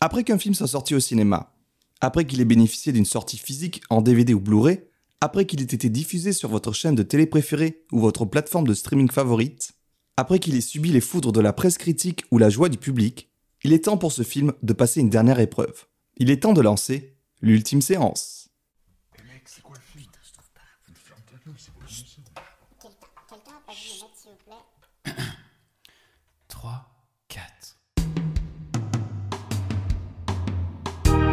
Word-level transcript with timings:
Après 0.00 0.22
qu'un 0.22 0.38
film 0.38 0.54
soit 0.54 0.68
sorti 0.68 0.94
au 0.94 1.00
cinéma, 1.00 1.52
après 2.00 2.24
qu'il 2.24 2.40
ait 2.40 2.44
bénéficié 2.44 2.92
d'une 2.92 3.04
sortie 3.04 3.36
physique 3.36 3.82
en 3.90 4.00
DVD 4.00 4.32
ou 4.32 4.38
Blu-ray, 4.38 4.84
après 5.20 5.44
qu'il 5.44 5.60
ait 5.60 5.64
été 5.64 5.88
diffusé 5.88 6.32
sur 6.32 6.48
votre 6.48 6.72
chaîne 6.72 6.94
de 6.94 7.02
télé 7.02 7.26
préférée 7.26 7.82
ou 7.90 7.98
votre 7.98 8.24
plateforme 8.24 8.68
de 8.68 8.74
streaming 8.74 9.10
favorite, 9.10 9.72
après 10.16 10.38
qu'il 10.38 10.54
ait 10.54 10.60
subi 10.60 10.92
les 10.92 11.00
foudres 11.00 11.32
de 11.32 11.40
la 11.40 11.52
presse 11.52 11.78
critique 11.78 12.24
ou 12.30 12.38
la 12.38 12.48
joie 12.48 12.68
du 12.68 12.78
public, 12.78 13.28
il 13.64 13.72
est 13.72 13.86
temps 13.86 13.98
pour 13.98 14.12
ce 14.12 14.22
film 14.22 14.52
de 14.62 14.72
passer 14.72 15.00
une 15.00 15.10
dernière 15.10 15.40
épreuve. 15.40 15.86
Il 16.16 16.30
est 16.30 16.44
temps 16.44 16.52
de 16.52 16.60
lancer 16.60 17.16
l'ultime 17.40 17.82
séance. 17.82 18.47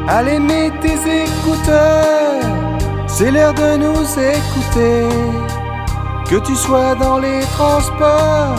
Allez, 0.07 0.39
mets 0.39 0.71
tes 0.81 1.23
écouteurs, 1.23 2.41
c'est 3.07 3.31
l'heure 3.31 3.55
de 3.55 3.77
nous 3.77 4.03
écouter. 4.19 5.09
Que 6.29 6.35
tu 6.45 6.55
sois 6.55 6.93
dans 6.95 7.17
les 7.17 7.41
transports 7.57 8.55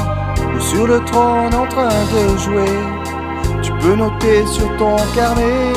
ou 0.56 0.60
sur 0.60 0.86
le 0.86 0.98
trône 1.04 1.54
en 1.54 1.66
train 1.66 1.88
de 1.88 2.36
jouer, 2.38 2.78
tu 3.62 3.72
peux 3.80 3.94
noter 3.94 4.44
sur 4.46 4.76
ton 4.76 4.96
carnet 5.14 5.72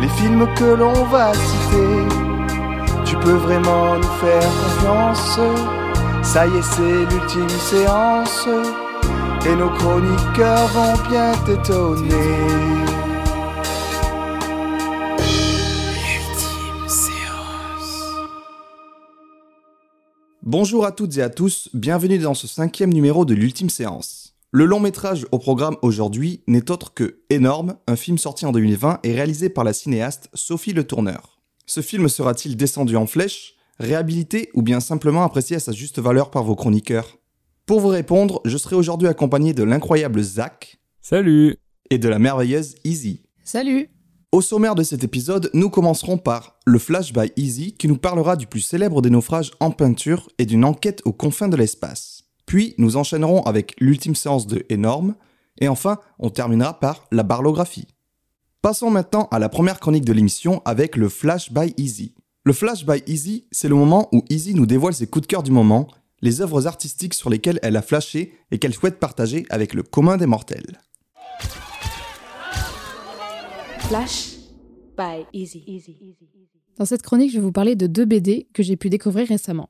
les 0.00 0.08
films 0.08 0.46
que 0.56 0.74
l'on 0.74 1.04
va 1.04 1.32
citer. 1.34 2.06
Tu 3.04 3.16
peux 3.16 3.38
vraiment 3.46 3.94
nous 3.96 4.14
faire 4.20 4.50
confiance. 4.60 5.38
Ça 6.22 6.46
y 6.46 6.56
est, 6.56 6.62
c'est 6.62 7.04
l'ultime 7.10 7.48
séance. 7.48 8.48
Et 9.46 9.54
nos 9.54 9.70
chroniqueurs 9.70 10.66
vont 10.68 10.96
bien 11.08 11.32
t'étonner. 11.44 12.93
Bonjour 20.46 20.84
à 20.84 20.92
toutes 20.92 21.16
et 21.16 21.22
à 21.22 21.30
tous, 21.30 21.70
bienvenue 21.72 22.18
dans 22.18 22.34
ce 22.34 22.46
cinquième 22.46 22.92
numéro 22.92 23.24
de 23.24 23.32
l'ultime 23.32 23.70
séance. 23.70 24.34
Le 24.50 24.66
long 24.66 24.78
métrage 24.78 25.26
au 25.32 25.38
programme 25.38 25.78
aujourd'hui 25.80 26.42
n'est 26.46 26.70
autre 26.70 26.92
que 26.92 27.20
Énorme, 27.30 27.76
un 27.86 27.96
film 27.96 28.18
sorti 28.18 28.44
en 28.44 28.52
2020 28.52 29.00
et 29.04 29.14
réalisé 29.14 29.48
par 29.48 29.64
la 29.64 29.72
cinéaste 29.72 30.28
Sophie 30.34 30.74
Le 30.74 30.84
Tourneur. 30.84 31.40
Ce 31.64 31.80
film 31.80 32.10
sera-t-il 32.10 32.58
descendu 32.58 32.94
en 32.94 33.06
flèche, 33.06 33.54
réhabilité 33.78 34.50
ou 34.52 34.60
bien 34.60 34.80
simplement 34.80 35.24
apprécié 35.24 35.56
à 35.56 35.60
sa 35.60 35.72
juste 35.72 35.98
valeur 35.98 36.30
par 36.30 36.44
vos 36.44 36.56
chroniqueurs? 36.56 37.16
Pour 37.64 37.80
vous 37.80 37.88
répondre, 37.88 38.42
je 38.44 38.58
serai 38.58 38.76
aujourd'hui 38.76 39.08
accompagné 39.08 39.54
de 39.54 39.62
l'incroyable 39.62 40.20
Zach 40.20 40.78
Salut 41.00 41.56
et 41.88 41.96
de 41.96 42.08
la 42.10 42.18
merveilleuse 42.18 42.74
Easy. 42.84 43.22
Salut 43.44 43.88
Au 44.34 44.40
sommaire 44.40 44.74
de 44.74 44.82
cet 44.82 45.04
épisode, 45.04 45.48
nous 45.54 45.70
commencerons 45.70 46.18
par 46.18 46.58
le 46.66 46.80
Flash 46.80 47.12
by 47.12 47.30
Easy 47.36 47.72
qui 47.72 47.86
nous 47.86 47.96
parlera 47.96 48.34
du 48.34 48.48
plus 48.48 48.62
célèbre 48.62 49.00
des 49.00 49.08
naufrages 49.08 49.52
en 49.60 49.70
peinture 49.70 50.28
et 50.38 50.44
d'une 50.44 50.64
enquête 50.64 51.02
aux 51.04 51.12
confins 51.12 51.46
de 51.46 51.56
l'espace. 51.56 52.24
Puis 52.44 52.74
nous 52.76 52.96
enchaînerons 52.96 53.44
avec 53.44 53.76
l'ultime 53.78 54.16
séance 54.16 54.48
de 54.48 54.66
Énorme 54.70 55.14
et 55.60 55.68
enfin 55.68 56.00
on 56.18 56.30
terminera 56.30 56.80
par 56.80 57.06
la 57.12 57.22
barlographie. 57.22 57.86
Passons 58.60 58.90
maintenant 58.90 59.28
à 59.30 59.38
la 59.38 59.48
première 59.48 59.78
chronique 59.78 60.04
de 60.04 60.12
l'émission 60.12 60.62
avec 60.64 60.96
le 60.96 61.08
Flash 61.08 61.52
by 61.52 61.72
Easy. 61.76 62.16
Le 62.42 62.52
Flash 62.52 62.84
by 62.84 63.04
Easy, 63.06 63.46
c'est 63.52 63.68
le 63.68 63.76
moment 63.76 64.08
où 64.10 64.24
Easy 64.30 64.54
nous 64.54 64.66
dévoile 64.66 64.94
ses 64.94 65.06
coups 65.06 65.28
de 65.28 65.30
cœur 65.30 65.44
du 65.44 65.52
moment, 65.52 65.86
les 66.22 66.40
œuvres 66.40 66.66
artistiques 66.66 67.14
sur 67.14 67.30
lesquelles 67.30 67.60
elle 67.62 67.76
a 67.76 67.82
flashé 67.82 68.34
et 68.50 68.58
qu'elle 68.58 68.74
souhaite 68.74 68.98
partager 68.98 69.46
avec 69.48 69.74
le 69.74 69.84
commun 69.84 70.16
des 70.16 70.26
mortels. 70.26 70.80
Flash 73.88 74.36
by 74.96 75.26
Easy. 75.34 75.62
Dans 76.78 76.86
cette 76.86 77.02
chronique, 77.02 77.30
je 77.30 77.36
vais 77.36 77.42
vous 77.42 77.52
parler 77.52 77.76
de 77.76 77.86
deux 77.86 78.06
BD 78.06 78.46
que 78.54 78.62
j'ai 78.62 78.76
pu 78.76 78.88
découvrir 78.88 79.28
récemment. 79.28 79.68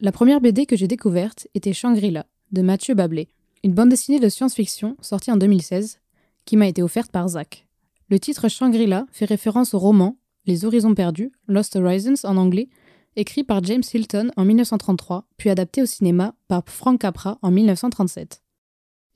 La 0.00 0.12
première 0.12 0.42
BD 0.42 0.66
que 0.66 0.76
j'ai 0.76 0.88
découverte 0.88 1.48
était 1.54 1.72
Shangri-La, 1.72 2.26
de 2.52 2.60
Mathieu 2.60 2.94
Bablé, 2.94 3.28
une 3.64 3.72
bande 3.72 3.88
dessinée 3.88 4.20
de 4.20 4.28
science-fiction 4.28 4.96
sortie 5.00 5.32
en 5.32 5.38
2016, 5.38 6.00
qui 6.44 6.58
m'a 6.58 6.68
été 6.68 6.82
offerte 6.82 7.10
par 7.10 7.26
Zach. 7.28 7.66
Le 8.10 8.20
titre 8.20 8.48
Shangri-La 8.48 9.06
fait 9.10 9.24
référence 9.24 9.72
au 9.72 9.78
roman 9.78 10.18
Les 10.44 10.66
Horizons 10.66 10.94
Perdus, 10.94 11.32
Lost 11.46 11.76
Horizons 11.76 12.24
en 12.24 12.36
anglais, 12.36 12.68
écrit 13.16 13.42
par 13.42 13.64
James 13.64 13.82
Hilton 13.90 14.30
en 14.36 14.44
1933, 14.44 15.24
puis 15.38 15.48
adapté 15.48 15.80
au 15.80 15.86
cinéma 15.86 16.34
par 16.46 16.62
Frank 16.66 17.00
Capra 17.00 17.38
en 17.40 17.50
1937. 17.50 18.42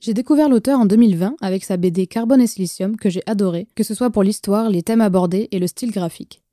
J'ai 0.05 0.13
découvert 0.13 0.49
l'auteur 0.49 0.81
en 0.81 0.85
2020 0.85 1.37
avec 1.39 1.63
sa 1.63 1.77
BD 1.77 2.07
Carbone 2.07 2.41
et 2.41 2.47
Silicium 2.47 2.97
que 2.97 3.09
j'ai 3.09 3.23
adoré, 3.25 3.69
que 3.73 3.83
ce 3.83 3.93
soit 3.93 4.09
pour 4.09 4.21
l'histoire, 4.21 4.69
les 4.69 4.83
thèmes 4.83 4.99
abordés 4.99 5.47
et 5.51 5.59
le 5.59 5.67
style 5.67 5.91
graphique. 5.91 6.43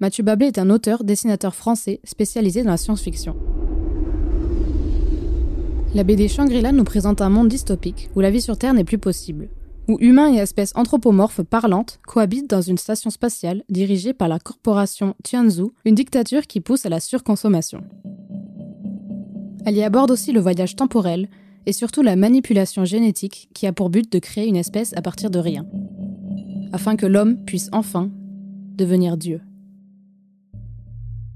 Mathieu 0.00 0.24
Bablé 0.24 0.46
est 0.46 0.58
un 0.58 0.70
auteur, 0.70 1.04
dessinateur 1.04 1.54
français 1.54 2.00
spécialisé 2.04 2.62
dans 2.62 2.70
la 2.70 2.78
science-fiction. 2.78 3.36
La 5.94 6.04
BD 6.04 6.26
Shangri-La 6.26 6.72
nous 6.72 6.84
présente 6.84 7.20
un 7.20 7.28
monde 7.28 7.48
dystopique 7.48 8.08
où 8.16 8.20
la 8.20 8.30
vie 8.30 8.40
sur 8.40 8.56
Terre 8.56 8.72
n'est 8.72 8.82
plus 8.82 8.96
possible, 8.96 9.50
où 9.88 9.98
humains 10.00 10.32
et 10.32 10.38
espèces 10.38 10.72
anthropomorphes 10.74 11.42
parlantes 11.42 12.00
cohabitent 12.06 12.48
dans 12.48 12.62
une 12.62 12.78
station 12.78 13.10
spatiale 13.10 13.62
dirigée 13.68 14.14
par 14.14 14.28
la 14.28 14.38
corporation 14.38 15.14
Tianzhu, 15.22 15.66
une 15.84 15.94
dictature 15.94 16.46
qui 16.46 16.62
pousse 16.62 16.86
à 16.86 16.88
la 16.88 17.00
surconsommation. 17.00 17.82
Elle 19.66 19.76
y 19.76 19.82
aborde 19.82 20.10
aussi 20.10 20.32
le 20.32 20.40
voyage 20.40 20.76
temporel 20.76 21.28
et 21.66 21.72
surtout 21.72 22.02
la 22.02 22.16
manipulation 22.16 22.84
génétique 22.84 23.48
qui 23.52 23.66
a 23.66 23.72
pour 23.72 23.90
but 23.90 24.10
de 24.10 24.18
créer 24.18 24.46
une 24.46 24.56
espèce 24.56 24.96
à 24.96 25.02
partir 25.02 25.30
de 25.30 25.38
rien, 25.38 25.66
afin 26.72 26.96
que 26.96 27.06
l'homme 27.06 27.44
puisse 27.44 27.68
enfin 27.72 28.10
devenir 28.76 29.16
Dieu. 29.16 29.40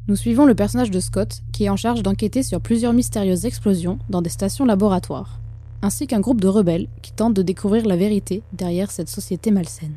Nous 0.09 0.17
suivons 0.17 0.47
le 0.47 0.55
personnage 0.55 0.91
de 0.91 1.01
Scott, 1.01 1.41
qui 1.53 1.65
est 1.65 1.69
en 1.69 1.77
charge 1.77 2.03
d'enquêter 2.03 2.43
sur 2.43 2.61
plusieurs 2.61 2.93
mystérieuses 2.93 3.45
explosions 3.45 3.99
dans 4.09 4.23
des 4.23 4.31
stations 4.31 4.65
laboratoires, 4.65 5.41
ainsi 5.83 6.07
qu'un 6.07 6.21
groupe 6.21 6.41
de 6.41 6.49
rebelles 6.49 6.89
qui 7.03 7.13
tentent 7.13 7.35
de 7.35 7.43
découvrir 7.43 7.87
la 7.87 7.97
vérité 7.97 8.43
derrière 8.53 8.91
cette 8.91 9.09
société 9.09 9.51
malsaine. 9.51 9.97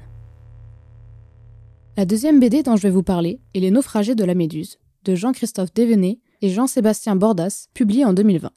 La 1.97 2.05
deuxième 2.05 2.39
BD 2.39 2.63
dont 2.63 2.75
je 2.75 2.83
vais 2.83 2.89
vous 2.89 3.03
parler 3.03 3.39
est 3.53 3.59
Les 3.59 3.71
naufragés 3.71 4.15
de 4.15 4.23
la 4.23 4.33
Méduse, 4.33 4.79
de 5.05 5.15
Jean-Christophe 5.15 5.73
Dévenet 5.73 6.19
et 6.41 6.50
Jean-Sébastien 6.50 7.15
Bordas, 7.15 7.67
publié 7.73 8.05
en 8.05 8.13
2020. 8.13 8.51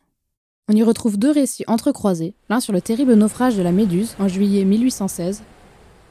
On 0.68 0.74
y 0.74 0.82
retrouve 0.82 1.16
deux 1.16 1.30
récits 1.30 1.62
entrecroisés, 1.68 2.34
l'un 2.48 2.58
sur 2.58 2.72
le 2.72 2.80
terrible 2.80 3.14
naufrage 3.14 3.56
de 3.56 3.62
la 3.62 3.70
Méduse 3.70 4.16
en 4.18 4.26
juillet 4.26 4.64
1816, 4.64 5.44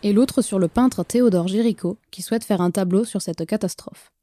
et 0.01 0.13
l'autre 0.13 0.41
sur 0.41 0.59
le 0.59 0.69
peintre 0.69 1.03
Théodore 1.03 1.49
Géricault 1.49 1.97
qui 2.09 2.21
souhaite 2.21 2.45
faire 2.45 2.61
un 2.61 2.71
tableau 2.71 3.03
sur 3.03 3.21
cette 3.21 3.45
catastrophe. 3.45 4.13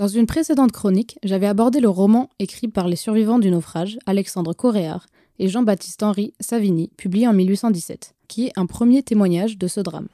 Dans 0.00 0.08
une 0.08 0.26
précédente 0.26 0.72
chronique, 0.72 1.20
j'avais 1.22 1.46
abordé 1.46 1.78
le 1.78 1.88
roman 1.88 2.30
écrit 2.40 2.66
par 2.66 2.88
les 2.88 2.96
survivants 2.96 3.38
du 3.38 3.52
naufrage, 3.52 3.96
Alexandre 4.06 4.54
Coréard 4.54 5.06
et 5.38 5.46
Jean-Baptiste 5.46 6.02
Henri 6.02 6.34
Savigny, 6.40 6.90
publié 6.96 7.28
en 7.28 7.32
1817, 7.32 8.16
qui 8.26 8.46
est 8.46 8.52
un 8.56 8.66
premier 8.66 9.04
témoignage 9.04 9.56
de 9.56 9.68
ce 9.68 9.78
drame. 9.78 10.08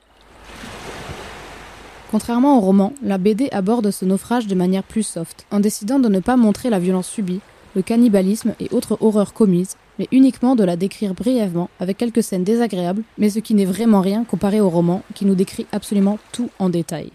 Contrairement 2.10 2.58
au 2.58 2.60
roman, 2.60 2.92
la 3.02 3.16
BD 3.16 3.48
aborde 3.52 3.90
ce 3.90 4.04
naufrage 4.04 4.48
de 4.48 4.54
manière 4.54 4.84
plus 4.84 5.02
soft, 5.02 5.46
en 5.50 5.60
décidant 5.60 5.98
de 5.98 6.10
ne 6.10 6.20
pas 6.20 6.36
montrer 6.36 6.68
la 6.68 6.78
violence 6.78 7.08
subie, 7.08 7.40
le 7.74 7.82
cannibalisme 7.82 8.54
et 8.60 8.68
autres 8.72 8.98
horreurs 9.00 9.32
commises, 9.32 9.76
mais 9.98 10.08
uniquement 10.12 10.56
de 10.56 10.64
la 10.64 10.76
décrire 10.76 11.14
brièvement 11.14 11.70
avec 11.78 11.98
quelques 11.98 12.22
scènes 12.22 12.44
désagréables, 12.44 13.02
mais 13.18 13.30
ce 13.30 13.38
qui 13.38 13.54
n'est 13.54 13.64
vraiment 13.64 14.00
rien 14.00 14.24
comparé 14.24 14.60
au 14.60 14.70
roman 14.70 15.02
qui 15.14 15.24
nous 15.26 15.34
décrit 15.34 15.66
absolument 15.72 16.18
tout 16.32 16.50
en 16.58 16.68
détail. 16.68 17.10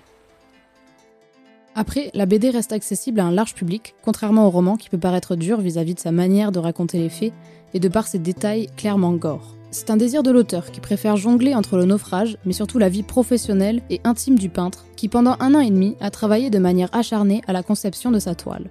Après, 1.77 2.09
la 2.13 2.25
BD 2.25 2.51
reste 2.51 2.71
accessible 2.71 3.19
à 3.19 3.25
un 3.25 3.31
large 3.31 3.53
public, 3.53 3.95
contrairement 4.01 4.47
au 4.47 4.49
roman 4.49 4.77
qui 4.77 4.89
peut 4.89 4.97
paraître 4.97 5.35
dur 5.35 5.59
vis-à-vis 5.59 5.93
de 5.93 5.99
sa 5.99 6.13
manière 6.13 6.53
de 6.53 6.59
raconter 6.59 6.99
les 6.99 7.09
faits 7.09 7.33
et 7.73 7.79
de 7.79 7.89
par 7.89 8.07
ses 8.07 8.19
détails 8.19 8.69
clairement 8.77 9.11
gore. 9.11 9.55
C'est 9.71 9.89
un 9.89 9.97
désir 9.97 10.23
de 10.23 10.31
l'auteur 10.31 10.71
qui 10.71 10.79
préfère 10.79 11.17
jongler 11.17 11.53
entre 11.53 11.75
le 11.75 11.83
naufrage, 11.83 12.37
mais 12.45 12.53
surtout 12.53 12.79
la 12.79 12.87
vie 12.87 13.03
professionnelle 13.03 13.81
et 13.89 13.99
intime 14.05 14.39
du 14.39 14.47
peintre, 14.47 14.85
qui 14.95 15.09
pendant 15.09 15.35
un 15.41 15.53
an 15.53 15.59
et 15.59 15.69
demi 15.69 15.97
a 15.99 16.11
travaillé 16.11 16.49
de 16.49 16.59
manière 16.59 16.87
acharnée 16.95 17.41
à 17.45 17.51
la 17.51 17.61
conception 17.61 18.09
de 18.09 18.19
sa 18.19 18.35
toile. 18.35 18.69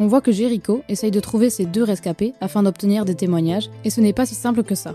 On 0.00 0.06
voit 0.08 0.20
que 0.20 0.32
Jericho 0.32 0.82
essaye 0.88 1.10
de 1.10 1.20
trouver 1.20 1.50
ces 1.50 1.66
deux 1.66 1.84
rescapés 1.84 2.34
afin 2.40 2.62
d'obtenir 2.62 3.04
des 3.04 3.14
témoignages, 3.14 3.70
et 3.84 3.90
ce 3.90 4.00
n'est 4.00 4.12
pas 4.12 4.26
si 4.26 4.34
simple 4.34 4.64
que 4.64 4.74
ça. 4.74 4.94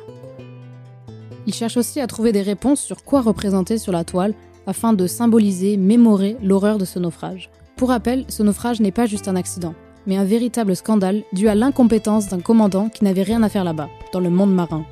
Il 1.48 1.54
cherche 1.54 1.78
aussi 1.78 2.00
à 2.02 2.08
trouver 2.08 2.32
des 2.32 2.42
réponses 2.42 2.82
sur 2.82 3.04
quoi 3.04 3.22
représenter 3.22 3.78
sur 3.78 3.92
la 3.92 4.04
toile 4.04 4.34
afin 4.68 4.94
de 4.94 5.08
symboliser, 5.08 5.78
mémorer 5.78 6.38
l'horreur 6.44 6.78
de 6.78 6.86
ce 6.86 7.00
naufrage. 7.00 7.50
Pour 7.76 7.90
rappel, 7.90 8.26
ce 8.28 8.44
naufrage 8.44 8.82
n'est 8.82 8.92
pas 8.92 9.06
juste 9.06 9.30
un 9.30 9.38
accident, 9.38 9.74
mais 10.06 10.18
un 10.18 10.26
véritable 10.26 10.76
scandale 10.76 11.24
dû 11.32 11.48
à 11.48 11.56
l'incompétence 11.56 12.28
d'un 12.28 12.42
commandant 12.42 12.90
qui 12.90 13.06
n'avait 13.06 13.24
rien 13.24 13.42
à 13.42 13.50
faire 13.50 13.64
là-bas, 13.64 13.90
dans 14.12 14.20
le 14.20 14.30
monde 14.30 14.54
marin. 14.54 14.86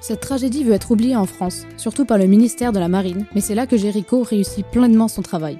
Cette 0.00 0.20
tragédie 0.20 0.62
veut 0.62 0.74
être 0.74 0.90
oubliée 0.90 1.16
en 1.16 1.26
France, 1.26 1.64
surtout 1.76 2.04
par 2.04 2.18
le 2.18 2.26
ministère 2.26 2.72
de 2.72 2.78
la 2.78 2.88
Marine, 2.88 3.26
mais 3.34 3.40
c'est 3.40 3.54
là 3.54 3.66
que 3.66 3.78
Jericho 3.78 4.22
réussit 4.22 4.66
pleinement 4.66 5.08
son 5.08 5.22
travail. 5.22 5.58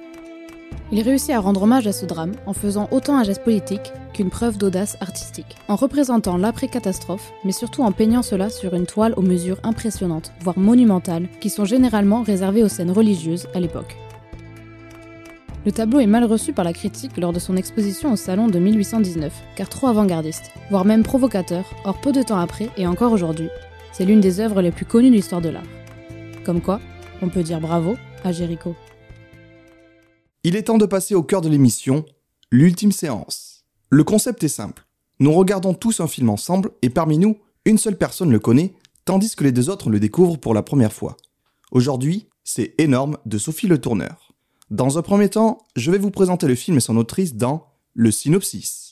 Il 0.93 1.01
réussit 1.01 1.31
à 1.31 1.41
rendre 1.41 1.63
hommage 1.63 1.87
à 1.87 1.93
ce 1.93 2.07
drame 2.07 2.33
en 2.47 2.53
faisant 2.53 2.89
autant 2.91 3.19
un 3.19 3.25
geste 3.25 3.43
politique 3.43 3.93
qu'une 4.15 4.31
preuve 4.31 4.57
d'audace 4.57 4.97
artistique, 5.01 5.57
en 5.69 5.77
représentant 5.77 6.37
l'après-catastrophe, 6.37 7.33
mais 7.45 7.53
surtout 7.53 7.83
en 7.83 7.93
peignant 7.93 8.23
cela 8.23 8.51
sur 8.51 8.75
une 8.75 8.87
toile 8.87 9.15
aux 9.17 9.23
mesures 9.23 9.61
impressionnantes, 9.63 10.33
voire 10.41 10.59
monumentales, 10.59 11.29
qui 11.41 11.51
sont 11.51 11.65
généralement 11.65 12.23
réservées 12.23 12.63
aux 12.63 12.69
scènes 12.69 12.93
religieuses 12.93 13.49
à 13.55 13.61
l'époque. 13.61 13.97
Le 15.67 15.73
tableau 15.73 15.99
est 15.99 16.07
mal 16.07 16.25
reçu 16.25 16.53
par 16.53 16.65
la 16.65 16.73
critique 16.73 17.17
lors 17.17 17.33
de 17.33 17.41
son 17.41 17.57
exposition 17.57 18.13
au 18.13 18.17
salon 18.17 18.47
de 18.47 18.59
1819, 18.61 19.33
car 19.57 19.69
trop 19.69 19.89
avant-gardiste, 19.89 20.53
voire 20.71 20.85
même 20.85 21.03
provocateur, 21.03 21.65
or 21.85 22.01
peu 22.01 22.13
de 22.13 22.23
temps 22.23 22.39
après, 22.39 22.71
et 22.77 22.87
encore 22.87 23.11
aujourd'hui, 23.11 23.49
c'est 23.91 24.05
l'une 24.05 24.21
des 24.21 24.39
œuvres 24.39 24.63
les 24.63 24.71
plus 24.71 24.85
connues 24.85 25.11
de 25.11 25.17
l'histoire 25.17 25.41
de 25.41 25.49
l'art. 25.49 25.65
Comme 26.45 26.61
quoi, 26.61 26.81
on 27.21 27.29
peut 27.29 27.43
dire 27.43 27.61
bravo 27.61 27.97
à 28.23 28.31
Jéricho. 28.31 28.77
Il 30.49 30.55
est 30.55 30.63
temps 30.63 30.79
de 30.79 30.87
passer 30.87 31.17
au 31.17 31.25
cœur 31.25 31.41
de 31.41 31.49
l'émission, 31.49 32.05
l'ultime 32.53 32.93
séance. 32.93 33.65
Le 33.91 34.05
concept 34.05 34.45
est 34.45 34.49
simple. 34.49 34.87
Nous 35.19 35.33
regardons 35.33 35.75
tous 35.75 35.99
un 35.99 36.07
film 36.07 36.31
ensemble 36.31 36.71
et 36.83 36.89
parmi 36.89 37.19
nous, 37.19 37.39
une 37.65 37.79
seule 37.79 37.99
personne 37.99 38.31
le 38.31 38.39
connaît, 38.39 38.77
tandis 39.05 39.35
que 39.35 39.43
les 39.43 39.51
deux 39.51 39.71
autres 39.71 39.91
le 39.91 39.99
découvrent 39.99 40.39
pour 40.39 40.55
la 40.55 40.63
première 40.63 40.93
fois. 40.93 41.17
Aujourd'hui, 41.73 42.29
c'est 42.45 42.77
Énorme 42.79 43.19
de 43.27 43.39
Sophie 43.39 43.67
Le 43.67 43.81
Tourneur. 43.81 44.35
Dans 44.71 44.99
un 44.99 45.03
premier 45.03 45.29
temps, 45.29 45.59
je 45.75 45.91
vais 45.91 45.99
vous 45.99 46.13
présenter 46.13 46.47
le 46.47 46.55
film 46.55 46.77
et 46.77 46.81
son 46.81 46.97
autrice 46.97 47.35
dans 47.35 47.67
le 47.95 48.13
synopsis. 48.13 48.86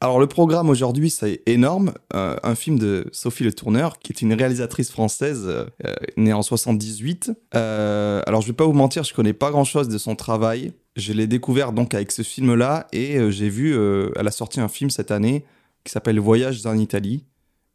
Alors 0.00 0.20
le 0.20 0.26
programme 0.26 0.68
aujourd'hui 0.68 1.08
c'est 1.08 1.42
énorme, 1.46 1.94
euh, 2.14 2.36
un 2.42 2.54
film 2.54 2.78
de 2.78 3.08
Sophie 3.12 3.44
Le 3.44 3.52
Tourneur 3.52 3.98
qui 3.98 4.12
est 4.12 4.20
une 4.20 4.34
réalisatrice 4.34 4.90
française 4.90 5.44
euh, 5.46 5.64
euh, 5.86 5.94
née 6.18 6.34
en 6.34 6.42
78. 6.42 7.32
Euh, 7.54 8.20
alors 8.26 8.42
je 8.42 8.48
vais 8.48 8.52
pas 8.52 8.66
vous 8.66 8.74
mentir, 8.74 9.04
je 9.04 9.14
connais 9.14 9.32
pas 9.32 9.50
grand 9.50 9.64
chose 9.64 9.88
de 9.88 9.96
son 9.96 10.14
travail. 10.14 10.74
Je 10.96 11.14
l'ai 11.14 11.26
découvert 11.26 11.72
donc 11.72 11.94
avec 11.94 12.12
ce 12.12 12.20
film-là 12.20 12.88
et 12.92 13.30
j'ai 13.30 13.48
vu, 13.48 13.74
elle 14.16 14.26
a 14.26 14.30
sorti 14.30 14.60
un 14.60 14.68
film 14.68 14.88
cette 14.88 15.10
année 15.10 15.44
qui 15.84 15.92
s'appelle 15.92 16.18
Voyage 16.18 16.64
en 16.66 16.76
Italie. 16.76 17.24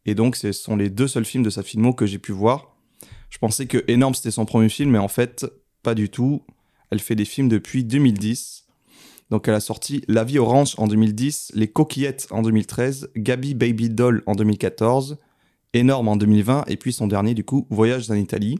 Et 0.06 0.14
donc 0.14 0.36
ce 0.36 0.50
sont 0.52 0.76
les 0.76 0.90
deux 0.90 1.06
seuls 1.08 1.24
films 1.24 1.44
de 1.44 1.50
sa 1.50 1.62
filmo 1.62 1.92
que 1.92 2.06
j'ai 2.06 2.18
pu 2.18 2.32
voir. 2.32 2.76
Je 3.30 3.38
pensais 3.38 3.66
que 3.66 3.84
Énorme 3.86 4.14
c'était 4.14 4.32
son 4.32 4.44
premier 4.44 4.68
film, 4.68 4.90
mais 4.90 4.98
en 4.98 5.08
fait 5.08 5.46
pas 5.82 5.94
du 5.94 6.08
tout. 6.08 6.44
Elle 6.90 7.00
fait 7.00 7.14
des 7.14 7.24
films 7.24 7.48
depuis 7.48 7.84
2010. 7.84 8.61
Donc 9.32 9.48
elle 9.48 9.54
a 9.54 9.60
sorti 9.60 10.04
La 10.08 10.24
vie 10.24 10.38
orange 10.38 10.74
en 10.76 10.86
2010, 10.86 11.52
Les 11.54 11.66
coquillettes 11.66 12.26
en 12.32 12.42
2013, 12.42 13.12
Gabi 13.16 13.54
Baby 13.54 13.88
Doll 13.88 14.22
en 14.26 14.34
2014, 14.34 15.16
Énorme 15.72 16.08
en 16.08 16.16
2020 16.16 16.64
et 16.68 16.76
puis 16.76 16.92
son 16.92 17.06
dernier 17.06 17.32
du 17.32 17.42
coup 17.42 17.66
Voyage 17.70 18.10
en 18.10 18.14
Italie. 18.14 18.58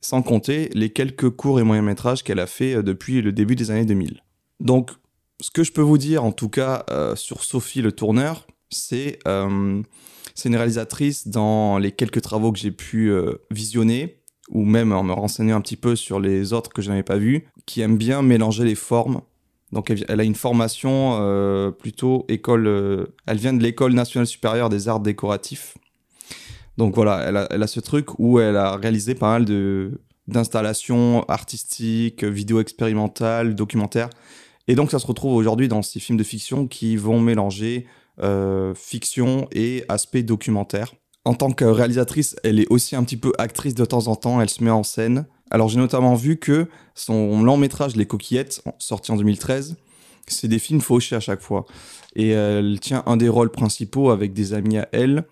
Sans 0.00 0.22
compter 0.22 0.70
les 0.72 0.88
quelques 0.88 1.28
courts 1.28 1.60
et 1.60 1.62
moyens 1.62 1.84
métrages 1.84 2.22
qu'elle 2.22 2.38
a 2.38 2.46
fait 2.46 2.76
euh, 2.76 2.82
depuis 2.82 3.20
le 3.20 3.32
début 3.32 3.54
des 3.54 3.70
années 3.70 3.84
2000. 3.84 4.22
Donc 4.60 4.92
ce 5.42 5.50
que 5.50 5.62
je 5.62 5.72
peux 5.72 5.82
vous 5.82 5.98
dire 5.98 6.24
en 6.24 6.32
tout 6.32 6.48
cas 6.48 6.86
euh, 6.90 7.14
sur 7.14 7.44
Sophie 7.44 7.82
le 7.82 7.92
tourneur, 7.92 8.46
c'est 8.70 9.18
euh, 9.28 9.82
une 10.42 10.56
réalisatrice 10.56 11.28
dans 11.28 11.76
les 11.76 11.92
quelques 11.92 12.22
travaux 12.22 12.50
que 12.50 12.58
j'ai 12.58 12.72
pu 12.72 13.10
euh, 13.10 13.34
visionner 13.50 14.22
ou 14.48 14.64
même 14.64 14.90
en 14.92 15.02
me 15.02 15.12
renseignant 15.12 15.58
un 15.58 15.60
petit 15.60 15.76
peu 15.76 15.96
sur 15.96 16.18
les 16.18 16.54
autres 16.54 16.72
que 16.72 16.80
je 16.80 16.88
n'avais 16.88 17.02
pas 17.02 17.18
vus, 17.18 17.46
qui 17.66 17.82
aime 17.82 17.98
bien 17.98 18.22
mélanger 18.22 18.64
les 18.64 18.74
formes 18.74 19.20
donc 19.72 19.90
elle, 19.90 20.20
a 20.20 20.24
une 20.24 20.34
formation 20.34 21.18
euh, 21.20 21.70
plutôt 21.70 22.26
école. 22.28 22.66
euh, 22.66 23.06
elle 23.26 23.38
vient 23.38 23.54
de 23.54 23.62
l'école 23.62 23.94
nationale 23.94 24.26
supérieure 24.26 24.68
des 24.68 24.88
arts 24.88 25.00
décoratifs. 25.00 25.78
Donc 26.76 26.94
voilà, 26.94 27.24
elle 27.26 27.36
a, 27.36 27.46
elle 27.50 27.62
a 27.62 27.66
ce 27.66 27.80
truc 27.80 28.18
où 28.18 28.38
elle 28.38 28.56
a 28.56 28.76
réalisé 28.76 29.14
pas 29.14 29.32
mal 29.32 29.44
de 29.44 30.00
d'installations 30.28 31.24
artistiques, 31.24 32.22
vidéos 32.22 32.60
expérimentales, 32.60 33.56
documentaires. 33.56 34.08
Et 34.68 34.76
donc 34.76 34.90
ça 34.90 35.00
se 35.00 35.06
retrouve 35.06 35.34
aujourd'hui 35.34 35.68
dans 35.68 35.82
ces 35.82 35.98
films 35.98 36.18
de 36.18 36.24
fiction 36.24 36.68
qui 36.68 36.96
vont 36.96 37.18
mélanger 37.18 37.86
euh, 38.20 38.72
fiction 38.74 39.48
et 39.52 39.84
aspect 39.88 40.22
documentaire. 40.22 40.94
En 41.24 41.34
tant 41.34 41.50
que 41.50 41.64
réalisatrice, 41.64 42.36
elle 42.44 42.60
est 42.60 42.70
aussi 42.70 42.94
un 42.94 43.02
petit 43.04 43.16
peu 43.16 43.32
actrice 43.38 43.74
de 43.74 43.84
temps 43.84 44.06
en 44.08 44.16
temps, 44.16 44.40
elle 44.40 44.50
se 44.50 44.62
met 44.62 44.70
en 44.70 44.82
scène. 44.82 45.26
Alors 45.52 45.68
j'ai 45.68 45.78
notamment 45.78 46.14
vu 46.14 46.38
que 46.38 46.66
son 46.94 47.42
long 47.42 47.58
métrage 47.58 47.94
Les 47.94 48.06
Coquillettes, 48.06 48.64
sorti 48.78 49.12
en 49.12 49.16
2013, 49.16 49.76
c'est 50.26 50.48
des 50.48 50.58
films 50.58 50.80
fauchés 50.80 51.14
à 51.14 51.20
chaque 51.20 51.42
fois. 51.42 51.66
Et 52.16 52.30
elle 52.30 52.80
tient 52.80 53.02
un 53.04 53.18
des 53.18 53.28
rôles 53.28 53.50
principaux 53.50 54.08
avec 54.08 54.32
des 54.32 54.54
amis 54.54 54.78
à 54.78 54.88
elle. 54.92 55.26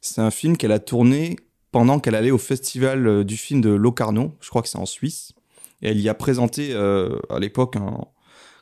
C'est 0.00 0.20
un 0.20 0.32
film 0.32 0.56
qu'elle 0.56 0.72
a 0.72 0.80
tourné 0.80 1.36
pendant 1.70 2.00
qu'elle 2.00 2.16
allait 2.16 2.32
au 2.32 2.38
festival 2.38 3.06
euh, 3.06 3.22
du 3.22 3.36
film 3.36 3.60
de 3.60 3.70
Locarno, 3.70 4.36
je 4.40 4.48
crois 4.48 4.60
que 4.60 4.68
c'est 4.68 4.78
en 4.78 4.86
Suisse. 4.86 5.34
Et 5.82 5.90
elle 5.90 6.00
y 6.00 6.08
a 6.08 6.14
présenté 6.14 6.70
euh, 6.72 7.20
à 7.30 7.38
l'époque 7.38 7.76
un 7.76 8.06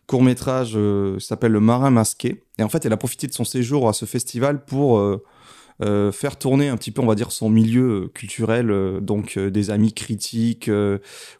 court 0.06 0.22
métrage 0.22 0.72
euh, 0.74 1.18
qui 1.18 1.26
s'appelle 1.26 1.52
Le 1.52 1.60
Marin 1.60 1.90
Masqué. 1.90 2.44
Et 2.58 2.62
en 2.62 2.68
fait, 2.68 2.84
elle 2.84 2.92
a 2.92 2.96
profité 2.96 3.26
de 3.26 3.32
son 3.32 3.44
séjour 3.44 3.88
à 3.88 3.92
ce 3.92 4.04
festival 4.04 4.64
pour 4.64 4.98
euh, 4.98 5.22
euh, 5.80 6.10
faire 6.10 6.36
tourner 6.36 6.68
un 6.68 6.76
petit 6.76 6.90
peu, 6.90 7.02
on 7.02 7.06
va 7.06 7.14
dire, 7.14 7.30
son 7.30 7.48
milieu 7.48 8.04
euh, 8.04 8.08
culturel, 8.08 8.70
euh, 8.70 9.00
donc 9.00 9.38
des 9.38 9.70
amis 9.70 9.92
critiques 9.92 10.70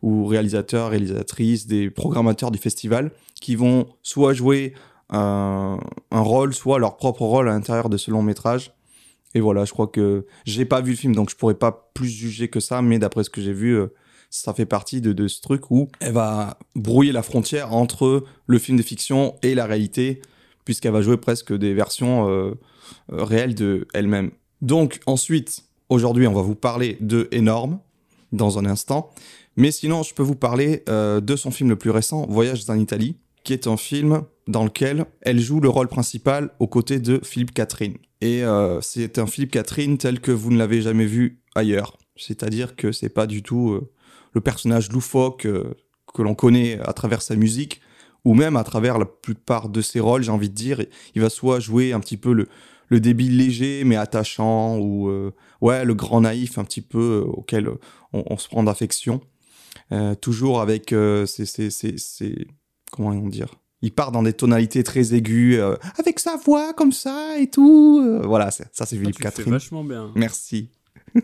ou 0.02 0.26
réalisateurs, 0.26 0.90
réalisatrices, 0.90 1.66
des 1.66 1.90
programmateurs 1.90 2.50
du 2.50 2.58
festival, 2.58 3.10
qui 3.40 3.56
vont 3.56 3.88
soit 4.02 4.32
jouer 4.32 4.74
un, 5.10 5.78
rôle, 6.10 6.54
soit 6.54 6.78
leur 6.78 6.96
propre 6.96 7.22
rôle 7.22 7.48
à 7.48 7.52
l'intérieur 7.52 7.88
de 7.88 7.96
ce 7.96 8.10
long 8.10 8.22
métrage. 8.22 8.72
Et 9.34 9.40
voilà, 9.40 9.64
je 9.64 9.72
crois 9.72 9.88
que 9.88 10.26
j'ai 10.44 10.64
pas 10.64 10.80
vu 10.80 10.92
le 10.92 10.96
film, 10.96 11.14
donc 11.14 11.30
je 11.30 11.36
pourrais 11.36 11.54
pas 11.54 11.90
plus 11.94 12.08
juger 12.08 12.48
que 12.48 12.60
ça, 12.60 12.82
mais 12.82 12.98
d'après 12.98 13.24
ce 13.24 13.30
que 13.30 13.40
j'ai 13.40 13.52
vu, 13.52 13.78
ça 14.30 14.54
fait 14.54 14.66
partie 14.66 15.00
de 15.00 15.28
ce 15.28 15.40
truc 15.40 15.70
où 15.70 15.88
elle 16.00 16.12
va 16.12 16.58
brouiller 16.74 17.12
la 17.12 17.22
frontière 17.22 17.74
entre 17.74 18.24
le 18.46 18.58
film 18.58 18.78
de 18.78 18.82
fiction 18.82 19.34
et 19.42 19.54
la 19.54 19.66
réalité, 19.66 20.22
puisqu'elle 20.68 20.92
va 20.92 21.00
jouer 21.00 21.16
presque 21.16 21.54
des 21.54 21.72
versions 21.72 22.28
euh, 22.28 22.50
euh, 23.10 23.24
réelles 23.24 23.54
de 23.54 23.88
elle-même. 23.94 24.32
Donc 24.60 25.00
ensuite, 25.06 25.64
aujourd'hui, 25.88 26.26
on 26.26 26.34
va 26.34 26.42
vous 26.42 26.56
parler 26.56 26.98
de 27.00 27.26
Énorme 27.32 27.78
dans 28.32 28.58
un 28.58 28.66
instant, 28.66 29.08
mais 29.56 29.70
sinon, 29.70 30.02
je 30.02 30.12
peux 30.12 30.22
vous 30.22 30.34
parler 30.34 30.82
euh, 30.90 31.22
de 31.22 31.36
son 31.36 31.50
film 31.50 31.70
le 31.70 31.76
plus 31.76 31.88
récent, 31.88 32.26
Voyage 32.28 32.68
en 32.68 32.78
Italie, 32.78 33.16
qui 33.44 33.54
est 33.54 33.66
un 33.66 33.78
film 33.78 34.24
dans 34.46 34.62
lequel 34.62 35.06
elle 35.22 35.40
joue 35.40 35.60
le 35.60 35.70
rôle 35.70 35.88
principal 35.88 36.50
aux 36.58 36.66
côtés 36.66 36.98
de 36.98 37.18
Philippe 37.24 37.54
Catherine. 37.54 37.94
Et 38.20 38.42
c'est 38.82 39.18
un 39.18 39.26
Philippe 39.26 39.52
Catherine 39.52 39.96
tel 39.96 40.20
que 40.20 40.32
vous 40.32 40.50
ne 40.50 40.58
l'avez 40.58 40.82
jamais 40.82 41.06
vu 41.06 41.40
ailleurs. 41.54 41.96
C'est-à-dire 42.16 42.76
que 42.76 42.92
c'est 42.92 43.08
pas 43.08 43.26
du 43.26 43.42
tout 43.42 43.80
le 44.34 44.40
personnage 44.42 44.92
loufoque 44.92 45.46
que 46.14 46.22
l'on 46.22 46.34
connaît 46.34 46.78
à 46.80 46.92
travers 46.92 47.22
sa 47.22 47.36
musique, 47.36 47.80
ou 48.28 48.34
même 48.34 48.56
à 48.56 48.64
travers 48.64 48.98
la 48.98 49.06
plupart 49.06 49.68
de 49.70 49.80
ses 49.80 50.00
rôles, 50.00 50.22
j'ai 50.22 50.30
envie 50.30 50.50
de 50.50 50.54
dire. 50.54 50.84
Il 51.14 51.22
va 51.22 51.30
soit 51.30 51.60
jouer 51.60 51.92
un 51.92 52.00
petit 52.00 52.16
peu 52.18 52.32
le, 52.32 52.46
le 52.88 53.00
débile 53.00 53.36
léger 53.38 53.84
mais 53.84 53.96
attachant, 53.96 54.76
ou 54.78 55.08
euh, 55.08 55.32
ouais, 55.62 55.84
le 55.84 55.94
grand 55.94 56.20
naïf 56.20 56.58
un 56.58 56.64
petit 56.64 56.82
peu 56.82 57.22
euh, 57.24 57.30
auquel 57.30 57.68
on, 58.12 58.22
on 58.26 58.36
se 58.36 58.48
prend 58.48 58.62
d'affection. 58.62 59.20
Euh, 59.92 60.14
toujours 60.14 60.60
avec 60.60 60.92
euh, 60.92 61.24
ces, 61.24 61.46
ces, 61.46 61.70
ces, 61.70 61.96
ces- 61.96 62.46
Comment 62.92 63.08
on 63.10 63.28
dire 63.28 63.54
il 63.80 63.92
part 63.92 64.10
dans 64.10 64.24
des 64.24 64.32
tonalités 64.32 64.82
très 64.82 65.14
aiguës, 65.14 65.58
euh, 65.60 65.76
avec 65.98 66.18
sa 66.18 66.36
voix 66.36 66.72
comme 66.74 66.90
ça 66.92 67.38
et 67.38 67.48
tout. 67.48 68.00
euh, 68.04 68.20
voilà, 68.26 68.50
ça 68.50 68.64
c'est 68.72 68.82
Ah, 68.82 68.86
Philippe 68.86 69.02
tu 69.02 69.06
le 69.06 69.12
fais 69.12 69.22
Catherine. 69.22 69.52
vachement 69.52 69.84
bien. 69.84 70.10
Merci. 70.16 70.70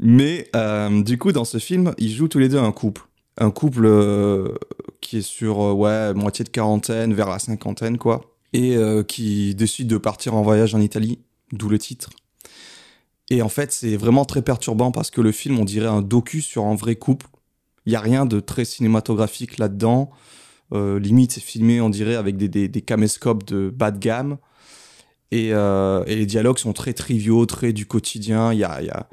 Mais 0.00 0.48
euh, 0.54 1.02
du 1.02 1.18
coup, 1.18 1.32
dans 1.32 1.44
ce 1.44 1.58
film, 1.58 1.94
ils 1.98 2.10
jouent 2.12 2.28
tous 2.28 2.38
les 2.38 2.48
deux 2.48 2.58
un 2.58 2.72
couple. 2.72 3.02
Un 3.40 3.50
couple 3.50 3.86
euh, 3.86 4.54
qui 5.00 5.18
est 5.18 5.22
sur 5.22 5.60
euh, 5.62 5.72
ouais, 5.72 6.12
moitié 6.14 6.44
de 6.44 6.48
quarantaine, 6.48 7.14
vers 7.14 7.28
la 7.28 7.38
cinquantaine, 7.38 7.96
quoi. 7.96 8.20
Et 8.52 8.76
euh, 8.76 9.04
qui 9.04 9.54
décide 9.54 9.86
de 9.86 9.98
partir 9.98 10.34
en 10.34 10.42
voyage 10.42 10.74
en 10.74 10.80
Italie, 10.80 11.20
d'où 11.52 11.68
le 11.68 11.78
titre. 11.78 12.10
Et 13.30 13.42
en 13.42 13.48
fait, 13.48 13.72
c'est 13.72 13.96
vraiment 13.96 14.24
très 14.24 14.42
perturbant 14.42 14.90
parce 14.90 15.10
que 15.10 15.20
le 15.20 15.32
film, 15.32 15.58
on 15.58 15.64
dirait 15.64 15.86
un 15.88 16.02
docu 16.02 16.40
sur 16.40 16.64
un 16.64 16.74
vrai 16.74 16.96
couple. 16.96 17.26
Il 17.86 17.92
y 17.92 17.96
a 17.96 18.00
rien 18.00 18.26
de 18.26 18.40
très 18.40 18.64
cinématographique 18.64 19.58
là-dedans. 19.58 20.10
Limite, 20.72 21.32
c'est 21.32 21.40
filmé, 21.42 21.80
on 21.80 21.88
dirait, 21.88 22.14
avec 22.16 22.36
des, 22.36 22.48
des, 22.48 22.82
caméscopes 22.82 23.44
de 23.44 23.70
bas 23.70 23.90
de 23.90 23.98
gamme. 23.98 24.36
Et, 25.30 25.48
et 25.48 26.16
les 26.16 26.26
dialogues 26.26 26.58
sont 26.58 26.72
très 26.74 26.92
triviaux, 26.92 27.46
très 27.46 27.72
du 27.72 27.86
quotidien. 27.86 28.52
Il 28.52 28.58
y 28.58 28.64
a- 28.64 29.08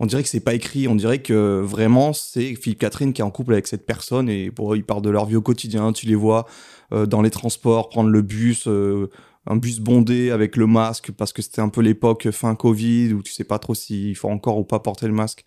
on 0.00 0.06
dirait 0.06 0.22
que 0.22 0.28
c'est 0.28 0.40
pas 0.40 0.54
écrit. 0.54 0.88
On 0.88 0.94
dirait 0.94 1.20
que 1.20 1.60
vraiment 1.60 2.12
c'est 2.12 2.54
Philippe 2.54 2.78
Catherine 2.78 3.12
qui 3.12 3.20
est 3.20 3.24
en 3.24 3.30
couple 3.30 3.52
avec 3.52 3.66
cette 3.66 3.86
personne 3.86 4.28
et 4.28 4.50
ils 4.74 4.84
parlent 4.84 5.02
de 5.02 5.10
leur 5.10 5.26
vie 5.26 5.36
au 5.36 5.42
quotidien. 5.42 5.92
Tu 5.92 6.06
les 6.06 6.14
vois 6.14 6.46
euh, 6.92 7.06
dans 7.06 7.22
les 7.22 7.30
transports, 7.30 7.88
prendre 7.88 8.10
le 8.10 8.22
bus, 8.22 8.66
euh, 8.68 9.10
un 9.46 9.56
bus 9.56 9.80
bondé 9.80 10.30
avec 10.30 10.56
le 10.56 10.66
masque 10.66 11.10
parce 11.12 11.32
que 11.32 11.42
c'était 11.42 11.60
un 11.60 11.68
peu 11.68 11.80
l'époque 11.80 12.30
fin 12.30 12.54
Covid 12.54 13.12
où 13.12 13.22
tu 13.22 13.32
sais 13.32 13.44
pas 13.44 13.58
trop 13.58 13.74
s'il 13.74 14.16
faut 14.16 14.28
encore 14.28 14.58
ou 14.58 14.64
pas 14.64 14.78
porter 14.80 15.06
le 15.06 15.14
masque. 15.14 15.44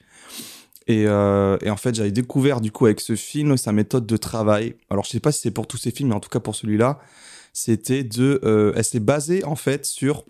Et, 0.87 1.05
euh, 1.07 1.57
et 1.61 1.69
en 1.69 1.77
fait, 1.77 1.95
j'avais 1.95 2.11
découvert 2.11 2.59
du 2.59 2.71
coup 2.71 2.85
avec 2.85 2.99
ce 2.99 3.15
film 3.15 3.55
sa 3.55 3.71
méthode 3.71 4.05
de 4.05 4.17
travail. 4.17 4.75
Alors, 4.89 5.05
je 5.05 5.11
sais 5.11 5.19
pas 5.19 5.31
si 5.31 5.39
c'est 5.41 5.51
pour 5.51 5.67
tous 5.67 5.77
ces 5.77 5.91
films, 5.91 6.09
mais 6.09 6.15
en 6.15 6.19
tout 6.19 6.29
cas 6.29 6.39
pour 6.39 6.55
celui-là, 6.55 6.99
c'était 7.53 8.03
de, 8.03 8.73
elle 8.75 8.83
s'est 8.83 8.99
basée 8.99 9.43
en 9.45 9.55
fait 9.55 9.85
sur 9.85 10.25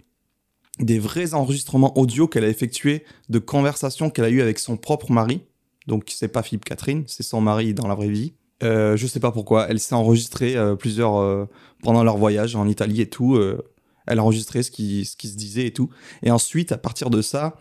des 0.79 0.99
vrais 0.99 1.33
enregistrements 1.33 1.97
audio 1.97 2.27
qu'elle 2.27 2.43
a 2.43 2.49
effectués 2.49 3.03
de 3.29 3.39
conversations 3.39 4.09
qu'elle 4.09 4.25
a 4.25 4.29
eues 4.29 4.41
avec 4.41 4.59
son 4.59 4.77
propre 4.77 5.11
mari. 5.11 5.41
Donc 5.87 6.05
c'est 6.07 6.27
pas 6.27 6.43
Philippe 6.43 6.65
Catherine, 6.65 7.03
c'est 7.07 7.23
son 7.23 7.41
mari 7.41 7.73
dans 7.73 7.87
la 7.87 7.95
vraie 7.95 8.09
vie. 8.09 8.33
Euh, 8.63 8.95
je 8.95 9.07
sais 9.07 9.19
pas 9.19 9.31
pourquoi, 9.31 9.67
elle 9.69 9.79
s'est 9.79 9.95
enregistrée 9.95 10.55
euh, 10.55 10.75
plusieurs 10.75 11.17
euh, 11.17 11.45
pendant 11.81 12.03
leur 12.03 12.17
voyage 12.17 12.55
en 12.55 12.67
Italie 12.67 13.01
et 13.01 13.09
tout. 13.09 13.35
euh, 13.35 13.61
elle 14.07 14.19
a 14.19 14.23
enregistré 14.23 14.63
ce 14.63 14.71
qui, 14.71 15.05
ce 15.05 15.15
qui 15.15 15.27
se 15.27 15.35
disait 15.35 15.67
et 15.67 15.73
tout. 15.73 15.89
Et 16.23 16.31
ensuite, 16.31 16.71
à 16.71 16.77
partir 16.77 17.09
de 17.09 17.21
ça, 17.21 17.55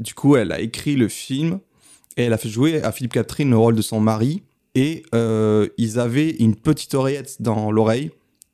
du 0.00 0.14
coup, 0.14 0.34
elle 0.34 0.50
a 0.50 0.60
écrit 0.60 0.96
le 0.96 1.06
film 1.06 1.60
et 2.16 2.24
elle 2.24 2.32
a 2.32 2.38
fait 2.38 2.48
jouer 2.48 2.82
à 2.82 2.90
Philippe 2.90 3.12
Catherine 3.12 3.48
le 3.48 3.56
rôle 3.56 3.76
de 3.76 3.82
son 3.82 4.00
mari. 4.00 4.42
Et 4.74 5.04
ils 5.78 5.98
avaient 6.00 6.30
une 6.30 6.56
petite 6.56 6.94
oreillette 6.94 7.40
dans 7.40 7.70
l'oreille 7.70 8.10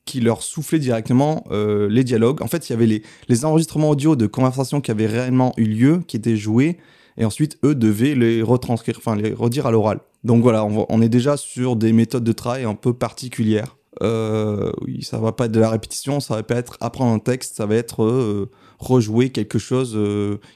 qui 0.08 0.20
leur 0.20 0.42
soufflait 0.42 0.78
directement 0.78 1.44
euh, 1.50 1.86
les 1.90 2.02
dialogues. 2.02 2.40
En 2.40 2.46
fait, 2.46 2.68
il 2.68 2.72
y 2.72 2.74
avait 2.74 3.02
les, 3.28 3.44
enregistrements 3.44 3.90
audio 3.90 4.16
de 4.16 4.26
conversations 4.26 4.80
qui 4.80 4.90
avaient 4.90 5.06
réellement 5.06 5.52
eu 5.58 5.64
lieu, 5.64 6.00
qui 6.06 6.16
étaient 6.16 6.38
joués, 6.38 6.78
et 7.18 7.26
ensuite, 7.26 7.58
eux 7.62 7.74
devaient 7.74 8.14
les 8.14 8.40
retranscrire, 8.40 8.96
enfin, 8.96 9.16
les 9.16 9.34
redire 9.34 9.66
à 9.66 9.70
l'oral. 9.70 10.00
Donc 10.24 10.42
voilà, 10.42 10.64
on, 10.64 11.02
est 11.02 11.10
déjà 11.10 11.36
sur 11.36 11.76
des 11.76 11.92
méthodes 11.92 12.24
de 12.24 12.32
travail 12.32 12.64
un 12.64 12.74
peu 12.74 12.94
particulières. 12.94 13.76
Euh, 14.02 14.72
oui, 14.80 15.02
ça 15.02 15.18
va 15.18 15.32
pas 15.32 15.44
être 15.44 15.52
de 15.52 15.60
la 15.60 15.68
répétition, 15.68 16.20
ça 16.20 16.36
va 16.36 16.42
pas 16.42 16.54
être 16.54 16.78
apprendre 16.80 17.12
un 17.12 17.18
texte, 17.18 17.56
ça 17.56 17.66
va 17.66 17.74
être 17.74 18.02
euh, 18.02 18.50
rejouer 18.78 19.28
quelque 19.28 19.58
chose 19.58 19.98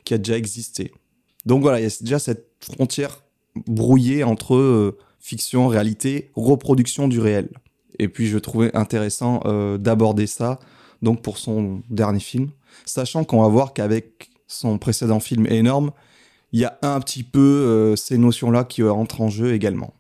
qui 0.05 0.15
a 0.15 0.19
déjà 0.19 0.39
existé. 0.39 0.93
Donc 1.45 1.61
voilà, 1.61 1.79
il 1.79 1.83
y 1.83 1.87
a 1.87 1.97
déjà 2.01 2.19
cette 2.19 2.49
frontière 2.61 3.23
brouillée 3.67 4.25
entre 4.25 4.97
fiction, 5.21 5.69
réalité, 5.69 6.31
reproduction 6.37 7.07
du 7.07 7.21
réel. 7.21 7.51
Et 7.99 8.09
puis 8.09 8.27
je 8.27 8.39
trouvais 8.39 8.75
intéressant 8.77 9.41
euh, 9.45 9.79
d'aborder 9.79 10.27
ça 10.27 10.59
donc 11.03 11.23
pour 11.23 11.39
son 11.39 11.83
dernier 11.91 12.21
film, 12.21 12.51
sachant 12.85 13.25
qu'on 13.25 13.43
va 13.43 13.49
voir 13.49 13.73
qu'avec 13.75 14.31
son 14.47 14.79
précédent 14.79 15.21
film 15.21 15.47
énorme, 15.47 15.91
il 16.53 16.61
y 16.61 16.65
a 16.65 16.79
un 16.83 17.01
petit 17.01 17.25
peu 17.25 17.41
euh, 17.41 17.97
ces 17.97 18.19
notions-là 18.19 18.65
qui 18.65 18.83
rentrent 18.83 19.21
en 19.21 19.29
jeu 19.29 19.53
également. 19.53 19.95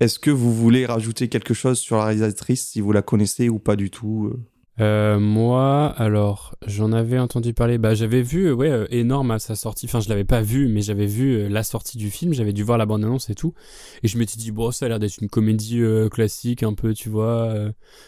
Est-ce 0.00 0.18
que 0.18 0.30
vous 0.30 0.52
voulez 0.52 0.86
rajouter 0.86 1.28
quelque 1.28 1.54
chose 1.54 1.78
sur 1.78 1.98
la 1.98 2.06
réalisatrice, 2.06 2.66
si 2.66 2.80
vous 2.80 2.90
la 2.90 3.02
connaissez 3.02 3.48
ou 3.48 3.58
pas 3.58 3.76
du 3.76 3.90
tout 3.90 4.32
euh? 4.32 4.42
Euh, 4.80 5.20
moi, 5.20 5.94
alors, 5.96 6.56
j'en 6.66 6.92
avais 6.92 7.18
entendu 7.18 7.54
parler. 7.54 7.78
Bah, 7.78 7.94
j'avais 7.94 8.22
vu, 8.22 8.46
euh, 8.46 8.54
ouais, 8.54 8.70
euh, 8.70 8.86
énorme 8.90 9.30
à 9.30 9.38
sa 9.38 9.54
sortie. 9.54 9.86
Enfin, 9.86 10.00
je 10.00 10.08
l'avais 10.08 10.24
pas 10.24 10.40
vu, 10.40 10.68
mais 10.68 10.80
j'avais 10.82 11.06
vu 11.06 11.34
euh, 11.34 11.48
la 11.48 11.62
sortie 11.62 11.96
du 11.96 12.10
film. 12.10 12.34
J'avais 12.34 12.52
dû 12.52 12.64
voir 12.64 12.76
la 12.76 12.86
bande-annonce 12.86 13.30
et 13.30 13.34
tout. 13.34 13.54
Et 14.02 14.08
je 14.08 14.18
m'étais 14.18 14.36
dit, 14.36 14.50
bon, 14.50 14.72
ça 14.72 14.86
a 14.86 14.88
l'air 14.88 14.98
d'être 14.98 15.18
une 15.20 15.28
comédie 15.28 15.80
classique, 16.10 16.62
un 16.62 16.74
peu, 16.74 16.92
tu 16.94 17.08
vois. 17.08 17.54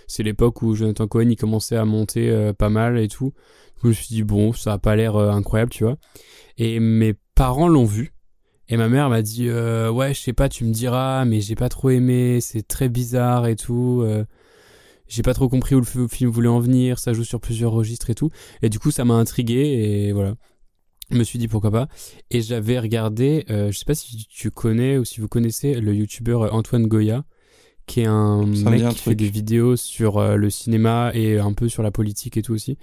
c'est 0.06 0.23
l'époque 0.23 0.62
où 0.62 0.75
Jonathan 0.75 1.06
Cohen, 1.06 1.30
il 1.30 1.37
commençait 1.37 1.76
à 1.76 1.85
monter 1.85 2.52
pas 2.58 2.68
mal 2.68 2.99
et 2.99 3.08
tout. 3.08 3.32
Donc, 3.76 3.85
je 3.85 3.88
me 3.88 3.92
suis 3.92 4.08
dit, 4.08 4.23
bon, 4.23 4.52
ça 4.52 4.75
a 4.75 4.78
pas 4.78 4.96
l'air 4.96 5.16
incroyable, 5.16 5.70
tu 5.70 5.85
vois. 5.85 5.96
Et 6.58 6.80
mes 6.80 7.14
parents 7.35 7.68
l'ont 7.68 7.85
vu. 7.85 8.12
Et 8.68 8.76
ma 8.76 8.88
mère 8.88 9.08
m'a 9.08 9.23
dit, 9.23 9.50
ouais, 9.50 10.14
je 10.14 10.20
sais 10.20 10.32
pas, 10.32 10.49
tu 10.49 10.64
me 10.64 10.73
diras, 10.73 11.25
mais 11.25 11.40
j'ai 11.40 11.54
pas 11.54 11.68
trop 11.68 11.90
aimé, 11.90 12.40
c'est 12.40 12.66
très 12.66 12.88
bizarre 12.88 13.46
et 13.46 13.56
tout. 13.56 14.04
J'ai 15.08 15.22
pas 15.22 15.34
trop 15.34 15.48
compris 15.48 15.75
où 15.75 15.80
le 15.80 16.08
film 16.08 16.30
voulait 16.30 16.48
en 16.48 16.60
venir, 16.60 16.98
ça 16.98 17.12
joue 17.12 17.25
sur 17.25 17.40
plusieurs 17.40 17.72
registres 17.72 18.10
et 18.10 18.14
tout. 18.14 18.30
Et 18.62 18.68
du 18.68 18.78
coup, 18.78 18.90
ça 18.90 19.04
m'a 19.04 19.14
intrigué 19.14 19.54
et 19.54 20.12
voilà. 20.12 20.34
Je 21.10 21.16
me 21.16 21.25
suis 21.25 21.38
dit 21.38 21.46
pourquoi 21.46 21.70
pas. 21.70 21.88
Et 22.30 22.42
j'avais 22.42 22.80
regardé, 22.80 23.44
euh, 23.50 23.70
je 23.70 23.78
sais 23.78 23.84
pas 23.84 23.94
si 23.94 24.26
tu 24.28 24.50
connais 24.50 24.98
ou 24.98 25.04
si 25.04 25.20
vous 25.20 25.28
connaissez 25.28 25.75
le 25.80 25.94
youtubeur 25.94 26.52
Antoine 26.52 26.86
Goya, 26.86 27.25
qui 27.86 28.00
est 28.00 28.06
un 28.06 28.40
Ça 28.54 28.64
me 28.64 28.70
mec 28.70 28.82
un 28.82 28.90
qui 28.90 28.98
fait 28.98 29.14
des 29.14 29.28
vidéos 29.28 29.76
sur 29.76 30.18
euh, 30.18 30.34
le 30.34 30.50
cinéma 30.50 31.12
et 31.14 31.38
un 31.38 31.52
peu 31.52 31.68
sur 31.68 31.84
la 31.84 31.92
politique 31.92 32.36
et 32.36 32.42
tout 32.42 32.52
aussi. 32.52 32.76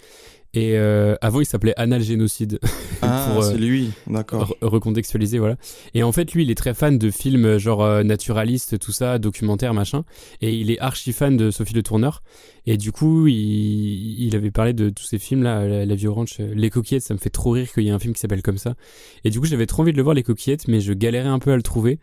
Et 0.55 0.77
euh, 0.77 1.15
avant, 1.21 1.39
il 1.39 1.45
s'appelait 1.45 1.73
Anal 1.77 2.03
Génocide. 2.03 2.59
Ah, 3.01 3.29
pour, 3.33 3.43
euh, 3.43 3.51
c'est 3.51 3.57
lui, 3.57 3.91
d'accord. 4.07 4.49
re- 4.61 4.65
recontextualiser 4.67 5.39
voilà. 5.39 5.55
Et 5.95 6.03
en 6.03 6.11
fait 6.11 6.31
lui 6.31 6.43
il 6.43 6.51
est 6.51 6.55
très 6.55 6.73
fan 6.75 6.97
de 6.99 7.09
films 7.09 7.45
euh, 7.45 7.59
genre 7.59 7.83
euh, 7.83 8.03
naturalistes 8.03 8.77
tout 8.77 8.91
ça 8.91 9.17
documentaires 9.17 9.73
machin. 9.73 10.05
Et 10.41 10.53
il 10.53 10.69
est 10.69 10.79
archi 10.79 11.11
fan 11.11 11.35
de 11.37 11.49
Sophie 11.49 11.73
Le 11.73 11.81
Tourneur. 11.81 12.21
Et 12.67 12.77
du 12.77 12.91
coup 12.91 13.25
il, 13.27 14.23
il 14.23 14.35
avait 14.35 14.51
parlé 14.51 14.73
de 14.73 14.89
tous 14.89 15.03
ces 15.05 15.17
films 15.17 15.41
là 15.43 15.67
la, 15.67 15.85
la 15.85 15.95
Vie 15.95 16.07
Orange 16.07 16.37
euh, 16.39 16.53
les 16.55 16.69
coquillettes 16.69 17.03
ça 17.03 17.13
me 17.15 17.19
fait 17.19 17.31
trop 17.31 17.49
rire 17.51 17.71
qu'il 17.73 17.83
y 17.83 17.87
ait 17.87 17.91
un 17.91 17.99
film 17.99 18.13
qui 18.13 18.19
s'appelle 18.19 18.43
comme 18.43 18.59
ça. 18.59 18.75
Et 19.23 19.31
du 19.31 19.39
coup 19.39 19.47
j'avais 19.47 19.65
trop 19.65 19.81
envie 19.81 19.91
de 19.91 19.97
le 19.97 20.03
voir 20.03 20.13
les 20.13 20.23
coquillettes 20.23 20.67
mais 20.67 20.79
je 20.81 20.93
galérais 20.93 21.27
un 21.29 21.39
peu 21.39 21.51
à 21.51 21.55
le 21.55 21.63
trouver. 21.63 21.99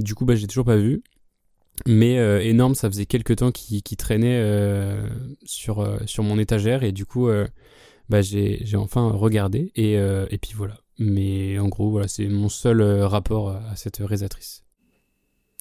Du 0.00 0.14
coup 0.16 0.24
bah 0.24 0.34
j'ai 0.34 0.48
toujours 0.48 0.64
pas 0.64 0.76
vu. 0.76 1.02
Mais 1.86 2.18
euh, 2.18 2.40
énorme 2.40 2.74
ça 2.74 2.88
faisait 2.88 3.06
quelques 3.06 3.36
temps 3.36 3.50
qu'il 3.50 3.82
qu'il 3.82 3.96
traînait 3.96 4.38
euh, 4.40 5.08
sur 5.44 5.80
euh, 5.80 5.98
sur 6.06 6.22
mon 6.22 6.38
étagère. 6.38 6.82
Et 6.84 6.92
du 6.92 7.04
coup 7.04 7.28
euh, 7.28 7.46
bah 8.08 8.22
j'ai 8.22 8.60
j'ai 8.64 8.76
enfin 8.76 9.10
regardé 9.10 9.72
et, 9.76 9.96
euh, 9.98 10.26
et 10.30 10.38
puis 10.38 10.52
voilà. 10.54 10.74
Mais 10.98 11.58
en 11.58 11.68
gros, 11.68 11.90
voilà, 11.90 12.06
c'est 12.06 12.28
mon 12.28 12.48
seul 12.48 12.80
euh, 12.80 13.08
rapport 13.08 13.50
à 13.50 13.74
cette 13.74 13.96
réalisatrice. 13.96 14.62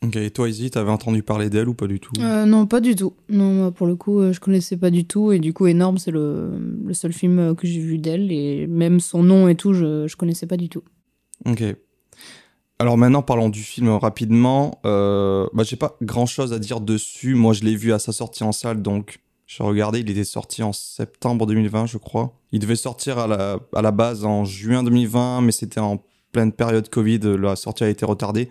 Ok, 0.04 0.18
et 0.18 0.32
toi, 0.32 0.50
Izzy, 0.50 0.70
t'avais 0.70 0.92
entendu 0.92 1.24
parler 1.24 1.50
d'elle 1.50 1.70
ou 1.70 1.74
pas 1.74 1.88
du 1.88 2.00
tout? 2.00 2.12
Euh, 2.20 2.46
non, 2.46 2.68
pas 2.68 2.82
du 2.82 2.94
tout. 2.94 3.14
Non, 3.30 3.54
moi, 3.54 3.72
pour 3.72 3.88
le 3.88 3.96
coup, 3.96 4.34
je 4.34 4.40
connaissais 4.40 4.76
pas 4.76 4.90
du 4.90 5.06
tout. 5.06 5.32
Et 5.32 5.40
du 5.40 5.54
coup, 5.54 5.66
Énorme, 5.66 5.98
c'est 5.98 6.12
le, 6.12 6.52
le 6.84 6.94
seul 6.94 7.14
film 7.14 7.56
que 7.56 7.66
j'ai 7.66 7.80
vu 7.80 8.00
d'elle. 8.00 8.30
Et 8.30 8.68
même 8.68 9.00
son 9.00 9.24
nom 9.24 9.48
et 9.48 9.56
tout, 9.56 9.74
je, 9.74 10.06
je 10.06 10.16
connaissais 10.18 10.46
pas 10.46 10.58
du 10.58 10.68
tout. 10.68 10.84
Ok. 11.46 11.64
Alors 12.80 12.98
maintenant, 12.98 13.22
parlons 13.22 13.48
du 13.48 13.62
film 13.62 13.88
rapidement. 13.90 14.82
Euh, 14.86 15.48
bah, 15.54 15.64
j'ai 15.64 15.78
pas 15.78 15.96
grand 16.02 16.26
chose 16.26 16.52
à 16.52 16.60
dire 16.60 16.82
dessus. 16.82 17.34
Moi, 17.34 17.54
je 17.54 17.64
l'ai 17.64 17.76
vu 17.78 17.94
à 17.94 18.00
sa 18.00 18.12
sortie 18.12 18.44
en 18.44 18.52
salle, 18.52 18.82
donc 18.82 19.22
j'ai 19.56 19.64
regardé. 19.64 20.00
Il 20.00 20.10
était 20.10 20.24
sorti 20.24 20.64
en 20.64 20.74
septembre 20.74 21.46
2020, 21.46 21.86
je 21.86 21.98
crois. 21.98 22.34
Il 22.52 22.60
devait 22.60 22.76
sortir 22.76 23.20
à 23.20 23.28
la, 23.28 23.60
à 23.76 23.82
la 23.82 23.92
base 23.92 24.26
en 24.26 24.46
juin 24.46 24.84
2020, 24.84 25.42
mais 25.42 25.52
c'était 25.52 25.80
en 25.80 26.04
pleine 26.32 26.52
période 26.52 26.90
Covid. 26.90 27.20
La 27.40 27.56
sortie 27.56 27.84
a 27.84 27.90
été 27.90 28.06
retardée. 28.06 28.50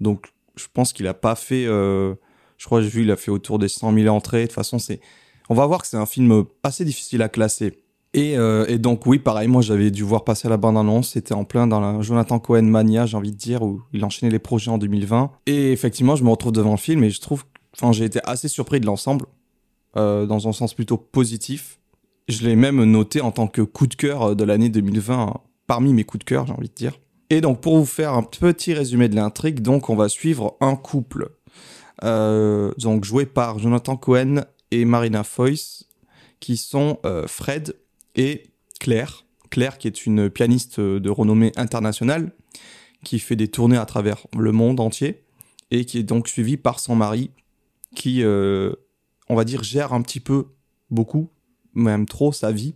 Donc, 0.00 0.32
je 0.56 0.66
pense 0.72 0.92
qu'il 0.92 1.06
a 1.06 1.14
pas 1.14 1.34
fait. 1.36 1.66
euh, 1.66 2.14
je 2.58 2.66
crois 2.66 2.80
que 2.80 2.84
j'ai 2.84 2.90
vu, 2.90 3.02
il 3.02 3.10
a 3.10 3.16
fait 3.16 3.30
autour 3.30 3.58
des 3.58 3.68
100 3.68 3.92
000 3.94 4.14
entrées. 4.14 4.42
De 4.42 4.46
toute 4.46 4.54
façon, 4.54 4.78
c'est. 4.78 5.00
On 5.48 5.54
va 5.54 5.66
voir 5.66 5.82
que 5.82 5.86
c'est 5.86 5.96
un 5.96 6.06
film 6.06 6.44
assez 6.62 6.84
difficile 6.84 7.22
à 7.22 7.28
classer. 7.28 7.82
Et, 8.14 8.36
euh, 8.36 8.66
et 8.68 8.78
donc 8.78 9.06
oui, 9.06 9.18
pareil, 9.18 9.48
moi 9.48 9.62
j'avais 9.62 9.90
dû 9.90 10.02
voir 10.02 10.24
passer 10.24 10.48
la 10.48 10.58
bande-annonce, 10.58 11.10
c'était 11.12 11.32
en 11.32 11.44
plein 11.44 11.66
dans 11.66 11.80
la 11.80 12.02
Jonathan 12.02 12.38
Cohen 12.38 12.62
mania, 12.62 13.06
j'ai 13.06 13.16
envie 13.16 13.32
de 13.32 13.36
dire, 13.38 13.62
où 13.62 13.80
il 13.94 14.04
enchaînait 14.04 14.30
les 14.30 14.38
projets 14.38 14.70
en 14.70 14.76
2020. 14.76 15.30
Et 15.46 15.72
effectivement, 15.72 16.14
je 16.14 16.22
me 16.22 16.28
retrouve 16.28 16.52
devant 16.52 16.72
le 16.72 16.76
film 16.76 17.02
et 17.04 17.10
je 17.10 17.20
trouve, 17.22 17.44
enfin 17.74 17.92
j'ai 17.92 18.04
été 18.04 18.20
assez 18.24 18.48
surpris 18.48 18.80
de 18.80 18.86
l'ensemble, 18.86 19.24
euh, 19.96 20.26
dans 20.26 20.48
un 20.48 20.52
sens 20.52 20.74
plutôt 20.74 20.96
positif. 20.96 21.78
Je 22.28 22.46
l'ai 22.46 22.56
même 22.56 22.82
noté 22.84 23.20
en 23.20 23.32
tant 23.32 23.48
que 23.48 23.62
coup 23.62 23.86
de 23.86 23.94
cœur 23.94 24.22
euh, 24.22 24.34
de 24.34 24.44
l'année 24.44 24.68
2020, 24.68 25.28
euh, 25.28 25.32
parmi 25.66 25.92
mes 25.92 26.04
coups 26.04 26.20
de 26.20 26.24
cœur, 26.24 26.46
j'ai 26.46 26.52
envie 26.52 26.68
de 26.68 26.74
dire. 26.74 26.98
Et 27.30 27.40
donc 27.40 27.60
pour 27.60 27.78
vous 27.78 27.86
faire 27.86 28.12
un 28.12 28.22
petit 28.22 28.74
résumé 28.74 29.08
de 29.08 29.16
l'intrigue, 29.16 29.60
donc 29.60 29.90
on 29.90 29.96
va 29.96 30.08
suivre 30.08 30.56
un 30.60 30.76
couple, 30.76 31.30
euh, 32.04 32.72
donc 32.78 33.04
joué 33.04 33.26
par 33.26 33.58
Jonathan 33.58 33.96
Cohen 33.96 34.42
et 34.70 34.84
Marina 34.84 35.24
Foïs, 35.24 35.88
qui 36.40 36.56
sont 36.56 36.98
Fred 37.28 37.76
et 38.16 38.50
Claire. 38.80 39.24
Claire 39.50 39.78
qui 39.78 39.86
est 39.86 40.06
une 40.06 40.28
pianiste 40.28 40.80
de 40.80 41.08
renommée 41.10 41.52
internationale, 41.56 42.32
qui 43.04 43.20
fait 43.20 43.36
des 43.36 43.48
tournées 43.48 43.76
à 43.76 43.86
travers 43.86 44.26
le 44.36 44.50
monde 44.50 44.80
entier, 44.80 45.22
et 45.70 45.84
qui 45.84 45.98
est 45.98 46.02
donc 46.02 46.26
suivie 46.26 46.56
par 46.56 46.80
son 46.80 46.96
mari, 46.96 47.30
qui, 47.94 48.24
on 49.28 49.34
va 49.34 49.44
dire, 49.44 49.62
gère 49.62 49.92
un 49.92 50.02
petit 50.02 50.20
peu, 50.20 50.46
beaucoup, 50.90 51.30
même 51.74 52.06
trop, 52.06 52.32
sa 52.32 52.52
vie, 52.52 52.74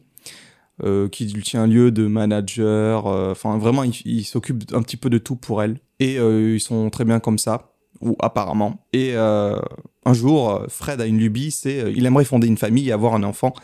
euh, 0.85 1.09
qui 1.09 1.25
lui 1.25 1.43
tient 1.43 1.67
lieu 1.67 1.91
de 1.91 2.07
manager, 2.07 3.07
euh, 3.07 3.31
enfin 3.31 3.57
vraiment, 3.57 3.83
il, 3.83 4.25
s'occupe 4.25 4.65
un 4.75 4.83
petit 4.83 4.99
peu 4.99 5.09
de 5.09 5.17
tout 5.17 5.37
pour 5.37 5.63
elle. 5.63 5.81
Et 6.01 6.19
euh, 6.19 6.57
ils 6.57 6.61
sont 6.61 6.91
très 6.91 7.07
bien 7.07 7.19
comme 7.19 7.39
ça, 7.39 7.73
ou 8.03 8.15
apparemment. 8.21 8.87
Et 8.93 9.17
un 9.17 10.13
jour, 10.13 10.67
Fred 10.69 11.01
a 11.01 11.07
une 11.07 11.19
lubie, 11.19 11.51
c'est 11.51 11.93
il 11.97 12.05
aimerait 12.05 12.27
fonder 12.27 12.47
une 12.47 12.59
famille 12.59 12.91
et 12.91 12.93
avoir 12.93 13.15
un 13.15 13.23
enfant, 13.23 13.55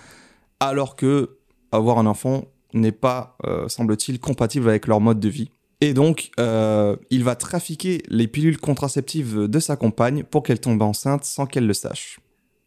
alors 0.59 0.97
que 0.97 1.39
avoir 1.71 1.99
un 1.99 2.07
enfant 2.07 2.47
n'est 2.73 2.93
pas, 2.93 3.37
semble-t-il, 3.69 4.19
compatible 4.19 4.71
avec 4.71 4.87
leur 4.87 5.03
mode 5.03 5.21
de 5.21 5.29
vie. 5.29 5.51
Et 5.83 5.93
donc, 5.93 6.31
il 6.39 7.25
va 7.25 7.37
trafiquer 7.37 8.03
les 8.09 8.27
pilules 8.27 8.59
contraceptives 8.59 9.49
de 9.49 9.59
sa 9.61 9.77
compagne 9.77 10.25
pour 10.25 10.43
qu'elle 10.43 10.61
tombe 10.61 10.81
enceinte 10.81 11.25
sans 11.25 11.45
qu'elle 11.45 11.67
le 11.67 11.75
sache. 11.75 12.22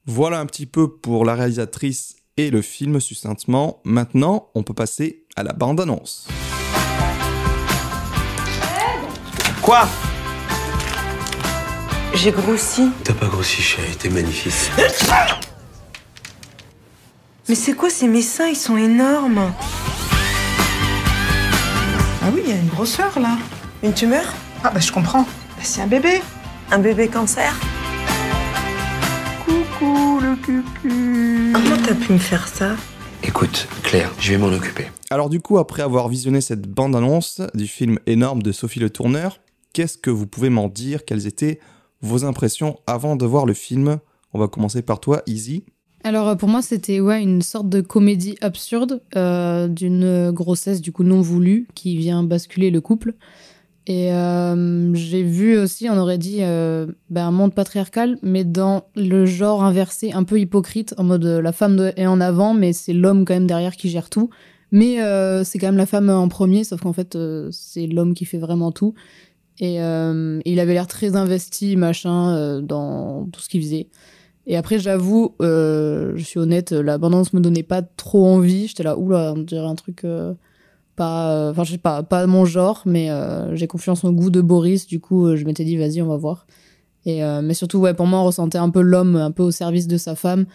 Voilà 0.08 0.40
un 0.40 0.46
petit 0.46 0.68
peu 0.68 0.88
pour 0.88 1.26
la 1.26 1.34
réalisatrice 1.34 2.18
et 2.38 2.52
le 2.52 2.62
film 2.62 3.00
succinctement. 3.00 3.82
Maintenant, 3.86 4.50
on 4.54 4.62
peut 4.62 4.76
passer 4.76 5.26
à 5.36 5.42
la 5.42 5.52
bande-annonce. 5.52 6.28
Quoi? 9.64 9.88
J'ai 12.14 12.32
grossi. 12.32 12.92
T'as 13.04 13.14
pas 13.14 13.26
grossi, 13.26 13.64
chérie, 13.64 13.96
t'es 13.96 14.10
magnifique. 14.10 14.54
Mais 17.50 17.56
c'est 17.56 17.74
quoi 17.74 17.90
ces 17.90 18.08
mes 18.08 18.22
seins 18.22 18.50
Ils 18.50 18.56
sont 18.56 18.78
énormes. 18.78 19.52
Ah 22.22 22.30
oui, 22.32 22.42
il 22.46 22.50
y 22.52 22.54
a 22.54 22.58
une 22.58 22.68
grosseur 22.68 23.20
là. 23.20 23.40
Une 23.82 23.94
tumeur? 23.94 24.26
Ah 24.64 24.70
bah 24.70 24.80
je 24.80 24.92
comprends. 24.92 25.24
Bah, 25.24 25.64
c'est 25.64 25.82
un 25.82 25.88
bébé. 25.88 26.22
Un 26.72 26.78
bébé 26.78 27.08
cancer? 27.08 27.56
Coucou 29.86 30.20
le 30.20 30.36
cucu. 30.38 31.54
Comment 31.54 31.78
t'as 31.86 31.94
pu 31.94 32.14
me 32.14 32.18
faire 32.18 32.48
ça? 32.48 32.76
Écoute, 33.24 33.68
Claire, 33.84 34.12
je 34.20 34.32
vais 34.32 34.38
m'en 34.40 34.48
occuper. 34.48 34.86
Alors 35.12 35.30
du 35.30 35.40
coup, 35.40 35.60
après 35.60 35.84
avoir 35.84 36.10
visionné 36.10 36.42
cette 36.42 36.68
bande-annonce 36.68 37.42
du 37.54 37.68
film 37.68 38.00
énorme 38.08 38.42
de 38.42 38.52
Sophie 38.52 38.80
Le 38.80 38.90
Tourneur, 38.90 39.40
qu'est-ce 39.74 39.98
que 39.98 40.10
vous 40.10 40.26
pouvez 40.26 40.50
m'en 40.50 40.70
dire? 40.70 41.06
Quelles 41.06 41.28
étaient 41.28 41.60
vos 42.02 42.26
impressions 42.26 42.80
avant 42.88 43.16
de 43.16 43.26
voir 43.28 43.46
le 43.46 43.54
film? 43.54 44.00
On 44.34 44.40
va 44.40 44.48
commencer 44.48 44.82
par 44.82 45.00
toi, 45.00 45.22
Easy. 45.28 45.66
Alors 46.04 46.30
euh, 46.30 46.36
pour 46.36 46.50
moi, 46.50 46.64
c'était 46.64 47.00
ouais, 47.00 47.22
une 47.22 47.44
sorte 47.44 47.70
de 47.70 47.82
comédie 47.82 48.38
absurde 48.42 49.02
euh, 49.16 49.68
d'une 49.68 50.32
grossesse 50.32 50.82
du 50.82 50.92
coup 50.92 51.04
non 51.04 51.22
voulue 51.22 51.68
qui 51.76 51.96
vient 51.96 52.24
basculer 52.24 52.72
le 52.72 52.82
couple. 52.82 53.14
Et 53.88 54.12
euh, 54.12 54.94
j'ai 54.96 55.22
vu 55.22 55.58
aussi, 55.60 55.90
on 55.90 55.98
aurait 55.98 56.18
dit, 56.18 56.40
euh, 56.42 56.88
ben, 57.12 57.28
un 57.28 57.32
monde 57.32 57.54
patriarcal, 57.54 58.18
mais 58.24 58.44
dans 58.44 58.86
le 58.96 59.26
genre 59.28 59.64
inversé, 59.64 60.12
un 60.12 60.24
peu 60.24 60.40
hypocrite, 60.40 60.96
en 60.98 61.04
mode 61.04 61.26
euh, 61.26 61.42
la 61.42 61.52
femme 61.52 61.92
est 61.96 62.08
en 62.08 62.20
avant, 62.20 62.56
mais 62.56 62.74
c'est 62.74 62.94
l'homme 62.94 63.26
quand 63.26 63.36
même 63.36 63.46
derrière 63.46 63.76
qui 63.76 63.90
gère 63.90 64.10
tout. 64.10 64.32
Mais 64.72 65.04
euh, 65.04 65.44
c'est 65.44 65.60
quand 65.60 65.68
même 65.68 65.78
la 65.78 65.86
femme 65.86 66.10
en 66.10 66.28
premier, 66.28 66.64
sauf 66.64 66.82
qu'en 66.82 66.94
fait, 66.94 67.16
euh, 67.16 67.48
c'est 67.52 67.86
l'homme 67.86 68.16
qui 68.16 68.26
fait 68.26 68.40
vraiment 68.40 68.72
tout. 68.72 68.96
Et 69.60 69.76
il 69.76 70.60
avait 70.60 70.74
l'air 70.74 70.88
très 70.88 71.16
investi, 71.16 71.78
machin, 71.78 72.60
dans 72.62 73.26
tout 73.32 73.40
ce 73.40 73.48
qu'il 73.48 73.62
faisait. 73.62 73.88
Et 74.48 74.58
après, 74.58 74.80
j'avoue, 74.80 75.34
je 75.40 76.22
suis 76.22 76.40
honnête, 76.40 76.74
la 76.74 76.98
bande-annonce 76.98 77.32
me 77.32 77.40
donnait 77.40 77.64
pas 77.64 77.82
trop 77.82 78.26
envie. 78.26 78.68
J'étais 78.68 78.84
là, 78.84 78.98
oula, 78.98 79.32
on 79.34 79.44
dirait 79.44 79.66
un 79.66 79.76
truc 79.76 80.04
pas, 80.96 81.32
euh, 81.32 81.52
enfin, 81.52 81.64
je 81.64 81.74
sais 81.74 81.78
pas, 81.78 82.04
pas 82.04 82.26
mon 82.28 82.46
genre, 82.46 82.82
mais 82.86 83.10
euh, 83.10 83.56
j'ai 83.56 83.68
confiance 83.68 84.04
au 84.04 84.12
goût 84.12 84.30
de 84.30 84.42
Boris. 84.42 84.88
Du 84.88 85.00
coup, 85.00 85.28
euh, 85.28 85.36
je 85.36 85.46
m'étais 85.46 85.66
dit, 85.66 85.78
vas-y, 85.78 86.02
on 86.02 86.08
va 86.08 86.18
voir. 86.18 86.48
Et 87.08 87.22
mais 87.44 87.54
surtout, 87.54 87.78
ouais, 87.78 87.94
pour 87.94 88.08
moi, 88.08 88.20
on 88.20 88.26
ressentait 88.26 88.58
un 88.58 88.72
peu 88.72 88.82
l'homme, 88.82 89.16
un 89.16 89.30
peu 89.30 89.44
au 89.44 89.52
service 89.52 89.86
de 89.86 89.96
sa 89.96 90.16
femme, 90.16 90.48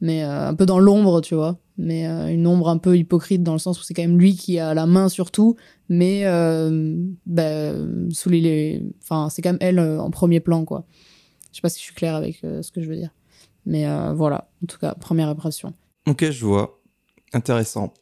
mais 0.00 0.22
un 0.22 0.54
peu 0.54 0.64
dans 0.64 0.78
l'ombre, 0.78 1.20
tu 1.20 1.34
vois. 1.34 1.58
Mais 1.78 2.06
une 2.32 2.46
ombre 2.46 2.68
un 2.68 2.78
peu 2.78 2.96
hypocrite 2.96 3.42
dans 3.42 3.54
le 3.54 3.58
sens 3.58 3.80
où 3.80 3.82
c'est 3.82 3.92
quand 3.92 4.02
même 4.02 4.16
lui 4.16 4.36
qui 4.36 4.60
a 4.60 4.72
la 4.72 4.86
main 4.86 5.08
sur 5.08 5.32
tout, 5.32 5.56
mais 5.88 6.20
euh, 6.26 6.96
bah, 7.26 7.72
sous 8.10 8.28
les, 8.28 8.84
enfin, 9.02 9.30
c'est 9.30 9.42
quand 9.42 9.50
même 9.50 9.58
elle 9.60 9.80
en 9.80 10.12
premier 10.12 10.38
plan, 10.38 10.64
quoi. 10.64 10.84
Je 11.50 11.56
sais 11.56 11.60
pas 11.60 11.70
si 11.70 11.80
je 11.80 11.84
suis 11.86 11.94
claire 11.94 12.14
avec 12.14 12.36
ce 12.36 12.70
que 12.70 12.80
je 12.80 12.88
veux 12.88 12.94
dire. 12.94 13.10
Mais 13.64 13.84
voilà, 14.14 14.48
en 14.62 14.66
tout 14.66 14.78
cas, 14.78 14.94
première 14.94 15.28
impression. 15.28 15.74
Ok, 16.06 16.30
je 16.30 16.46
vois. 16.46 16.80
Intéressant. 17.32 17.92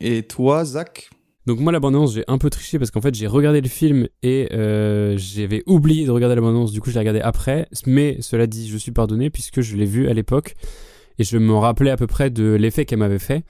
Et 0.00 0.24
toi, 0.24 0.64
Zach? 0.64 1.08
Donc 1.48 1.60
moi 1.60 1.72
la 1.72 1.80
j'ai 2.12 2.24
un 2.28 2.36
peu 2.36 2.50
triché 2.50 2.78
parce 2.78 2.90
qu'en 2.90 3.00
fait 3.00 3.14
j'ai 3.14 3.26
regardé 3.26 3.62
le 3.62 3.70
film 3.70 4.06
et 4.22 4.50
euh, 4.52 5.14
j'avais 5.16 5.62
oublié 5.64 6.04
de 6.04 6.10
regarder 6.10 6.34
la 6.34 6.42
du 6.70 6.80
coup 6.82 6.90
je 6.90 6.94
l'ai 6.94 6.98
regardé 6.98 7.22
après. 7.22 7.66
Mais 7.86 8.18
cela 8.20 8.46
dit 8.46 8.68
je 8.68 8.76
suis 8.76 8.92
pardonné 8.92 9.30
puisque 9.30 9.62
je 9.62 9.74
l'ai 9.74 9.86
vu 9.86 10.10
à 10.10 10.12
l'époque 10.12 10.56
et 11.18 11.24
je 11.24 11.38
me 11.38 11.54
rappelais 11.54 11.90
à 11.90 11.96
peu 11.96 12.06
près 12.06 12.28
de 12.28 12.52
l'effet 12.52 12.84
qu'elle 12.84 12.98
m'avait 12.98 13.18
fait. 13.18 13.44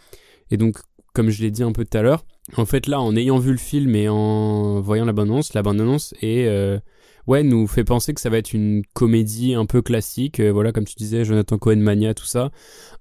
Et 0.52 0.56
donc 0.56 0.78
comme 1.12 1.28
je 1.30 1.42
l'ai 1.42 1.50
dit 1.50 1.64
un 1.64 1.72
peu 1.72 1.84
tout 1.84 1.98
à 1.98 2.02
l'heure 2.02 2.24
en 2.56 2.66
fait 2.66 2.86
là 2.86 3.00
en 3.00 3.16
ayant 3.16 3.38
vu 3.38 3.50
le 3.50 3.58
film 3.58 3.96
et 3.96 4.08
en 4.08 4.80
voyant 4.80 5.04
la 5.04 5.12
bande-annonce 5.12 6.14
est 6.22 6.46
euh, 6.46 6.78
ouais 7.26 7.42
nous 7.42 7.66
fait 7.66 7.82
penser 7.82 8.14
que 8.14 8.20
ça 8.20 8.30
va 8.30 8.38
être 8.38 8.52
une 8.52 8.84
comédie 8.94 9.54
un 9.54 9.66
peu 9.66 9.82
classique 9.82 10.38
euh, 10.38 10.52
voilà 10.52 10.70
comme 10.70 10.84
tu 10.84 10.94
disais 10.94 11.24
Jonathan 11.24 11.58
Cohen 11.58 11.78
mania 11.78 12.14
tout 12.14 12.26
ça. 12.26 12.52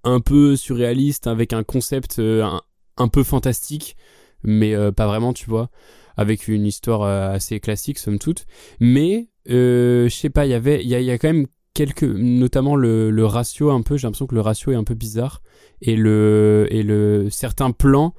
Un 0.04 0.22
peu 0.22 0.56
surréaliste 0.56 1.28
avec 1.28 1.54
un 1.54 1.62
concept 1.64 2.20
un 2.20 3.08
peu 3.10 3.24
fantastique 3.24 3.96
mais 4.44 4.76
euh, 4.76 4.92
pas 4.92 5.08
vraiment, 5.08 5.34
tu 5.34 5.50
vois, 5.50 5.70
avec 6.16 6.48
une 6.48 6.66
histoire 6.66 7.04
euh, 7.04 7.32
assez 7.32 7.60
classique, 7.60 7.98
somme 7.98 8.20
toute. 8.20 8.46
Mais, 8.80 9.30
euh, 9.50 10.10
je 10.10 10.16
sais 10.16 10.30
pas, 10.30 10.46
il 10.46 10.50
y 10.50 10.56
avait, 10.56 10.84
il 10.84 10.90
y 10.90 11.12
a, 11.12 11.18
quand 11.18 11.28
même 11.28 11.48
quelques, 11.74 12.04
notamment 12.04 12.76
le, 12.76 13.26
ratio 13.26 13.72
un 13.72 13.82
peu, 13.82 13.98
j'ai 13.98 14.08
l'impression 14.08 14.28
que 14.28 14.36
le 14.36 14.42
ratio 14.42 14.72
est 14.72 14.76
un 14.76 14.84
peu 14.84 14.96
bizarre, 14.96 15.42
et 15.82 15.96
le, 15.96 16.68
et 16.70 16.84
le, 16.84 17.30
certains 17.30 17.72
plans 17.72 18.14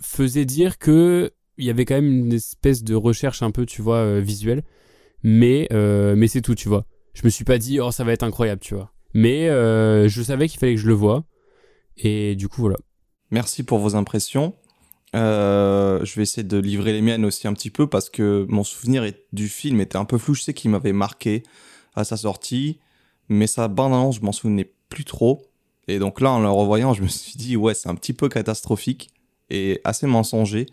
faisaient 0.00 0.44
dire 0.44 0.78
que 0.78 1.30
il 1.58 1.64
y 1.64 1.70
avait 1.70 1.84
quand 1.84 1.94
même 1.94 2.10
une 2.10 2.32
espèce 2.32 2.82
de 2.82 2.94
recherche 2.94 3.42
un 3.42 3.50
peu, 3.50 3.66
tu 3.66 3.82
vois, 3.82 4.20
visuelle, 4.20 4.62
mais, 5.22 5.68
mais 5.70 6.28
c'est 6.28 6.42
tout, 6.42 6.54
tu 6.54 6.68
vois. 6.68 6.86
Je 7.14 7.22
me 7.24 7.30
suis 7.30 7.44
pas 7.44 7.58
dit, 7.58 7.80
oh, 7.80 7.90
ça 7.90 8.04
va 8.04 8.12
être 8.12 8.22
incroyable, 8.22 8.60
tu 8.60 8.74
vois. 8.74 8.92
Mais 9.14 9.46
je 9.48 10.22
savais 10.22 10.48
qu'il 10.48 10.58
fallait 10.58 10.74
que 10.74 10.80
je 10.80 10.88
le 10.88 10.94
voie, 10.94 11.24
et 11.96 12.34
du 12.34 12.48
coup, 12.48 12.62
voilà. 12.62 12.76
Merci 13.30 13.62
pour 13.62 13.78
vos 13.78 13.96
impressions. 13.96 14.54
Euh, 15.14 16.02
je 16.04 16.14
vais 16.16 16.22
essayer 16.22 16.42
de 16.42 16.56
livrer 16.58 16.92
les 16.92 17.02
miennes 17.02 17.24
aussi 17.24 17.46
un 17.46 17.52
petit 17.52 17.70
peu 17.70 17.86
parce 17.86 18.08
que 18.08 18.46
mon 18.48 18.64
souvenir 18.64 19.04
du 19.32 19.48
film 19.48 19.80
était 19.80 19.98
un 19.98 20.04
peu 20.04 20.18
flou. 20.18 20.34
Je 20.34 20.42
sais 20.42 20.54
qu'il 20.54 20.70
m'avait 20.70 20.92
marqué 20.92 21.42
à 21.94 22.04
sa 22.04 22.16
sortie, 22.16 22.78
mais 23.28 23.46
sa 23.46 23.68
bande-annonce, 23.68 24.16
je 24.16 24.22
m'en 24.22 24.32
souvenais 24.32 24.72
plus 24.88 25.04
trop. 25.04 25.42
Et 25.88 25.98
donc 25.98 26.20
là, 26.20 26.30
en 26.30 26.40
le 26.40 26.48
revoyant, 26.48 26.94
je 26.94 27.02
me 27.02 27.08
suis 27.08 27.36
dit, 27.36 27.56
ouais, 27.56 27.74
c'est 27.74 27.88
un 27.88 27.94
petit 27.94 28.12
peu 28.12 28.28
catastrophique 28.28 29.10
et 29.50 29.80
assez 29.84 30.06
mensonger. 30.06 30.66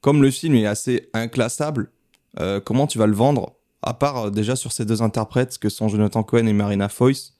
Comme 0.00 0.22
le 0.22 0.30
film 0.30 0.54
est 0.54 0.66
assez 0.66 1.08
inclassable, 1.12 1.90
euh, 2.38 2.60
comment 2.60 2.86
tu 2.86 2.98
vas 2.98 3.06
le 3.06 3.14
vendre 3.14 3.56
À 3.82 3.94
part 3.94 4.26
euh, 4.26 4.30
déjà 4.30 4.54
sur 4.54 4.72
ces 4.72 4.84
deux 4.84 5.02
interprètes 5.02 5.58
que 5.58 5.68
sont 5.68 5.88
Jonathan 5.88 6.22
Cohen 6.22 6.46
et 6.46 6.52
Marina 6.52 6.88
Foïs? 6.88 7.37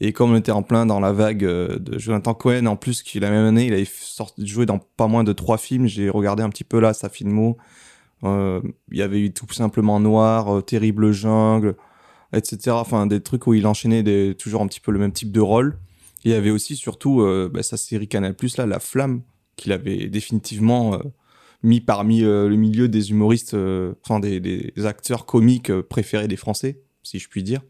Et 0.00 0.12
comme 0.12 0.32
on 0.32 0.36
était 0.36 0.52
en 0.52 0.62
plein 0.62 0.86
dans 0.86 0.98
la 0.98 1.12
vague 1.12 1.44
euh, 1.44 1.78
de 1.78 1.98
Jonathan 1.98 2.32
Cohen, 2.32 2.66
en 2.66 2.76
plus 2.76 3.02
qui 3.02 3.20
la 3.20 3.30
même 3.30 3.44
année, 3.44 3.66
il 3.66 3.74
avait 3.74 3.84
sorti, 3.86 4.46
joué 4.46 4.64
dans 4.64 4.78
pas 4.78 5.06
moins 5.06 5.24
de 5.24 5.32
trois 5.32 5.58
films. 5.58 5.86
J'ai 5.86 6.08
regardé 6.08 6.42
un 6.42 6.48
petit 6.48 6.64
peu 6.64 6.80
là 6.80 6.94
sa 6.94 7.08
filmo. 7.08 7.58
Euh, 8.24 8.60
il 8.90 8.98
y 8.98 9.02
avait 9.02 9.20
eu 9.20 9.32
tout 9.32 9.50
simplement 9.52 10.00
Noir, 10.00 10.58
euh, 10.58 10.62
Terrible 10.62 11.12
Jungle, 11.12 11.76
etc. 12.32 12.70
Enfin 12.70 13.06
des 13.06 13.20
trucs 13.20 13.46
où 13.46 13.54
il 13.54 13.66
enchaînait 13.66 14.02
des, 14.02 14.34
toujours 14.38 14.62
un 14.62 14.66
petit 14.66 14.80
peu 14.80 14.92
le 14.92 14.98
même 14.98 15.12
type 15.12 15.32
de 15.32 15.40
rôle. 15.40 15.78
Il 16.24 16.30
y 16.30 16.34
avait 16.34 16.50
aussi 16.50 16.76
surtout 16.76 17.22
euh, 17.22 17.50
bah, 17.52 17.62
sa 17.62 17.76
série 17.76 18.08
Canal 18.08 18.34
Plus 18.34 18.56
là, 18.58 18.66
La 18.66 18.78
Flamme, 18.78 19.22
qu'il 19.56 19.72
avait 19.72 20.08
définitivement 20.08 20.94
euh, 20.94 20.98
mis 21.62 21.80
parmi 21.80 22.20
le 22.20 22.54
milieu 22.56 22.88
des 22.88 23.10
humoristes, 23.10 23.54
enfin 24.02 24.18
des, 24.18 24.40
des 24.40 24.72
acteurs 24.86 25.26
comiques 25.26 25.70
préférés 25.82 26.26
des 26.26 26.36
Français, 26.36 26.80
si 27.02 27.18
je 27.18 27.28
puis 27.28 27.42
dire. 27.42 27.60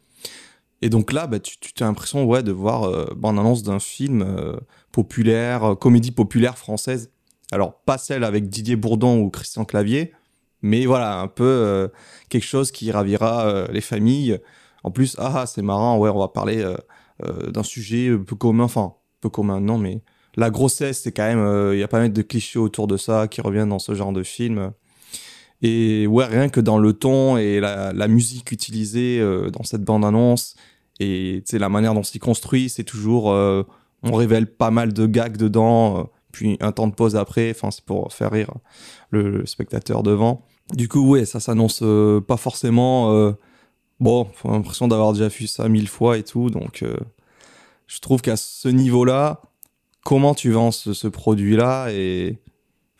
Et 0.82 0.88
donc 0.88 1.12
là, 1.12 1.26
bah, 1.26 1.38
tu, 1.40 1.58
tu 1.58 1.82
as 1.82 1.86
l'impression 1.86 2.24
ouais, 2.24 2.42
de 2.42 2.52
voir 2.52 2.84
euh, 2.84 3.06
bande-annonce 3.16 3.62
d'un 3.62 3.78
film 3.78 4.22
euh, 4.22 4.56
populaire, 4.92 5.64
euh, 5.64 5.74
comédie 5.74 6.10
populaire 6.10 6.56
française. 6.56 7.10
Alors, 7.52 7.80
pas 7.80 7.98
celle 7.98 8.24
avec 8.24 8.48
Didier 8.48 8.76
Bourdon 8.76 9.20
ou 9.20 9.30
Christian 9.30 9.64
Clavier, 9.64 10.12
mais 10.62 10.86
voilà, 10.86 11.20
un 11.20 11.28
peu 11.28 11.44
euh, 11.44 11.88
quelque 12.28 12.44
chose 12.46 12.70
qui 12.70 12.90
ravira 12.90 13.46
euh, 13.46 13.66
les 13.70 13.80
familles. 13.80 14.38
En 14.84 14.90
plus, 14.90 15.16
ah, 15.18 15.44
c'est 15.46 15.62
marrant, 15.62 15.98
ouais, 15.98 16.08
on 16.10 16.18
va 16.18 16.28
parler 16.28 16.64
d'un 17.22 17.62
sujet 17.62 18.16
peu 18.16 18.34
commun, 18.34 18.64
enfin, 18.64 18.94
peu 19.20 19.28
commun, 19.28 19.60
non, 19.60 19.76
mais 19.76 20.00
la 20.36 20.48
grossesse, 20.48 21.02
c'est 21.02 21.12
quand 21.12 21.26
même, 21.26 21.74
il 21.74 21.78
y 21.78 21.82
a 21.82 21.88
pas 21.88 21.98
mal 21.98 22.10
de 22.10 22.22
clichés 22.22 22.58
autour 22.58 22.86
de 22.86 22.96
ça 22.96 23.28
qui 23.28 23.42
reviennent 23.42 23.68
dans 23.68 23.78
ce 23.78 23.94
genre 23.94 24.12
de 24.12 24.22
film. 24.22 24.72
Et 25.62 26.06
ouais, 26.06 26.24
rien 26.24 26.48
que 26.48 26.60
dans 26.60 26.78
le 26.78 26.92
ton 26.92 27.36
et 27.36 27.60
la, 27.60 28.08
musique 28.08 28.52
utilisée 28.52 29.20
euh, 29.20 29.50
dans 29.50 29.62
cette 29.62 29.84
bande-annonce, 29.84 30.56
et 31.00 31.42
la 31.52 31.68
manière 31.68 31.94
dont 31.94 32.02
c'est 32.02 32.18
construit, 32.18 32.68
c'est 32.68 32.84
toujours. 32.84 33.30
euh, 33.32 33.64
on 34.02 34.12
révèle 34.12 34.46
pas 34.46 34.70
mal 34.70 34.92
de 34.92 35.06
gags 35.06 35.36
dedans, 35.36 35.98
euh, 35.98 36.02
puis 36.32 36.56
un 36.60 36.72
temps 36.72 36.86
de 36.86 36.94
pause 36.94 37.16
après, 37.16 37.50
enfin, 37.50 37.70
c'est 37.70 37.84
pour 37.84 38.12
faire 38.12 38.30
rire 38.30 38.52
le, 39.10 39.44
spectateur 39.46 40.02
devant. 40.02 40.46
Du 40.74 40.88
coup, 40.88 41.06
ouais, 41.06 41.24
ça 41.24 41.40
s'annonce 41.40 41.80
euh, 41.82 42.20
pas 42.20 42.36
forcément. 42.36 43.34
bon, 43.98 44.28
j'ai 44.42 44.50
l'impression 44.50 44.88
d'avoir 44.88 45.12
déjà 45.12 45.28
vu 45.28 45.46
ça 45.46 45.68
mille 45.68 45.88
fois 45.88 46.18
et 46.18 46.22
tout, 46.22 46.50
donc 46.50 46.84
je 47.86 48.00
trouve 48.00 48.20
qu'à 48.20 48.36
ce 48.36 48.68
niveau-là, 48.68 49.40
comment 50.04 50.34
tu 50.34 50.50
vends 50.52 50.70
ce, 50.70 50.92
ce 50.92 51.08
produit-là 51.08 51.88
et. 51.90 52.38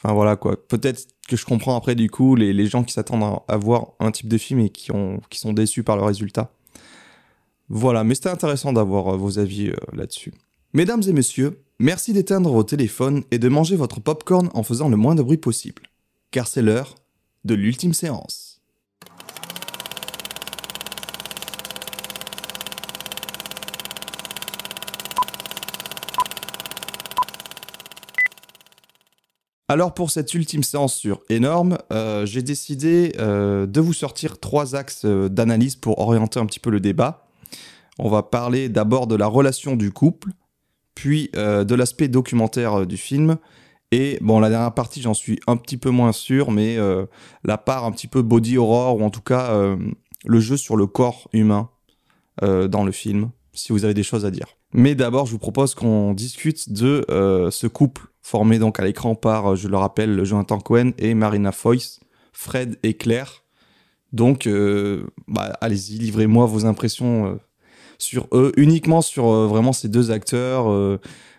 Enfin 0.03 0.15
voilà 0.15 0.37
quoi. 0.37 0.57
Peut-être 0.57 1.09
que 1.31 1.37
je 1.37 1.47
comprends 1.47 1.77
après 1.77 1.95
du 1.95 2.11
coup 2.11 2.35
les, 2.35 2.53
les 2.53 2.67
gens 2.67 2.83
qui 2.85 2.93
s'attendent 2.93 3.23
à, 3.23 3.43
à 3.49 3.57
voir 3.57 3.93
un 4.01 4.11
type 4.11 4.29
de 4.29 4.37
film 4.37 4.61
et 4.61 4.71
qui, 4.71 4.91
ont, 4.93 5.21
qui 5.31 5.39
sont 5.39 5.53
déçus 5.53 5.85
par 5.85 5.97
le 5.97 6.03
résultat. 6.03 6.53
Voilà, 7.69 8.03
mais 8.03 8.17
c'était 8.17 8.31
intéressant 8.31 8.73
d'avoir 8.73 9.15
euh, 9.15 9.17
vos 9.17 9.39
avis 9.39 9.69
euh, 9.69 9.77
là-dessus. 9.93 10.33
Mesdames 10.73 11.03
et 11.07 11.13
messieurs, 11.13 11.63
merci 11.79 12.13
d'éteindre 12.13 12.51
vos 12.53 12.65
téléphones 12.65 13.23
et 13.31 13.39
de 13.39 13.49
manger 13.49 13.77
votre 13.77 14.01
popcorn 14.01 14.51
en 14.55 14.65
faisant 14.65 14.89
le 14.89 14.97
moins 14.97 15.15
de 15.15 15.23
bruit 15.23 15.37
possible. 15.37 15.83
Car 16.33 16.49
c'est 16.49 16.63
l'heure 16.63 16.97
de 17.45 17.55
l'ultime 17.55 17.95
séance. 17.95 18.50
Alors 29.71 29.95
pour 29.95 30.11
cette 30.11 30.35
ultime 30.35 30.65
séance 30.65 30.97
sur 30.97 31.21
énorme, 31.29 31.79
euh, 31.93 32.27
j'ai 32.27 32.43
décidé 32.43 33.13
euh, 33.21 33.67
de 33.67 33.81
vous 33.81 33.93
sortir 33.93 34.41
trois 34.41 34.75
axes 34.75 35.05
euh, 35.05 35.29
d'analyse 35.29 35.77
pour 35.77 36.01
orienter 36.01 36.41
un 36.41 36.47
petit 36.47 36.59
peu 36.59 36.71
le 36.71 36.81
débat. 36.81 37.29
On 38.01 38.09
va 38.09 38.25
parler 38.25 38.69
d'abord 38.69 39.07
de 39.07 39.15
la 39.15 39.29
relation 39.29 39.77
du 39.77 39.93
couple, 39.93 40.31
puis 40.97 41.31
de 41.35 41.75
l'aspect 41.77 42.09
documentaire 42.09 42.85
du 42.85 42.97
film, 42.97 43.37
et 43.93 44.19
bon 44.21 44.41
la 44.41 44.51
dernière 44.51 44.75
partie 44.75 45.03
j'en 45.03 45.15
suis 45.15 45.39
un 45.47 45.57
petit 45.57 45.77
peu 45.77 45.91
moins 45.91 46.13
sûr, 46.13 46.51
mais 46.51 46.79
la 47.45 47.59
part 47.59 47.85
un 47.85 47.93
petit 47.93 48.09
peu 48.09 48.23
body 48.23 48.57
horror 48.57 48.97
ou 48.97 49.05
en 49.05 49.11
tout 49.11 49.21
cas 49.21 49.77
le 50.25 50.41
jeu 50.41 50.57
sur 50.57 50.77
le 50.77 50.87
corps 50.87 51.29
humain 51.33 51.69
dans 52.41 52.85
le 52.85 52.93
film. 52.93 53.31
si 53.53 53.73
vous 53.73 53.85
avez 53.85 53.95
des 53.95 54.03
choses 54.03 54.25
à 54.25 54.31
dire. 54.31 54.47
Mais 54.73 54.95
d'abord, 54.95 55.27
je 55.27 55.33
vous 55.33 55.39
propose 55.39 55.75
qu'on 55.75 56.15
discute 56.15 56.73
de 56.73 57.05
euh, 57.11 57.51
ce 57.51 57.67
couple 57.67 58.07
formé 58.23 58.59
donc 58.59 58.79
à 58.79 58.85
l'écran 58.85 59.15
par, 59.15 59.53
euh, 59.53 59.57
je 59.57 59.67
le 59.67 59.77
rappelle, 59.77 60.25
Jonathan 60.25 60.59
Cohen 60.59 60.93
et 60.99 61.15
Marina 61.15 61.51
Foïs, 61.51 62.01
Fred 62.33 62.79
et 62.83 62.95
Claire. 62.95 63.43
Donc, 64.13 64.47
euh, 64.47 65.07
bah, 65.27 65.57
allez-y, 65.61 65.99
livrez-moi 65.99 66.47
vos 66.47 66.67
impressions 66.67 67.39
sur 67.99 68.29
eux, 68.33 68.53
uniquement 68.57 69.03
sur 69.03 69.27
vraiment 69.47 69.73
ces 69.73 69.89
deux 69.89 70.11
acteurs, 70.11 70.67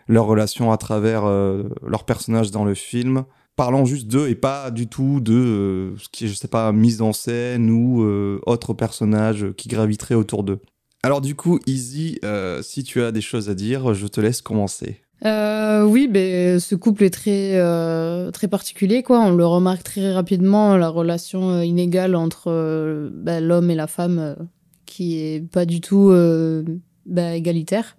leur 0.07 0.25
relation 0.25 0.71
à 0.71 0.77
travers 0.77 1.23
leurs 1.25 2.05
personnages 2.05 2.51
dans 2.51 2.63
le 2.63 2.75
film. 2.75 3.25
Parlons 3.57 3.83
juste 3.83 4.07
d'eux 4.07 4.29
et 4.29 4.35
pas 4.35 4.71
du 4.71 4.87
tout 4.87 5.19
de 5.19 5.95
ce 5.97 6.07
qui 6.09 6.25
est, 6.25 6.27
je 6.29 6.33
sais 6.33 6.47
pas, 6.47 6.71
mise 6.71 7.01
en 7.01 7.11
scène 7.11 7.69
ou 7.71 8.05
autres 8.45 8.73
personnages 8.73 9.51
qui 9.57 9.67
graviteraient 9.67 10.15
autour 10.15 10.43
d'eux. 10.43 10.61
Alors 11.03 11.21
du 11.21 11.33
coup, 11.33 11.59
Easy, 11.65 12.19
euh, 12.23 12.61
si 12.61 12.83
tu 12.83 13.01
as 13.01 13.11
des 13.11 13.21
choses 13.21 13.49
à 13.49 13.55
dire, 13.55 13.95
je 13.95 14.05
te 14.05 14.21
laisse 14.21 14.41
commencer. 14.41 15.01
Euh, 15.25 15.83
oui, 15.83 16.07
ben, 16.07 16.59
ce 16.59 16.75
couple 16.75 17.03
est 17.05 17.09
très, 17.09 17.55
euh, 17.55 18.31
particulier. 18.49 19.03
On 19.09 19.31
le 19.31 19.45
remarque 19.45 19.83
très 19.83 20.13
rapidement, 20.13 20.77
la 20.77 20.89
relation 20.89 21.61
inégale 21.61 22.15
entre 22.15 23.09
ben, 23.13 23.43
l'homme 23.43 23.71
et 23.71 23.75
la 23.75 23.87
femme, 23.87 24.35
qui 24.85 25.17
est 25.17 25.41
pas 25.41 25.65
du 25.65 25.81
tout 25.81 26.11
ben, 27.07 27.33
égalitaire. 27.33 27.95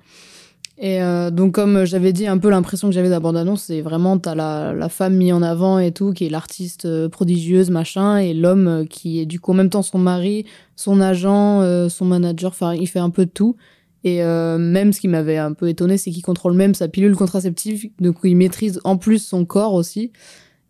Et 0.79 1.03
euh, 1.03 1.31
donc, 1.31 1.53
comme 1.53 1.85
j'avais 1.85 2.13
dit, 2.13 2.27
un 2.27 2.39
peu 2.39 2.51
l'impression 2.51 2.89
que 2.89 2.95
j'avais 2.95 3.09
de 3.09 3.15
la 3.15 3.57
c'est 3.57 3.83
vraiment, 3.83 4.19
t'as 4.19 4.35
la, 4.35 4.73
la 4.73 4.89
femme 4.89 5.15
mise 5.15 5.33
en 5.33 5.43
avant 5.43 5.79
et 5.79 5.93
tout, 5.93 6.13
qui 6.13 6.27
est 6.27 6.31
l'artiste 6.31 6.87
euh, 6.87 7.09
prodigieuse, 7.09 7.71
machin, 7.71 8.17
et 8.17 8.33
l'homme 8.33 8.69
euh, 8.69 8.85
qui 8.85 9.21
est 9.21 9.27
du 9.27 9.39
coup 9.39 9.53
en 9.53 9.55
même 9.55 9.71
temps 9.71 9.83
son 9.83 9.99
mari, 9.99 10.47
son 10.75 11.01
agent, 11.01 11.61
euh, 11.61 11.89
son 11.89 12.07
manager, 12.07 12.51
enfin, 12.51 12.75
il 12.75 12.89
fait 12.89 12.99
un 12.99 13.11
peu 13.11 13.27
de 13.27 13.31
tout. 13.31 13.57
Et 14.05 14.25
euh, 14.25 14.59
même 14.59 14.93
ce 14.93 15.01
qui 15.01 15.09
m'avait 15.09 15.37
un 15.37 15.53
peu 15.53 15.69
étonné, 15.69 15.99
c'est 15.99 16.11
qu'il 16.11 16.23
contrôle 16.23 16.55
même 16.55 16.75
sa 16.75 16.89
pilule 16.89 17.15
contraceptive, 17.15 17.91
donc 18.01 18.17
il 18.25 18.37
maîtrise 18.37 18.81
en 18.85 18.97
plus 18.97 19.19
son 19.25 19.45
corps 19.45 19.75
aussi. 19.75 20.11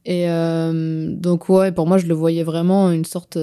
Et 0.05 0.29
euh, 0.29 1.09
donc 1.15 1.49
ouais, 1.49 1.73
pour 1.73 1.87
moi, 1.87 1.97
je 1.97 2.07
le 2.07 2.15
voyais 2.15 2.43
vraiment 2.43 2.91
une 2.91 3.05
sorte 3.05 3.39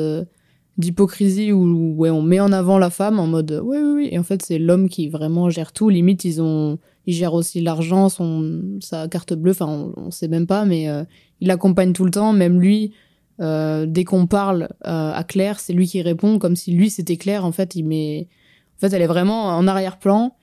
d'hypocrisie 0.80 1.52
où 1.52 1.94
ouais, 1.98 2.10
on 2.10 2.22
met 2.22 2.40
en 2.40 2.54
avant 2.54 2.80
la 2.80 2.90
femme 2.90 3.20
en 3.20 3.28
mode 3.28 3.52
ouais, 3.52 3.80
oui, 3.82 3.92
oui, 3.96 4.10
et 4.12 4.18
en 4.18 4.24
fait 4.24 4.42
c'est 4.42 4.58
l'homme 4.58 4.88
qui 4.88 5.10
vraiment 5.10 5.50
gère 5.50 5.74
tout. 5.74 5.90
Limite, 5.90 6.24
ils 6.24 6.42
ont, 6.42 6.80
ils 7.06 7.14
gèrent 7.14 7.34
aussi 7.34 7.60
l'argent, 7.60 8.08
son 8.08 8.80
sa 8.80 9.10
carte 9.10 9.34
bleue. 9.34 9.52
Enfin, 9.52 9.68
on, 9.68 9.94
on 9.98 10.10
sait 10.12 10.30
même 10.30 10.48
pas, 10.48 10.64
mais 10.64 10.90
euh, 10.90 11.04
il 11.42 11.50
l'accompagne 11.50 11.92
tout 11.92 12.06
le 12.06 12.12
temps. 12.12 12.32
Même 12.32 12.62
lui, 12.62 12.94
euh, 13.42 13.86
dès 13.86 14.06
qu'on 14.06 14.26
parle 14.26 14.70
euh, 14.88 15.12
à 15.14 15.24
Claire, 15.26 15.60
c'est 15.60 15.74
lui 15.74 15.86
qui 15.86 16.02
répond 16.02 16.40
comme 16.40 16.56
si 16.56 16.72
lui 16.72 16.90
c'était 16.90 17.18
Claire. 17.18 17.44
En 17.44 17.52
fait, 17.52 17.76
il 17.76 17.84
met 17.84 18.30
en 18.78 18.80
fait, 18.80 18.96
elle 18.96 19.02
est 19.02 19.08
vraiment 19.08 19.48
en 19.48 19.68
arrière-plan. 19.68 20.34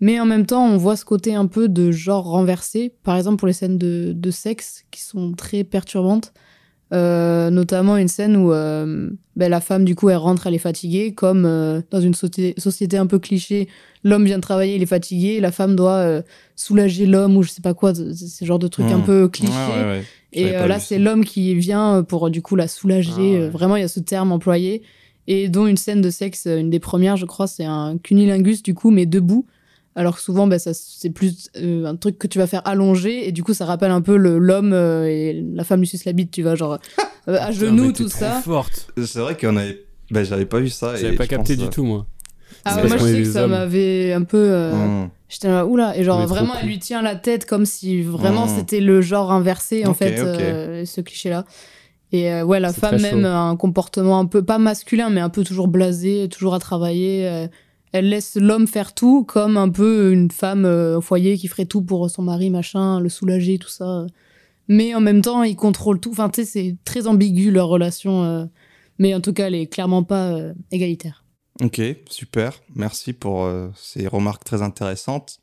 Mais 0.00 0.18
en 0.18 0.26
même 0.26 0.44
temps, 0.44 0.66
on 0.66 0.76
voit 0.76 0.96
ce 0.96 1.04
côté 1.04 1.36
un 1.36 1.46
peu 1.46 1.68
de 1.68 1.92
genre 1.92 2.24
renversé. 2.24 2.92
Par 3.04 3.16
exemple, 3.16 3.36
pour 3.36 3.46
les 3.46 3.54
scènes 3.54 3.78
de, 3.78 4.12
de 4.12 4.30
sexe 4.32 4.84
qui 4.90 5.00
sont 5.00 5.34
très 5.34 5.62
perturbantes. 5.62 6.32
Euh, 6.92 7.50
notamment 7.50 7.96
une 7.96 8.08
scène 8.08 8.36
où 8.36 8.52
euh, 8.52 9.10
ben, 9.36 9.50
la 9.50 9.60
femme, 9.60 9.84
du 9.84 9.94
coup, 9.96 10.10
elle 10.10 10.16
rentre, 10.18 10.46
elle 10.46 10.54
est 10.54 10.58
fatiguée. 10.58 11.12
Comme 11.12 11.44
euh, 11.46 11.80
dans 11.90 12.00
une 12.00 12.14
société, 12.14 12.54
société 12.60 12.96
un 12.98 13.06
peu 13.06 13.18
cliché, 13.18 13.68
l'homme 14.04 14.24
vient 14.24 14.36
de 14.36 14.42
travailler, 14.42 14.76
il 14.76 14.82
est 14.82 14.86
fatigué. 14.86 15.40
La 15.40 15.50
femme 15.50 15.74
doit 15.74 16.22
soulager 16.56 17.06
l'homme 17.06 17.36
ou 17.36 17.42
je 17.42 17.50
sais 17.50 17.62
pas 17.62 17.74
quoi. 17.74 17.94
Ce 17.94 18.44
genre 18.44 18.58
de 18.58 18.68
truc 18.68 18.86
un 18.86 18.98
Mmh. 18.98 19.04
peu 19.04 19.28
cliché. 19.28 19.52
Ouais, 19.52 19.82
ouais, 19.82 19.90
ouais. 19.90 20.04
Et 20.32 20.52
là, 20.52 20.78
c'est 20.78 20.98
l'homme 20.98 21.24
qui 21.24 21.54
vient 21.54 22.02
pour 22.02 22.30
du 22.30 22.42
coup 22.42 22.54
la 22.54 22.68
soulager. 22.68 23.44
Ah 23.46 23.48
Vraiment, 23.48 23.76
il 23.76 23.80
y 23.80 23.84
a 23.84 23.88
ce 23.88 24.00
terme 24.00 24.30
employé. 24.30 24.82
Et 25.26 25.48
dont 25.48 25.66
une 25.66 25.78
scène 25.78 26.02
de 26.02 26.10
sexe, 26.10 26.46
une 26.46 26.68
des 26.70 26.80
premières, 26.80 27.16
je 27.16 27.24
crois, 27.24 27.46
c'est 27.46 27.64
un 27.64 27.96
cunilingus 28.02 28.62
du 28.62 28.74
coup, 28.74 28.90
mais 28.90 29.06
debout. 29.06 29.46
Alors 29.96 30.16
que 30.16 30.22
souvent, 30.22 30.46
bah, 30.46 30.58
ça, 30.58 30.72
c'est 30.74 31.10
plus 31.10 31.48
euh, 31.56 31.84
un 31.86 31.94
truc 31.96 32.18
que 32.18 32.26
tu 32.26 32.38
vas 32.38 32.46
faire 32.48 32.62
allonger. 32.66 33.28
Et 33.28 33.32
du 33.32 33.44
coup, 33.44 33.54
ça 33.54 33.64
rappelle 33.64 33.92
un 33.92 34.00
peu 34.00 34.16
le- 34.16 34.38
l'homme 34.38 34.72
euh, 34.72 35.06
et 35.06 35.32
la 35.54 35.62
femme 35.64 35.80
lui 35.80 35.86
suce 35.86 36.04
la 36.04 36.12
bite, 36.12 36.30
tu 36.32 36.42
vois, 36.42 36.56
genre 36.56 36.78
euh, 37.28 37.36
à 37.40 37.52
genoux, 37.52 37.92
tout 37.92 38.08
trop 38.08 38.18
ça. 38.18 38.40
forte. 38.42 38.88
C'est 39.04 39.20
vrai 39.20 39.36
qu'on 39.36 39.56
avait... 39.56 39.84
Ben, 40.10 40.24
j'avais 40.24 40.46
pas 40.46 40.58
vu 40.60 40.68
ça. 40.68 40.96
J'avais 40.96 41.16
pas 41.16 41.26
capté 41.26 41.54
pense, 41.54 41.62
du 41.62 41.68
euh, 41.68 41.70
tout, 41.70 41.84
moi. 41.84 42.06
Ah 42.64 42.76
ouais, 42.76 42.88
moi, 42.88 42.96
je 42.98 43.04
sais 43.04 43.22
que 43.22 43.32
ça 43.32 43.46
m'avait 43.46 44.12
un 44.12 44.22
peu. 44.22 44.36
euh, 44.38 44.72
hmm. 45.04 45.10
J'étais 45.28 45.48
là, 45.48 45.64
oula. 45.66 45.96
Et 45.96 46.04
genre, 46.04 46.26
vraiment, 46.26 46.52
cool. 46.52 46.58
elle 46.62 46.68
lui 46.68 46.78
tient 46.78 47.00
la 47.02 47.14
tête 47.16 47.46
comme 47.46 47.64
si 47.66 48.02
vraiment 48.02 48.46
Mm. 48.46 48.50
c'était 48.56 48.80
le 48.80 49.00
genre 49.00 49.32
inversé, 49.32 49.86
en 49.86 49.94
fait, 49.94 50.18
euh, 50.20 50.84
ce 50.84 51.00
cliché-là. 51.00 51.44
Et 52.12 52.30
euh, 52.32 52.44
ouais, 52.44 52.60
la 52.60 52.72
femme, 52.72 53.00
même, 53.00 53.24
a 53.24 53.40
un 53.40 53.56
comportement 53.56 54.18
un 54.20 54.26
peu, 54.26 54.42
pas 54.44 54.58
masculin, 54.58 55.10
mais 55.10 55.20
un 55.20 55.30
peu 55.30 55.42
toujours 55.42 55.66
blasé, 55.68 56.28
toujours 56.30 56.54
à 56.54 56.58
travailler. 56.58 57.48
Elle 57.94 58.08
laisse 58.08 58.34
l'homme 58.34 58.66
faire 58.66 58.92
tout, 58.92 59.22
comme 59.22 59.56
un 59.56 59.68
peu 59.68 60.12
une 60.12 60.28
femme 60.28 60.64
euh, 60.64 60.98
au 60.98 61.00
foyer 61.00 61.38
qui 61.38 61.46
ferait 61.46 61.64
tout 61.64 61.80
pour 61.80 62.10
son 62.10 62.22
mari, 62.22 62.50
machin, 62.50 62.98
le 62.98 63.08
soulager, 63.08 63.56
tout 63.58 63.68
ça. 63.68 64.04
Mais 64.66 64.96
en 64.96 65.00
même 65.00 65.22
temps, 65.22 65.44
il 65.44 65.54
contrôle 65.54 66.00
tout. 66.00 66.10
Enfin, 66.10 66.28
tu 66.28 66.42
sais, 66.42 66.44
c'est 66.44 66.76
très 66.84 67.06
ambigu 67.06 67.52
leur 67.52 67.68
relation. 67.68 68.24
euh, 68.24 68.46
mais 68.98 69.14
en 69.14 69.20
tout 69.20 69.32
cas, 69.32 69.46
elle 69.46 69.54
est 69.54 69.68
clairement 69.68 70.02
pas 70.02 70.32
euh, 70.32 70.54
égalitaire. 70.72 71.24
Ok, 71.62 71.80
super. 72.10 72.60
Merci 72.74 73.12
pour 73.12 73.48
ces 73.76 74.08
remarques 74.08 74.42
très 74.42 74.60
intéressantes. 74.60 75.38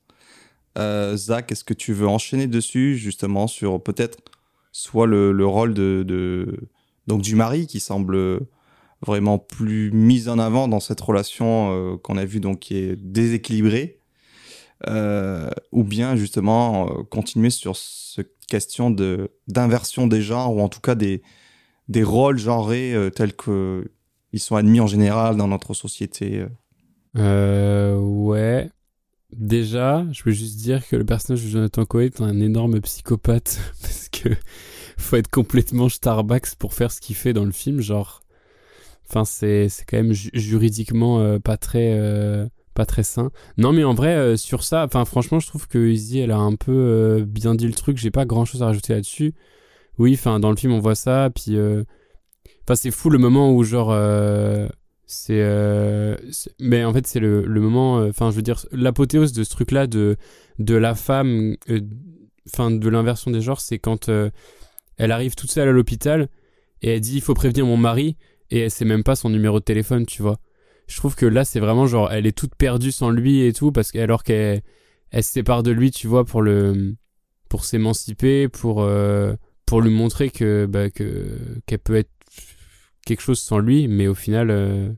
Zach, 0.77 1.51
est-ce 1.53 1.63
que 1.63 1.73
tu 1.73 1.93
veux 1.93 2.07
enchaîner 2.07 2.47
dessus, 2.47 2.97
justement, 2.97 3.47
sur 3.47 3.81
peut-être 3.81 4.17
soit 4.73 5.07
le, 5.07 5.31
le 5.31 5.45
rôle 5.45 5.73
de- 5.73 6.67
donc 7.07 7.21
du 7.21 7.35
mari 7.35 7.65
qui 7.65 7.79
semble 7.79 8.41
vraiment 9.05 9.39
plus 9.39 9.91
mis 9.91 10.29
en 10.29 10.39
avant 10.39 10.67
dans 10.67 10.79
cette 10.79 11.01
relation 11.01 11.71
euh, 11.71 11.97
qu'on 11.97 12.17
a 12.17 12.25
vue, 12.25 12.39
donc 12.39 12.59
qui 12.59 12.77
est 12.77 12.95
déséquilibrée, 12.95 13.99
euh, 14.87 15.49
ou 15.71 15.83
bien 15.83 16.15
justement 16.15 16.87
euh, 16.87 17.03
continuer 17.03 17.49
sur 17.49 17.75
cette 17.75 18.35
question 18.47 18.91
de 18.91 19.31
d'inversion 19.47 20.07
des 20.07 20.21
genres, 20.21 20.55
ou 20.55 20.61
en 20.61 20.69
tout 20.69 20.81
cas 20.81 20.95
des, 20.95 21.21
des 21.87 22.03
rôles 22.03 22.37
genrés 22.37 22.95
tels 23.15 23.35
que 23.35 23.91
ils 24.33 24.39
sont 24.39 24.55
admis 24.55 24.79
en 24.79 24.87
général 24.87 25.35
dans 25.35 25.47
notre 25.47 25.73
société. 25.73 26.45
Euh, 27.17 27.97
ouais. 27.97 28.69
Déjà, 29.33 30.05
je 30.11 30.23
veux 30.23 30.31
juste 30.31 30.57
dire 30.57 30.85
que 30.87 30.95
le 30.95 31.05
personnage 31.05 31.43
de 31.43 31.49
Jonathan 31.49 31.85
Cohen 31.85 32.01
est 32.01 32.21
un 32.21 32.39
énorme 32.41 32.81
psychopathe 32.81 33.59
parce 33.81 34.09
que 34.09 34.29
faut 34.97 35.15
être 35.15 35.29
complètement 35.29 35.89
Starbucks 35.89 36.55
pour 36.55 36.73
faire 36.73 36.91
ce 36.91 37.01
qu'il 37.01 37.15
fait 37.15 37.33
dans 37.33 37.45
le 37.45 37.51
film, 37.51 37.81
genre. 37.81 38.20
Enfin, 39.13 39.25
c'est 39.25 39.67
quand 39.87 39.97
même 39.97 40.13
ju- 40.13 40.29
juridiquement 40.33 41.19
euh, 41.19 41.37
pas 41.37 41.57
très 41.57 41.93
euh, 41.99 42.47
pas 42.73 42.85
très 42.85 43.03
sain. 43.03 43.29
Non, 43.57 43.73
mais 43.73 43.83
en 43.83 43.93
vrai, 43.93 44.15
euh, 44.15 44.37
sur 44.37 44.63
ça, 44.63 44.85
enfin, 44.85 45.03
franchement, 45.03 45.39
je 45.41 45.47
trouve 45.47 45.67
que 45.67 45.77
Izzy, 45.89 46.19
elle 46.19 46.31
a 46.31 46.37
un 46.37 46.55
peu 46.55 46.71
euh, 46.71 47.25
bien 47.25 47.53
dit 47.55 47.67
le 47.67 47.73
truc. 47.73 47.97
J'ai 47.97 48.11
pas 48.11 48.23
grand 48.25 48.45
chose 48.45 48.63
à 48.63 48.67
rajouter 48.67 48.93
là-dessus. 48.93 49.33
Oui, 49.97 50.13
enfin, 50.13 50.39
dans 50.39 50.49
le 50.49 50.55
film, 50.55 50.71
on 50.73 50.79
voit 50.79 50.95
ça, 50.95 51.29
puis. 51.35 51.57
Enfin, 52.63 52.75
c'est 52.75 52.91
fou 52.91 53.09
le 53.09 53.17
moment 53.17 53.51
où, 53.51 53.63
genre. 53.63 53.93
c'est. 55.05 55.43
mais 56.59 56.85
en 56.85 56.93
fait, 56.93 57.05
c'est 57.05 57.19
le, 57.19 57.45
le 57.45 57.61
moment. 57.61 57.97
Enfin, 58.07 58.31
je 58.31 58.37
veux 58.37 58.41
dire, 58.41 58.65
l'apothéose 58.71 59.33
de 59.33 59.43
ce 59.43 59.49
truc-là, 59.49 59.87
de, 59.87 60.15
de 60.59 60.75
la 60.75 60.95
femme. 60.95 61.57
Enfin, 62.47 62.71
de 62.71 62.89
l'inversion 62.89 63.29
des 63.29 63.41
genres, 63.41 63.59
c'est 63.59 63.77
quand 63.79 64.09
elle 64.97 65.11
arrive 65.11 65.35
toute 65.35 65.51
seule 65.51 65.67
à 65.67 65.71
l'hôpital 65.71 66.29
et 66.81 66.93
elle 66.95 67.01
dit 67.01 67.15
il 67.15 67.21
faut 67.21 67.33
prévenir 67.33 67.65
mon 67.65 67.77
mari 67.77 68.15
et 68.51 68.59
elle 68.59 68.71
sait 68.71 68.85
même 68.85 69.03
pas 69.03 69.15
son 69.15 69.29
numéro 69.29 69.59
de 69.59 69.63
téléphone, 69.63 70.05
tu 70.05 70.21
vois. 70.21 70.39
Je 70.87 70.97
trouve 70.97 71.15
que 71.15 71.25
là, 71.25 71.45
c'est 71.45 71.61
vraiment 71.61 71.87
genre, 71.87 72.11
elle 72.11 72.27
est 72.27 72.37
toute 72.37 72.53
perdue 72.55 72.91
sans 72.91 73.09
lui 73.09 73.41
et 73.41 73.53
tout, 73.53 73.71
parce 73.71 73.91
qu'alors 73.91 74.23
qu'elle 74.23 74.61
elle 75.09 75.23
se 75.23 75.31
sépare 75.31 75.63
de 75.63 75.71
lui, 75.71 75.89
tu 75.91 76.07
vois, 76.07 76.25
pour 76.25 76.41
le 76.41 76.95
pour 77.49 77.65
s'émanciper, 77.65 78.49
pour 78.49 78.81
euh, 78.81 79.33
pour 79.65 79.81
lui 79.81 79.89
montrer 79.89 80.29
que 80.29 80.65
bah, 80.65 80.89
que 80.89 81.61
qu'elle 81.65 81.79
peut 81.79 81.95
être 81.95 82.11
quelque 83.05 83.21
chose 83.21 83.39
sans 83.39 83.59
lui, 83.59 83.87
mais 83.87 84.07
au 84.07 84.13
final, 84.13 84.51
euh, 84.51 84.89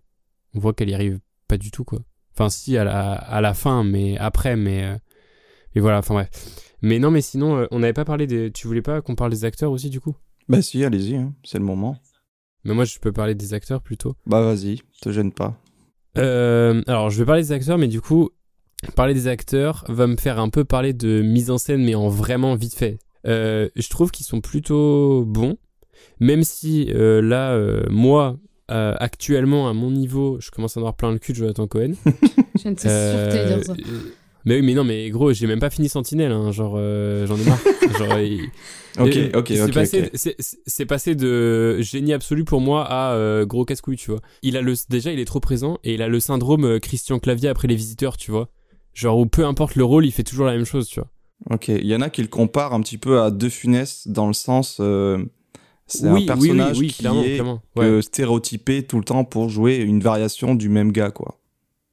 on 0.55 0.59
voit 0.59 0.73
qu'elle 0.73 0.89
y 0.89 0.95
arrive 0.95 1.19
pas 1.47 1.57
du 1.57 1.71
tout, 1.71 1.83
quoi. 1.83 1.99
Enfin, 2.33 2.49
si 2.49 2.75
à 2.77 2.83
la 2.83 3.13
à 3.13 3.41
la 3.41 3.53
fin, 3.53 3.83
mais 3.83 4.17
après, 4.17 4.55
mais 4.55 4.83
euh, 4.83 4.97
mais 5.75 5.81
voilà, 5.81 5.99
enfin 5.99 6.15
bref. 6.15 6.29
Mais 6.81 6.99
non, 6.99 7.11
mais 7.11 7.21
sinon, 7.21 7.67
on 7.71 7.79
n'avait 7.79 7.93
pas 7.93 8.05
parlé 8.05 8.27
des. 8.27 8.51
Tu 8.51 8.67
voulais 8.67 8.81
pas 8.81 9.01
qu'on 9.01 9.15
parle 9.15 9.31
des 9.31 9.45
acteurs 9.45 9.71
aussi, 9.71 9.89
du 9.89 9.99
coup? 9.99 10.15
Bah 10.49 10.61
si, 10.61 10.83
allez-y, 10.83 11.15
hein, 11.15 11.33
c'est 11.43 11.59
le 11.59 11.63
moment. 11.63 11.97
Mais 12.63 12.73
moi, 12.73 12.85
je 12.85 12.97
peux 12.99 13.11
parler 13.11 13.35
des 13.35 13.53
acteurs 13.53 13.81
plutôt. 13.81 14.15
Bah 14.25 14.41
vas-y, 14.41 14.81
te 15.01 15.11
gêne 15.11 15.31
pas. 15.31 15.59
Euh, 16.17 16.81
alors, 16.87 17.09
je 17.09 17.19
vais 17.19 17.25
parler 17.25 17.41
des 17.41 17.51
acteurs, 17.51 17.77
mais 17.77 17.87
du 17.87 17.99
coup, 18.01 18.29
parler 18.95 19.13
des 19.13 19.27
acteurs 19.27 19.83
va 19.89 20.07
me 20.07 20.15
faire 20.15 20.39
un 20.39 20.49
peu 20.49 20.63
parler 20.63 20.93
de 20.93 21.21
mise 21.21 21.49
en 21.51 21.57
scène, 21.57 21.83
mais 21.83 21.95
en 21.95 22.07
vraiment 22.09 22.55
vite 22.55 22.75
fait. 22.75 22.99
Euh, 23.25 23.69
je 23.75 23.89
trouve 23.89 24.11
qu'ils 24.11 24.25
sont 24.25 24.41
plutôt 24.41 25.23
bons, 25.25 25.57
même 26.19 26.43
si 26.43 26.89
euh, 26.93 27.21
là, 27.21 27.53
euh, 27.53 27.83
moi, 27.89 28.37
euh, 28.71 28.95
actuellement, 28.99 29.67
à 29.69 29.73
mon 29.73 29.91
niveau, 29.91 30.39
je 30.39 30.51
commence 30.51 30.77
à 30.77 30.79
en 30.79 30.83
avoir 30.83 30.95
plein 30.95 31.11
le 31.11 31.19
cul 31.19 31.33
de 31.33 31.37
Jonathan 31.37 31.67
Cohen. 31.67 31.93
Je 32.63 32.69
ne 32.69 32.75
sais 32.75 32.87
sûreté 32.87 32.89
Euh, 32.89 33.55
dire 33.57 33.65
ça. 33.65 33.73
Mais 34.45 34.55
oui, 34.57 34.61
mais 34.61 34.73
non, 34.73 34.83
mais 34.83 35.09
gros, 35.09 35.31
j'ai 35.33 35.47
même 35.47 35.59
pas 35.59 35.69
fini 35.69 35.87
Sentinelle, 35.89 36.31
hein, 36.31 36.51
genre, 36.51 36.73
euh, 36.77 37.25
j'en 37.27 37.37
ai 37.37 37.43
marre. 37.45 37.59
genre, 37.97 38.19
il- 38.19 38.49
Ok, 38.99 39.17
ok, 39.35 39.47
c'est 39.47 39.61
ok, 39.63 39.73
passé, 39.73 40.09
c'est- 40.13 40.85
passé 40.85 41.15
de 41.15 41.81
génie 41.81 42.13
absolu 42.13 42.43
pour 42.43 42.61
moi 42.61 42.85
à 42.85 43.13
euh, 43.13 43.45
gros 43.45 43.65
casse-couille, 43.65 43.95
tu 43.97 44.11
vois. 44.11 44.19
Il 44.43 44.55
a 44.57 44.61
le, 44.61 44.73
déjà, 44.89 45.11
il 45.11 45.19
est 45.19 45.25
trop 45.25 45.39
présent 45.39 45.79
et 45.83 45.93
il 45.95 46.01
a 46.03 46.07
le 46.07 46.19
syndrome 46.19 46.65
euh, 46.65 46.79
Christian 46.79 47.17
Clavier 47.19 47.49
après 47.49 47.67
les 47.67 47.75
visiteurs, 47.75 48.17
tu 48.17 48.29
vois. 48.31 48.49
Genre 48.93 49.17
où 49.17 49.25
peu 49.25 49.45
importe 49.45 49.75
le 49.75 49.83
rôle, 49.83 50.05
il 50.05 50.11
fait 50.11 50.23
toujours 50.23 50.45
la 50.45 50.53
même 50.55 50.65
chose, 50.65 50.87
tu 50.87 50.99
vois. 50.99 51.09
Ok, 51.49 51.69
il 51.69 51.87
y 51.87 51.95
en 51.95 52.01
a 52.01 52.09
qui 52.11 52.21
le 52.21 52.27
comparent 52.27 52.73
un 52.73 52.81
petit 52.81 52.99
peu 52.99 53.19
à 53.21 53.31
De 53.31 53.49
Funès 53.49 54.07
dans 54.07 54.27
le 54.27 54.33
sens. 54.33 54.77
euh, 54.79 55.17
c'est 55.87 56.03
Oui, 56.03 56.09
un 56.09 56.13
oui, 56.15 56.25
personnage 56.27 56.77
oui, 56.79 56.87
qui 56.87 56.99
clairement, 56.99 57.23
est 57.23 57.33
clairement. 57.33 57.61
Ouais. 57.75 58.01
stéréotypé 58.01 58.83
tout 58.83 58.97
le 58.99 59.03
temps 59.03 59.23
pour 59.23 59.49
jouer 59.49 59.77
une 59.77 59.99
variation 60.01 60.53
du 60.55 60.69
même 60.69 60.91
gars, 60.91 61.11
quoi. 61.11 61.39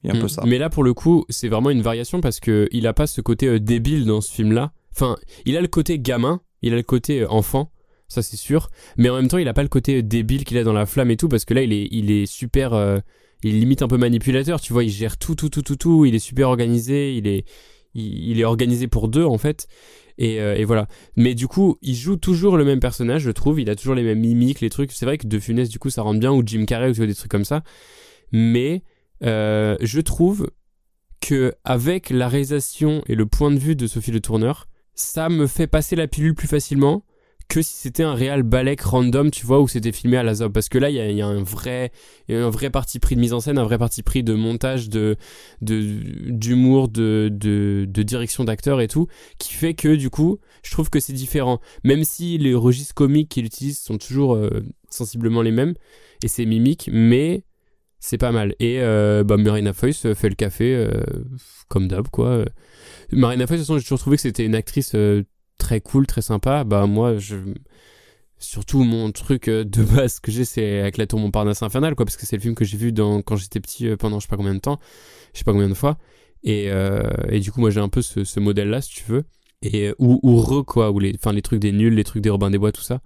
Il 0.03 0.09
y 0.09 0.11
a 0.11 0.15
un 0.15 0.19
Mm. 0.19 0.23
peu 0.23 0.29
ça. 0.29 0.43
Mais 0.47 0.59
là, 0.59 0.71
pour 0.71 0.83
le 0.85 0.95
coup, 0.95 1.25
c'est 1.29 1.49
vraiment 1.49 1.71
une 1.71 1.83
variation 1.83 2.21
parce 2.21 2.41
que 2.41 2.69
il 2.73 2.87
a 2.87 2.93
pas 2.93 3.07
ce 3.07 3.21
côté 3.21 3.47
euh, 3.47 3.61
débile 3.61 4.07
dans 4.07 4.21
ce 4.21 4.33
film-là. 4.33 4.73
Enfin, 4.95 5.17
il 5.45 5.57
a 5.57 5.61
le 5.61 5.69
côté 5.69 5.99
gamin, 5.99 6.41
il 6.63 6.73
a 6.73 6.77
le 6.77 6.83
côté 6.83 7.21
euh, 7.21 7.29
enfant, 7.31 7.71
ça 8.09 8.23
c'est 8.23 8.37
sûr. 8.37 8.71
Mais 8.97 9.09
en 9.11 9.17
même 9.17 9.29
temps, 9.29 9.39
il 9.39 9.49
a 9.49 9.53
pas 9.55 9.63
le 9.63 9.69
côté 9.69 10.03
débile 10.03 10.45
qu'il 10.45 10.59
a 10.59 10.65
dans 10.65 10.73
la 10.73 10.87
flamme 10.87 11.11
et 11.11 11.17
tout 11.17 11.29
parce 11.29 11.45
que 11.45 11.55
là, 11.55 11.63
il 11.63 11.73
est, 11.73 11.89
il 11.91 12.11
est 12.11 12.27
super, 12.27 12.73
euh, 12.73 12.99
il 13.45 13.55
est 13.55 13.59
limite 13.59 13.83
un 13.83 13.89
peu 13.89 13.99
manipulateur. 13.99 14.61
Tu 14.61 14.73
vois, 14.73 14.85
il 14.85 14.91
gère 14.91 15.17
tout, 15.19 15.35
tout, 15.35 15.49
tout, 15.49 15.63
tout, 15.63 15.77
tout. 15.77 16.05
Il 16.07 16.15
est 16.15 16.19
super 16.19 16.49
organisé. 16.49 17.15
Il 17.17 17.27
est, 17.27 17.45
il, 17.95 18.31
il 18.31 18.41
est 18.41 18.45
organisé 18.45 18.89
pour 18.89 19.09
deux 19.09 19.25
en 19.25 19.39
fait. 19.39 19.67
Et, 20.19 20.41
euh, 20.41 20.55
et 20.57 20.65
voilà. 20.65 20.87
Mais 21.17 21.35
du 21.35 21.47
coup, 21.47 21.79
il 21.83 21.95
joue 21.95 22.17
toujours 22.17 22.57
le 22.59 22.65
même 22.65 22.81
personnage, 22.81 23.23
je 23.23 23.31
trouve. 23.31 23.59
Il 23.61 23.71
a 23.71 23.77
toujours 23.77 23.95
les 23.95 24.03
mêmes 24.03 24.21
mimiques, 24.21 24.61
les 24.61 24.69
trucs. 24.71 24.93
C'est 24.93 25.07
vrai 25.07 25.17
que 25.19 25.27
De 25.27 25.39
Funès, 25.39 25.69
du 25.71 25.79
coup, 25.79 25.89
ça 25.89 26.03
rentre 26.03 26.21
bien 26.21 26.33
ou 26.33 26.43
Jim 26.45 26.65
Carrey 26.67 26.91
ou 27.01 27.07
des 27.07 27.15
trucs 27.15 27.31
comme 27.31 27.45
ça. 27.45 27.63
Mais 28.33 28.83
euh, 29.25 29.77
je 29.81 30.01
trouve 30.01 30.51
que 31.21 31.55
avec 31.65 32.11
la 32.11 32.29
réalisation 32.29 33.03
et 33.07 33.15
le 33.15 33.27
point 33.27 33.51
de 33.51 33.59
vue 33.59 33.77
de 33.77 33.87
Sophie 33.87 34.13
Le 34.13 34.21
Tourneur, 34.21 34.69
ça 34.95 35.29
me 35.29 35.47
fait 35.47 35.67
passer 35.67 35.97
la 35.97 36.09
pilule 36.09 36.35
plus 36.35 36.49
facilement 36.49 37.05
que 37.51 37.63
si 37.63 37.75
c'était 37.75 38.05
un 38.05 38.15
réal 38.15 38.45
balek 38.45 38.81
random, 38.81 39.31
tu 39.31 39.45
vois, 39.45 39.61
où 39.61 39.67
c'était 39.67 39.91
filmé 39.93 40.17
à 40.17 40.23
la 40.23 40.35
zob. 40.35 40.53
Parce 40.53 40.69
que 40.69 40.79
là, 40.79 40.89
il 40.89 40.97
y 40.97 41.21
a, 41.21 41.27
un 41.27 41.43
vrai, 41.43 41.91
un 42.31 42.49
vrai 42.49 42.71
parti 42.71 43.01
pris 43.01 43.17
de 43.17 43.21
mise 43.21 43.33
en 43.33 43.41
scène, 43.41 43.59
un 43.59 43.65
vrai 43.65 43.77
parti 43.77 44.03
pris 44.03 44.23
de 44.23 44.35
montage, 44.35 44.89
de, 44.89 45.17
de 45.61 45.83
d'humour, 46.31 46.89
de, 46.89 47.29
de, 47.31 47.87
de 47.89 48.03
direction 48.05 48.45
d'acteur 48.45 48.81
et 48.81 48.87
tout, 48.89 49.09
qui 49.39 49.53
fait 49.53 49.75
que 49.75 49.97
du 49.97 50.11
coup, 50.11 50.39
je 50.63 50.71
trouve 50.71 50.91
que 50.91 51.01
c'est 51.01 51.13
différent. 51.13 51.61
Même 51.83 52.05
si 52.05 52.39
les 52.39 52.55
registres 52.55 52.95
comiques 52.95 53.29
qu'il 53.29 53.45
utilise 53.45 53.81
sont 53.81 53.99
toujours 53.99 54.37
euh, 54.37 54.63
sensiblement 54.89 55.43
les 55.43 55.53
mêmes 55.53 55.75
et 56.23 56.29
c'est 56.29 56.47
mimique, 56.47 56.89
mais 56.93 57.43
c'est 58.01 58.19
pas 58.19 58.33
mal. 58.33 58.55
Et 58.59 58.81
euh, 58.81 59.23
bah, 59.23 59.37
Marina 59.37 59.73
Foïs 59.73 60.07
euh, 60.07 60.15
fait 60.15 60.31
le 60.31 60.35
café 60.35 60.75
euh, 60.75 60.91
comme 61.69 61.87
d'hab, 61.87 62.09
quoi. 62.09 62.45
Marina 63.13 63.47
Foïs, 63.47 63.61
de 63.61 63.63
toute 63.63 63.67
façon, 63.67 63.79
j'ai 63.79 63.85
toujours 63.85 63.99
trouvé 63.99 64.17
que 64.17 64.23
c'était 64.23 64.45
une 64.45 64.55
actrice 64.55 64.93
euh, 64.95 65.25
très 65.59 65.81
cool, 65.81 66.07
très 66.07 66.23
sympa. 66.23 66.65
Bah, 66.65 66.87
moi, 66.87 67.19
je. 67.19 67.37
Surtout, 68.39 68.85
mon 68.85 69.13
truc 69.13 69.51
de 69.51 69.83
base 69.95 70.19
que 70.19 70.33
j'ai, 70.33 70.47
c'est 70.47 70.81
avec 70.81 70.97
la 70.97 71.07
tour 71.07 71.21
Montparnasse 71.21 71.63
Infernale, 71.63 71.95
quoi, 71.95 72.07
parce 72.07 72.17
que 72.17 72.25
c'est 72.25 72.37
le 72.37 72.43
film 72.43 72.55
que 72.55 72.65
j'ai 72.65 72.79
vu 72.79 72.91
dans, 72.91 73.21
quand 73.21 73.37
j'étais 73.37 73.61
petit 73.61 73.95
pendant 73.97 74.19
je 74.19 74.25
sais 74.25 74.31
pas 74.31 74.39
combien 74.39 74.55
de 74.55 74.61
temps, 74.61 74.81
je 75.35 75.39
sais 75.39 75.45
pas 75.45 75.53
combien 75.53 75.69
de 75.69 75.75
fois. 75.75 75.99
Et, 76.43 76.71
du 77.41 77.53
coup, 77.53 77.61
moi, 77.61 77.69
j'ai 77.69 77.81
un 77.81 77.91
peu 77.91 78.01
ce, 78.01 78.25
ce 78.25 78.41
modèle-là, 78.41 78.81
si 78.81 78.95
tu 78.95 79.05
veux. 79.05 79.25
Et, 79.63 79.89
euh, 79.89 79.95
ou, 79.99 80.19
ou 80.23 80.37
re, 80.41 80.65
quoi, 80.65 80.91
ou 80.91 80.99
les, 80.99 81.15
enfin, 81.15 81.33
les 81.33 81.43
trucs 81.43 81.61
des 81.61 81.73
nuls, 81.73 81.95
les 81.95 82.05
trucs 82.05 82.23
des 82.23 82.31
Robins 82.31 82.51
des 82.51 82.59
Bois, 82.59 82.73
tout 82.73 82.81
ça. 82.81 83.01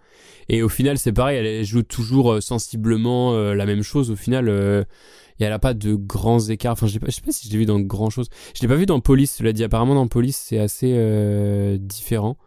Et 0.48 0.62
au 0.62 0.68
final, 0.68 0.98
c'est 0.98 1.12
pareil, 1.12 1.38
elle 1.38 1.64
joue 1.64 1.82
toujours 1.82 2.34
euh, 2.34 2.40
sensiblement 2.40 3.34
euh, 3.34 3.54
la 3.54 3.66
même 3.66 3.82
chose. 3.82 4.10
Au 4.10 4.16
final, 4.16 4.48
euh, 4.48 4.84
et 5.40 5.44
elle 5.44 5.52
a 5.52 5.58
pas 5.58 5.74
de 5.74 5.94
grands 5.94 6.38
écarts. 6.38 6.74
Enfin, 6.74 6.86
je, 6.86 6.94
l'ai 6.94 7.00
pas- 7.00 7.10
sais 7.10 7.22
pas 7.22 7.32
si 7.32 7.48
je 7.48 7.52
l'ai 7.52 7.58
vu 7.58 7.66
dans 7.66 7.80
grand 7.80 8.08
chose. 8.08 8.28
Je 8.54 8.62
l'ai 8.62 8.68
pas 8.68 8.76
vu 8.76 8.86
dans 8.86 9.00
Police, 9.00 9.32
cela 9.32 9.52
dit. 9.52 9.64
Apparemment, 9.64 9.96
dans 9.96 10.06
Police, 10.06 10.36
c'est 10.36 10.58
assez 10.58 10.92
euh, 10.94 11.76
différent. 11.78 12.38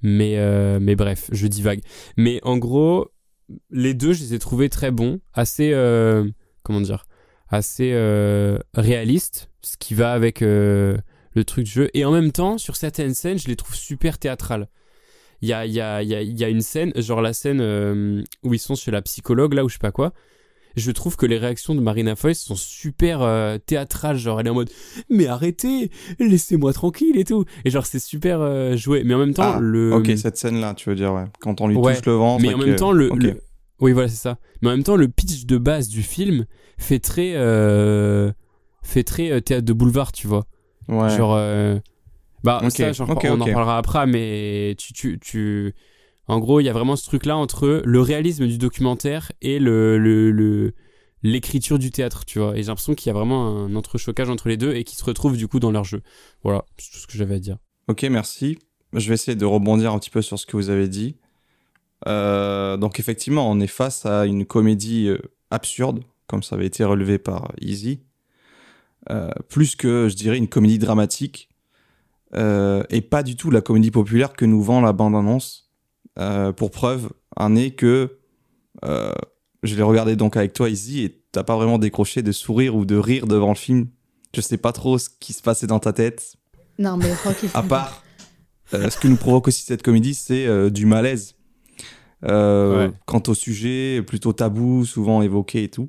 Mais, 0.00 0.38
euh, 0.38 0.78
mais 0.80 0.96
bref, 0.96 1.28
je 1.32 1.46
divague. 1.46 1.80
Mais 2.16 2.40
en 2.44 2.56
gros, 2.56 3.10
les 3.70 3.92
deux, 3.92 4.14
je 4.14 4.22
les 4.22 4.34
ai 4.34 4.38
trouvés 4.38 4.70
très 4.70 4.90
bons. 4.90 5.20
Assez, 5.34 5.72
comment 6.62 6.80
dire, 6.80 7.06
assez 7.48 7.92
réalistes. 8.74 9.50
Ce 9.62 9.76
qui 9.78 9.94
va 9.94 10.12
avec 10.12 10.42
le 11.34 11.44
truc 11.44 11.64
du 11.64 11.70
jeu. 11.70 11.90
Et 11.94 12.04
en 12.04 12.12
même 12.12 12.32
temps, 12.32 12.58
sur 12.58 12.76
certaines 12.76 13.14
scènes, 13.14 13.38
je 13.38 13.48
les 13.48 13.56
trouve 13.56 13.74
super 13.74 14.18
théâtrales. 14.18 14.68
Il 15.42 15.48
y 15.48 15.52
a, 15.52 15.66
y, 15.66 15.80
a, 15.80 16.02
y, 16.02 16.14
a, 16.14 16.22
y 16.22 16.44
a 16.44 16.48
une 16.48 16.62
scène, 16.62 16.92
genre 16.96 17.20
la 17.20 17.32
scène 17.34 17.60
euh, 17.60 18.22
où 18.44 18.54
ils 18.54 18.58
sont 18.58 18.74
chez 18.76 18.90
la 18.90 19.02
psychologue, 19.02 19.52
là, 19.54 19.64
ou 19.64 19.68
je 19.68 19.74
sais 19.74 19.78
pas 19.78 19.92
quoi. 19.92 20.12
Je 20.76 20.90
trouve 20.90 21.14
que 21.16 21.26
les 21.26 21.38
réactions 21.38 21.74
de 21.76 21.80
Marina 21.80 22.16
Foïs 22.16 22.40
sont 22.40 22.56
super 22.56 23.22
euh, 23.22 23.58
théâtrales. 23.58 24.16
Genre, 24.16 24.40
elle 24.40 24.48
est 24.48 24.50
en 24.50 24.54
mode 24.54 24.70
Mais 25.08 25.26
arrêtez, 25.28 25.90
laissez-moi 26.18 26.72
tranquille 26.72 27.16
et 27.16 27.22
tout. 27.24 27.44
Et 27.64 27.70
genre, 27.70 27.86
c'est 27.86 28.00
super 28.00 28.40
euh, 28.40 28.74
joué. 28.76 29.04
Mais 29.04 29.14
en 29.14 29.18
même 29.18 29.34
temps, 29.34 29.54
Ah, 29.56 29.60
le. 29.60 29.92
Ok, 29.92 30.10
cette 30.16 30.36
scène-là, 30.36 30.74
tu 30.74 30.88
veux 30.88 30.96
dire, 30.96 31.12
ouais. 31.12 31.26
Quand 31.40 31.60
on 31.60 31.68
lui 31.68 31.76
Ouais, 31.76 31.94
touche 31.94 32.06
le 32.06 32.14
ventre. 32.14 32.42
Mais 32.42 32.52
en 32.54 32.58
même 32.58 32.74
temps, 32.74 32.90
le, 32.90 33.08
Oui, 33.80 33.92
voilà, 33.92 34.08
c'est 34.08 34.16
ça. 34.16 34.38
Mais 34.62 34.68
en 34.68 34.72
même 34.72 34.82
temps, 34.82 34.96
le 34.96 35.06
pitch 35.06 35.46
de 35.46 35.58
base 35.58 35.88
du 35.88 36.02
film 36.02 36.44
fait 36.78 36.98
très. 36.98 37.34
euh, 37.36 38.32
fait 38.82 39.04
très 39.04 39.30
euh, 39.30 39.40
théâtre 39.40 39.64
de 39.66 39.72
boulevard, 39.72 40.10
tu 40.10 40.26
vois. 40.26 40.44
Ouais. 40.88 41.16
Genre. 41.16 41.34
euh, 41.36 41.78
Bah, 42.42 42.60
ça, 42.70 42.92
genre, 42.92 43.08
on 43.10 43.40
en 43.40 43.44
parlera 43.44 43.78
après, 43.78 44.06
mais 44.06 44.74
tu. 44.78 44.92
tu, 44.92 45.18
tu... 45.18 45.74
En 46.26 46.38
gros, 46.38 46.60
il 46.60 46.64
y 46.64 46.68
a 46.68 46.72
vraiment 46.72 46.96
ce 46.96 47.04
truc-là 47.06 47.36
entre 47.36 47.82
le 47.84 48.00
réalisme 48.00 48.46
du 48.46 48.58
documentaire 48.58 49.30
et 49.42 49.58
le. 49.58 49.98
le, 49.98 50.30
le- 50.30 50.74
l'écriture 51.26 51.78
du 51.78 51.90
théâtre, 51.90 52.26
tu 52.26 52.38
vois. 52.38 52.52
Et 52.54 52.58
j'ai 52.62 52.66
l'impression 52.68 52.94
qu'il 52.94 53.06
y 53.06 53.10
a 53.10 53.14
vraiment 53.14 53.64
un 53.64 53.74
entrechocage 53.76 54.28
entre 54.28 54.48
les 54.50 54.58
deux 54.58 54.74
et 54.74 54.84
qu'ils 54.84 54.98
se 54.98 55.04
retrouvent 55.04 55.38
du 55.38 55.48
coup 55.48 55.58
dans 55.58 55.70
leur 55.70 55.84
jeu. 55.84 56.02
Voilà, 56.42 56.66
c'est 56.76 56.90
tout 56.92 56.98
ce 56.98 57.06
que 57.06 57.16
j'avais 57.16 57.36
à 57.36 57.38
dire. 57.38 57.56
Ok, 57.88 58.02
merci. 58.10 58.58
Je 58.92 59.08
vais 59.08 59.14
essayer 59.14 59.34
de 59.34 59.46
rebondir 59.46 59.92
un 59.94 59.98
petit 59.98 60.10
peu 60.10 60.20
sur 60.20 60.38
ce 60.38 60.44
que 60.44 60.56
vous 60.58 60.68
avez 60.68 60.86
dit. 60.86 61.16
Euh, 62.06 62.76
donc 62.76 63.00
effectivement, 63.00 63.50
on 63.50 63.58
est 63.60 63.66
face 63.66 64.04
à 64.04 64.26
une 64.26 64.44
comédie 64.44 65.08
euh, 65.08 65.18
absurde, 65.50 66.00
comme 66.26 66.42
ça 66.42 66.56
avait 66.56 66.66
été 66.66 66.84
relevé 66.84 67.18
par 67.18 67.52
Easy, 67.60 68.00
plus 69.48 69.76
que, 69.76 70.08
je 70.08 70.14
dirais, 70.14 70.38
une 70.38 70.48
comédie 70.48 70.78
dramatique, 70.78 71.48
euh, 72.34 72.82
et 72.90 73.00
pas 73.00 73.22
du 73.22 73.36
tout 73.36 73.50
la 73.50 73.60
comédie 73.60 73.90
populaire 73.90 74.32
que 74.32 74.44
nous 74.44 74.62
vend 74.62 74.80
la 74.80 74.92
bande-annonce. 74.92 75.70
Euh, 76.18 76.52
pour 76.52 76.70
preuve, 76.70 77.10
un 77.36 77.54
est 77.56 77.72
que 77.72 78.18
euh, 78.84 79.12
je 79.62 79.74
l'ai 79.74 79.82
regardé 79.82 80.16
donc 80.16 80.36
avec 80.36 80.52
toi, 80.52 80.68
Easy, 80.68 81.02
et 81.04 81.22
t'as 81.32 81.42
pas 81.42 81.56
vraiment 81.56 81.78
décroché 81.78 82.22
de 82.22 82.32
sourire 82.32 82.76
ou 82.76 82.84
de 82.84 82.96
rire 82.96 83.26
devant 83.26 83.50
le 83.50 83.54
film. 83.56 83.88
Je 84.34 84.40
sais 84.40 84.56
pas 84.58 84.72
trop 84.72 84.98
ce 84.98 85.08
qui 85.20 85.32
se 85.32 85.42
passait 85.42 85.66
dans 85.66 85.78
ta 85.78 85.92
tête. 85.92 86.34
Non, 86.78 86.96
mais 86.96 87.12
À 87.54 87.62
part, 87.62 88.02
euh, 88.74 88.90
ce 88.90 88.98
que 88.98 89.06
nous 89.06 89.16
provoque 89.16 89.48
aussi 89.48 89.62
cette 89.62 89.82
comédie, 89.82 90.14
c'est 90.14 90.46
euh, 90.46 90.70
du 90.70 90.86
malaise. 90.86 91.36
Euh, 92.24 92.88
Ouais. 92.88 92.92
Quant 93.06 93.22
au 93.28 93.34
sujet, 93.34 94.02
plutôt 94.02 94.32
tabou, 94.32 94.84
souvent 94.84 95.22
évoqué 95.22 95.64
et 95.64 95.68
tout. 95.68 95.88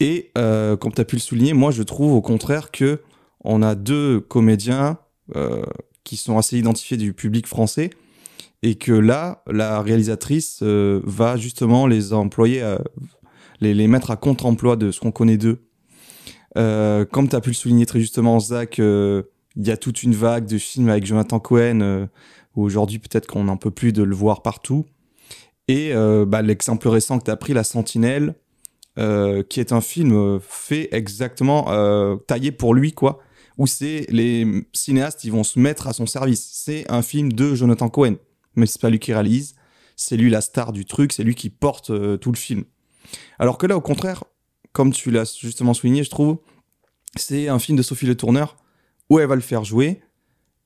Et 0.00 0.30
euh, 0.36 0.76
comme 0.76 0.92
tu 0.92 1.00
as 1.00 1.04
pu 1.04 1.16
le 1.16 1.20
souligner, 1.20 1.52
moi 1.54 1.70
je 1.70 1.82
trouve 1.82 2.12
au 2.12 2.20
contraire 2.20 2.70
que 2.70 3.00
on 3.44 3.62
a 3.62 3.74
deux 3.74 4.20
comédiens 4.20 4.98
euh, 5.36 5.62
qui 6.04 6.16
sont 6.16 6.36
assez 6.38 6.58
identifiés 6.58 6.96
du 6.96 7.12
public 7.12 7.46
français 7.46 7.90
et 8.62 8.74
que 8.76 8.92
là, 8.92 9.42
la 9.46 9.80
réalisatrice 9.80 10.60
euh, 10.62 11.00
va 11.04 11.36
justement 11.36 11.86
les 11.86 12.12
employer, 12.12 12.62
à- 12.62 12.82
les, 13.60 13.74
les 13.74 13.86
mettre 13.86 14.10
à 14.10 14.16
contre-emploi 14.16 14.76
de 14.76 14.90
ce 14.90 15.00
qu'on 15.00 15.12
connaît 15.12 15.36
d'eux. 15.36 15.66
Euh, 16.58 17.04
comme 17.04 17.28
tu 17.28 17.36
as 17.36 17.40
pu 17.40 17.50
le 17.50 17.54
souligner 17.54 17.86
très 17.86 18.00
justement, 18.00 18.40
Zach, 18.40 18.78
euh, 18.78 19.22
il 19.56 19.66
y 19.66 19.70
a 19.70 19.76
toute 19.76 20.02
une 20.02 20.14
vague 20.14 20.46
de 20.46 20.58
films 20.58 20.88
avec 20.88 21.06
Jonathan 21.06 21.38
Cohen, 21.38 21.80
euh, 21.80 22.06
où 22.54 22.62
aujourd'hui 22.62 22.98
peut-être 22.98 23.26
qu'on 23.26 23.44
n'en 23.44 23.56
peut 23.56 23.70
plus 23.70 23.92
de 23.92 24.02
le 24.02 24.14
voir 24.14 24.42
partout. 24.42 24.86
Et 25.68 25.92
euh, 25.92 26.24
bah, 26.26 26.42
l'exemple 26.42 26.88
récent 26.88 27.18
que 27.18 27.24
tu 27.24 27.30
as 27.30 27.36
pris, 27.36 27.52
La 27.52 27.64
Sentinelle, 27.64 28.34
euh, 28.98 29.42
qui 29.42 29.60
est 29.60 29.72
un 29.72 29.82
film 29.82 30.12
euh, 30.12 30.38
fait 30.40 30.88
exactement 30.92 31.66
euh, 31.70 32.16
taillé 32.16 32.50
pour 32.50 32.74
lui, 32.74 32.92
quoi, 32.92 33.20
où 33.58 33.66
c'est 33.66 34.06
les 34.08 34.66
cinéastes, 34.72 35.24
ils 35.24 35.32
vont 35.32 35.44
se 35.44 35.58
mettre 35.58 35.86
à 35.86 35.92
son 35.92 36.06
service. 36.06 36.48
C'est 36.52 36.90
un 36.90 37.02
film 37.02 37.32
de 37.32 37.54
Jonathan 37.54 37.88
Cohen, 37.88 38.16
mais 38.54 38.64
c'est 38.66 38.80
pas 38.80 38.88
lui 38.88 38.98
qui 38.98 39.12
réalise, 39.12 39.54
c'est 39.96 40.16
lui 40.16 40.30
la 40.30 40.40
star 40.40 40.72
du 40.72 40.84
truc, 40.86 41.12
c'est 41.12 41.24
lui 41.24 41.34
qui 41.34 41.50
porte 41.50 41.92
tout 42.20 42.32
le 42.32 42.38
film. 42.38 42.64
Alors 43.38 43.58
que 43.58 43.66
là, 43.66 43.76
au 43.76 43.82
contraire, 43.82 44.24
comme 44.72 44.92
tu 44.92 45.10
l'as 45.10 45.38
justement 45.38 45.74
souligné, 45.74 46.02
je 46.02 46.10
trouve, 46.10 46.38
c'est 47.16 47.48
un 47.48 47.58
film 47.58 47.76
de 47.76 47.82
Sophie 47.82 48.06
Le 48.06 48.14
Tourneur 48.14 48.56
où 49.10 49.18
elle 49.18 49.28
va 49.28 49.34
le 49.34 49.40
faire 49.40 49.64
jouer 49.64 50.00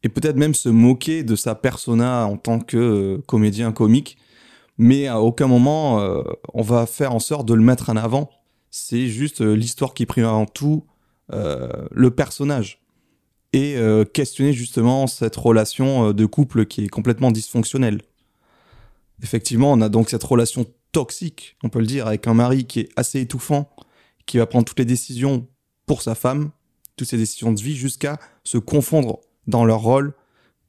et 0.02 0.08
peut-être 0.08 0.36
même 0.36 0.54
se 0.54 0.68
moquer 0.68 1.22
de 1.22 1.36
sa 1.36 1.54
persona 1.54 2.26
en 2.26 2.36
tant 2.36 2.60
que 2.60 3.20
comédien 3.26 3.72
comique, 3.72 4.18
mais 4.80 5.08
à 5.08 5.20
aucun 5.20 5.46
moment 5.46 6.00
euh, 6.00 6.22
on 6.54 6.62
va 6.62 6.86
faire 6.86 7.14
en 7.14 7.18
sorte 7.18 7.46
de 7.46 7.52
le 7.52 7.62
mettre 7.62 7.90
en 7.90 7.96
avant. 7.96 8.30
C'est 8.70 9.08
juste 9.08 9.42
euh, 9.42 9.52
l'histoire 9.52 9.92
qui 9.92 10.06
prime 10.06 10.24
avant 10.24 10.46
tout 10.46 10.86
euh, 11.34 11.68
le 11.90 12.10
personnage 12.10 12.80
et 13.52 13.74
questionner 14.14 14.52
justement 14.52 15.08
cette 15.08 15.34
relation 15.34 16.12
de 16.12 16.24
couple 16.24 16.66
qui 16.66 16.84
est 16.84 16.88
complètement 16.88 17.32
dysfonctionnelle. 17.32 18.00
Effectivement, 19.24 19.72
on 19.72 19.80
a 19.80 19.88
donc 19.88 20.08
cette 20.08 20.22
relation 20.22 20.66
toxique, 20.92 21.56
on 21.64 21.68
peut 21.68 21.80
le 21.80 21.86
dire, 21.86 22.06
avec 22.06 22.28
un 22.28 22.34
mari 22.34 22.64
qui 22.64 22.78
est 22.78 22.88
assez 22.94 23.20
étouffant, 23.20 23.68
qui 24.24 24.38
va 24.38 24.46
prendre 24.46 24.66
toutes 24.66 24.78
les 24.78 24.84
décisions 24.84 25.48
pour 25.84 26.00
sa 26.00 26.14
femme, 26.14 26.52
toutes 26.94 27.08
ses 27.08 27.16
décisions 27.16 27.50
de 27.50 27.60
vie, 27.60 27.74
jusqu'à 27.74 28.20
se 28.44 28.56
confondre 28.56 29.18
dans 29.48 29.64
leur 29.64 29.80
rôle, 29.80 30.14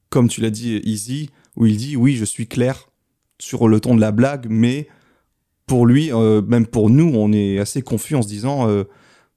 comme 0.09 0.27
tu 0.27 0.41
l'as 0.41 0.49
dit, 0.49 0.81
Easy, 0.83 1.29
où 1.55 1.67
il 1.67 1.77
dit 1.77 1.95
oui, 1.95 2.15
je 2.15 2.25
suis 2.25 2.47
clair 2.47 2.90
sur 3.41 3.67
le 3.67 3.79
ton 3.79 3.95
de 3.95 4.01
la 4.01 4.11
blague, 4.11 4.45
mais 4.49 4.87
pour 5.65 5.85
lui, 5.85 6.11
euh, 6.13 6.41
même 6.41 6.67
pour 6.67 6.89
nous, 6.89 7.11
on 7.15 7.31
est 7.33 7.57
assez 7.59 7.81
confus 7.81 8.15
en 8.15 8.21
se 8.21 8.27
disant 8.27 8.69
euh, 8.69 8.83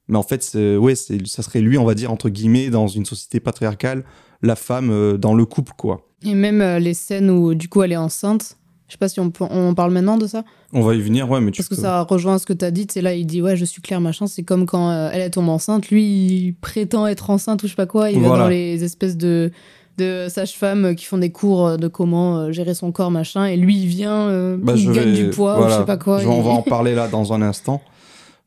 Mais 0.08 0.18
en 0.18 0.22
fait, 0.22 0.52
ouais, 0.54 0.94
ça 0.94 1.42
serait 1.42 1.60
lui, 1.60 1.78
on 1.78 1.84
va 1.84 1.94
dire, 1.94 2.12
entre 2.12 2.28
guillemets, 2.28 2.70
dans 2.70 2.86
une 2.86 3.04
société 3.04 3.40
patriarcale, 3.40 4.04
la 4.42 4.56
femme 4.56 4.90
euh, 4.90 5.16
dans 5.16 5.34
le 5.34 5.46
couple, 5.46 5.72
quoi. 5.76 6.06
Et 6.24 6.34
même 6.34 6.62
les 6.78 6.94
scènes 6.94 7.30
où 7.30 7.54
du 7.54 7.68
coup 7.68 7.82
elle 7.82 7.92
est 7.92 7.96
enceinte. 7.96 8.56
Je 8.86 8.92
sais 8.92 8.98
pas 8.98 9.08
si 9.08 9.18
on, 9.18 9.30
peut- 9.30 9.46
on 9.48 9.74
parle 9.74 9.92
maintenant 9.92 10.18
de 10.18 10.26
ça? 10.26 10.44
On 10.74 10.82
va 10.82 10.94
y 10.94 11.00
venir, 11.00 11.28
ouais, 11.30 11.40
mais 11.40 11.50
tu 11.50 11.62
Parce 11.62 11.68
que 11.70 11.74
ça 11.74 12.02
rejoint 12.02 12.38
ce 12.38 12.44
que 12.44 12.52
tu 12.52 12.64
as 12.66 12.70
dit. 12.70 12.86
C'est 12.90 13.00
là, 13.00 13.14
il 13.14 13.26
dit 13.26 13.40
Ouais, 13.40 13.56
je 13.56 13.64
suis 13.64 13.80
Claire, 13.80 14.00
machin. 14.00 14.26
C'est 14.26 14.42
comme 14.42 14.66
quand 14.66 14.92
elle, 15.10 15.22
elle 15.22 15.30
tombe 15.30 15.48
enceinte. 15.48 15.88
Lui, 15.88 16.04
il 16.04 16.52
prétend 16.54 17.06
être 17.06 17.30
enceinte 17.30 17.62
ou 17.62 17.66
je 17.66 17.72
sais 17.72 17.76
pas 17.76 17.86
quoi. 17.86 18.10
Il 18.10 18.20
va 18.20 18.28
dans 18.28 18.48
les 18.48 18.84
espèces 18.84 19.16
de, 19.16 19.50
de 19.98 20.26
sages-femmes 20.28 20.94
qui 20.94 21.04
font 21.04 21.18
des 21.18 21.30
cours 21.30 21.66
euh, 21.66 21.76
de 21.76 21.88
comment 21.88 22.38
euh, 22.38 22.52
gérer 22.52 22.74
son 22.74 22.90
corps, 22.92 23.10
machin. 23.10 23.46
Et 23.46 23.56
lui, 23.56 23.76
il 23.76 23.86
vient, 23.86 24.28
euh, 24.28 24.56
Bah, 24.60 24.72
il 24.76 24.82
je 24.82 24.90
gagne 24.92 25.10
vais- 25.12 25.24
du 25.24 25.30
poids 25.30 25.54
ou 25.54 25.58
voilà. 25.58 25.74
je 25.74 25.80
sais 25.80 25.86
pas 25.86 25.96
quoi. 25.96 26.20
Je- 26.20 26.26
on 26.28 26.42
va 26.42 26.50
en 26.50 26.62
parler 26.76 26.94
là 26.94 27.08
dans 27.08 27.32
un 27.32 27.42
instant. 27.42 27.80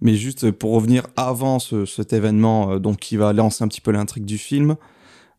Mais 0.01 0.13
juste 0.15 0.51
pour 0.51 0.73
revenir 0.73 1.07
avant 1.15 1.57
ce- 1.60 1.86
cet 1.86 2.13
événement, 2.13 2.77
donc 2.79 2.97
qui 2.97 3.17
va 3.17 3.33
lancer 3.33 3.63
un 3.63 3.67
petit 3.67 3.81
peu 3.81 3.91
l'intrigue 3.91 4.25
du 4.25 4.38
film. 4.38 4.75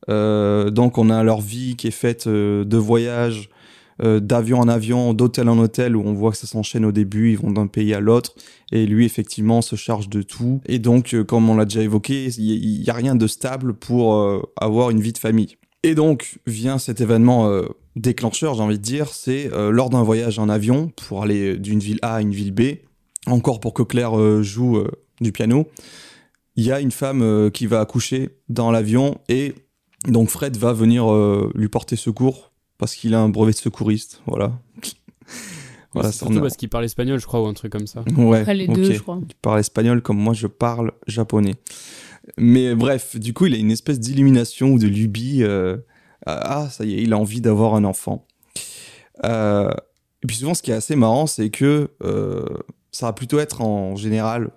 euh, 0.09 0.71
donc 0.71 0.97
on 0.99 1.11
a 1.11 1.23
leur 1.23 1.41
vie 1.41 1.77
qui 1.77 1.89
est 1.89 1.93
faite 1.93 2.27
euh, 2.29 2.65
de 2.65 2.77
voyages, 2.77 3.51
euh, 4.03 4.21
d'avion 4.21 4.59
en 4.61 4.69
avion, 4.69 5.13
d'hôtel 5.13 5.49
en 5.49 5.59
hôtel, 5.59 5.97
où 5.97 6.03
on 6.07 6.13
voit 6.15 6.31
que 6.31 6.37
ça 6.39 6.47
s'enchaîne 6.47 6.85
au 6.85 6.93
début, 6.93 7.33
ils 7.33 7.39
vont 7.39 7.51
d'un 7.51 7.67
pays 7.67 7.93
à 7.95 8.01
l'autre, 8.01 8.33
et 8.73 8.87
lui 8.87 9.05
effectivement 9.05 9.61
se 9.61 9.77
charge 9.77 10.09
de 10.09 10.23
tout. 10.23 10.61
Et 10.67 10.79
donc, 10.79 11.15
comme 11.27 11.51
on 11.51 11.57
l'a 11.57 11.65
déjà 11.67 11.83
évoqué, 11.83 12.29
il 12.39 12.81
n'y 12.81 12.89
a 12.89 12.93
rien 12.95 13.17
de 13.17 13.27
stable 13.27 13.75
pour 13.75 14.43
avoir 14.61 14.91
une 14.91 15.01
vie 15.01 15.13
de 15.13 15.19
famille. 15.19 15.58
Et 15.85 15.95
donc 15.95 16.39
vient 16.47 16.79
cet 16.79 17.01
événement 17.01 17.49
euh, 17.49 17.67
déclencheur, 17.97 18.55
j'ai 18.55 18.63
envie 18.63 18.79
de 18.79 18.83
dire, 18.83 19.09
c'est 19.13 19.53
euh, 19.53 19.71
lors 19.71 19.91
d'un 19.91 20.03
voyage 20.03 20.39
en 20.39 20.49
avion 20.49 20.89
pour 21.07 21.23
aller 21.23 21.57
d'une 21.57 21.79
ville 21.79 21.99
A 22.03 22.17
à 22.17 22.21
une 22.21 22.33
ville 22.33 22.53
B, 22.53 22.63
encore 23.27 23.61
pour 23.61 23.75
que 23.75 23.83
Claire 23.83 24.19
euh, 24.19 24.43
joue 24.43 24.77
euh, 24.79 24.91
du 25.21 25.31
piano, 25.33 25.69
il 26.57 26.65
y 26.65 26.73
a 26.73 26.81
une 26.81 26.91
femme 26.91 27.23
euh, 27.23 27.51
qui 27.51 27.67
va 27.67 27.81
accoucher 27.81 28.31
dans 28.49 28.73
l'avion 28.73 29.19
et 29.29 29.55
donc 30.09 30.31
Fred 30.31 30.57
va 30.57 30.73
venir 30.73 31.11
euh, 31.13 31.51
lui 31.55 31.69
porter 31.69 31.95
secours 31.97 32.53
parce 32.79 32.95
qu'il 32.97 33.15
a 33.15 33.21
un 33.21 33.29
brevet 33.29 33.53
de 33.53 33.57
secouriste, 33.57 34.21
voilà. 34.27 34.59
voilà, 35.93 36.11
surtout 36.11 36.39
a- 36.39 36.43
parce 36.43 36.57
qu'il 36.57 36.69
parle 36.69 36.85
espagnol, 36.87 37.21
je 37.21 37.27
crois, 37.27 37.41
ou 37.43 37.47
un 37.47 37.55
truc 37.55 37.71
comme 37.73 37.87
ça. 37.87 38.05
Ouais, 38.17 38.41
Après 38.41 38.55
les 38.55 38.67
deux, 38.67 38.93
je 38.93 39.01
crois. 39.01 39.21
Tu 39.29 39.37
parles 39.41 39.61
espagnol 39.61 40.03
comme 40.03 40.19
moi 40.19 40.35
je 40.35 40.49
parle 40.49 40.91
japonais. 41.07 41.55
Mais 42.37 42.75
bref, 42.75 43.17
du 43.17 43.33
coup, 43.33 43.47
il 43.47 43.55
a 43.55 43.59
une 43.59 43.71
espèce 43.71 43.99
d'illumination 43.99 44.69
ou 44.69 44.79
de 44.79 44.87
lubie. 44.87 45.43
euh, 45.43 45.79
ah, 46.27 46.69
ça 46.71 46.85
y 46.85 46.95
est, 46.95 47.03
il 47.03 47.13
a 47.13 47.19
envie 47.19 47.41
d'avoir 47.41 47.75
un 47.75 47.85
enfant. 47.85 48.27
Euh, 49.25 49.71
et 50.23 50.27
puis 50.27 50.37
souvent, 50.37 50.55
ce 50.55 50.63
qui 50.63 50.71
est 50.71 50.75
assez 50.75 50.97
marrant, 50.97 51.27
c'est 51.27 51.51
que 51.51 51.91
euh, 52.03 52.45
ça 52.91 53.07
va 53.07 53.13
plutôt 53.13 53.39
être 53.39 53.63
en 53.63 53.97
général, 53.97 54.51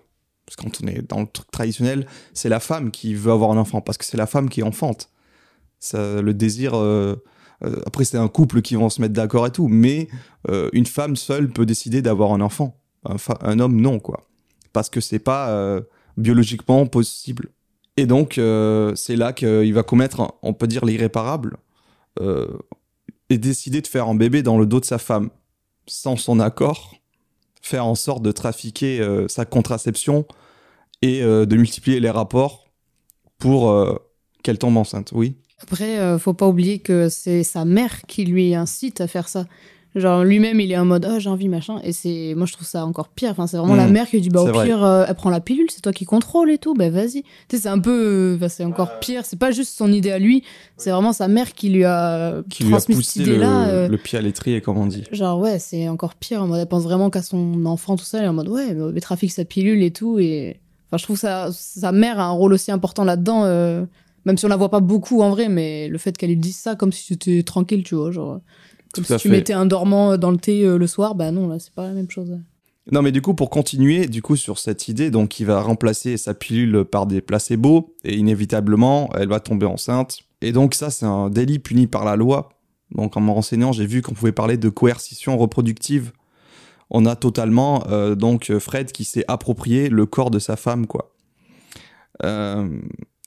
parce 0.45 0.55
que 0.55 0.63
quand 0.63 0.84
on 0.84 0.88
est 0.88 1.07
dans 1.07 1.21
le 1.21 1.27
truc 1.27 1.49
traditionnel, 1.51 2.07
c'est 2.34 2.49
la 2.49 2.60
femme 2.60 2.91
qui 2.91 3.13
veut 3.13 3.31
avoir 3.31 3.51
un 3.51 3.57
enfant, 3.57 3.81
parce 3.81 3.97
que 3.97 4.05
c'est 4.05 4.17
la 4.17 4.27
femme 4.27 4.49
qui 4.49 4.63
enfante. 4.63 5.10
Ça, 5.79 6.21
le 6.21 6.34
désir. 6.34 6.73
après, 7.86 8.05
c'est 8.05 8.17
un 8.17 8.27
couple 8.27 8.62
qui 8.62 8.75
vont 8.75 8.89
se 8.89 9.01
mettre 9.01 9.13
d'accord 9.13 9.47
et 9.47 9.51
tout, 9.51 9.67
mais 9.67 10.10
une 10.73 10.86
femme 10.86 11.15
seule 11.15 11.49
peut 11.49 11.65
décider 11.65 12.01
d'avoir 12.01 12.34
un 12.34 12.41
enfant. 12.41 12.77
Un, 13.05 13.15
un 13.41 13.60
homme, 13.60 13.79
non, 13.79 13.99
quoi. 13.99 14.27
Parce 14.73 14.89
que 14.89 15.01
c'est 15.01 15.19
pas 15.19 15.79
biologiquement 16.17 16.86
possible. 16.86 17.49
Et 17.97 18.06
donc, 18.06 18.38
euh, 18.38 18.95
c'est 18.95 19.15
là 19.15 19.34
qu'il 19.34 19.73
va 19.73 19.84
commettre, 19.84 20.34
on 20.41 20.54
peut 20.54 20.67
dire, 20.67 20.86
l'irréparable, 20.86 21.58
euh, 22.19 22.47
et 23.30 23.38
décider 23.38 23.82
de 23.82 23.88
faire 23.88 24.08
un 24.08 24.15
bébé 24.15 24.43
dans 24.43 24.58
le 24.58 24.65
dos 24.65 24.80
de 24.80 24.86
sa 24.86 24.97
femme, 24.97 25.30
sans 25.88 26.15
son 26.15 26.39
accord, 26.39 26.95
faire 27.62 27.86
en 27.86 27.95
sorte 27.95 28.23
de 28.23 28.32
trafiquer 28.32 28.99
euh, 28.99 29.27
sa 29.27 29.45
contraception 29.45 30.25
et 31.01 31.21
de 31.21 31.56
multiplier 31.56 31.99
les 31.99 32.12
rapports 32.12 32.67
pour 33.39 33.73
qu'elle 34.43 34.60
tombe 34.60 34.77
enceinte. 34.77 35.12
Oui. 35.15 35.36
Après, 35.60 36.19
faut 36.19 36.36
pas 36.36 36.47
oublier 36.47 36.77
que 36.77 37.10
c'est 37.10 37.41
sa 37.41 37.65
mère 37.65 38.04
qui 38.04 38.23
lui 38.23 38.54
incite 38.54 39.01
à 39.01 39.08
faire 39.08 39.27
ça. 39.27 39.47
Genre 39.93 40.23
lui-même, 40.23 40.62
il 40.62 40.71
est 40.71 40.77
en 40.77 40.86
mode 40.86 41.06
ah 41.06 41.19
j'ai 41.19 41.30
envie 41.30 41.49
machin 41.49 41.82
et 41.84 41.91
c'est 41.91 42.34
moi 42.38 42.45
je 42.45 42.54
trouve 42.54 42.65
ça 42.65 42.86
encore 42.86 43.10
pire. 43.10 43.32
Enfin 43.32 43.45
c'est 43.45 43.58
vraiment 43.58 43.75
la 43.75 43.88
mère 43.88 44.08
qui 44.08 44.15
lui 44.15 44.21
dit 44.21 44.30
bah 44.30 44.41
au 44.41 44.47
vrai. 44.47 44.65
pire 44.65 44.82
euh, 44.86 45.04
elle 45.06 45.15
prend 45.15 45.30
la 45.30 45.41
pilule, 45.41 45.67
c'est 45.69 45.82
toi 45.82 45.91
qui 45.91 46.06
contrôle 46.06 46.49
et 46.49 46.58
tout, 46.58 46.73
bah 46.73 46.89
vas-y. 46.89 47.23
Tu 47.23 47.58
sais 47.58 47.63
c'est 47.63 47.67
un 47.69 47.80
peu, 47.80 47.91
euh, 47.91 48.36
enfin, 48.38 48.47
c'est 48.47 48.63
encore 48.63 48.99
pire. 48.99 49.25
C'est 49.25 49.38
pas 49.38 49.51
juste 49.51 49.75
son 49.77 49.91
idée 49.91 50.12
à 50.12 50.19
lui, 50.19 50.43
c'est 50.77 50.91
vraiment 50.91 51.12
sa 51.12 51.27
mère 51.27 51.54
qui 51.54 51.67
lui 51.69 51.84
a 51.84 52.41
Qui 52.49 52.63
lui 52.63 52.73
a 52.73 52.80
cette 52.80 52.95
poussé 52.95 53.25
le, 53.25 53.43
euh, 53.43 53.88
le 53.89 53.97
pied 53.97 54.17
à 54.17 54.21
l'étrier, 54.21 54.62
comme 54.62 54.77
on 54.77 54.86
dit. 54.86 55.04
Genre 55.12 55.38
ouais, 55.38 55.60
c'est 55.60 55.89
encore 55.89 56.15
pire. 56.15 56.41
En 56.41 56.47
mode, 56.47 56.62
elle 56.62 56.67
pense 56.67 56.84
vraiment 56.84 57.10
qu'à 57.10 57.21
son 57.21 57.65
enfant 57.65 57.97
tout 57.97 58.06
ça. 58.06 58.19
Elle 58.19 58.25
est 58.25 58.30
en 58.30 58.34
mode 58.34 58.47
ouais, 58.47 58.73
mais 58.73 59.01
trafique 59.01 59.34
sa 59.34 59.43
pilule 59.43 59.84
et 59.84 59.91
tout. 59.91 60.19
Et 60.19 60.58
enfin, 60.88 60.97
je 60.99 61.04
trouve 61.04 61.17
ça, 61.17 61.49
sa 61.51 61.91
mère 61.91 62.17
a 62.17 62.23
un 62.23 62.32
rôle 62.32 62.54
aussi 62.54 62.71
important 62.71 63.04
là-dedans. 63.04 63.43
euh, 63.43 63.84
même 64.25 64.38
si 64.38 64.45
on 64.45 64.49
la 64.49 64.56
voit 64.56 64.69
pas 64.69 64.82
beaucoup 64.82 65.21
en 65.21 65.32
vrai, 65.32 65.49
mais 65.49 65.88
le 65.88 65.97
fait 65.97 66.15
qu'elle 66.17 66.30
lui 66.30 66.38
dise 66.38 66.56
ça 66.56 66.75
comme 66.75 66.91
si 66.91 67.04
c'était 67.04 67.43
tranquille, 67.43 67.84
tu 67.84 67.95
vois, 67.95 68.12
genre 68.12 68.39
comme 68.91 69.04
Tout 69.04 69.13
si 69.13 69.19
tu 69.19 69.30
fait. 69.30 69.36
mettais 69.36 69.54
un 69.54 69.65
dormant 69.65 70.17
dans 70.17 70.32
le 70.32 70.38
thé 70.38 70.63
euh, 70.63 70.77
le 70.77 70.88
soir, 70.88 71.15
bah 71.15 71.32
non 71.32 71.47
là 71.47 71.60
c'est 71.60 71.73
pas 71.73 71.88
la 71.88 71.93
même 71.93 72.10
chose. 72.10 72.38
Non, 72.91 73.04
mais 73.04 73.12
du 73.12 73.21
coup, 73.21 73.36
pour 73.36 73.51
continuer, 73.51 74.08
du 74.08 74.23
coup, 74.23 74.36
sur 74.36 74.58
cette 74.58 74.88
idée, 74.88 75.12
donc, 75.12 75.39
il 75.39 75.45
va 75.45 75.62
remplacer 75.62 76.17
sa 76.17 76.34
pilule 76.34 76.84
par 76.84 77.06
des 77.06 77.21
placebos, 77.21 77.95
et 78.04 78.17
inévitablement, 78.17 79.10
elle 79.15 79.30
va 79.30 79.39
tomber 79.39 79.67
enceinte. 79.67 80.19
Et 80.41 80.51
donc, 80.51 80.73
ça, 80.73 80.89
c'est 80.89 81.06
un 81.06 81.30
délit 81.30 81.60
puni 81.60 81.86
par 81.86 82.06
la 82.06 82.15
loi. 82.15 82.49
Donc, 82.95 83.15
en 83.15 83.21
me 83.21 83.30
renseignant, 83.30 83.71
j'ai 83.71 83.86
vu 83.86 84.01
qu'on 84.01 84.13
pouvait 84.13 84.32
parler 84.32 84.58
de 84.58 84.67
coercition 84.67 85.38
reproductive. 85.38 86.12
On 86.89 87.06
a 87.06 87.15
totalement, 87.15 87.84
euh, 87.88 88.15
donc, 88.15 88.51
Fred 88.58 88.91
qui 88.91 89.04
s'est 89.04 89.25
approprié 89.27 89.88
le 89.88 90.08
corps 90.08 90.32
de 90.32 90.39
sa 90.39 90.56
femme, 90.56 90.88
quoi. 90.88 91.13
Euh, 92.23 92.67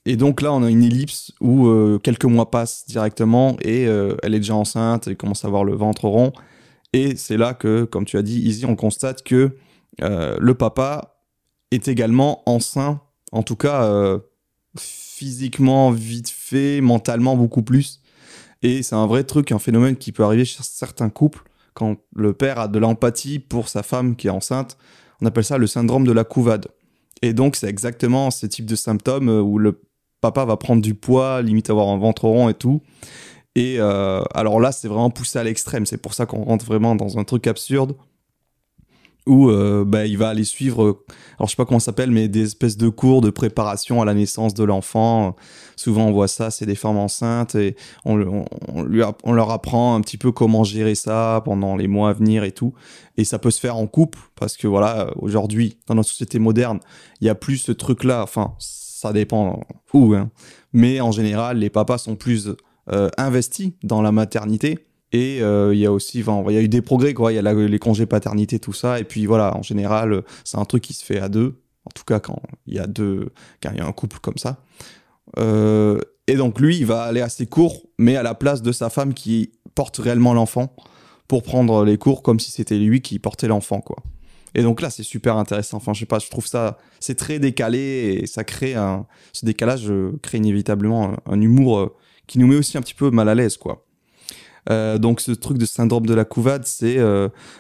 et 0.07 0.17
donc 0.17 0.43
là, 0.43 0.53
on 0.53 0.63
a 0.63 0.71
une 0.71 0.83
ellipse 0.83 1.33
où 1.41 1.67
euh, 1.67 1.99
quelques 1.99 2.27
mois 2.27 2.51
passent 2.51 2.85
directement, 2.87 3.57
et 3.63 3.87
euh, 3.87 4.17
elle 4.23 4.35
est 4.35 4.41
déjà 4.41 4.55
enceinte, 4.55 5.07
elle 5.07 5.17
commence 5.17 5.45
à 5.45 5.49
avoir 5.49 5.65
le 5.65 5.75
ventre 5.75 6.07
rond. 6.09 6.33
Et 6.93 7.17
c'est 7.17 7.39
là 7.39 7.55
que, 7.55 7.85
comme 7.85 8.05
tu 8.05 8.19
as 8.19 8.23
dit, 8.23 8.41
Izzy, 8.41 8.67
on 8.67 8.77
constate 8.77 9.23
que 9.23 9.57
euh, 10.03 10.37
le 10.39 10.55
papa 10.55 11.17
est 11.71 11.89
également 11.89 12.43
enceint, 12.49 13.01
en 13.33 13.43
tout 13.43 13.57
cas 13.57 14.21
physiquement 14.79 15.91
vite 15.91 16.29
fait, 16.29 16.81
mentalement 16.81 17.37
beaucoup 17.37 17.63
plus. 17.63 18.01
Et 18.63 18.83
c'est 18.83 18.95
un 18.95 19.07
vrai 19.07 19.25
truc, 19.25 19.53
un 19.53 19.59
phénomène 19.59 19.97
qui 19.97 20.13
peut 20.13 20.23
arriver 20.23 20.45
chez 20.45 20.63
certains 20.63 21.11
couples 21.11 21.43
quand 21.73 21.97
le 22.15 22.33
père 22.33 22.59
a 22.61 22.69
de 22.69 22.79
l'empathie 22.79 23.39
pour 23.39 23.69
sa 23.69 23.83
femme 23.83 24.15
qui 24.15 24.29
est 24.29 24.31
enceinte. 24.31 24.77
On 25.21 25.27
appelle 25.27 25.45
ça 25.45 25.59
le 25.59 25.67
syndrome 25.67 26.07
de 26.07 26.13
la 26.13 26.25
couvade. 26.25 26.69
Et 27.23 27.33
donc 27.33 27.57
c'est 27.57 27.69
exactement 27.69 28.31
ce 28.31 28.47
type 28.47 28.67
de 28.67 28.77
symptômes 28.77 29.29
où 29.29 29.59
le 29.59 29.81
papa 30.33 30.45
va 30.47 30.57
prendre 30.57 30.81
du 30.81 30.95
poids, 30.95 31.43
limite 31.43 31.69
avoir 31.69 31.89
un 31.89 31.99
ventre 31.99 32.25
rond 32.25 32.49
et 32.49 32.55
tout. 32.55 32.81
Et 33.57 33.77
euh, 33.79 34.23
alors 34.35 34.59
là, 34.59 34.73
c'est 34.73 34.89
vraiment 34.89 35.11
poussé 35.11 35.39
à 35.39 35.45
l'extrême. 35.45 35.85
C'est 35.87 35.99
pour 35.99 36.15
ça 36.15 36.25
qu'on 36.27 36.43
rentre 36.45 36.65
vraiment 36.65 36.95
dans 36.97 37.19
un 37.19 37.25
truc 37.25 37.47
absurde 37.47 37.95
où 39.27 39.49
euh, 39.49 39.85
bah, 39.87 40.05
il 40.05 40.19
va 40.19 40.29
aller 40.29 40.45
suivre, 40.45 40.85
euh, 40.85 41.05
alors 41.39 41.47
je 41.49 41.53
sais 41.53 41.57
pas 41.57 41.65
comment 41.65 41.81
ça 41.81 41.87
s'appelle, 41.87 42.11
mais 42.11 42.29
des 42.29 42.43
espèces 42.43 42.77
de 42.77 42.91
cours 42.91 43.23
de 43.23 43.31
préparation 43.31 44.03
à 44.03 44.05
la 44.05 44.13
naissance 44.13 44.53
de 44.53 44.65
l'enfant. 44.65 45.35
Souvent, 45.77 46.09
on 46.09 46.13
voit 46.13 46.29
ça, 46.29 46.51
c'est 46.51 46.67
des 46.67 46.75
femmes 46.75 46.99
enceintes 46.99 47.55
et 47.55 47.75
on, 48.05 48.45
on- 48.69 49.33
leur 49.33 49.51
apprend 49.51 49.95
un 49.95 50.03
petit 50.03 50.19
peu 50.19 50.31
comment 50.31 50.63
gérer 50.63 50.95
ça 50.95 51.41
pendant 51.45 51.75
les 51.75 51.89
mois 51.89 52.11
à 52.11 52.13
venir 52.13 52.45
et 52.45 52.53
tout. 52.53 52.75
Et 53.17 53.25
ça 53.25 53.39
peut 53.39 53.51
se 53.51 53.61
faire 53.61 53.77
en 53.77 53.87
couple 53.87 54.19
parce 54.35 54.59
que 54.59 54.67
voilà, 54.67 55.11
aujourd'hui, 55.17 55.79
dans 55.87 55.95
notre 55.95 56.11
société 56.11 56.39
moderne, 56.39 56.81
il 57.23 57.27
y 57.27 57.31
a 57.31 57.35
plus 57.35 57.57
ce 57.57 57.73
truc-là. 57.73 58.23
Enfin, 58.23 58.55
ça 59.05 59.13
dépend 59.13 59.61
où, 59.93 60.15
hein. 60.15 60.31
mais 60.73 61.01
en 61.01 61.13
général, 61.13 61.59
les 61.59 61.69
papas 61.69 61.99
sont 61.99 62.17
plus 62.17 62.49
euh, 62.91 63.11
investis 63.19 63.73
dans 63.83 64.01
la 64.01 64.13
maternité. 64.13 64.79
Et 65.13 65.43
euh, 65.43 65.75
il 65.75 65.79
y 65.79 65.87
a 65.87 65.93
aussi, 65.93 66.21
il 66.21 66.53
y 66.53 66.57
a 66.57 66.61
eu 66.63 66.69
des 66.69 66.81
progrès, 66.81 67.15
quoi. 67.15 67.33
Il 67.33 67.37
y 67.37 67.39
a 67.39 67.53
les 67.53 67.79
congés 67.79 68.07
paternité, 68.07 68.59
tout 68.59 68.73
ça. 68.73 68.99
Et 68.99 69.05
puis 69.05 69.27
voilà, 69.27 69.57
en 69.57 69.63
général, 69.63 70.25
c'est 70.43 70.59
un 70.59 70.65
truc 70.65 70.83
qui 70.83 70.95
se 70.95 71.05
fait 71.05 71.21
à 71.21 71.29
deux. 71.29 71.61
En 71.85 71.91
tout 71.95 72.03
cas, 72.05 72.19
quand 72.19 72.41
il 72.67 72.75
y 72.75 72.79
a 72.79 72.87
deux, 72.87 73.29
quand 73.63 73.71
il 73.73 73.79
y 73.79 73.81
a 73.81 73.87
un 73.87 73.93
couple 73.93 74.19
comme 74.21 74.39
ça. 74.39 74.57
Euh, 75.39 76.01
et 76.27 76.37
donc 76.37 76.59
lui, 76.59 76.79
il 76.79 76.87
va 76.87 77.03
aller 77.03 77.21
à 77.21 77.29
ses 77.29 77.47
cours, 77.47 77.83
mais 77.99 78.17
à 78.17 78.23
la 78.23 78.35
place 78.35 78.63
de 78.63 78.73
sa 78.73 78.89
femme 78.89 79.13
qui 79.13 79.53
porte 79.75 79.99
réellement 79.99 80.33
l'enfant, 80.33 80.75
pour 81.29 81.43
prendre 81.43 81.85
les 81.85 81.99
cours 81.99 82.23
comme 82.23 82.41
si 82.41 82.51
c'était 82.51 82.79
lui 82.79 83.03
qui 83.03 83.19
portait 83.19 83.49
l'enfant, 83.49 83.81
quoi. 83.81 83.97
Et 84.55 84.63
donc 84.63 84.81
là, 84.81 84.91
c'est 84.91 85.03
super 85.03 85.37
intéressant. 85.37 85.79
Enfin, 85.79 85.93
je 85.93 86.01
sais 86.01 86.07
pas, 86.07 86.19
je 86.19 86.31
trouve 86.31 86.47
ça, 86.47 86.79
c'est 87.01 87.17
très 87.17 87.39
décalé 87.39 88.21
et 88.23 88.27
ça 88.27 88.45
crée 88.45 88.75
un, 88.75 89.07
ce 89.33 89.45
décalage 89.45 89.91
euh, 89.91 90.19
crée 90.23 90.39
inévitablement 90.39 91.17
un, 91.27 91.41
humour 91.41 91.79
euh, 91.79 91.95
qui 92.27 92.39
nous 92.39 92.47
met 92.47 92.57
aussi 92.57 92.79
un 92.79 92.81
petit 92.81 92.95
peu 92.95 93.11
mal 93.11 93.29
à 93.29 93.35
l'aise, 93.35 93.57
quoi. 93.57 93.85
Euh, 94.71 94.97
donc 94.97 95.21
ce 95.21 95.33
truc 95.33 95.59
de 95.59 95.67
syndrome 95.67 96.07
de 96.07 96.15
la 96.15 96.25
couvade, 96.25 96.65
c'est 96.65 96.99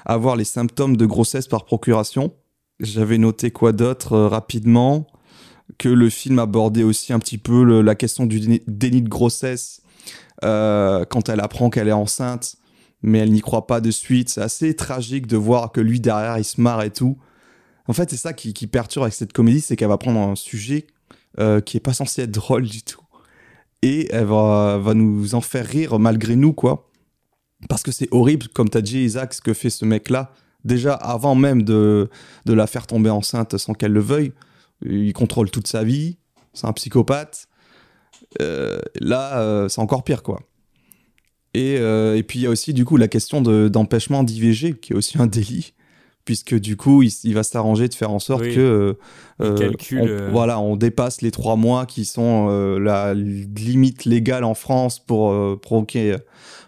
avoir 0.07 0.37
les 0.37 0.45
symptômes 0.45 0.97
de 0.97 1.05
grossesse 1.05 1.49
par 1.49 1.65
procuration. 1.65 2.33
J'avais 2.81 3.19
noté 3.19 3.51
quoi 3.51 3.73
d'autre 3.73 4.19
rapidement? 4.19 5.07
Que 5.79 5.89
le 5.89 6.11
film 6.11 6.39
abordait 6.39 6.83
aussi 6.83 7.13
un 7.13 7.19
petit 7.19 7.39
peu 7.39 7.83
la 7.83 7.95
question 7.95 8.27
du 8.27 8.61
déni, 8.67 9.03
de 9.03 9.09
grossesse 9.09 9.83
quand 10.43 11.29
elle 11.29 11.41
apprend 11.41 11.69
qu'elle 11.69 11.89
est 11.89 11.93
enceinte, 11.93 12.57
mais 13.05 13.19
elle 13.19 13.33
n'y 13.33 13.43
croit 13.43 13.67
pas 13.67 13.81
de 13.81 13.91
suite. 13.91 14.31
C'est 14.31 14.41
assez 14.41 14.75
tragique 14.75 15.27
de 15.27 15.37
voir 15.37 15.73
que 15.73 15.81
lui 15.81 16.01
derrière 16.01 16.39
il 16.39 16.45
se 16.45 16.61
marre 16.61 16.83
et 16.83 16.91
tout. 16.91 17.19
En 17.87 17.93
fait, 17.93 18.09
c'est 18.11 18.17
ça 18.17 18.33
qui, 18.33 18.53
perturbe 18.67 19.05
avec 19.05 19.15
cette 19.15 19.35
comédie, 19.35 19.61
c'est 19.61 19.77
qu'elle 19.77 19.89
va 19.89 19.99
prendre 19.99 20.19
un 20.19 20.35
sujet 20.37 20.87
euh, 21.39 21.61
qui 21.61 21.77
est 21.77 21.81
pas 21.81 21.93
censé 21.93 22.23
être 22.23 22.31
drôle 22.31 22.65
du 22.65 22.83
tout. 22.83 23.03
Et 23.83 24.09
elle 24.11 24.25
va, 24.25 24.81
nous 24.95 25.35
en 25.35 25.43
faire 25.43 25.67
rire 25.67 25.99
malgré 25.99 26.35
nous, 26.35 26.55
quoi. 26.55 26.89
Parce 27.69 27.83
que 27.83 27.93
c'est 27.93 28.09
horrible, 28.11 28.49
comme 28.49 28.71
t'as 28.71 28.81
dit, 28.81 29.01
Isaac, 29.01 29.35
ce 29.35 29.43
que 29.43 29.53
fait 29.53 29.69
ce 29.69 29.85
mec-là. 29.85 30.33
Déjà, 30.65 30.95
avant 30.95 31.35
même 31.35 31.63
de, 31.63 32.09
de 32.47 32.53
la 32.55 32.67
faire 32.67 32.87
tomber 32.87 33.11
enceinte 33.11 33.59
sans 33.59 33.75
qu'elle 33.75 33.93
le 33.93 34.01
veuille, 34.01 34.33
il 34.83 35.13
contrôle 35.13 35.51
toute 35.51 35.67
sa 35.67 35.85
vie, 35.85 36.17
c'est 36.55 36.67
un 36.67 36.73
psychopathe. 36.73 37.49
Euh, 38.41 38.79
là, 38.99 39.41
euh, 39.41 39.69
c'est 39.69 39.81
encore 39.83 40.05
pire, 40.05 40.23
quoi. 40.23 40.41
Et, 41.55 41.77
euh, 41.79 42.17
et 42.17 42.23
puis, 42.23 42.41
il 42.41 42.43
y 42.43 42.47
a 42.47 42.51
aussi, 42.51 42.75
du 42.75 42.85
coup, 42.85 42.97
la 42.97 43.09
question 43.09 43.41
de- 43.41 43.69
d'empêchement 43.69 44.25
d'IVG, 44.25 44.75
qui 44.75 44.93
est 44.93 44.97
aussi 44.97 45.19
un 45.19 45.27
délit, 45.29 45.73
puisque, 46.25 46.55
du 46.59 46.77
coup, 46.77 47.03
il, 47.03 47.35
va 47.35 47.43
s'arranger 47.45 47.87
de 47.89 47.95
faire 47.95 48.11
en 48.11 48.19
sorte 48.19 48.43
Oui. 48.43 48.55
que... 48.55 48.97
Euh, 49.41 49.57
calcule, 49.59 50.01
on, 50.03 50.07
euh, 50.09 50.29
Voilà, 50.33 50.59
on 50.61 50.75
dépasse 50.77 51.23
les 51.23 51.31
trois 51.31 51.57
mois 51.57 51.87
qui 51.87 52.05
sont 52.05 52.47
euh, 52.51 52.79
la 52.79 53.15
limite 53.15 54.05
légale 54.05 54.43
en 54.45 54.55
France 54.55 54.99
pour 54.99 55.31
euh, 55.33 55.59
provoquer 55.61 56.17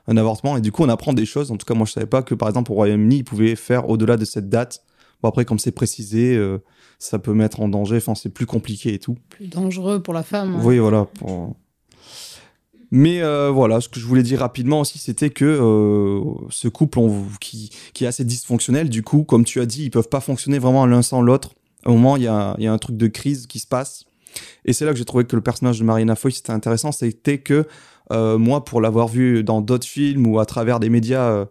un 0.09 0.17
avortement. 0.17 0.57
Et 0.57 0.61
du 0.61 0.71
coup, 0.73 0.83
on 0.85 0.89
apprend 0.89 1.13
des 1.13 1.27
choses. 1.27 1.51
En 1.51 1.57
tout 1.57 1.67
cas, 1.67 1.75
moi, 1.75 1.87
je 1.87 1.93
savais 1.93 2.07
pas 2.07 2.23
que, 2.23 2.35
par 2.35 2.49
exemple, 2.49 2.71
au 2.71 2.75
Royaume-Uni, 2.77 3.19
ils 3.19 3.25
pouvaient 3.25 3.57
faire 3.57 3.89
au-delà 3.89 4.17
de 4.17 4.25
cette 4.25 4.49
date. 4.49 4.83
Bon, 5.23 5.29
après, 5.31 5.45
comme 5.45 5.59
c'est 5.59 5.73
précisé, 5.73 6.37
euh, 6.37 6.59
ça 6.99 7.19
peut 7.19 7.33
mettre 7.35 7.61
en 7.61 7.69
danger. 7.69 7.97
Enfin, 7.97 8.15
c'est 8.15 8.29
plus 8.29 8.47
compliqué 8.47 8.95
et 8.95 8.99
tout. 8.99 9.17
Plus 9.31 9.49
dangereux 9.49 10.01
pour 10.03 10.15
la 10.15 10.23
femme. 10.23 10.55
hein. 10.57 10.61
Oui, 10.63 10.79
voilà. 10.79 11.07
pour- 11.19 11.57
Mais 12.91 13.21
euh, 13.23 13.51
voilà, 13.51 13.81
ce 13.81 13.89
que 13.89 13.99
je 13.99 14.07
voulais 14.07 14.23
dire 14.23 14.41
rapidement 14.41 14.81
aussi, 14.81 14.99
c'était 14.99 15.31
que 15.31 15.45
euh, 15.45 16.21
ce 16.51 16.69
couple 16.69 17.01
qui, 17.41 17.71
qui 17.95 18.05
est 18.05 18.07
assez 18.07 18.25
dysfonctionnel, 18.25 18.89
du 18.89 19.03
coup, 19.03 19.25
comme 19.25 19.45
tu 19.45 19.61
as 19.61 19.67
dit, 19.67 19.85
ils 19.85 19.91
peuvent 19.91 20.09
pas 20.09 20.21
fonctionner 20.21 20.59
vraiment 20.59 20.87
l'un 20.87 21.03
sans 21.03 21.21
l'autre. 21.21 21.51
Un 21.85 21.93
moment, 21.93 22.17
il 22.17 22.23
y 22.23 22.29
a, 22.29 22.55
il 22.59 22.65
y 22.65 22.67
a 22.67 22.73
un 22.73 22.79
truc 22.79 22.97
de 22.97 23.07
crise 23.07 23.47
qui 23.47 23.59
se 23.59 23.67
passe. 23.67 24.05
Et 24.65 24.73
c'est 24.73 24.85
là 24.85 24.93
que 24.93 24.99
j'ai 24.99 25.05
trouvé 25.05 25.25
que 25.25 25.35
le 25.35 25.43
personnage 25.43 25.79
de 25.79 25.85
Marina 25.85 26.15
Foy, 26.15 26.33
c'était 26.33 26.53
intéressant. 26.53 26.93
C'était 26.93 27.39
que 27.39 27.67
euh, 28.13 28.39
moi, 28.39 28.65
pour 28.65 28.81
l'avoir 28.81 29.09
vu 29.09 29.43
dans 29.43 29.61
d'autres 29.61 29.87
films 29.87 30.27
ou 30.27 30.39
à 30.39 30.47
travers 30.47 30.79
des 30.79 30.89
médias 30.89 31.47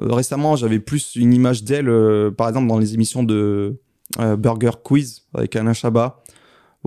récemment, 0.00 0.54
j'avais 0.56 0.78
plus 0.78 1.16
une 1.16 1.34
image 1.34 1.64
d'elle, 1.64 1.90
par 2.36 2.48
exemple, 2.48 2.68
dans 2.68 2.78
les 2.78 2.94
émissions 2.94 3.24
de 3.24 3.80
Burger 4.16 4.70
Quiz 4.82 5.24
avec 5.34 5.56
Alain 5.56 5.72
Chabat. 5.72 6.22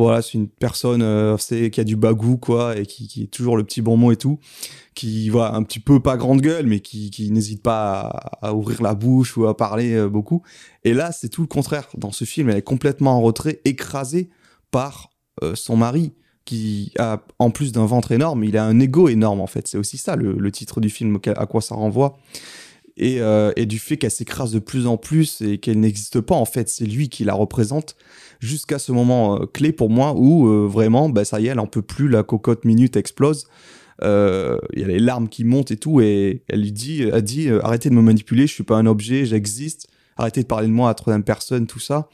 Voilà, 0.02 0.24
c'est 0.24 0.34
une 0.34 0.48
personne 0.48 1.04
euh, 1.04 1.38
qui 1.38 1.80
a 1.80 1.84
du 1.84 1.96
bagou, 1.96 2.38
quoi, 2.38 2.76
et 2.76 2.88
qui, 2.88 3.22
est 3.22 3.28
toujours 3.28 3.56
le 3.56 3.64
petit 3.64 3.84
bon 3.84 3.98
mot 3.98 4.12
et 4.12 4.16
tout. 4.16 4.40
Qui, 4.96 5.30
voilà, 5.30 5.54
un 5.54 5.62
petit 5.62 5.80
peu 5.80 6.00
pas 6.00 6.18
grande 6.18 6.42
gueule, 6.42 6.66
mais 6.66 6.80
qui, 6.80 7.12
qui 7.12 7.30
n'hésite 7.30 7.62
pas 7.62 8.10
à, 8.42 8.56
ouvrir 8.56 8.82
la 8.82 8.96
bouche 8.96 9.38
ou 9.38 9.46
à 9.46 9.56
parler 9.56 9.94
euh, 9.94 10.10
beaucoup. 10.10 10.42
Et 10.84 10.96
là, 10.96 11.12
c'est 11.12 11.30
tout 11.30 11.42
le 11.42 11.48
contraire. 11.48 11.88
Dans 12.00 12.12
ce 12.12 12.26
film, 12.26 12.50
elle 12.50 12.58
est 12.58 12.64
complètement 12.64 13.12
en 13.12 13.22
retrait, 13.22 13.62
écrasée 13.64 14.32
par 14.72 15.12
euh, 15.44 15.54
son 15.54 15.78
mari, 15.78 16.14
qui 16.46 16.92
a, 16.98 17.22
en 17.38 17.52
plus 17.52 17.72
d'un 17.72 17.86
ventre 17.86 18.12
énorme, 18.12 18.44
il 18.44 18.58
a 18.58 18.66
un 18.66 18.80
ego 18.80 19.08
énorme, 19.08 19.40
en 19.40 19.48
fait. 19.48 19.68
C'est 19.68 19.78
aussi 19.78 20.00
ça, 20.00 20.16
le, 20.16 20.52
titre 20.52 20.82
du 20.82 20.90
film, 20.90 21.20
à 21.28 21.46
quoi 21.46 21.62
ça 21.62 21.76
renvoie. 21.76 22.18
Et, 23.02 23.20
euh, 23.20 23.52
et 23.56 23.66
du 23.66 23.80
fait 23.80 23.98
qu'elle 23.98 24.12
s'écrase 24.12 24.52
de 24.52 24.60
plus 24.60 24.86
en 24.86 24.96
plus 24.96 25.42
et 25.42 25.58
qu'elle 25.58 25.80
n'existe 25.80 26.22
pas, 26.22 26.36
en 26.36 26.46
fait, 26.46 26.70
c'est 26.70 26.86
lui 26.86 27.10
qui 27.10 27.24
la 27.24 27.34
représente 27.34 27.96
jusqu'à 28.40 28.78
ce 28.78 28.92
moment 28.92 29.42
euh, 29.42 29.46
clé 29.48 29.72
pour 29.72 29.90
moi 29.90 30.14
où 30.16 30.48
euh, 30.48 30.68
vraiment, 30.68 31.10
bah, 31.10 31.26
ça 31.26 31.42
y 31.42 31.48
est, 31.48 31.50
elle 31.50 31.60
en 31.60 31.66
peut 31.66 31.82
plus, 31.82 32.08
la 32.08 32.22
cocotte 32.22 32.64
minute 32.64 32.96
explose. 32.96 33.48
Il 34.04 34.80
y 34.80 34.84
a 34.84 34.88
les 34.88 35.00
larmes 35.00 35.30
qui 35.30 35.44
montent 35.44 35.72
et 35.72 35.78
tout, 35.78 36.00
et 36.02 36.44
elle 36.48 36.62
lui 36.62 36.72
dit, 36.72 37.04
elle 37.04 37.22
dit 37.22 37.50
arrêtez 37.50 37.90
de 37.90 37.96
me 37.96 38.02
manipuler, 38.02 38.48
je 38.48 38.54
suis 38.54 38.64
pas 38.64 38.78
un 38.78 38.88
objet, 38.88 39.26
j'existe, 39.26 39.88
arrêtez 40.18 40.42
de 40.42 40.48
parler 40.48 40.68
de 40.68 40.72
moi 40.72 40.90
à 40.90 40.96
troisième 40.96 41.24
personne, 41.24 41.68
tout 41.68 41.80
ça. 41.80 42.10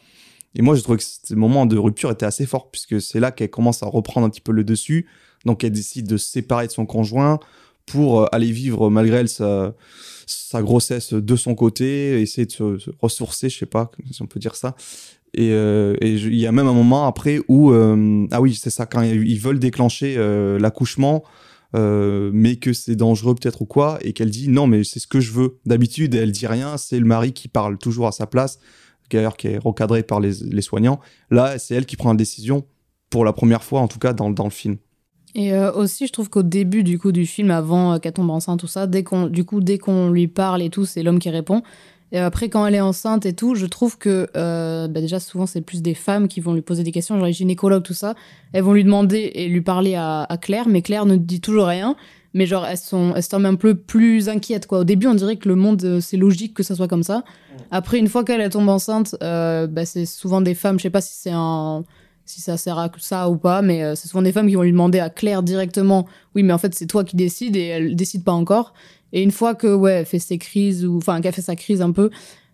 Et 0.56 0.62
moi, 0.62 0.76
je 0.76 0.82
trouvais 0.82 0.98
que 0.98 1.04
ce 1.06 1.34
moment 1.34 1.66
de 1.66 1.78
rupture 1.78 2.12
était 2.12 2.26
assez 2.26 2.46
fort, 2.46 2.72
puisque 2.72 3.02
c'est 3.02 3.22
là 3.22 3.32
qu'elle 3.32 3.50
commence 3.50 3.84
à 3.84 3.86
reprendre 3.86 4.28
un 4.28 4.30
petit 4.30 4.42
peu 4.42 4.52
le 4.52 4.66
dessus. 4.66 5.08
Donc, 5.46 5.64
elle 5.64 5.72
décide 5.72 6.08
de 6.08 6.18
se 6.18 6.30
séparer 6.30 6.68
de 6.68 6.72
son 6.74 6.86
conjoint 6.86 7.40
pour 7.86 8.34
aller 8.36 8.52
vivre, 8.52 8.90
malgré 8.90 9.20
elle, 9.20 9.30
sa, 9.30 9.74
sa 10.28 10.62
grossesse 10.62 11.14
de 11.14 11.36
son 11.36 11.56
côté, 11.56 12.22
essayer 12.22 12.46
de 12.46 12.52
se, 12.52 12.90
ressourcer, 13.00 13.50
je 13.50 13.58
sais 13.58 13.66
pas 13.66 13.92
si 14.12 14.22
on 14.22 14.28
peut 14.28 14.40
dire 14.40 14.56
ça. 14.56 14.76
Et 15.34 15.52
euh, 15.52 15.96
il 16.02 16.36
y 16.36 16.46
a 16.46 16.52
même 16.52 16.68
un 16.68 16.74
moment 16.74 17.08
après 17.08 17.40
où, 17.48 17.72
euh, 17.72 18.28
ah 18.32 18.42
oui, 18.42 18.56
c'est 18.56 18.70
ça, 18.70 18.86
quand 18.86 19.02
ils 19.02 19.40
veulent 19.40 19.60
déclencher 19.60 20.16
euh, 20.18 20.60
l'accouchement, 20.60 21.24
euh, 21.76 22.32
mais 22.34 22.56
que 22.56 22.74
c'est 22.74 22.96
dangereux 22.96 23.36
peut-être 23.36 23.62
ou 23.62 23.66
quoi, 23.66 24.00
et 24.02 24.14
qu'elle 24.14 24.30
dit 24.30 24.48
non, 24.48 24.68
mais 24.68 24.84
c'est 24.84 25.00
ce 25.00 25.08
que 25.08 25.20
je 25.20 25.32
veux. 25.32 25.58
D'habitude, 25.66 26.16
elle 26.16 26.32
dit 26.32 26.48
rien, 26.48 26.78
c'est 26.78 27.00
le 27.00 27.06
mari 27.06 27.34
qui 27.34 27.48
parle 27.48 27.78
toujours 27.78 28.08
à 28.08 28.12
sa 28.12 28.26
place, 28.26 28.60
d'ailleurs 29.10 29.38
qui 29.38 29.48
est 29.48 29.58
recadré 29.58 30.04
par 30.04 30.20
les, 30.20 30.44
les 30.44 30.62
soignants. 30.62 31.00
Là, 31.30 31.60
c'est 31.60 31.76
elle 31.76 31.86
qui 31.86 31.98
prend 31.98 32.12
la 32.12 32.18
décision 32.18 32.66
pour 33.10 33.26
la 33.26 33.34
première 33.34 33.64
fois, 33.64 33.82
en 33.82 33.88
tout 33.88 34.00
cas 34.00 34.14
dans, 34.14 34.30
dans 34.30 34.46
le 34.46 34.50
film. 34.50 34.78
Et 35.38 35.54
euh, 35.54 35.72
aussi, 35.72 36.08
je 36.08 36.12
trouve 36.12 36.32
qu'au 36.32 36.42
début 36.42 36.84
du 36.84 36.98
coup 36.98 37.12
du 37.12 37.28
film, 37.28 37.52
avant 37.52 37.94
euh, 37.94 37.98
qu'elle 38.00 38.12
tombe 38.12 38.32
enceinte, 38.32 38.60
tout 38.60 38.68
ça, 38.68 38.88
dès 38.88 39.04
qu'on, 39.04 39.28
du 39.28 39.46
coup, 39.46 39.62
dès 39.62 39.78
qu'on 39.78 40.10
lui 40.10 40.28
parle 40.28 40.64
et 40.64 40.72
tout, 40.72 40.84
c'est 40.86 41.04
l'homme 41.04 41.20
qui 41.20 41.30
répond. 41.30 41.62
Et 42.12 42.18
après, 42.18 42.50
quand 42.50 42.66
elle 42.66 42.74
est 42.74 42.82
enceinte 42.82 43.26
et 43.28 43.34
tout, 43.34 43.54
je 43.54 43.68
trouve 43.68 44.00
que 44.00 44.28
euh, 44.36 44.88
bah, 44.88 45.00
déjà 45.00 45.20
souvent 45.20 45.46
c'est 45.46 45.62
plus 45.62 45.84
des 45.84 45.94
femmes 45.94 46.28
qui 46.28 46.40
vont 46.40 46.54
lui 46.56 46.62
poser 46.62 46.84
des 46.84 46.92
questions, 46.92 47.16
genre 47.18 47.28
les 47.28 47.34
gynécologues, 47.34 47.84
tout 47.84 47.94
ça. 47.94 48.16
Elles 48.52 48.64
vont 48.64 48.74
lui 48.74 48.84
demander 48.84 49.32
et 49.36 49.48
lui 49.48 49.62
parler 49.62 49.94
à, 49.94 50.24
à 50.24 50.38
Claire, 50.38 50.68
mais 50.68 50.82
Claire 50.82 51.06
ne 51.06 51.18
dit 51.18 51.40
toujours 51.40 51.68
rien. 51.68 51.96
Mais 52.34 52.46
genre 52.46 52.66
elles 52.66 52.78
sont, 52.78 53.14
elles 53.16 53.24
sont 53.24 53.44
un 53.46 53.56
peu 53.56 53.76
plus 53.76 54.30
inquiètes 54.30 54.68
quoi. 54.68 54.80
Au 54.80 54.84
début, 54.84 55.08
on 55.08 55.16
dirait 55.16 55.38
que 55.38 55.50
le 55.50 55.56
monde 55.56 56.00
c'est 56.02 56.18
logique 56.18 56.54
que 56.56 56.64
ça 56.64 56.76
soit 56.76 56.88
comme 56.88 57.04
ça. 57.04 57.24
Après, 57.72 57.98
une 58.00 58.08
fois 58.08 58.24
qu'elle 58.24 58.42
elle 58.42 58.50
tombe 58.50 58.70
enceinte, 58.70 59.16
bah, 59.22 59.86
c'est 59.86 60.06
souvent 60.06 60.42
des 60.42 60.56
femmes. 60.56 60.78
Je 60.78 60.84
sais 60.84 60.90
pas 60.90 61.02
si 61.02 61.14
c'est 61.16 61.32
un 61.32 61.84
si 62.28 62.42
ça 62.42 62.58
sert 62.58 62.78
à 62.78 62.92
ça 63.00 63.30
ou 63.30 63.38
pas, 63.38 63.62
mais 63.62 63.84
euh, 63.84 63.96
c'est 63.96 64.08
souvent 64.08 64.22
des 64.22 64.34
femmes 64.34 64.48
qui 64.48 64.56
vont 64.56 64.62
lui 64.62 64.72
demander 64.72 65.00
à 65.00 65.10
Claire 65.10 65.42
directement, 65.42 66.06
oui, 66.36 66.44
mais 66.44 66.54
en 66.54 66.58
fait, 66.58 66.76
c'est 66.76 66.86
toi 66.86 67.04
qui 67.04 67.16
décides 67.16 67.56
et 67.56 67.68
elle 67.68 67.96
décide 67.96 68.24
pas 68.24 68.34
encore. 68.34 68.74
Et 69.14 69.24
une 69.24 69.32
fois 69.32 69.56
que, 69.56 69.74
ouais, 69.74 70.04
fait 70.04 70.20
ses 70.20 70.38
crises, 70.38 70.86
ou 70.86 70.98
enfin, 70.98 71.22
qu'elle 71.22 71.34
fait 71.34 71.42
sa 71.42 71.56
crise 71.56 71.82
un 71.82 71.92
peu, 71.92 72.10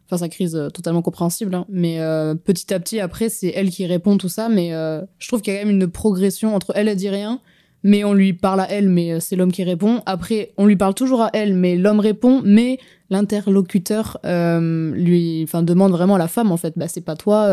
enfin, 0.06 0.18
sa 0.18 0.30
crise 0.30 0.56
euh, 0.56 0.70
totalement 0.70 1.02
compréhensible, 1.02 1.56
hein, 1.56 1.66
mais 1.70 2.00
euh, 2.00 2.36
petit 2.36 2.72
à 2.72 2.80
petit, 2.80 3.00
après, 3.00 3.30
c'est 3.30 3.52
elle 3.56 3.72
qui 3.72 3.88
répond 3.88 4.18
tout 4.18 4.30
ça, 4.30 4.48
mais 4.48 4.70
je 5.18 5.28
trouve 5.28 5.42
qu'il 5.42 5.54
y 5.54 5.58
a 5.58 5.60
quand 5.60 5.66
même 5.66 5.76
une 5.76 5.88
progression 5.88 6.56
entre 6.56 6.72
elle, 6.76 6.88
elle 6.88 6.96
dit 6.96 7.10
rien, 7.10 7.40
mais 7.82 8.04
on 8.04 8.14
lui 8.14 8.32
parle 8.32 8.60
à 8.60 8.70
elle, 8.70 8.90
mais 8.90 9.20
c'est 9.20 9.36
l'homme 9.36 9.52
qui 9.52 9.64
répond. 9.64 10.04
Après, 10.06 10.52
on 10.58 10.68
lui 10.68 10.76
parle 10.76 10.94
toujours 10.94 11.24
à 11.24 11.32
elle, 11.34 11.56
mais 11.56 11.76
l'homme 11.76 12.00
répond, 12.00 12.42
mais 12.46 12.78
l'interlocuteur 13.10 14.20
lui, 14.24 15.42
enfin, 15.44 15.64
demande 15.64 15.92
vraiment 15.94 16.16
à 16.16 16.20
la 16.20 16.28
femme, 16.28 16.52
en 16.52 16.58
fait, 16.58 16.74
bah, 16.78 16.88
c'est 16.88 17.02
pas 17.02 17.16
toi, 17.16 17.48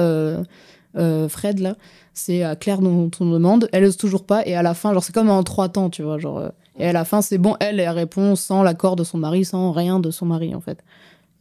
Fred, 0.94 1.60
là 1.60 1.76
c'est 2.20 2.42
à 2.42 2.56
Claire 2.56 2.80
dont 2.80 3.10
on 3.20 3.30
demande, 3.30 3.68
elle 3.72 3.84
ose 3.84 3.96
toujours 3.96 4.24
pas, 4.24 4.46
et 4.46 4.54
à 4.54 4.62
la 4.62 4.74
fin, 4.74 4.92
genre 4.92 5.02
c'est 5.02 5.14
comme 5.14 5.30
en 5.30 5.42
trois 5.42 5.68
temps, 5.68 5.90
tu 5.90 6.02
vois, 6.02 6.18
genre, 6.18 6.38
euh, 6.38 6.48
et 6.78 6.86
à 6.86 6.92
la 6.92 7.04
fin 7.04 7.20
c'est 7.22 7.38
bon, 7.38 7.56
elle, 7.60 7.80
elle 7.80 7.88
répond 7.90 8.36
sans 8.36 8.62
l'accord 8.62 8.96
de 8.96 9.04
son 9.04 9.18
mari, 9.18 9.44
sans 9.44 9.72
rien 9.72 10.00
de 10.00 10.10
son 10.10 10.26
mari 10.26 10.54
en 10.54 10.60
fait. 10.60 10.78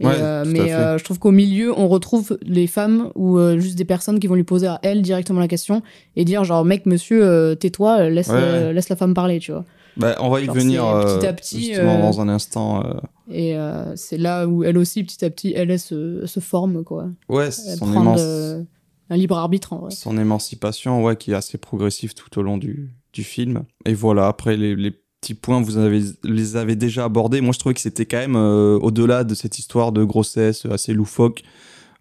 Et, 0.02 0.06
Ouais, 0.06 0.14
euh, 0.16 0.46
mais 0.48 0.74
euh, 0.74 0.98
je 0.98 1.04
trouve 1.04 1.20
qu'au 1.20 1.32
milieu, 1.32 1.78
on 1.78 1.90
retrouve 1.90 2.38
les 2.42 2.68
femmes 2.68 3.12
ou 3.16 3.38
euh, 3.38 3.60
juste 3.60 3.78
des 3.78 3.84
personnes 3.84 4.20
qui 4.20 4.28
vont 4.28 4.36
lui 4.36 4.46
poser 4.46 4.68
à 4.68 4.80
elle 4.82 5.02
directement 5.02 5.42
la 5.42 5.50
question 5.50 5.82
et 6.16 6.24
dire 6.24 6.46
genre 6.46 6.64
mec, 6.64 6.86
monsieur, 6.86 7.22
euh, 7.26 7.54
tais-toi, 7.56 8.00
euh, 8.04 8.10
laisse, 8.10 8.30
Ouais, 8.30 8.36
euh, 8.38 8.68
ouais. 8.70 8.74
laisse 8.74 8.88
la 8.88 8.96
femme 8.96 9.14
parler, 9.14 9.40
tu 9.40 9.52
vois. 9.52 9.66
Bah, 9.98 10.16
on 10.22 10.30
va 10.30 10.40
y 10.40 10.46
Genre, 10.46 10.56
venir 10.56 10.84
c'est 11.06 11.20
petit 11.20 11.26
euh, 11.26 11.30
à 11.30 11.34
petit, 11.34 11.60
justement 11.66 11.98
euh, 11.98 12.02
dans 12.02 12.22
un 12.22 12.30
instant. 12.30 12.86
euh, 12.86 12.94
Et 13.30 13.58
euh, 13.58 13.94
c'est 13.98 14.18
là 14.18 14.48
où 14.48 14.64
elle 14.64 14.78
aussi, 14.78 15.04
petit 15.04 15.26
à 15.26 15.30
petit, 15.30 15.52
elle, 15.54 15.70
elle 15.70 15.80
se, 15.80 16.26
se 16.26 16.40
forme, 16.40 16.86
quoi. 16.86 17.08
Ouais, 17.28 17.48
Elle 17.48 17.78
son, 17.78 17.86
de- 18.16 18.66
un 19.10 19.18
libre 19.18 19.38
arbitre, 19.38 19.74
en 19.74 19.80
vrai. 19.80 19.91
son 19.91 20.18
émancipation, 20.18 21.03
ouais, 21.03 21.16
qui 21.16 21.32
est 21.32 21.36
assez 21.36 21.57
progressive 21.57 22.14
tout 22.14 22.39
au 22.39 22.43
long 22.43 22.57
du, 22.57 22.91
du 23.14 23.24
film. 23.24 23.64
Et 23.86 23.93
voilà, 23.93 24.28
après 24.28 24.55
les, 24.57 24.76
les 24.76 24.91
petits 24.91 25.34
points, 25.34 25.62
vous 25.62 25.78
avez, 25.78 26.01
les 26.24 26.55
avez 26.55 26.76
déjà 26.76 27.05
abordés. 27.05 27.41
Moi, 27.41 27.51
je 27.53 27.60
trouvais 27.60 27.76
que 27.76 27.82
c'était 27.82 28.05
quand 28.05 28.18
même 28.18 28.36
euh, 28.36 28.78
au-delà 28.80 29.24
de 29.24 29.36
cette 29.36 29.60
histoire 29.60 29.91
de 29.91 30.03
grossesse 30.03 30.66
assez 30.66 30.93
loufoque. 30.93 31.43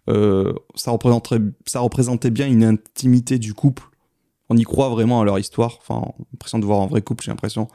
euh, 0.09 0.53
ça, 0.75 0.91
représenterait, 0.91 1.39
ça 1.65 1.79
représentait 1.81 2.31
bien 2.31 2.47
une 2.47 2.63
intimité 2.63 3.37
du 3.37 3.53
couple. 3.53 3.83
On 4.49 4.57
y 4.57 4.63
croit 4.63 4.89
vraiment 4.89 5.21
à 5.21 5.25
leur 5.25 5.37
histoire. 5.37 5.77
Enfin, 5.79 6.01
on 6.17 6.25
l'impression 6.33 6.59
de 6.59 6.65
voir 6.65 6.81
un 6.81 6.87
vrai 6.87 7.01
couple, 7.01 7.23
j'ai 7.23 7.31
l'impression. 7.31 7.67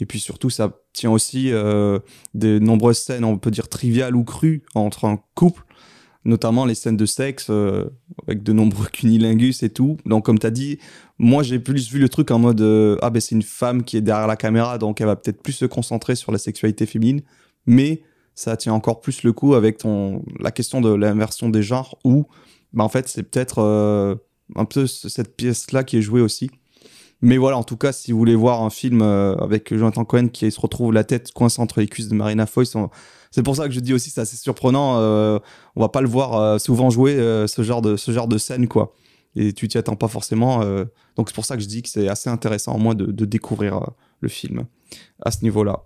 Et 0.00 0.06
puis 0.06 0.20
surtout, 0.20 0.50
ça 0.50 0.72
tient 0.92 1.10
aussi 1.10 1.50
euh, 1.52 1.98
de 2.34 2.58
nombreuses 2.58 2.98
scènes, 2.98 3.24
on 3.24 3.38
peut 3.38 3.50
dire 3.50 3.68
triviales 3.68 4.14
ou 4.14 4.24
crues, 4.24 4.62
entre 4.74 5.06
un 5.06 5.18
couple, 5.34 5.64
notamment 6.24 6.64
les 6.64 6.74
scènes 6.74 6.96
de 6.96 7.06
sexe, 7.06 7.46
euh, 7.50 7.84
avec 8.26 8.42
de 8.42 8.52
nombreux 8.52 8.86
cunilingus 8.92 9.62
et 9.62 9.70
tout. 9.70 9.96
Donc, 10.06 10.24
comme 10.24 10.38
tu 10.38 10.46
as 10.46 10.50
dit, 10.50 10.78
moi, 11.18 11.42
j'ai 11.42 11.58
plus 11.58 11.90
vu 11.90 11.98
le 11.98 12.08
truc 12.08 12.30
en 12.30 12.38
mode 12.38 12.60
euh, 12.60 12.96
Ah, 13.02 13.10
ben 13.10 13.20
c'est 13.20 13.34
une 13.34 13.42
femme 13.42 13.82
qui 13.84 13.96
est 13.96 14.00
derrière 14.02 14.26
la 14.26 14.36
caméra, 14.36 14.78
donc 14.78 15.00
elle 15.00 15.06
va 15.06 15.16
peut-être 15.16 15.42
plus 15.42 15.52
se 15.52 15.64
concentrer 15.64 16.14
sur 16.16 16.32
la 16.32 16.38
sexualité 16.38 16.86
féminine. 16.86 17.22
Mais 17.66 18.02
ça 18.34 18.56
tient 18.56 18.72
encore 18.72 19.00
plus 19.00 19.22
le 19.22 19.32
coup 19.32 19.54
avec 19.54 19.78
ton, 19.78 20.24
la 20.40 20.50
question 20.50 20.80
de 20.80 20.92
l'inversion 20.94 21.48
des 21.48 21.62
genres, 21.62 21.98
où, 22.04 22.26
bah, 22.72 22.84
en 22.84 22.88
fait, 22.88 23.08
c'est 23.08 23.22
peut-être 23.24 23.58
euh, 23.60 24.14
un 24.56 24.64
peu 24.64 24.86
ce- 24.86 25.08
cette 25.08 25.36
pièce-là 25.36 25.82
qui 25.84 25.96
est 25.96 26.02
jouée 26.02 26.20
aussi. 26.20 26.50
Mais 27.20 27.36
voilà, 27.36 27.56
en 27.58 27.64
tout 27.64 27.76
cas, 27.76 27.90
si 27.90 28.12
vous 28.12 28.18
voulez 28.18 28.36
voir 28.36 28.62
un 28.62 28.70
film 28.70 29.02
avec 29.02 29.74
Jonathan 29.76 30.04
Cohen 30.04 30.28
qui 30.28 30.48
se 30.52 30.60
retrouve 30.60 30.92
la 30.92 31.02
tête 31.02 31.32
coincée 31.32 31.60
entre 31.60 31.80
les 31.80 31.88
cuisses 31.88 32.06
de 32.08 32.14
Marina 32.14 32.46
on- 32.76 32.90
c'est 33.30 33.42
pour 33.42 33.56
ça 33.56 33.68
que 33.68 33.74
je 33.74 33.80
dis 33.80 33.92
aussi 33.92 34.10
c'est 34.10 34.20
assez 34.20 34.36
surprenant. 34.36 34.98
euh, 34.98 35.38
on 35.76 35.80
va 35.80 35.88
pas 35.88 36.00
le 36.00 36.08
voir 36.08 36.34
euh, 36.34 36.58
souvent 36.58 36.90
jouer 36.90 37.14
euh, 37.14 37.46
ce 37.46 37.62
genre 37.62 37.82
de 37.82 38.38
scène 38.38 38.68
quoi. 38.68 38.94
Et 39.36 39.52
tu 39.52 39.68
t'y 39.68 39.78
attends 39.78 39.96
pas 39.96 40.08
forcément. 40.08 40.62
euh, 40.62 40.84
donc 41.16 41.28
c'est 41.28 41.34
pour 41.34 41.44
ça 41.44 41.56
que 41.56 41.62
je 41.62 41.68
dis 41.68 41.82
que 41.82 41.88
c'est 41.88 42.08
assez 42.08 42.30
intéressant 42.30 42.74
au 42.74 42.78
moins 42.78 42.94
de, 42.94 43.24
découvrir 43.24 43.80
le 44.20 44.28
film 44.28 44.64
à 45.22 45.30
ce 45.30 45.42
niveau-là. 45.42 45.84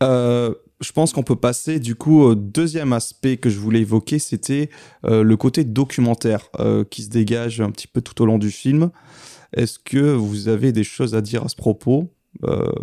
Je 0.00 0.90
pense 0.90 1.12
qu'on 1.12 1.22
peut 1.22 1.36
passer 1.36 1.78
du 1.78 1.94
coup 1.94 2.22
au 2.22 2.34
deuxième 2.34 2.92
aspect 2.92 3.36
que 3.36 3.48
je 3.50 3.58
voulais 3.58 3.80
évoquer, 3.80 4.18
c'était 4.18 4.68
le 5.04 5.34
côté 5.36 5.64
documentaire 5.64 6.50
qui 6.90 7.02
se 7.02 7.08
dégage 7.08 7.60
un 7.60 7.70
petit 7.70 7.86
peu 7.86 8.00
tout 8.00 8.20
au 8.22 8.26
long 8.26 8.38
du 8.38 8.50
film. 8.50 8.90
Est-ce 9.52 9.78
que 9.78 10.12
vous 10.14 10.48
avez 10.48 10.72
des 10.72 10.84
choses 10.84 11.14
à 11.14 11.20
dire 11.20 11.44
à 11.44 11.48
ce 11.48 11.56
propos? 11.56 12.12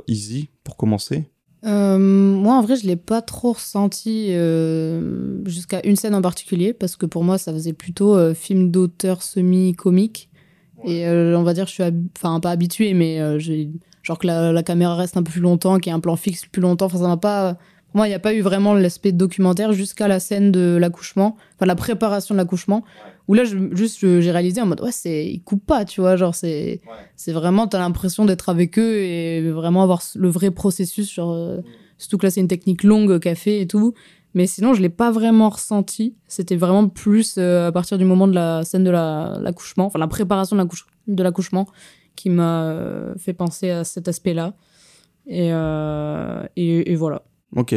Easy, 0.08 0.50
pour 0.64 0.78
commencer 0.78 1.30
Euh, 1.66 1.98
moi, 2.00 2.56
en 2.56 2.62
vrai, 2.62 2.76
je 2.78 2.88
l'ai 2.88 2.96
pas 2.96 3.22
trop 3.22 3.54
ressenti 3.54 4.28
euh, 4.30 5.40
jusqu'à 5.46 5.82
une 5.84 5.96
scène 5.96 6.16
en 6.16 6.22
particulier, 6.22 6.74
parce 6.74 6.96
que 6.96 7.06
pour 7.06 7.24
moi, 7.24 7.38
ça 7.38 7.52
faisait 7.52 7.74
plutôt 7.74 8.16
euh, 8.16 8.34
film 8.34 8.72
d'auteur 8.72 9.22
semi-comique. 9.22 10.30
Et 10.86 11.06
euh, 11.08 11.38
on 11.38 11.44
va 11.44 11.54
dire, 11.54 11.68
je 11.68 11.72
suis, 11.74 11.84
hab- 11.84 12.08
enfin, 12.18 12.40
pas 12.40 12.52
habituée, 12.52 12.94
mais 12.94 13.20
euh, 13.20 13.38
j'ai 13.40 13.70
genre 14.04 14.18
que 14.18 14.28
la, 14.28 14.54
la 14.54 14.64
caméra 14.64 14.96
reste 14.96 15.18
un 15.18 15.24
peu 15.24 15.32
plus 15.32 15.42
longtemps, 15.42 15.78
qu'il 15.78 15.92
y 15.92 15.94
ait 15.94 15.98
un 15.98 16.00
plan 16.00 16.16
fixe 16.16 16.46
plus 16.46 16.62
longtemps. 16.62 16.86
Enfin, 16.86 17.00
ça 17.00 17.08
m'a 17.08 17.18
pas. 17.18 17.56
Pour 17.92 17.98
moi, 17.98 18.08
il 18.08 18.12
n'y 18.12 18.16
a 18.16 18.20
pas 18.20 18.34
eu 18.34 18.42
vraiment 18.42 18.74
l'aspect 18.76 19.12
documentaire 19.12 19.74
jusqu'à 19.74 20.08
la 20.08 20.20
scène 20.20 20.52
de 20.52 20.78
l'accouchement, 20.80 21.36
enfin, 21.56 21.66
la 21.66 21.76
préparation 21.76 22.36
de 22.36 22.38
l'accouchement, 22.38 22.84
où 23.30 23.34
là, 23.36 23.44
je, 23.46 23.56
juste, 23.74 24.00
j'ai 24.02 24.32
réalisé 24.32 24.60
en 24.60 24.66
mode, 24.66 24.82
ouais, 24.82 24.92
c'est, 24.92 25.26
ils 25.28 25.42
coupent 25.44 25.66
pas, 25.66 25.86
tu 25.86 26.02
vois, 26.02 26.16
genre, 26.18 26.34
c'est, 26.36 26.82
c'est 27.16 27.32
vraiment, 27.32 27.68
t'as 27.68 27.78
l'impression 27.80 28.26
d'être 28.26 28.50
avec 28.50 28.78
eux 28.80 28.98
et 28.98 29.50
vraiment 29.52 29.84
avoir 29.84 30.02
le 30.16 30.28
vrai 30.30 30.52
processus 30.52 31.08
sur. 31.08 31.30
euh, 31.30 31.60
Surtout 32.00 32.18
que 32.18 32.26
là, 32.26 32.32
c'est 32.32 32.40
une 32.42 32.48
technique 32.48 32.84
longue 32.84 33.20
qu'a 33.20 33.36
fait 33.36 33.62
et 33.62 33.68
tout. 33.68 33.94
Mais 34.34 34.48
sinon, 34.48 34.74
je 34.74 34.82
l'ai 34.82 34.90
pas 34.90 35.12
vraiment 35.12 35.50
ressenti. 35.50 36.16
C'était 36.28 36.56
vraiment 36.56 36.88
plus 36.88 37.36
euh, 37.38 37.68
à 37.68 37.72
partir 37.74 37.98
du 37.98 38.06
moment 38.06 38.26
de 38.28 38.34
la 38.34 38.64
scène 38.64 38.84
de 38.86 38.90
la- 38.90 39.38
l'accouchement, 39.42 39.86
enfin 39.88 40.00
la 40.00 40.08
préparation 40.08 40.56
de 40.56 40.62
l'accouche- 40.62 40.88
de 41.08 41.22
l'accouchement, 41.24 41.68
qui 42.16 42.30
m'a 42.30 42.64
euh, 42.72 43.14
fait 43.18 43.34
penser 43.34 43.70
à 43.70 43.84
cet 43.84 44.08
aspect-là. 44.08 44.56
Et, 45.28 45.50
euh, 45.52 46.44
et, 46.56 46.92
et 46.92 46.96
voilà. 46.96 47.24
Ok. 47.56 47.76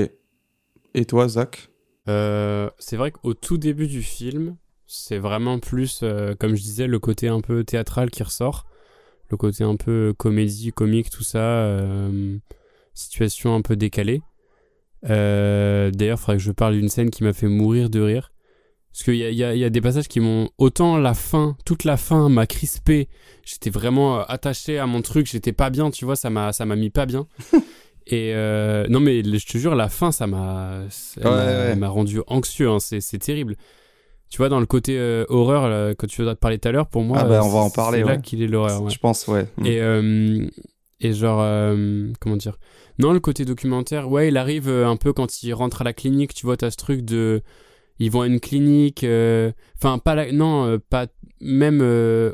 Et 0.95 1.05
toi, 1.05 1.29
Zach? 1.29 1.69
Euh, 2.09 2.71
c'est 2.79 2.97
vrai 2.97 3.11
qu'au 3.11 3.35
tout 3.35 3.59
début 3.59 3.87
du 3.89 4.03
film, 4.03 4.57
c'est 4.95 5.19
vraiment 5.19 5.59
plus, 5.59 6.01
euh, 6.03 6.35
comme 6.39 6.55
je 6.55 6.63
disais, 6.63 6.87
le 6.87 6.99
côté 6.99 7.29
un 7.29 7.41
peu 7.41 7.65
théâtral 7.65 8.11
qui 8.11 8.23
ressort. 8.23 8.67
Le 9.31 9.37
côté 9.37 9.65
un 9.65 9.77
peu 9.77 10.15
comédie, 10.17 10.73
comique, 10.73 11.09
tout 11.11 11.23
ça. 11.23 11.39
euh, 11.39 12.37
situation 12.95 13.55
un 13.55 13.63
peu 13.63 13.75
décalée. 13.77 14.21
Euh, 15.09 15.91
D'ailleurs, 15.91 16.19
il 16.19 16.21
faudrait 16.21 16.37
que 16.37 16.43
je 16.43 16.53
parle 16.53 16.75
d'une 16.75 16.89
scène 16.91 17.11
qui 17.11 17.25
m'a 17.25 17.33
fait 17.33 17.49
mourir 17.49 17.89
de 17.91 18.01
rire. 18.01 18.33
Parce 18.93 19.05
qu'il 19.05 19.15
y 19.15 19.21
y, 19.21 19.37
y 19.39 19.65
a 19.65 19.71
des 19.71 19.81
passages 19.81 20.07
qui 20.07 20.21
m'ont... 20.21 20.51
Autant 20.59 20.99
la 20.99 21.15
fin, 21.15 21.57
toute 21.65 21.85
la 21.85 21.97
fin 21.97 22.29
m'a 22.29 22.47
crispé. 22.47 23.09
J'étais 23.43 23.71
vraiment 23.71 24.21
attaché 24.21 24.79
à 24.79 24.87
mon 24.87 25.01
truc. 25.01 25.27
J'étais 25.27 25.53
pas 25.53 25.71
bien, 25.71 25.91
tu 25.91 26.05
vois, 26.05 26.15
ça 26.17 26.29
m'a 26.29 26.53
mis 26.77 26.91
pas 26.91 27.07
bien. 27.07 27.27
Et 28.07 28.33
euh, 28.35 28.87
non, 28.91 29.01
mais 29.01 29.23
je 29.25 29.47
te 29.47 29.57
jure, 29.57 29.75
la 29.75 29.89
fin, 29.89 30.13
ça 30.13 30.27
m'a 30.27 30.81
Ouais, 31.25 31.75
rendu 31.87 32.21
anxieux. 32.27 32.69
hein, 32.69 32.79
c'est 32.81 33.19
terrible. 33.19 33.57
Tu 34.33 34.39
vois, 34.39 34.49
dans 34.49 34.61
le 34.61 34.67
côté 34.67 34.99
euh, 34.99 35.27
horreur, 35.29 35.69
là, 35.69 35.95
quand 35.95 36.07
tu 36.07 36.23
vas 36.25 36.35
te 36.35 36.41
parler 36.41 36.59
tout 36.59 36.67
à 36.67 36.73
l'heure, 36.73 36.87
pour 36.87 37.03
moi, 37.03 37.19
Ah 37.21 37.25
bah, 37.25 37.35
euh, 37.35 37.43
on 37.43 37.51
va 37.51 37.59
en 37.59 37.69
c'est 37.69 37.77
parler, 37.77 38.01
là 38.01 38.07
ouais. 38.13 38.21
qu'il 38.23 38.43
est 38.43 38.47
l'horreur. 38.47 38.83
ouais. 38.83 38.91
Je 38.91 38.99
pense, 38.99 39.29
ouais. 39.29 39.47
Mm. 39.59 39.67
Et, 39.67 39.81
euh, 39.83 40.47
et 41.01 41.13
genre, 41.13 41.41
euh, 41.43 42.11
comment 42.19 42.39
dire? 42.39 42.57
Non, 42.99 43.13
le 43.13 43.21
côté 43.21 43.45
documentaire, 43.45 44.11
ouais, 44.11 44.29
il 44.29 44.39
arrive 44.39 44.71
un 44.71 44.97
peu 44.97 45.13
quand 45.13 45.43
il 45.43 45.53
rentre 45.53 45.83
à 45.83 45.85
la 45.85 45.93
clinique, 45.93 46.33
tu 46.33 46.47
vois, 46.47 46.57
t'as 46.57 46.71
ce 46.71 46.79
truc 46.79 47.03
de. 47.03 47.43
Ils 47.99 48.11
vont 48.11 48.23
à 48.23 48.27
une 48.27 48.41
clinique. 48.41 49.05
Enfin, 49.77 49.99
pas 49.99 50.15
la. 50.15 50.33
Non, 50.33 50.79
pas. 50.89 51.09
Même. 51.43 51.83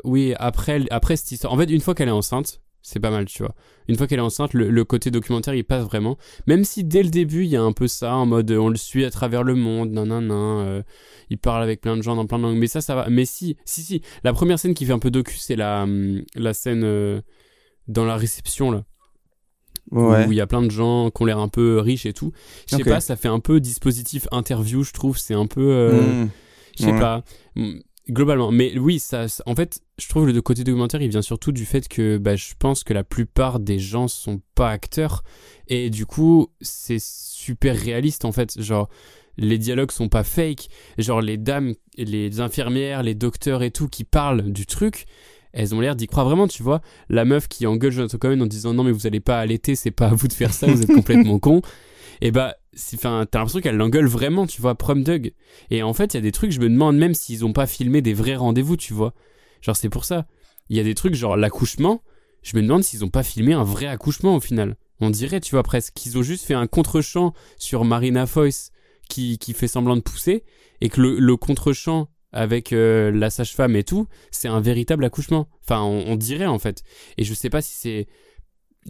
oui, 0.05 0.33
après, 0.39 0.85
après 0.91 1.17
cette 1.17 1.33
histoire. 1.33 1.51
En 1.51 1.57
fait, 1.57 1.69
une 1.69 1.81
fois 1.81 1.95
qu'elle 1.95 2.07
est 2.07 2.11
enceinte, 2.11 2.61
c'est 2.81 2.99
pas 2.99 3.11
mal, 3.11 3.25
tu 3.25 3.43
vois. 3.43 3.53
Une 3.87 3.95
fois 3.97 4.07
qu'elle 4.07 4.19
est 4.19 4.23
enceinte, 4.23 4.53
le, 4.53 4.69
le 4.69 4.83
côté 4.85 5.11
documentaire, 5.11 5.53
il 5.53 5.63
passe 5.63 5.83
vraiment. 5.83 6.17
Même 6.47 6.63
si 6.63 6.83
dès 6.83 7.03
le 7.03 7.09
début, 7.09 7.43
il 7.43 7.49
y 7.49 7.55
a 7.55 7.61
un 7.61 7.71
peu 7.73 7.87
ça, 7.87 8.15
en 8.15 8.25
mode 8.25 8.49
on 8.51 8.69
le 8.69 8.77
suit 8.77 9.03
à 9.05 9.09
travers 9.11 9.43
le 9.43 9.55
monde, 9.55 9.91
nanana. 9.91 10.33
euh, 10.33 10.83
il 11.29 11.37
parle 11.37 11.61
avec 11.63 11.81
plein 11.81 11.97
de 11.97 12.01
gens 12.01 12.15
dans 12.15 12.25
plein 12.25 12.37
de 12.37 12.43
langues. 12.43 12.57
Mais 12.57 12.67
ça, 12.67 12.81
ça 12.81 12.95
va. 12.95 13.09
Mais 13.09 13.25
si, 13.25 13.57
si, 13.65 13.81
si. 13.81 14.01
La 14.23 14.31
première 14.33 14.57
scène 14.59 14.73
qui 14.73 14.85
fait 14.85 14.93
un 14.93 14.99
peu 14.99 15.11
docu, 15.11 15.37
c'est 15.37 15.55
la, 15.55 15.83
hum, 15.83 16.23
la 16.35 16.53
scène 16.53 16.83
euh, 16.83 17.21
dans 17.87 18.05
la 18.05 18.15
réception, 18.15 18.71
là. 18.71 18.83
Ouais. 19.91 20.27
Où 20.27 20.31
il 20.31 20.37
y 20.37 20.41
a 20.41 20.45
plein 20.47 20.61
de 20.61 20.69
gens 20.69 21.09
qui 21.09 21.21
ont 21.23 21.25
l'air 21.25 21.39
un 21.39 21.47
peu 21.47 21.79
riches 21.79 22.05
et 22.05 22.13
tout. 22.13 22.31
Je 22.67 22.75
sais 22.75 22.81
Ok. 22.83 22.87
pas, 22.89 22.99
ça 22.99 23.15
fait 23.15 23.27
un 23.27 23.39
peu 23.39 23.59
dispositif 23.59 24.27
interview, 24.31 24.83
je 24.83 24.93
trouve. 24.93 25.17
C'est 25.17 25.33
un 25.33 25.47
peu. 25.47 25.61
euh, 25.71 26.23
Mm. 26.25 26.29
Je 26.77 26.83
sais 26.85 26.91
Ouais. 26.93 26.99
pas. 26.99 27.23
Globalement. 28.09 28.51
Mais 28.51 28.77
oui, 28.79 28.97
ça, 28.97 29.27
ça- 29.27 29.43
en 29.45 29.55
fait, 29.55 29.81
je 29.99 30.07
trouve 30.09 30.27
le 30.27 30.41
côté 30.41 30.63
documentaire, 30.63 31.01
il 31.01 31.09
vient 31.09 31.21
surtout 31.21 31.51
du 31.51 31.65
fait 31.65 31.87
que 31.87 32.17
bah, 32.17 32.35
je 32.35 32.53
pense 32.57 32.83
que 32.83 32.93
la 32.93 33.03
plupart 33.03 33.59
des 33.59 33.77
gens 33.77 34.07
sont 34.07 34.41
pas 34.55 34.71
acteurs. 34.71 35.23
Et 35.67 35.89
du 35.91 36.05
coup, 36.07 36.47
c'est 36.59 36.99
super 37.01 37.77
réaliste, 37.77 38.25
en 38.25 38.31
fait. 38.31 38.59
Genre, 38.59 38.89
les 39.37 39.57
dialogues 39.59 39.91
sont 39.91 40.09
pas 40.09 40.23
fake. 40.23 40.69
Genre, 40.97 41.21
les 41.21 41.37
dames, 41.37 41.75
les 41.97 42.39
infirmières, 42.39 43.03
les 43.03 43.13
docteurs 43.15 43.61
et 43.61 43.69
tout 43.71 43.87
qui 43.87 44.03
parlent 44.05 44.51
du 44.51 44.65
truc, 44.65 45.05
elles 45.53 45.75
ont 45.75 45.79
l'air 45.79 45.95
d'y 45.95 46.07
croire 46.07 46.25
vraiment, 46.25 46.47
tu 46.47 46.63
vois. 46.63 46.81
La 47.09 47.25
meuf 47.25 47.47
qui 47.47 47.67
engueule 47.67 47.91
Jonathan 47.91 48.17
Cohen 48.17 48.41
en 48.41 48.47
disant 48.47 48.73
non, 48.73 48.83
mais 48.83 48.91
vous 48.91 49.05
allez 49.05 49.19
pas 49.19 49.39
allaiter, 49.39 49.75
c'est 49.75 49.91
pas 49.91 50.07
à 50.07 50.13
vous 50.15 50.27
de 50.27 50.33
faire 50.33 50.53
ça, 50.53 50.65
vous 50.67 50.81
êtes 50.81 50.87
complètement 50.93 51.37
con. 51.37 51.61
Et 52.21 52.31
bah, 52.31 52.55
enfin, 52.95 53.25
t'as 53.29 53.39
l'impression 53.39 53.61
qu'elle 53.61 53.77
l'engueule 53.77 54.07
vraiment, 54.07 54.47
tu 54.47 54.61
vois, 54.61 54.75
prom 54.75 55.03
Doug. 55.03 55.33
Et 55.69 55.83
en 55.83 55.93
fait, 55.93 56.13
il 56.13 56.17
y 56.17 56.19
a 56.19 56.21
des 56.21 56.31
trucs, 56.31 56.51
je 56.51 56.59
me 56.59 56.69
demande 56.69 56.97
même 56.97 57.13
s'ils 57.13 57.45
ont 57.45 57.53
pas 57.53 57.67
filmé 57.67 58.01
des 58.01 58.13
vrais 58.13 58.35
rendez-vous, 58.35 58.77
tu 58.77 58.93
vois. 58.93 59.13
Genre, 59.61 59.75
c'est 59.75 59.89
pour 59.89 60.05
ça. 60.05 60.27
Il 60.69 60.77
y 60.77 60.79
a 60.79 60.83
des 60.83 60.95
trucs, 60.95 61.15
genre 61.15 61.35
l'accouchement, 61.35 62.03
je 62.43 62.55
me 62.55 62.61
demande 62.61 62.83
s'ils 62.83 63.03
ont 63.03 63.09
pas 63.09 63.23
filmé 63.23 63.53
un 63.53 63.63
vrai 63.63 63.87
accouchement 63.87 64.35
au 64.35 64.39
final. 64.39 64.77
On 65.01 65.09
dirait, 65.09 65.39
tu 65.39 65.51
vois, 65.51 65.63
presque 65.63 65.93
qu'ils 65.93 66.17
ont 66.17 66.23
juste 66.23 66.45
fait 66.45 66.53
un 66.53 66.67
contre-champ 66.67 67.33
sur 67.57 67.85
Marina 67.85 68.25
Foyce 68.25 68.71
qui, 69.09 69.37
qui 69.37 69.53
fait 69.53 69.67
semblant 69.67 69.95
de 69.95 70.01
pousser, 70.01 70.43
et 70.81 70.89
que 70.89 71.01
le, 71.01 71.19
le 71.19 71.35
contre-champ 71.35 72.09
avec 72.31 72.73
euh, 72.73 73.11
la 73.11 73.29
sage-femme 73.29 73.75
et 73.75 73.83
tout, 73.83 74.07
c'est 74.29 74.47
un 74.47 74.61
véritable 74.61 75.03
accouchement. 75.03 75.47
Enfin, 75.63 75.81
on, 75.81 76.05
on 76.07 76.15
dirait 76.15 76.45
en 76.45 76.59
fait. 76.59 76.83
Et 77.17 77.23
je 77.23 77.33
sais 77.33 77.49
pas 77.49 77.61
si 77.61 77.73
c'est 77.75 78.07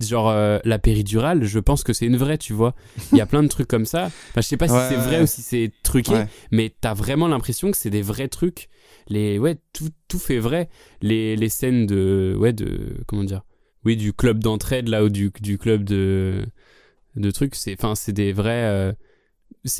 genre 0.02 0.30
euh, 0.30 0.60
la 0.66 0.80
péridurale, 0.80 1.44
je 1.44 1.60
pense 1.60 1.84
que 1.84 1.94
c'est 1.94 2.06
une 2.06 2.18
vraie, 2.18 2.38
tu 2.38 2.54
vois. 2.54 2.76
Il 3.12 3.18
y 3.18 3.22
a 3.22 3.26
plein 3.26 3.44
de 3.44 3.48
trucs 3.48 3.68
comme 3.68 3.86
ça. 3.86 4.06
Enfin, 4.30 4.42
je 4.42 4.48
sais 4.48 4.58
pas 4.58 4.68
si 4.68 4.74
c'est 4.90 4.96
vrai 4.96 5.18
ouais. 5.18 5.24
ou 5.24 5.28
si 5.28 5.42
c'est 5.42 5.72
truqué, 5.84 6.14
Ouais. 6.14 6.28
mais 6.52 6.74
t'as 6.82 6.94
vraiment 6.94 7.28
l'impression 7.28 7.72
que 7.72 7.78
c'est 7.78 7.90
des 7.90 8.02
vrais 8.02 8.28
trucs. 8.28 8.70
Les 9.08 9.40
ouais, 9.40 9.58
tout, 9.74 9.90
tout 10.08 10.20
fait 10.20 10.40
vrai. 10.40 10.70
Les, 11.02 11.36
les 11.36 11.50
scènes 11.50 11.86
de 11.86 12.36
ouais 12.38 12.54
de 12.54 12.98
comment 13.08 13.24
dire? 13.24 13.42
Oui, 13.86 13.96
du 13.98 14.14
club 14.14 14.44
d'entraide 14.44 14.88
là 14.90 15.04
ou 15.04 15.10
du, 15.10 15.32
du 15.42 15.58
club 15.58 15.84
de 15.84 16.46
de 17.16 17.32
trucs, 17.32 17.56
c'est 17.56 17.74
enfin 17.74 17.96
c'est 17.96 18.14
des 18.14 18.34
vrais 18.34 18.66
euh, 18.66 18.94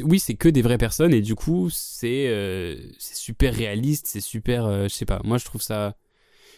oui, 0.04 0.20
c'est 0.20 0.34
que 0.36 0.50
des 0.50 0.62
vraies 0.62 0.78
personnes 0.78 1.14
et 1.14 1.22
du 1.22 1.36
coup, 1.36 1.70
c'est 1.70 2.28
euh, 2.28 2.76
c'est 2.98 3.16
super 3.16 3.54
réaliste, 3.54 4.08
c'est 4.08 4.20
super 4.22 4.84
je 4.90 4.94
sais 4.94 5.06
pas. 5.06 5.22
Moi, 5.24 5.38
je 5.38 5.46
trouve 5.46 5.62
ça 5.62 5.96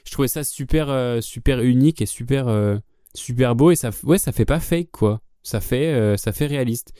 je 0.05 0.11
trouvais 0.11 0.27
ça 0.27 0.43
super 0.43 1.17
super 1.21 1.61
unique 1.61 2.01
et 2.01 2.05
super 2.07 2.47
super 3.13 3.55
beau 3.55 3.71
et 3.71 3.75
ça 3.75 3.91
ouais, 4.03 4.17
ça 4.17 4.31
fait 4.31 4.45
pas 4.45 4.59
fake 4.59 4.91
quoi. 4.91 5.21
Ça 5.43 5.59
fait 5.59 5.93
euh, 5.93 6.17
ça 6.17 6.31
fait 6.31 6.45
réaliste. 6.45 6.93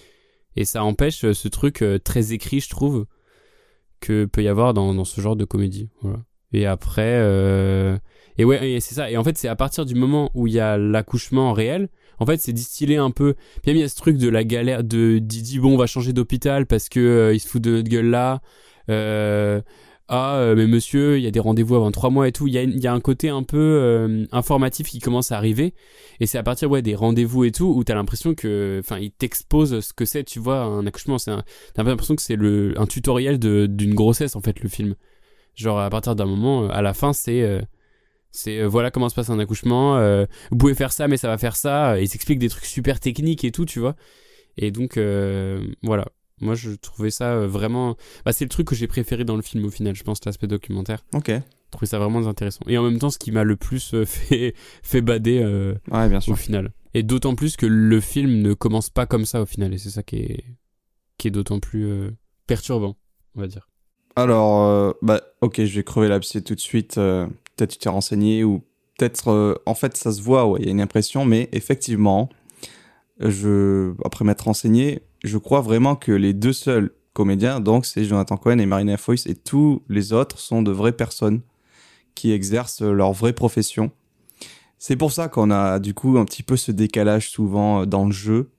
Et 0.56 0.66
ça 0.66 0.84
empêche 0.84 1.24
euh, 1.24 1.34
ce 1.34 1.48
truc 1.48 1.82
euh, 1.82 1.98
très 1.98 2.34
écrit, 2.34 2.60
je 2.60 2.70
trouve, 2.70 3.06
que 4.00 4.26
peut 4.26 4.44
y 4.44 4.48
avoir 4.48 4.74
dans, 4.74 4.94
dans 4.94 5.06
ce 5.06 5.22
genre 5.22 5.36
de 5.36 5.46
comédie. 5.46 5.90
Voilà. 6.02 6.20
Et 6.54 6.66
après, 6.66 7.16
et 8.38 8.44
ouais, 8.44 8.80
c'est 8.82 8.96
ça. 8.96 9.10
Et 9.10 9.16
en 9.16 9.24
fait, 9.24 9.38
c'est 9.38 9.48
à 9.48 9.56
partir 9.56 9.86
du 9.86 9.96
moment 9.96 10.32
où 10.34 10.48
il 10.48 10.54
y 10.54 10.60
a 10.60 10.78
l'accouchement 10.78 11.54
réel, 11.54 11.88
en 12.20 12.26
fait, 12.26 12.42
c'est 12.42 12.52
distillé 12.52 12.98
un 12.98 13.10
peu. 13.10 13.36
Puis 13.64 13.72
il 13.72 13.78
y 13.78 13.84
a 13.84 13.88
ce 13.88 13.96
truc 13.96 14.18
de 14.18 14.28
la 14.28 14.44
galère 14.44 14.84
de 14.84 15.20
Didi, 15.20 15.60
bon, 15.60 15.76
on 15.76 15.78
va 15.78 15.88
changer 15.88 16.12
d'hôpital 16.12 16.66
parce 16.66 16.90
que 16.90 17.32
il 17.34 17.40
se 17.40 17.48
fout 17.48 17.62
de 17.62 17.72
notre 17.72 17.88
gueule 17.88 18.10
là. 18.10 18.42
Euh, 18.90 19.62
ah, 20.14 20.36
euh, 20.40 20.56
mais 20.58 20.68
monsieur, 20.68 21.18
il 21.18 21.24
y 21.24 21.28
a 21.28 21.32
des 21.32 21.40
rendez-vous 21.40 21.76
avant 21.76 21.90
trois 21.90 22.10
mois 22.10 22.28
et 22.28 22.34
tout. 22.34 22.46
Il 22.46 22.54
y 22.54 22.88
a, 22.88 22.94
un 22.94 23.00
côté 23.00 23.30
un 23.30 23.44
peu 23.44 23.58
euh, 23.58 24.26
informatif 24.34 24.90
qui 24.90 25.00
commence 25.00 25.32
à 25.32 25.38
arriver. 25.38 25.74
Et 26.20 26.26
c'est 26.26 26.38
à 26.38 26.44
partir 26.44 26.70
des 26.82 26.96
rendez-vous 26.96 27.46
et 27.46 27.52
tout 27.54 27.74
où 27.74 27.82
t'as 27.86 27.96
l'impression 27.96 28.36
que. 28.36 28.82
Enfin, 28.82 29.00
il 29.00 29.12
t'expose 29.12 29.80
ce 29.80 29.94
que 29.94 30.04
c'est, 30.04 30.26
tu 30.26 30.40
vois, 30.40 30.64
un 30.64 30.86
accouchement. 30.86 31.18
C'est 31.18 31.32
un- 31.32 31.46
T'as 31.76 31.84
l'impression 31.84 32.18
que 32.18 32.22
c'est 32.22 32.38
un 32.78 32.86
tutoriel 32.88 33.40
d'une 33.40 33.94
grossesse, 33.96 34.36
en 34.36 34.42
fait, 34.42 34.60
le 34.62 34.68
film. 34.68 34.96
Genre, 35.56 35.80
à 35.80 35.90
partir 35.90 36.14
d'un 36.14 36.26
moment, 36.26 36.66
euh, 36.66 36.68
à 36.72 36.82
la 36.82 36.94
fin, 36.94 37.14
c'est. 37.14 37.62
c'est 38.32 38.64
voilà 38.66 38.92
comment 38.92 39.08
se 39.08 39.16
passe 39.16 39.30
un 39.30 39.40
accouchement. 39.40 39.98
vous 40.52 40.58
pouvez 40.58 40.76
faire 40.76 40.92
ça, 40.92 41.08
mais 41.08 41.16
ça 41.16 41.30
va 41.30 41.38
faire 41.38 41.56
ça. 41.56 42.02
Ils 42.02 42.10
s'expliquent 42.10 42.40
des 42.40 42.50
trucs 42.50 42.66
super 42.66 43.00
techniques 43.00 43.46
et 43.46 43.52
tout, 43.54 43.66
tu 43.66 43.80
vois. 43.80 43.96
Et 44.58 44.72
donc, 44.72 45.00
voilà. 45.84 46.06
Moi, 46.42 46.56
je 46.56 46.72
trouvais 46.72 47.12
ça 47.12 47.34
euh, 47.34 47.48
vraiment. 47.48 47.96
Bah, 48.26 48.34
c'est 48.34 48.46
le 48.46 48.50
truc 48.50 48.68
que 48.68 48.76
j'ai 48.76 48.88
préféré 48.88 49.24
dans 49.24 49.36
le 49.36 49.42
film 49.42 49.64
au 49.66 49.70
final, 49.70 49.96
je 49.96 50.04
pense, 50.04 50.20
l'aspect 50.26 50.48
documentaire. 50.48 51.04
Ok. 51.14 51.32
trouvé 51.70 51.86
ça 51.88 52.00
vraiment 52.00 52.28
intéressant. 52.28 52.62
Et 52.68 52.78
en 52.78 52.84
même 52.84 53.00
temps, 53.00 53.10
ce 53.12 53.18
qui 53.20 53.32
m'a 53.32 53.44
le 53.44 53.56
plus 53.56 53.94
euh, 53.94 54.06
fait, 54.08 54.54
fait 54.84 55.02
bader 55.02 55.42
euh, 55.44 55.74
Ouais, 55.92 56.10
bien 56.10 56.18
au 56.18 56.22
sûr. 56.22 56.38
final. 56.38 56.72
Et 56.94 57.04
d'autant 57.04 57.36
plus 57.36 57.56
que 57.56 57.66
le 57.66 58.02
film 58.02 58.42
ne 58.42 58.54
commence 58.54 58.90
pas 58.90 59.06
comme 59.06 59.26
ça 59.26 59.42
au 59.42 59.46
final. 59.46 59.74
Et 59.74 59.78
c'est 59.78 59.92
ça 59.92 60.04
qui 60.04 60.18
est, 60.18 60.44
qui 61.18 61.28
est 61.30 61.32
d'autant 61.32 61.60
plus 61.60 61.86
euh, 61.86 62.12
perturbant, 62.48 62.98
on 63.36 63.42
va 63.42 63.48
dire. 63.48 63.70
Alors, 64.18 64.66
euh, 64.66 64.92
bah, 65.02 65.22
ok, 65.40 65.64
je 65.64 65.76
vais 65.76 65.84
crever 65.84 66.10
l'abcès 66.10 66.42
tout 66.42 66.56
de 66.56 66.60
suite. 66.60 66.96
peut-être 66.96 67.70
tu 67.70 67.78
t'es 67.78 67.88
renseigné 67.88 68.44
ou 68.44 68.62
peut-être, 68.98 69.62
en 69.66 69.74
fait, 69.74 69.96
ça 69.96 70.12
se 70.12 70.22
voit, 70.22 70.46
ouais, 70.48 70.60
il 70.62 70.66
y 70.66 70.68
a 70.68 70.72
une 70.72 70.82
impression, 70.82 71.24
mais 71.24 71.48
effectivement, 71.54 72.28
je, 73.20 73.94
après 74.04 74.26
m'être 74.26 74.42
renseigné, 74.42 75.02
je 75.24 75.38
crois 75.38 75.62
vraiment 75.62 75.96
que 75.96 76.12
les 76.12 76.34
deux 76.34 76.54
seuls 76.54 76.92
comédiens, 77.14 77.60
donc 77.60 77.86
c'est 77.86 78.06
Jonathan 78.06 78.38
Cohen 78.38 78.60
et 78.60 78.66
Marina 78.66 78.98
Foïs, 78.98 79.26
et 79.28 79.36
tous 79.36 79.84
les 79.90 80.14
autres 80.14 80.40
sont 80.40 80.62
de 80.62 80.72
vraies 80.72 80.92
personnes 80.92 81.42
qui 82.16 82.32
exercent 82.32 82.82
leur 82.82 83.14
vraie 83.14 83.34
profession. 83.34 83.92
C'est 84.80 84.96
pour 84.96 85.12
ça 85.12 85.28
qu'on 85.28 85.52
a 85.52 85.80
du 85.80 85.94
coup 85.94 86.18
un 86.18 86.26
petit 86.26 86.44
peu 86.44 86.58
ce 86.58 86.72
décalage 86.72 87.30
souvent 87.30 87.82
euh, 87.82 87.86
dans 87.86 88.06
le 88.06 88.12
jeu 88.12 88.50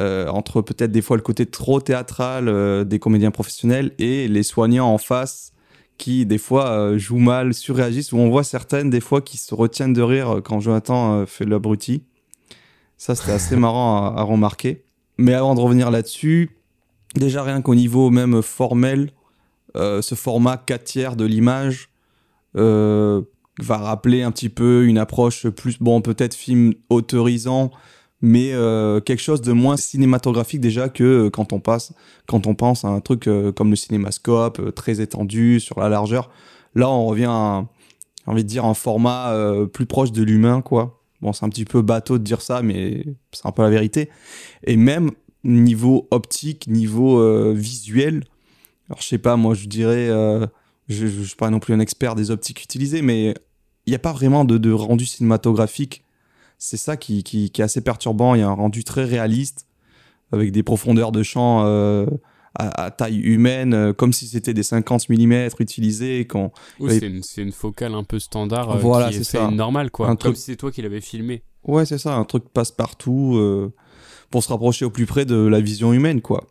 euh, 0.00 0.26
entre 0.28 0.62
peut-être 0.62 0.90
des 0.90 1.02
fois 1.02 1.18
le 1.18 1.22
côté 1.22 1.44
trop 1.44 1.78
théâtral 1.78 2.48
euh, 2.48 2.82
des 2.82 2.98
comédiens 2.98 3.30
professionnels 3.30 3.92
et 3.98 4.26
les 4.26 4.42
soignants 4.42 4.88
en 4.88 4.96
face 4.96 5.52
qui 5.98 6.24
des 6.24 6.38
fois 6.38 6.70
euh, 6.70 6.98
jouent 6.98 7.18
mal, 7.18 7.52
surréagissent, 7.52 8.12
où 8.12 8.16
on 8.16 8.30
voit 8.30 8.42
certaines 8.42 8.88
des 8.88 9.00
fois 9.00 9.20
qui 9.20 9.36
se 9.36 9.54
retiennent 9.54 9.92
de 9.92 10.00
rire 10.00 10.40
quand 10.42 10.60
Jonathan 10.60 11.26
fait 11.26 11.44
l'abruti. 11.44 12.04
Ça 12.96 13.14
c'était 13.14 13.32
assez 13.32 13.54
marrant 13.58 14.14
à, 14.14 14.20
à 14.20 14.22
remarquer. 14.22 14.84
Mais 15.22 15.34
avant 15.34 15.54
de 15.54 15.60
revenir 15.60 15.92
là-dessus, 15.92 16.50
déjà 17.14 17.44
rien 17.44 17.62
qu'au 17.62 17.76
niveau 17.76 18.10
même 18.10 18.42
formel, 18.42 19.12
euh, 19.76 20.02
ce 20.02 20.16
format 20.16 20.56
4 20.56 20.82
tiers 20.82 21.14
de 21.14 21.24
l'image 21.24 21.90
euh, 22.56 23.22
va 23.60 23.76
rappeler 23.76 24.22
un 24.22 24.32
petit 24.32 24.48
peu 24.48 24.84
une 24.84 24.98
approche 24.98 25.46
plus, 25.46 25.78
bon 25.78 26.00
peut-être 26.00 26.34
film 26.34 26.74
autorisant, 26.90 27.70
mais 28.20 28.52
euh, 28.52 28.98
quelque 28.98 29.22
chose 29.22 29.42
de 29.42 29.52
moins 29.52 29.76
cinématographique 29.76 30.60
déjà 30.60 30.88
que 30.88 31.28
quand 31.28 31.52
on 31.52 31.60
passe, 31.60 31.92
quand 32.26 32.48
on 32.48 32.56
pense 32.56 32.84
à 32.84 32.88
un 32.88 32.98
truc 32.98 33.30
comme 33.54 33.70
le 33.70 33.76
cinémascope, 33.76 34.74
très 34.74 35.00
étendu 35.00 35.60
sur 35.60 35.78
la 35.78 35.88
largeur. 35.88 36.30
Là, 36.74 36.90
on 36.90 37.06
revient 37.06 37.30
à, 37.30 37.64
envie 38.26 38.42
de 38.42 38.48
dire, 38.48 38.64
un 38.64 38.74
format 38.74 39.32
plus 39.72 39.86
proche 39.86 40.10
de 40.10 40.24
l'humain, 40.24 40.62
quoi. 40.62 41.01
Bon, 41.22 41.32
c'est 41.32 41.44
un 41.44 41.48
petit 41.48 41.64
peu 41.64 41.82
bateau 41.82 42.18
de 42.18 42.24
dire 42.24 42.42
ça, 42.42 42.62
mais 42.62 43.06
c'est 43.32 43.46
un 43.46 43.52
peu 43.52 43.62
la 43.62 43.70
vérité. 43.70 44.10
Et 44.64 44.76
même 44.76 45.12
niveau 45.44 46.08
optique, 46.10 46.66
niveau 46.66 47.18
euh, 47.18 47.52
visuel, 47.56 48.24
alors 48.88 49.00
je 49.00 49.06
sais 49.06 49.18
pas, 49.18 49.36
moi 49.36 49.54
je 49.54 49.66
dirais, 49.66 50.08
euh, 50.08 50.46
je, 50.88 51.06
je, 51.06 51.22
je 51.22 51.22
suis 51.22 51.36
pas 51.36 51.50
non 51.50 51.60
plus 51.60 51.74
un 51.74 51.80
expert 51.80 52.14
des 52.14 52.30
optiques 52.30 52.62
utilisées, 52.62 53.02
mais 53.02 53.34
il 53.86 53.90
n'y 53.90 53.94
a 53.94 54.00
pas 54.00 54.12
vraiment 54.12 54.44
de, 54.44 54.72
rendu 54.72 55.06
cinématographique 55.06 56.04
c'est 56.62 56.76
ça 56.76 56.96
qui, 56.96 57.24
qui, 57.24 57.50
qui 57.50 57.60
est 57.60 57.64
assez 57.64 57.80
perturbant. 57.80 58.36
Il 58.36 58.38
y 58.38 58.44
a 58.44 58.48
un 58.48 58.54
rendu 58.54 58.84
très 58.84 59.04
réaliste, 59.04 59.66
avec 60.30 60.52
des 60.52 60.62
profondeurs 60.62 61.10
de 61.10 61.24
champ 61.24 61.64
euh, 61.66 62.06
à, 62.54 62.84
à 62.84 62.90
taille 62.90 63.18
humaine, 63.18 63.74
euh, 63.74 63.92
comme 63.92 64.12
si 64.12 64.26
c'était 64.26 64.54
des 64.54 64.62
50 64.62 65.08
mm 65.08 65.48
utilisés. 65.58 66.26
Quand... 66.26 66.52
Oui, 66.80 66.98
c'est 66.98 67.06
une, 67.06 67.22
c'est 67.22 67.42
une 67.42 67.52
focale 67.52 67.94
un 67.94 68.04
peu 68.04 68.18
standard 68.18 68.70
euh, 68.70 68.78
Voilà, 68.78 69.08
qui 69.10 69.14
est, 69.16 69.18
fait 69.18 69.24
ça. 69.24 69.50
quoi. 69.92 70.06
Un 70.06 70.10
Comme 70.10 70.16
truc- 70.18 70.36
si 70.36 70.42
c'est 70.42 70.56
toi 70.56 70.70
qui 70.70 70.82
l'avais 70.82 71.00
filmé. 71.00 71.42
Ouais, 71.64 71.86
c'est 71.86 71.98
ça, 71.98 72.14
un 72.14 72.24
truc 72.24 72.44
passe-partout 72.52 73.36
euh, 73.36 73.72
pour 74.30 74.42
se 74.42 74.48
rapprocher 74.48 74.84
au 74.84 74.90
plus 74.90 75.06
près 75.06 75.24
de 75.24 75.36
la 75.36 75.60
vision 75.60 75.92
humaine, 75.92 76.20
quoi. 76.20 76.46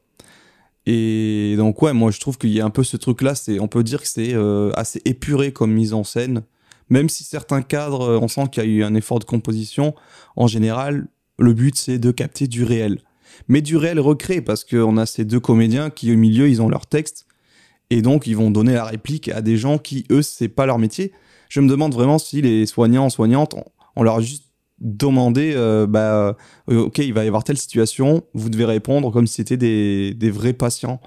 Et 0.86 1.54
donc, 1.58 1.82
ouais, 1.82 1.94
moi 1.94 2.10
je 2.12 2.20
trouve 2.20 2.38
qu'il 2.38 2.50
y 2.52 2.60
a 2.62 2.66
un 2.66 2.70
peu 2.72 2.84
ce 2.84 2.98
truc-là, 2.98 3.36
c'est, 3.36 3.60
on 3.60 3.68
peut 3.68 3.84
dire 3.84 4.02
que 4.02 4.08
c'est 4.08 4.34
euh, 4.34 4.72
assez 4.76 5.02
épuré 5.06 5.52
comme 5.54 5.72
mise 5.72 5.94
en 5.94 6.04
scène. 6.04 6.44
Même 6.90 7.08
si 7.08 7.24
certains 7.24 7.62
cadres, 7.62 8.02
euh, 8.02 8.20
on 8.20 8.28
sent 8.28 8.46
qu'il 8.52 8.64
y 8.64 8.66
a 8.66 8.70
eu 8.70 8.84
un 8.84 8.96
effort 8.96 9.20
de 9.20 9.24
composition, 9.26 9.94
en 10.36 10.48
général, 10.48 11.08
le 11.38 11.54
but 11.54 11.76
c'est 11.78 12.00
de 12.00 12.12
capter 12.12 12.48
du 12.48 12.64
réel. 12.64 13.00
Mais 13.48 13.62
du 13.62 13.78
réel 13.78 14.00
recréé, 14.00 14.42
parce 14.42 14.64
qu'on 14.64 14.98
a 14.98 15.06
ces 15.06 15.26
deux 15.26 15.40
comédiens 15.40 15.90
qui, 15.90 16.14
au 16.14 16.18
milieu, 16.18 16.50
ils 16.50 16.62
ont 16.62 16.70
leur 16.70 16.86
texte, 16.86 17.26
et 17.90 18.02
donc 18.02 18.28
ils 18.28 18.36
vont 18.36 18.52
donner 18.52 18.74
la 18.74 18.86
réplique 18.86 19.30
à 19.30 19.42
des 19.42 19.58
gens 19.58 19.78
qui, 19.78 20.06
eux, 20.12 20.22
c'est 20.22 20.48
pas 20.48 20.66
leur 20.66 20.80
métier. 20.80 21.12
Je 21.50 21.60
me 21.60 21.68
demande 21.68 21.94
vraiment 21.94 22.18
si 22.18 22.42
les 22.42 22.66
soignants, 22.66 23.10
soignantes, 23.10 23.56
on, 23.96 24.04
leur 24.04 24.16
a 24.16 24.22
juste 24.22 24.46
demandé, 24.80 25.54
euh, 25.56 25.86
bah, 25.86 26.38
euh, 26.70 26.86
ok, 26.86 27.00
il 27.00 27.14
va 27.14 27.24
y 27.24 27.28
avoir 27.28 27.44
telle 27.44 27.58
situation, 27.58 28.24
vous 28.34 28.50
devez 28.50 28.66
répondre 28.66 29.12
comme 29.12 29.28
si 29.28 29.36
c'était 29.36 29.58
des, 29.58 30.14
des 30.14 30.32
vrais 30.32 30.54
patients. 30.54 31.02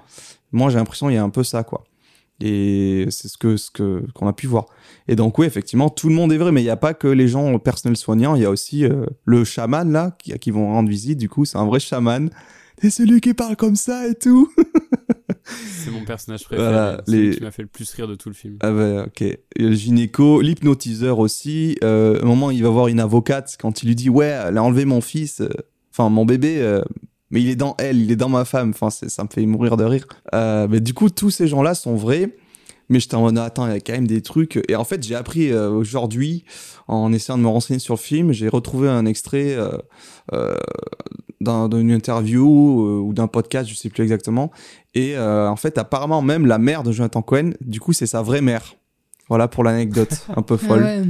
Moi, 0.51 0.69
j'ai 0.69 0.77
l'impression 0.77 1.07
qu'il 1.07 1.15
y 1.15 1.19
a 1.19 1.23
un 1.23 1.29
peu 1.29 1.43
ça, 1.43 1.63
quoi. 1.63 1.83
Et 2.41 3.05
c'est 3.09 3.27
ce 3.27 3.37
que 3.37 3.55
ce 3.55 3.71
que 3.71 4.03
qu'on 4.13 4.27
a 4.27 4.33
pu 4.33 4.47
voir. 4.47 4.65
Et 5.07 5.15
donc 5.15 5.37
oui, 5.37 5.45
effectivement, 5.45 5.89
tout 5.89 6.09
le 6.09 6.15
monde 6.15 6.33
est 6.33 6.37
vrai, 6.37 6.51
mais 6.51 6.61
il 6.61 6.65
n'y 6.65 6.69
a 6.69 6.77
pas 6.77 6.93
que 6.93 7.07
les 7.07 7.27
gens 7.27 7.55
euh, 7.55 7.57
personnels 7.57 7.97
soignants. 7.97 8.35
Il 8.35 8.41
y 8.41 8.45
a 8.45 8.49
aussi 8.49 8.85
euh, 8.85 9.05
le 9.23 9.43
chaman 9.45 9.91
là 9.91 10.15
qui, 10.19 10.37
qui 10.39 10.51
vont 10.51 10.67
rendre 10.67 10.89
visite. 10.89 11.17
Du 11.17 11.29
coup, 11.29 11.45
c'est 11.45 11.57
un 11.57 11.65
vrai 11.65 11.79
chaman. 11.79 12.29
C'est 12.81 12.89
celui 12.89 13.21
qui 13.21 13.33
parle 13.33 13.55
comme 13.55 13.75
ça 13.75 14.07
et 14.07 14.15
tout. 14.15 14.51
C'est 15.45 15.91
mon 15.91 16.03
personnage 16.03 16.43
préféré. 16.43 16.67
Voilà, 16.67 17.01
celui 17.07 17.35
qui 17.35 17.43
m'a 17.43 17.51
fait 17.51 17.61
le 17.61 17.67
plus 17.67 17.91
rire 17.93 18.07
de 18.07 18.15
tout 18.15 18.29
le 18.29 18.35
film. 18.35 18.57
Ah 18.61 18.71
bah 18.71 19.05
ok. 19.05 19.23
Le 19.55 19.73
gynéco, 19.73 20.41
l'hypnotiseur 20.41 21.19
aussi. 21.19 21.77
Euh, 21.83 22.19
à 22.19 22.23
un 22.23 22.25
moment, 22.25 22.51
il 22.51 22.63
va 22.63 22.69
voir 22.69 22.87
une 22.87 22.99
avocate 22.99 23.55
quand 23.59 23.83
il 23.83 23.87
lui 23.87 23.95
dit 23.95 24.09
ouais, 24.09 24.25
elle 24.25 24.57
a 24.57 24.63
enlevé 24.63 24.85
mon 24.85 25.01
fils, 25.01 25.41
euh, 25.41 25.49
enfin 25.91 26.09
mon 26.09 26.25
bébé, 26.25 26.81
mais 27.31 27.41
il 27.41 27.49
est 27.49 27.55
dans 27.55 27.75
elle, 27.79 27.99
il 28.01 28.11
est 28.11 28.15
dans 28.15 28.29
ma 28.29 28.45
femme. 28.45 28.69
Enfin, 28.69 28.89
ça 28.89 29.23
me 29.23 29.29
fait 29.29 29.45
mourir 29.45 29.77
de 29.77 29.83
rire. 29.83 30.05
Euh, 30.33 30.67
mais 30.69 30.79
du 30.79 30.93
coup, 30.93 31.09
tous 31.09 31.29
ces 31.31 31.47
gens-là 31.47 31.73
sont 31.75 31.95
vrais. 31.95 32.35
Mais 32.87 32.99
j'étais 32.99 33.15
en 33.15 33.21
mode 33.21 33.37
attends, 33.39 33.65
il 33.65 33.73
y 33.73 33.75
a 33.75 33.79
quand 33.79 33.93
même 33.93 34.05
des 34.05 34.21
trucs. 34.21 34.63
Et 34.69 34.75
en 34.75 34.83
fait, 34.83 35.01
j'ai 35.01 35.15
appris 35.15 35.51
euh, 35.51 35.71
aujourd'hui, 35.71 36.45
en 36.87 37.11
essayant 37.11 37.37
de 37.39 37.41
me 37.43 37.47
renseigner 37.47 37.79
sur 37.79 37.95
le 37.95 37.99
film, 37.99 38.31
j'ai 38.31 38.47
retrouvé 38.47 38.87
un 38.87 39.07
extrait 39.07 39.55
euh, 39.57 40.55
d'un- 41.41 41.67
d'une 41.67 41.89
interview 41.91 42.45
ou 42.47 43.11
d'un 43.13 43.27
podcast, 43.27 43.67
je 43.69 43.73
sais 43.75 43.89
plus 43.89 44.03
exactement. 44.03 44.51
Et 44.93 45.17
en 45.17 45.55
fait, 45.55 45.77
apparemment, 45.79 46.21
même 46.21 46.45
la 46.45 46.57
mère 46.59 46.83
de 46.83 46.91
Jonathan 46.91 47.21
Cohen, 47.23 47.51
du 47.61 47.79
coup, 47.79 47.91
c'est 47.93 48.05
sa 48.07 48.21
vraie 48.21 48.41
mère. 48.41 48.75
Voilà 49.29 49.47
pour 49.47 49.63
l'anecdote, 49.63 50.25
un 50.35 50.43
peu 50.43 50.57
Ah 50.61 50.67
folle. 50.67 50.83
ouais. 50.83 51.01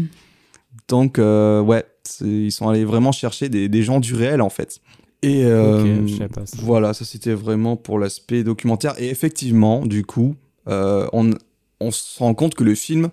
Donc, 0.88 1.18
ouais, 1.18 1.84
ils 2.22 2.52
sont 2.52 2.70
allés 2.70 2.86
vraiment 2.86 3.12
chercher 3.12 3.50
des, 3.50 3.68
des 3.68 3.84
gens 3.84 4.00
du 4.00 4.14
réel, 4.14 4.42
en 4.42 4.50
fait. 4.50 4.80
Et 5.26 5.44
euh, 5.44 6.06
pas 6.34 6.46
ça. 6.46 6.58
voilà, 6.62 6.94
ça 6.94 7.04
c'était 7.04 7.34
vraiment 7.34 7.78
pour 7.78 7.98
l'aspect 8.00 8.44
documentaire. 8.44 8.94
Et 9.00 9.10
effectivement, 9.10 9.86
du 9.86 10.06
coup, 10.06 10.36
euh, 10.68 11.08
on, 11.14 11.32
on 11.80 11.92
se 11.92 12.20
rend 12.20 12.34
compte 12.36 12.54
que 12.54 12.64
le 12.64 12.76
film, 12.76 13.10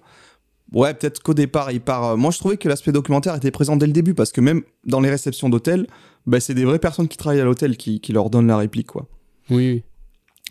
ouais, 0.73 0.93
peut-être 0.93 1.23
qu'au 1.23 1.33
départ, 1.35 1.73
il 1.73 1.81
part. 1.81 2.05
euh, 2.11 2.17
Moi, 2.17 2.31
je 2.31 2.39
trouvais 2.39 2.59
que 2.59 2.69
l'aspect 2.69 2.93
documentaire 2.93 3.35
était 3.35 3.51
présent 3.51 3.77
dès 3.77 3.87
le 3.87 3.93
début 3.93 4.13
parce 4.15 4.31
que 4.31 4.41
même 4.43 4.63
dans 4.85 5.01
les 5.01 5.09
réceptions 5.11 5.49
d'hôtel, 5.49 5.87
bah, 6.27 6.39
c'est 6.39 6.55
des 6.55 6.65
vraies 6.67 6.79
personnes 6.79 7.09
qui 7.09 7.17
travaillent 7.17 7.41
à 7.41 7.45
l'hôtel 7.45 7.77
qui, 7.79 8.01
qui 8.01 8.13
leur 8.13 8.29
donnent 8.29 8.49
la 8.49 8.59
réplique, 8.59 8.89
quoi. 8.89 9.09
Oui, 9.49 9.73
oui. 9.73 9.83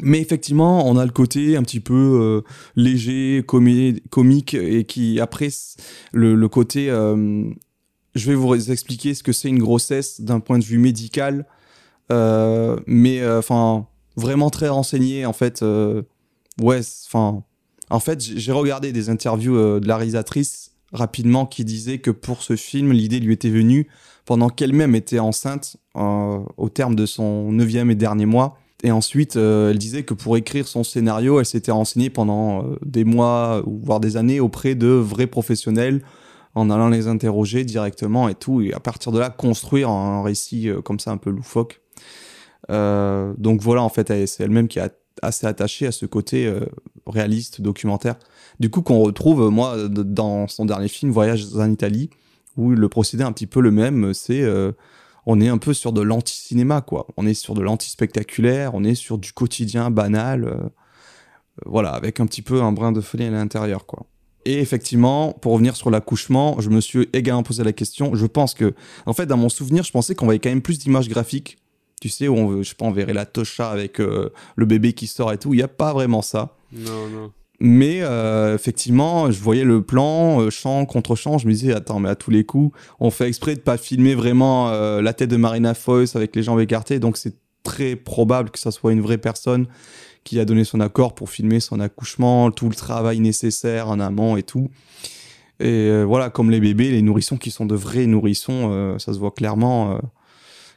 Mais 0.02 0.20
effectivement, 0.20 0.88
on 0.90 0.98
a 0.98 1.06
le 1.06 1.12
côté 1.12 1.58
un 1.58 1.64
petit 1.64 1.80
peu 1.80 1.94
euh, 1.94 2.42
léger, 2.76 3.44
comique, 3.46 4.56
et 4.56 4.84
qui 4.86 5.20
après 5.20 5.50
le 6.14 6.48
côté. 6.48 6.90
Euh, 8.16 8.20
je 8.20 8.28
vais 8.30 8.36
vous 8.36 8.72
expliquer 8.72 9.14
ce 9.14 9.24
que 9.24 9.32
c'est 9.32 9.50
une 9.50 9.60
grossesse 9.60 10.22
d'un 10.22 10.40
point 10.40 10.60
de 10.60 10.64
vue 10.64 10.78
médical, 10.78 11.46
euh, 12.12 12.78
mais 12.88 13.26
enfin 13.28 13.88
vraiment 14.18 14.50
très 14.50 14.70
renseigné 14.70 15.26
en 15.26 15.34
fait. 15.34 15.62
euh, 15.64 16.04
ouais, 16.62 16.82
enfin, 17.06 17.44
en 17.90 18.00
fait, 18.00 18.22
j'ai 18.22 18.52
regardé 18.52 18.92
des 18.92 19.10
interviews 19.10 19.56
euh, 19.56 19.80
de 19.80 19.88
la 19.88 19.98
réalisatrice 19.98 20.72
rapidement 20.94 21.46
qui 21.46 21.64
disait 21.64 22.00
que 22.00 22.12
pour 22.12 22.42
ce 22.42 22.56
film, 22.56 22.92
l'idée 22.92 23.20
lui 23.20 23.34
était 23.34 23.50
venue 23.50 23.88
pendant 24.26 24.50
qu'elle-même 24.50 24.96
était 24.96 25.20
enceinte 25.20 25.78
euh, 25.96 26.40
au 26.58 26.70
terme 26.70 26.96
de 26.96 27.06
son 27.06 27.52
neuvième 27.52 27.90
et 27.92 27.96
dernier 27.96 28.26
mois. 28.26 28.58
Et 28.84 28.92
ensuite, 28.92 29.36
euh, 29.36 29.72
elle 29.72 29.78
disait 29.78 30.04
que 30.04 30.14
pour 30.14 30.38
écrire 30.38 30.68
son 30.68 30.84
scénario, 30.84 31.40
elle 31.40 31.46
s'était 31.46 31.72
renseignée 31.72 32.10
pendant 32.10 32.64
euh, 32.64 32.76
des 32.86 33.04
mois 33.04 33.64
voire 33.66 34.00
des 34.00 34.18
années 34.18 34.40
auprès 34.40 34.76
de 34.76 34.88
vrais 34.88 35.28
professionnels 35.28 36.02
en 36.56 36.70
allant 36.70 36.90
les 36.90 37.08
interroger 37.08 37.64
directement 37.64 38.30
et 38.30 38.36
tout. 38.36 38.62
Et 38.62 38.74
à 38.74 38.80
partir 38.80 39.12
de 39.12 39.20
là, 39.20 39.30
construire 39.30 39.90
un 39.90 40.24
récit 40.24 40.70
euh, 40.70 40.82
comme 40.82 41.00
ça 41.00 41.12
un 41.12 41.18
peu 41.18 41.30
loufoque. 41.30 41.82
Euh, 42.70 43.34
donc 43.38 43.62
voilà, 43.62 43.82
en 43.84 43.90
fait, 43.90 44.08
c'est 44.28 44.44
elle-même 44.44 44.68
qui 44.68 44.80
est 44.80 44.92
assez 45.22 45.48
attachée 45.48 45.88
à 45.88 45.92
ce 45.92 46.06
côté 46.06 46.46
euh, 46.46 46.66
réaliste, 47.06 47.62
documentaire. 47.62 48.16
Du 48.60 48.70
coup, 48.70 48.82
qu'on 48.82 49.00
retrouve, 49.00 49.50
moi, 49.50 49.88
dans 49.88 50.48
son 50.48 50.66
dernier 50.66 50.88
film, 50.88 51.12
Voyage 51.12 51.46
en 51.56 51.70
Italie, 51.70 52.10
où 52.58 52.72
le 52.72 52.90
procédé 52.90 53.24
est 53.24 53.26
un 53.26 53.32
petit 53.32 53.48
peu 53.48 53.62
le 53.62 53.72
même. 53.72 54.14
C'est, 54.14 54.42
euh, 54.42 54.72
on 55.26 55.40
est 55.42 55.50
un 55.50 55.58
peu 55.58 55.74
sur 55.74 55.94
de 55.94 56.02
l'anti-cinéma, 56.02 56.82
quoi. 56.82 57.08
On 57.18 57.26
est 57.26 57.34
sur 57.34 57.54
de 57.54 57.62
l'anti-spectaculaire, 57.62 58.74
on 58.74 58.84
est 58.84 58.96
sur 58.96 59.18
du 59.18 59.34
quotidien 59.34 59.92
banal, 59.92 60.46
euh, 60.46 60.70
voilà, 61.66 61.90
avec 61.90 62.20
un 62.20 62.26
petit 62.26 62.42
peu 62.42 62.62
un 62.62 62.72
brin 62.72 62.92
de 62.92 63.02
folie 63.02 63.26
à 63.26 63.32
l'intérieur, 63.32 63.86
quoi. 63.86 64.06
Et 64.46 64.60
effectivement, 64.60 65.34
pour 65.34 65.54
revenir 65.54 65.76
sur 65.76 65.90
l'accouchement, 65.90 66.60
je 66.60 66.70
me 66.70 66.82
suis 66.82 67.08
également 67.14 67.44
posé 67.44 67.64
la 67.64 67.74
question. 67.74 68.16
Je 68.16 68.26
pense 68.26 68.54
que, 68.54 68.74
en 69.06 69.14
fait, 69.14 69.26
dans 69.26 69.38
mon 69.38 69.50
souvenir, 69.50 69.84
je 69.84 69.92
pensais 69.92 70.16
qu'on 70.16 70.26
voyait 70.26 70.40
quand 70.40 70.50
même 70.50 70.62
plus 70.62 70.80
d'images 70.80 71.10
graphiques. 71.10 71.58
Tu 72.02 72.10
sais, 72.10 72.28
où 72.28 72.36
on, 72.36 72.64
je 72.64 72.70
sais 72.70 72.76
pas, 72.76 72.86
on 72.86 72.92
verrait 72.92 73.14
la 73.14 73.26
Tosha 73.26 73.70
avec 73.70 74.00
euh, 74.00 74.30
le 74.56 74.66
bébé 74.66 74.94
qui 74.94 75.06
sort 75.06 75.32
et 75.32 75.38
tout. 75.38 75.54
Il 75.54 75.58
n'y 75.58 75.64
a 75.64 75.68
pas 75.68 75.94
vraiment 75.94 76.24
ça. 76.24 76.56
Non, 76.74 77.08
non. 77.10 77.32
Mais 77.64 78.00
euh, 78.02 78.56
effectivement, 78.56 79.30
je 79.30 79.40
voyais 79.40 79.64
le 79.64 79.84
plan, 79.84 80.42
euh, 80.42 80.50
champ 80.50 80.84
contre 80.88 81.16
champ, 81.16 81.38
je 81.38 81.46
me 81.46 81.54
disais, 81.54 81.74
attends, 81.74 82.00
mais 82.00 82.10
à 82.10 82.16
tous 82.16 82.32
les 82.32 82.44
coups, 82.44 82.76
on 83.00 83.12
fait 83.12 83.28
exprès 83.28 83.54
de 83.54 83.60
pas 83.60 83.78
filmer 83.78 84.16
vraiment 84.16 84.70
euh, 84.70 85.00
la 85.04 85.14
tête 85.14 85.30
de 85.30 85.38
Marina 85.38 85.76
Foïs 85.76 86.16
avec 86.16 86.36
les 86.36 86.42
jambes 86.42 86.60
écartées, 86.60 86.98
donc 86.98 87.18
c'est 87.18 87.36
très 87.62 87.96
probable 87.96 88.50
que 88.50 88.58
ça 88.58 88.72
soit 88.72 88.94
une 88.94 89.02
vraie 89.02 89.20
personne 89.20 89.68
qui 90.24 90.40
a 90.40 90.46
donné 90.46 90.64
son 90.64 90.80
accord 90.80 91.16
pour 91.16 91.30
filmer 91.30 91.60
son 91.60 91.80
accouchement, 91.80 92.52
tout 92.52 92.70
le 92.70 92.76
travail 92.76 93.20
nécessaire 93.20 93.90
en 93.90 94.00
amont 94.00 94.38
et 94.38 94.44
tout. 94.44 94.70
Et 95.60 95.68
euh, 95.90 96.04
voilà, 96.04 96.30
comme 96.30 96.50
les 96.52 96.60
bébés, 96.60 96.92
les 96.92 97.02
nourrissons 97.02 97.38
qui 97.38 97.52
sont 97.52 97.66
de 97.66 97.76
vrais 97.76 98.08
nourrissons, 98.08 98.70
euh, 98.72 98.98
ça 99.00 99.14
se 99.14 99.20
voit 99.20 99.32
clairement. 99.32 99.96
euh, 99.96 100.00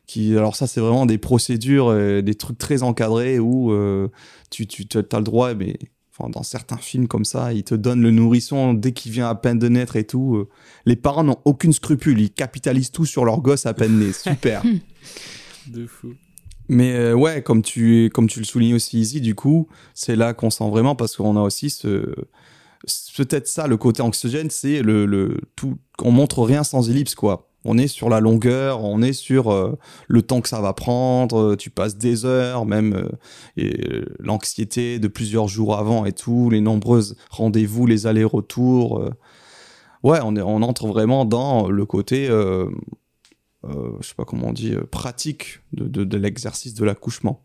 qui, 0.06 0.36
alors 0.36 0.54
ça, 0.54 0.66
c'est 0.66 0.80
vraiment 0.80 1.06
des 1.06 1.16
procédures, 1.16 1.88
euh, 1.88 2.20
des 2.20 2.34
trucs 2.34 2.58
très 2.58 2.82
encadrés 2.82 3.38
où 3.38 3.72
euh, 3.72 4.08
tu, 4.50 4.66
tu 4.66 4.86
as 4.98 5.16
le 5.18 5.24
droit, 5.24 5.54
mais 5.54 5.78
enfin, 6.12 6.28
dans 6.28 6.42
certains 6.42 6.76
films 6.76 7.08
comme 7.08 7.24
ça, 7.24 7.54
ils 7.54 7.64
te 7.64 7.74
donnent 7.74 8.02
le 8.02 8.10
nourrisson 8.10 8.74
dès 8.74 8.92
qu'il 8.92 9.12
vient 9.12 9.28
à 9.30 9.34
peine 9.34 9.58
de 9.58 9.68
naître 9.68 9.96
et 9.96 10.04
tout. 10.04 10.36
euh. 10.36 10.48
Les 10.84 10.96
parents 10.96 11.24
n'ont 11.24 11.38
aucune 11.46 11.72
scrupule, 11.72 12.20
ils 12.20 12.30
capitalisent 12.30 12.90
tout 12.90 13.06
sur 13.06 13.24
leur 13.24 13.40
gosse 13.40 13.64
à 13.64 13.72
peine 13.72 13.98
né. 13.98 14.12
Super. 14.12 14.62
De 15.68 15.86
fou. 15.86 16.12
Mais 16.68 16.94
euh, 16.94 17.14
ouais, 17.14 17.42
comme 17.42 17.62
tu, 17.62 18.10
comme 18.12 18.26
tu 18.26 18.38
le 18.38 18.44
soulignes 18.44 18.74
aussi 18.74 19.00
ici, 19.00 19.20
du 19.20 19.34
coup, 19.34 19.68
c'est 19.94 20.16
là 20.16 20.32
qu'on 20.32 20.50
sent 20.50 20.68
vraiment 20.70 20.94
parce 20.94 21.16
qu'on 21.16 21.36
a 21.36 21.42
aussi 21.42 21.70
ce. 21.70 22.14
Peut-être 23.16 23.48
ça, 23.48 23.66
le 23.66 23.76
côté 23.76 24.02
anxiogène, 24.02 24.50
c'est 24.50 24.82
le, 24.82 25.06
le 25.06 25.40
tout. 25.56 25.76
On 26.02 26.10
montre 26.10 26.42
rien 26.42 26.64
sans 26.64 26.90
ellipse, 26.90 27.14
quoi. 27.14 27.48
On 27.66 27.78
est 27.78 27.86
sur 27.86 28.10
la 28.10 28.20
longueur, 28.20 28.84
on 28.84 29.00
est 29.00 29.14
sur 29.14 29.50
euh, 29.50 29.78
le 30.06 30.20
temps 30.20 30.42
que 30.42 30.50
ça 30.50 30.60
va 30.60 30.74
prendre, 30.74 31.38
euh, 31.38 31.56
tu 31.56 31.70
passes 31.70 31.96
des 31.96 32.26
heures, 32.26 32.66
même 32.66 33.08
l'anxiété 34.18 34.98
de 34.98 35.08
plusieurs 35.08 35.48
jours 35.48 35.78
avant 35.78 36.04
et 36.04 36.12
tout, 36.12 36.50
les 36.50 36.60
nombreuses 36.60 37.16
rendez-vous, 37.30 37.86
les 37.86 38.06
allers-retours. 38.06 39.02
ouais, 40.02 40.18
on, 40.22 40.36
est, 40.36 40.42
on 40.42 40.60
entre 40.60 40.88
vraiment 40.88 41.24
dans 41.24 41.70
le 41.70 41.86
côté 41.86 42.28
je 44.00 44.08
sais 44.08 44.14
pas 44.14 44.24
comment 44.24 44.48
on 44.48 44.52
dit, 44.52 44.72
euh, 44.72 44.84
pratique 44.90 45.60
de, 45.72 45.86
de, 45.86 46.04
de 46.04 46.16
l'exercice 46.16 46.74
de 46.74 46.84
l'accouchement. 46.84 47.42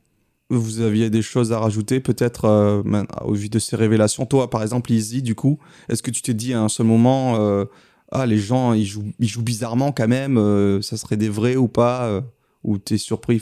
Vous 0.49 0.81
aviez 0.81 1.09
des 1.09 1.21
choses 1.21 1.51
à 1.51 1.59
rajouter 1.59 1.99
peut-être 1.99 2.45
euh, 2.45 2.81
au 3.23 3.33
vu 3.33 3.49
de 3.49 3.59
ces 3.59 3.75
révélations? 3.75 4.25
Toi, 4.25 4.49
par 4.49 4.63
exemple, 4.63 4.91
Izzy, 4.91 5.21
du 5.21 5.35
coup, 5.35 5.59
est-ce 5.89 6.01
que 6.01 6.11
tu 6.11 6.21
t'es 6.21 6.33
dit 6.33 6.53
à 6.53 6.61
un 6.61 6.69
seul 6.69 6.87
moment, 6.87 7.35
euh, 7.39 7.65
ah, 8.11 8.25
les 8.25 8.39
gens, 8.39 8.73
ils 8.73 8.85
jouent, 8.85 9.11
ils 9.19 9.27
jouent 9.27 9.43
bizarrement 9.43 9.91
quand 9.91 10.07
même, 10.07 10.37
euh, 10.37 10.81
ça 10.81 10.97
serait 10.97 11.17
des 11.17 11.29
vrais 11.29 11.55
ou 11.55 11.67
pas 11.67 12.05
euh, 12.05 12.21
Ou 12.63 12.77
t'es 12.77 12.97
surpris 12.97 13.41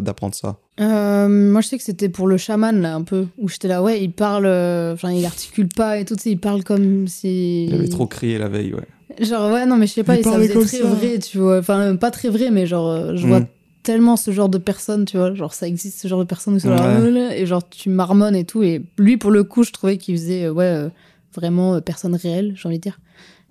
d'apprendre 0.00 0.34
ça? 0.34 0.60
Euh, 0.80 1.28
moi, 1.28 1.60
je 1.60 1.68
sais 1.68 1.78
que 1.78 1.84
c'était 1.84 2.08
pour 2.08 2.26
le 2.26 2.36
chaman, 2.36 2.80
là, 2.80 2.94
un 2.94 3.02
peu, 3.02 3.26
où 3.38 3.48
j'étais 3.48 3.68
là, 3.68 3.82
ouais, 3.82 4.02
il 4.02 4.12
parle, 4.12 4.46
euh, 4.46 4.94
enfin, 4.94 5.10
il 5.12 5.26
articule 5.26 5.68
pas 5.68 5.98
et 5.98 6.04
tout, 6.04 6.14
tu 6.14 6.22
sais, 6.22 6.30
il 6.30 6.38
parle 6.38 6.62
comme 6.64 7.08
si. 7.08 7.66
Il 7.66 7.74
avait 7.74 7.88
trop 7.88 8.06
crié 8.06 8.38
la 8.38 8.48
veille, 8.48 8.72
ouais. 8.72 8.86
Genre, 9.20 9.52
ouais, 9.52 9.66
non, 9.66 9.76
mais 9.76 9.86
je 9.86 9.92
sais 9.94 10.04
pas, 10.04 10.14
Il 10.16 10.20
et 10.20 10.22
ça 10.22 10.32
faisait 10.32 10.54
très 10.54 10.78
ça. 10.78 10.84
vrai, 10.84 11.18
tu 11.18 11.38
vois. 11.38 11.58
Enfin, 11.58 11.80
euh, 11.80 11.96
pas 11.96 12.10
très 12.10 12.28
vrai, 12.28 12.50
mais 12.50 12.66
genre, 12.66 12.88
euh, 12.90 13.16
je 13.16 13.24
Mm. 13.26 13.28
vois 13.28 13.40
tellement 13.82 14.16
ce 14.16 14.30
genre 14.32 14.48
de 14.48 14.58
personnes, 14.58 15.04
tu 15.04 15.16
vois. 15.16 15.32
Genre, 15.34 15.54
ça 15.54 15.66
existe, 15.68 16.00
ce 16.00 16.08
genre 16.08 16.18
de 16.20 16.24
personnes 16.24 16.54
où 16.54 16.58
c'est 16.58 16.68
Ouais. 16.68 17.10
là, 17.10 17.36
et 17.36 17.46
genre, 17.46 17.66
tu 17.68 17.88
marmonnes 17.88 18.34
et 18.36 18.44
tout. 18.44 18.62
Et 18.62 18.82
lui, 18.98 19.16
pour 19.16 19.30
le 19.30 19.44
coup, 19.44 19.62
je 19.64 19.72
trouvais 19.72 19.96
qu'il 19.96 20.16
faisait, 20.16 20.44
euh, 20.44 20.52
ouais, 20.52 20.64
euh, 20.64 20.88
vraiment 21.34 21.74
euh, 21.76 21.80
personne 21.80 22.14
réelle, 22.16 22.54
j'ai 22.56 22.66
envie 22.68 22.78
de 22.78 22.82
dire. 22.82 22.98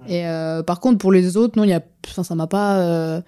Et 0.08 0.28
euh, 0.28 0.62
par 0.62 0.80
contre, 0.82 0.98
pour 1.00 1.12
les 1.12 1.38
autres, 1.38 1.58
non, 1.58 1.64
il 1.64 1.70
y 1.70 1.74
a, 1.74 1.82
enfin, 2.06 2.24
ça 2.24 2.36
m'a 2.36 2.48
pas 2.48 2.78
euh, 2.80 3.22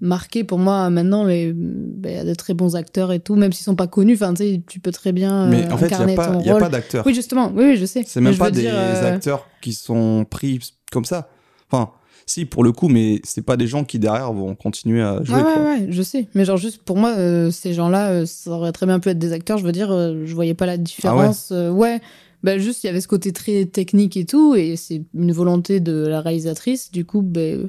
marqué 0.00 0.44
pour 0.44 0.58
moi. 0.58 0.88
Maintenant, 0.90 1.24
les- 1.24 1.52
ben, 1.54 2.12
il 2.12 2.16
y 2.16 2.18
a 2.18 2.24
de 2.24 2.34
très 2.34 2.54
bons 2.54 2.76
acteurs 2.76 3.10
et 3.12 3.20
tout, 3.20 3.34
même 3.36 3.52
s'ils 3.52 3.64
sont 3.64 3.74
pas 3.74 3.86
connus. 3.86 4.14
Enfin, 4.14 4.32
tu 4.34 4.44
sais, 4.44 4.62
tu 4.68 4.80
peux 4.80 4.92
très 4.92 5.12
bien 5.12 5.46
euh, 5.46 5.50
Mais 5.50 5.72
en 5.72 5.76
fait, 5.78 5.88
il 5.88 6.04
n'y 6.06 6.12
a 6.12 6.16
pas, 6.16 6.26
ton 6.26 6.40
il 6.40 6.46
y 6.46 6.50
a 6.50 6.52
rôle. 6.52 6.62
pas 6.62 6.68
d'acteur. 6.68 7.04
Oui, 7.06 7.14
justement, 7.14 7.50
oui, 7.56 7.64
oui, 7.70 7.76
je 7.76 7.86
sais. 7.86 8.04
C'est 8.06 8.20
Mais 8.20 8.30
même 8.30 8.38
pas 8.38 8.50
des 8.50 8.60
dire, 8.62 8.72
euh, 8.74 9.02
acteurs 9.14 9.48
qui 9.60 9.72
sont 9.72 10.24
pris 10.28 10.60
comme 10.92 11.04
ça. 11.04 11.28
Enfin, 11.70 11.90
si, 12.26 12.44
pour 12.44 12.62
le 12.64 12.72
coup, 12.72 12.88
mais 12.88 13.20
c'est 13.24 13.42
pas 13.42 13.56
des 13.56 13.66
gens 13.66 13.84
qui 13.84 13.98
derrière 13.98 14.32
vont 14.32 14.54
continuer 14.54 15.02
à 15.02 15.22
jouer. 15.24 15.36
Ouais, 15.36 15.42
quoi. 15.42 15.62
ouais, 15.62 15.80
ouais, 15.80 15.86
je 15.90 16.02
sais. 16.02 16.28
Mais 16.34 16.44
genre, 16.44 16.56
juste 16.56 16.82
pour 16.82 16.96
moi, 16.96 17.14
euh, 17.16 17.50
ces 17.50 17.74
gens-là, 17.74 18.10
euh, 18.10 18.26
ça 18.26 18.50
aurait 18.50 18.72
très 18.72 18.86
bien 18.86 19.00
pu 19.00 19.08
être 19.08 19.18
des 19.18 19.32
acteurs. 19.32 19.58
Je 19.58 19.64
veux 19.64 19.72
dire, 19.72 19.90
euh, 19.90 20.22
je 20.26 20.34
voyais 20.34 20.54
pas 20.54 20.66
la 20.66 20.76
différence. 20.76 21.50
euh, 21.52 21.70
ouais, 21.70 22.00
bah, 22.42 22.58
juste, 22.58 22.84
il 22.84 22.86
y 22.86 22.90
avait 22.90 23.00
ce 23.00 23.08
côté 23.08 23.32
très 23.32 23.64
technique 23.66 24.16
et 24.16 24.24
tout. 24.26 24.54
Et 24.54 24.76
c'est 24.76 25.02
une 25.14 25.32
volonté 25.32 25.80
de 25.80 26.06
la 26.06 26.20
réalisatrice. 26.20 26.90
Du 26.92 27.04
coup, 27.04 27.22
ben, 27.22 27.58
euh, 27.64 27.66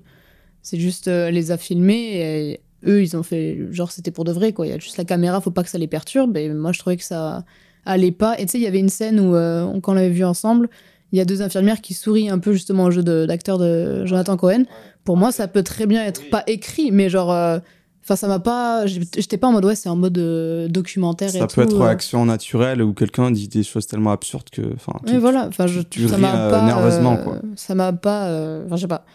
c'est 0.62 0.80
juste, 0.80 1.08
elle 1.08 1.34
les 1.34 1.52
a 1.52 1.58
filmés. 1.58 2.18
Et 2.52 2.60
eux, 2.88 3.02
ils 3.02 3.18
ont 3.18 3.24
fait. 3.24 3.58
Genre, 3.72 3.92
c'était 3.92 4.12
pour 4.12 4.26
de 4.26 4.32
vrai, 4.32 4.54
quoi. 4.54 4.68
Il 4.68 4.70
y 4.70 4.74
a 4.74 4.80
juste 4.80 4.98
la 4.98 5.06
caméra, 5.06 5.42
faut 5.42 5.50
pas 5.52 5.64
que 5.64 5.70
ça 5.70 5.78
les 5.80 5.88
perturbe. 5.88 6.38
Et 6.38 6.50
moi, 6.50 6.72
je 6.72 6.80
trouvais 6.80 6.98
que 6.98 7.04
ça 7.04 7.44
allait 7.86 8.12
pas. 8.12 8.40
Et 8.40 8.46
tu 8.46 8.52
sais, 8.52 8.58
il 8.60 8.64
y 8.64 8.68
avait 8.68 8.80
une 8.80 8.90
scène 8.90 9.20
où, 9.20 9.34
euh, 9.36 9.64
on- 9.64 9.82
quand 9.82 9.94
on 9.94 9.96
l'avait 9.96 10.10
vu 10.10 10.24
ensemble, 10.24 10.70
il 11.12 11.18
y 11.18 11.22
a 11.22 11.26
deux 11.26 11.42
infirmières 11.42 11.82
qui 11.82 11.94
sourient 11.94 12.30
un 12.30 12.40
peu 12.40 12.54
justement 12.54 12.86
au 12.86 12.92
jeu 12.92 13.04
d'acteur 13.04 13.58
de 13.58 14.06
Jonathan 14.06 14.38
Cohen. 14.38 14.64
Pour 15.04 15.18
moi, 15.18 15.32
ça 15.32 15.48
peut 15.48 15.64
très 15.64 15.86
bien 15.88 16.04
être 16.06 16.30
pas 16.30 16.44
écrit, 16.48 16.92
mais 16.92 17.10
genre. 17.10 17.32
euh, 17.32 17.60
Enfin, 18.04 18.16
ça 18.16 18.28
m'a 18.28 18.40
pas. 18.40 18.88
J'étais 18.88 19.38
pas 19.38 19.48
en 19.48 19.52
mode, 19.52 19.64
ouais, 19.64 19.76
c'est 19.76 19.88
en 19.88 19.96
mode 19.96 20.18
euh, 20.18 20.68
documentaire 20.68 21.30
et 21.36 21.38
Ça 21.38 21.46
tout. 21.46 21.54
peut 21.58 21.62
être 21.62 21.80
euh. 21.82 21.86
action 21.88 22.26
naturelle 22.26 22.82
où 22.82 22.94
quelqu'un 22.94 23.30
dit 23.30 23.48
des 23.48 23.62
choses 23.62 23.86
tellement 23.86 24.12
absurdes 24.12 24.50
que. 24.52 24.64
Enfin, 24.74 24.94
tu- 25.06 25.18
voilà. 25.20 25.46
Enfin, 25.48 25.68
je, 25.68 25.82
tu 25.82 26.08
ça 26.08 26.16
ris, 26.16 26.22
m'a 26.24 26.36
euh, 26.48 26.50
pas. 26.50 26.66
nerveusement, 26.66 27.14
euh, 27.20 27.24
quoi. 27.24 27.36
Ça 27.56 27.76
m'a 27.76 27.94
pas. 27.94 28.26
euh, 28.30 28.66
Enfin, 28.66 28.76
je 28.78 28.82
sais 28.82 28.88
pas. 28.88 29.06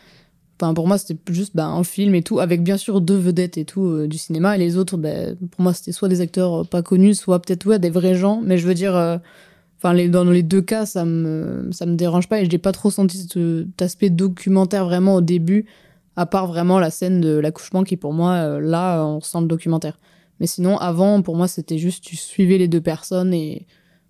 Enfin, 0.63 0.73
pour 0.73 0.87
moi, 0.87 0.99
c'était 0.99 1.19
juste 1.33 1.57
ben, 1.57 1.67
un 1.67 1.83
film 1.83 2.15
et 2.15 2.23
tout, 2.23 2.39
avec 2.39 2.63
bien 2.63 2.77
sûr 2.77 3.01
deux 3.01 3.17
vedettes 3.17 3.59
et 3.59 3.65
tout 3.65 3.87
euh, 3.87 4.07
du 4.07 4.19
cinéma. 4.19 4.55
Et 4.55 4.61
les 4.61 4.77
autres, 4.79 4.97
ben, 4.97 5.37
pour 5.51 5.63
moi, 5.63 5.75
c'était 5.75 5.91
soit 5.91 6.09
des 6.09 6.21
acteurs 6.21 6.65
pas 6.69 6.83
connus, 6.83 7.17
soit 7.17 7.43
peut-être 7.43 7.67
ouais, 7.67 7.81
des 7.81 7.91
vrais 7.91 8.15
gens. 8.15 8.41
Mais 8.45 8.57
je 8.57 8.69
veux 8.69 8.75
dire, 8.75 8.95
euh, 8.95 9.19
enfin, 9.77 9.95
dans 10.09 10.25
les 10.25 10.43
deux 10.43 10.63
cas, 10.63 10.87
ça 10.87 11.05
me, 11.05 11.69
ça 11.73 11.87
me 11.87 11.97
dérange 11.97 12.29
pas. 12.29 12.41
Et 12.41 12.51
j'ai 12.51 12.59
pas 12.59 12.73
trop 12.73 12.91
senti 12.91 13.19
cet, 13.19 13.83
aspect 13.83 14.11
documentaire 14.11 14.85
vraiment 14.85 15.17
au 15.17 15.21
début, 15.21 15.67
à 16.17 16.27
part 16.27 16.47
vraiment 16.47 16.79
la 16.79 16.91
scène 16.91 17.21
de 17.21 17.37
l'accouchement 17.39 17.85
qui, 17.85 17.97
pour 17.97 18.13
moi, 18.13 18.33
euh, 18.33 18.61
là, 18.61 19.05
on 19.05 19.21
sent 19.21 19.41
le 19.41 19.47
documentaire. 19.47 19.99
Mais 20.41 20.47
sinon, 20.47 20.77
avant, 20.79 21.23
pour 21.23 21.37
moi, 21.37 21.49
c'était 21.49 21.79
juste, 21.79 22.05
tu 22.05 22.17
suivais 22.17 22.59
les 22.59 22.69
deux 22.69 22.81
personnes 22.81 23.33
et. 23.35 23.67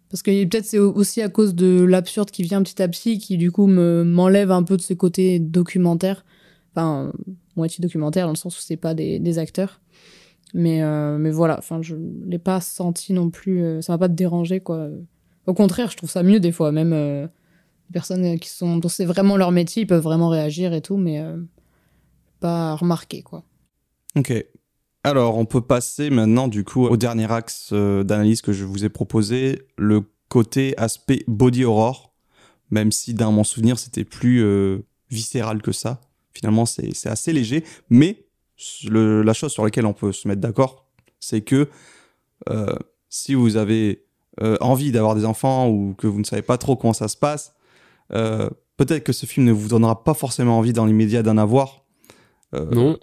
Parce 0.09 0.23
que 0.23 0.45
peut-être 0.45 0.65
c'est 0.65 0.79
aussi 0.79 1.21
à 1.21 1.29
cause 1.29 1.57
de 1.57 1.83
l'absurde 1.83 2.31
qui 2.31 2.45
vient 2.45 2.63
petit 2.63 2.81
à 2.81 2.87
petit, 2.87 3.19
qui 3.19 3.37
du 3.37 3.51
coup 3.51 3.67
me 3.67 4.05
m'enlève 4.05 4.53
un 4.53 4.63
peu 4.63 4.77
de 4.77 4.83
ce 4.83 4.95
côté 4.95 5.41
documentaire. 5.41 6.25
Enfin, 6.73 7.13
moitié 7.57 7.83
documentaire, 7.83 8.27
dans 8.27 8.33
le 8.33 8.37
sens 8.37 8.57
où 8.57 8.63
c'est 8.63 8.77
pas 8.77 8.95
des, 8.95 9.19
des 9.19 9.39
acteurs. 9.39 9.81
Mais, 10.55 10.83
euh, 10.83 11.19
mais 11.19 11.31
voilà, 11.31 11.59
enfin, 11.59 11.83
je 11.83 11.97
l'ai 12.25 12.39
pas 12.39 12.61
senti 12.61 13.13
non 13.13 13.31
plus. 13.31 13.63
euh, 13.63 13.83
ça 13.83 13.93
m'a 13.93 13.99
pas 13.99 14.09
dérangé, 14.09 14.61
quoi. 14.61 14.89
Au 15.47 15.55
contraire, 15.55 15.91
je 15.91 15.97
trouve 15.97 16.11
ça 16.11 16.23
mieux 16.23 16.41
des 16.41 16.53
fois. 16.53 16.73
Même 16.73 16.93
euh, 16.93 17.23
les 17.23 17.93
personnes 17.93 18.39
qui 18.39 18.49
sont, 18.49 18.77
dont 18.77 18.89
c'est 18.89 19.05
vraiment 19.05 19.37
leur 19.37 19.53
métier, 19.53 19.83
ils 19.83 19.87
peuvent 19.87 20.03
vraiment 20.03 20.29
réagir 20.29 20.73
et 20.73 20.81
tout, 20.81 20.97
mais 20.97 21.21
euh, 21.21 21.37
pas 22.41 22.75
remarquer, 22.75 23.23
quoi. 23.23 23.45
Ok. 24.17 24.33
Alors, 25.05 25.37
on 25.39 25.45
peut 25.45 25.61
passer 25.61 26.11
maintenant, 26.11 26.49
du 26.49 26.65
coup, 26.65 26.85
au 26.87 26.97
dernier 26.97 27.31
axe 27.31 27.71
euh, 27.73 28.03
d'analyse 28.03 28.43
que 28.43 28.53
je 28.53 28.65
vous 28.65 28.85
ai 28.85 28.89
proposé, 28.89 29.63
le 29.77 30.03
côté 30.29 30.77
aspect 30.79 31.23
body 31.29 31.65
horror, 31.65 32.13
même 32.71 32.91
si 32.91 33.15
dans 33.15 33.31
mon 33.31 33.45
souvenir, 33.45 33.79
c'était 33.79 34.05
plus 34.05 34.43
euh, 34.43 34.85
viscéral 35.11 35.63
que 35.63 35.73
ça. 35.73 36.01
Finalement, 36.33 36.67
c'est 36.67 37.07
assez 37.07 37.33
léger, 37.33 37.65
mais 37.89 38.27
la 38.91 39.33
chose 39.33 39.53
sur 39.53 39.65
laquelle 39.65 39.87
on 39.87 39.95
peut 39.95 40.13
se 40.13 40.29
mettre 40.29 40.41
d'accord, 40.41 40.87
c'est 41.21 41.41
que 41.41 41.69
euh, 42.51 42.75
si 43.09 43.35
vous 43.35 43.57
avez 43.57 44.03
euh, 44.03 44.06
envie 44.61 44.93
d'avoir 44.93 45.15
des 45.15 45.25
enfants 45.25 45.69
ou 45.69 45.95
que 45.97 46.07
vous 46.07 46.19
ne 46.19 46.25
savez 46.25 46.43
pas 46.43 46.59
trop 46.59 46.77
comment 46.77 46.93
ça 46.93 47.09
se 47.09 47.17
passe, 47.17 47.55
euh, 48.13 48.49
peut-être 48.77 49.05
que 49.05 49.13
ce 49.13 49.27
film 49.27 49.47
ne 49.47 49.53
vous 49.53 49.69
donnera 49.69 50.05
pas 50.05 50.15
forcément 50.15 50.59
envie 50.59 50.73
dans 50.73 50.87
l'immédiat 50.87 51.23
d'en 51.23 51.39
avoir. 51.39 51.85
Euh, 52.55 52.67
Non. 52.71 52.99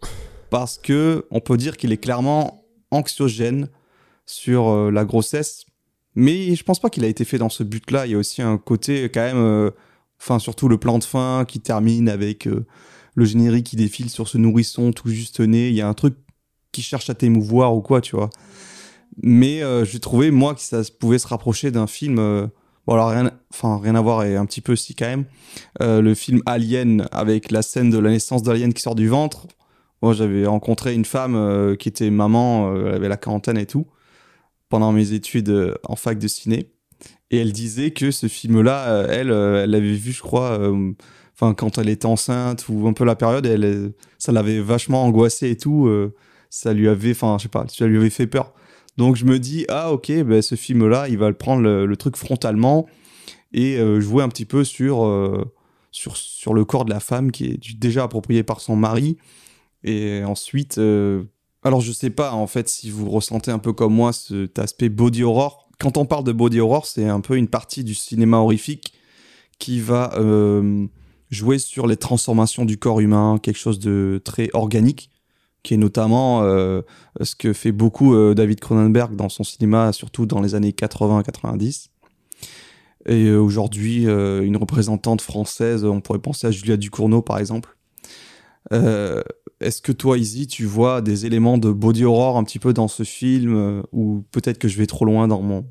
parce 0.50 0.78
que 0.78 1.26
on 1.32 1.40
peut 1.42 1.58
dire 1.58 1.76
qu'il 1.78 1.92
est 1.92 1.98
clairement 1.98 2.64
anxiogène 2.92 3.70
sur 4.26 4.70
euh, 4.70 4.92
la 4.92 5.04
grossesse, 5.04 5.66
mais 6.16 6.56
je 6.56 6.64
pense 6.64 6.80
pas 6.80 6.90
qu'il 6.90 7.04
a 7.04 7.08
été 7.08 7.26
fait 7.26 7.38
dans 7.38 7.50
ce 7.50 7.64
but-là. 7.64 8.06
Il 8.06 8.12
y 8.12 8.16
a 8.16 8.18
aussi 8.18 8.42
un 8.42 8.58
côté 8.58 9.06
quand 9.06 9.22
même, 9.22 9.38
euh, 9.38 9.72
enfin 10.20 10.40
surtout 10.40 10.68
le 10.70 10.78
plan 10.78 10.98
de 11.00 11.04
fin 11.04 11.44
qui 11.46 11.60
termine 11.60 12.08
avec 12.08 12.48
euh, 12.48 12.66
le 13.16 13.26
générique 13.26 13.66
qui 13.66 13.76
défile 13.76 14.10
sur 14.10 14.28
ce 14.28 14.38
nourrisson 14.38 14.94
tout 14.94 15.10
juste 15.10 15.40
né. 15.42 15.70
Il 15.70 15.76
y 15.76 15.82
a 15.82 15.88
un 15.88 15.94
truc 15.94 16.16
qui 16.72 16.82
cherche 16.82 17.10
à 17.10 17.16
t'émouvoir 17.16 17.76
ou 17.76 17.82
quoi, 17.82 18.00
tu 18.00 18.16
vois. 18.16 18.30
Mais 19.22 19.62
euh, 19.62 19.86
j'ai 19.86 20.00
trouvé 20.00 20.32
moi 20.32 20.56
que 20.56 20.62
ça 20.62 20.82
pouvait 21.00 21.20
se 21.20 21.28
rapprocher 21.28 21.72
d'un 21.72 21.88
film. 21.88 22.20
euh, 22.20 22.48
Bon 22.86 22.96
alors 22.96 23.10
rien, 23.10 23.32
enfin 23.54 23.80
rien 23.82 23.96
à 23.96 24.02
voir 24.02 24.26
et 24.26 24.36
un 24.36 24.46
petit 24.46 24.60
peu 24.60 24.76
si 24.76 24.94
quand 24.94 25.06
même. 25.06 25.26
Euh, 25.82 26.02
le 26.02 26.16
film 26.16 26.42
Alien 26.46 27.08
avec 27.12 27.50
la 27.52 27.62
scène 27.62 27.90
de 27.90 27.98
la 27.98 28.10
naissance 28.10 28.44
d'Alien 28.44 28.74
qui 28.74 28.82
sort 28.82 28.96
du 28.96 29.08
ventre. 29.08 29.48
Moi, 30.02 30.12
j'avais 30.14 30.46
rencontré 30.46 30.94
une 30.94 31.06
femme 31.06 31.78
qui 31.80 31.88
était 31.88 32.10
maman, 32.10 32.76
elle 32.76 32.96
avait 32.96 33.08
la 33.08 33.16
quarantaine 33.16 33.58
et 33.58 33.66
tout, 33.66 33.88
pendant 34.68 34.92
mes 34.92 35.14
études 35.14 35.76
en 35.86 35.96
fac 35.96 36.20
de 36.20 36.28
ciné. 36.28 36.74
Et 37.32 37.38
elle 37.38 37.54
disait 37.54 37.92
que 37.92 38.12
ce 38.12 38.28
film-là, 38.28 39.06
elle, 39.08 39.32
elle 39.32 39.70
l'avait 39.70 39.94
vu, 39.94 40.12
je 40.12 40.22
crois, 40.22 40.60
quand 41.40 41.78
elle 41.78 41.88
était 41.88 42.06
enceinte 42.06 42.66
ou 42.68 42.86
un 42.90 42.92
peu 42.92 43.06
la 43.06 43.16
période, 43.16 43.46
elle, 43.46 43.94
ça 44.18 44.34
l'avait 44.34 44.60
vachement 44.60 45.06
angoissée 45.06 45.52
et 45.52 45.58
tout. 45.58 45.90
ça 46.50 46.74
lui 46.74 46.90
avait, 46.90 47.12
enfin, 47.12 47.38
je 47.40 47.44
sais 47.44 47.50
pas, 47.50 47.66
ça 47.70 47.88
lui 47.88 47.96
avait 47.96 48.10
fait 48.10 48.28
peur. 48.28 48.54
Donc 48.98 49.16
je 49.16 49.26
me 49.26 49.40
dis, 49.40 49.66
ah 49.70 49.92
ok, 49.92 50.12
ben, 50.24 50.42
ce 50.42 50.56
film-là, 50.56 51.08
il 51.10 51.18
va 51.18 51.30
le 51.30 51.36
prendre 51.36 51.62
le, 51.62 51.98
truc 51.98 52.16
frontalement. 52.16 52.88
et 53.54 53.78
euh, 53.78 54.00
jouer 54.00 54.24
un 54.24 54.30
petit 54.30 54.46
peu 54.46 54.64
sur, 54.64 55.06
euh, 55.06 55.52
sur, 55.92 56.54
le 56.54 56.66
corps 56.66 56.86
de 56.86 56.92
la 56.92 57.00
femme 57.00 57.32
qui 57.32 57.46
est 57.46 57.78
déjà 57.78 58.04
approprié 58.04 58.44
par 58.44 58.62
son 58.62 58.76
mari. 58.76 59.18
Et 59.84 60.24
ensuite, 60.24 60.78
euh, 60.78 61.24
alors 61.64 61.82
je 61.82 61.92
sais 61.92 62.10
pas 62.10 62.34
en 62.34 62.48
fait 62.48 62.70
si 62.70 62.90
vous 62.90 63.10
ressentez 63.10 63.52
un 63.52 63.60
peu 63.60 63.74
comme 63.74 63.94
moi 63.94 64.14
cet 64.14 64.60
aspect 64.60 64.90
body 64.90 65.24
horror. 65.24 65.70
Quand 65.80 65.98
on 65.98 66.06
parle 66.06 66.24
de 66.24 66.32
body 66.32 66.60
horror, 66.60 66.86
c'est 66.86 67.08
un 67.08 67.20
peu 67.20 67.36
une 67.36 67.48
partie 67.48 67.84
du 67.84 67.96
cinéma 67.96 68.38
horrifique 68.38 68.94
qui 69.60 69.80
va 69.80 70.12
jouer 71.32 71.58
sur 71.58 71.88
les 71.88 71.98
transformations 71.98 72.64
du 72.64 72.78
corps 72.78 73.00
humain, 73.00 73.40
quelque 73.42 73.58
chose 73.58 73.80
de 73.80 74.22
très 74.24 74.50
organique, 74.54 75.10
qui 75.64 75.74
est 75.74 75.78
notamment 75.78 76.44
euh, 76.44 76.82
ce 77.22 77.36
que 77.36 77.54
fait 77.54 77.72
beaucoup 77.72 78.14
euh, 78.14 78.34
David 78.34 78.60
Cronenberg 78.60 79.16
dans 79.16 79.30
son 79.30 79.44
cinéma, 79.44 79.94
surtout 79.94 80.26
dans 80.26 80.42
les 80.42 80.56
années 80.56 80.72
80-90. 80.72 81.88
Et 83.06 83.26
euh, 83.26 83.40
aujourd'hui, 83.40 84.04
une 84.04 84.58
représentante 84.58 85.22
française, 85.22 85.86
on 85.86 86.02
pourrait 86.02 86.20
penser 86.20 86.48
à 86.48 86.52
Julia 86.52 86.78
Ducournau 86.78 87.22
par 87.22 87.40
exemple. 87.40 87.78
Est-ce 88.72 89.82
que 89.82 89.92
toi, 89.92 90.18
Izzy, 90.18 90.48
tu 90.48 90.66
vois 90.66 91.02
des 91.02 91.26
éléments 91.26 91.58
de 91.58 91.72
body 91.72 92.06
horror 92.06 92.38
un 92.38 92.44
petit 92.44 92.60
peu 92.60 92.74
dans 92.74 92.88
ce 92.88 93.04
film, 93.04 93.84
ou 93.92 94.24
peut-être 94.32 94.58
que 94.58 94.68
je 94.68 94.78
vais 94.78 94.88
trop 94.88 95.06
loin 95.06 95.28
dans 95.28 95.42
mon, 95.42 95.66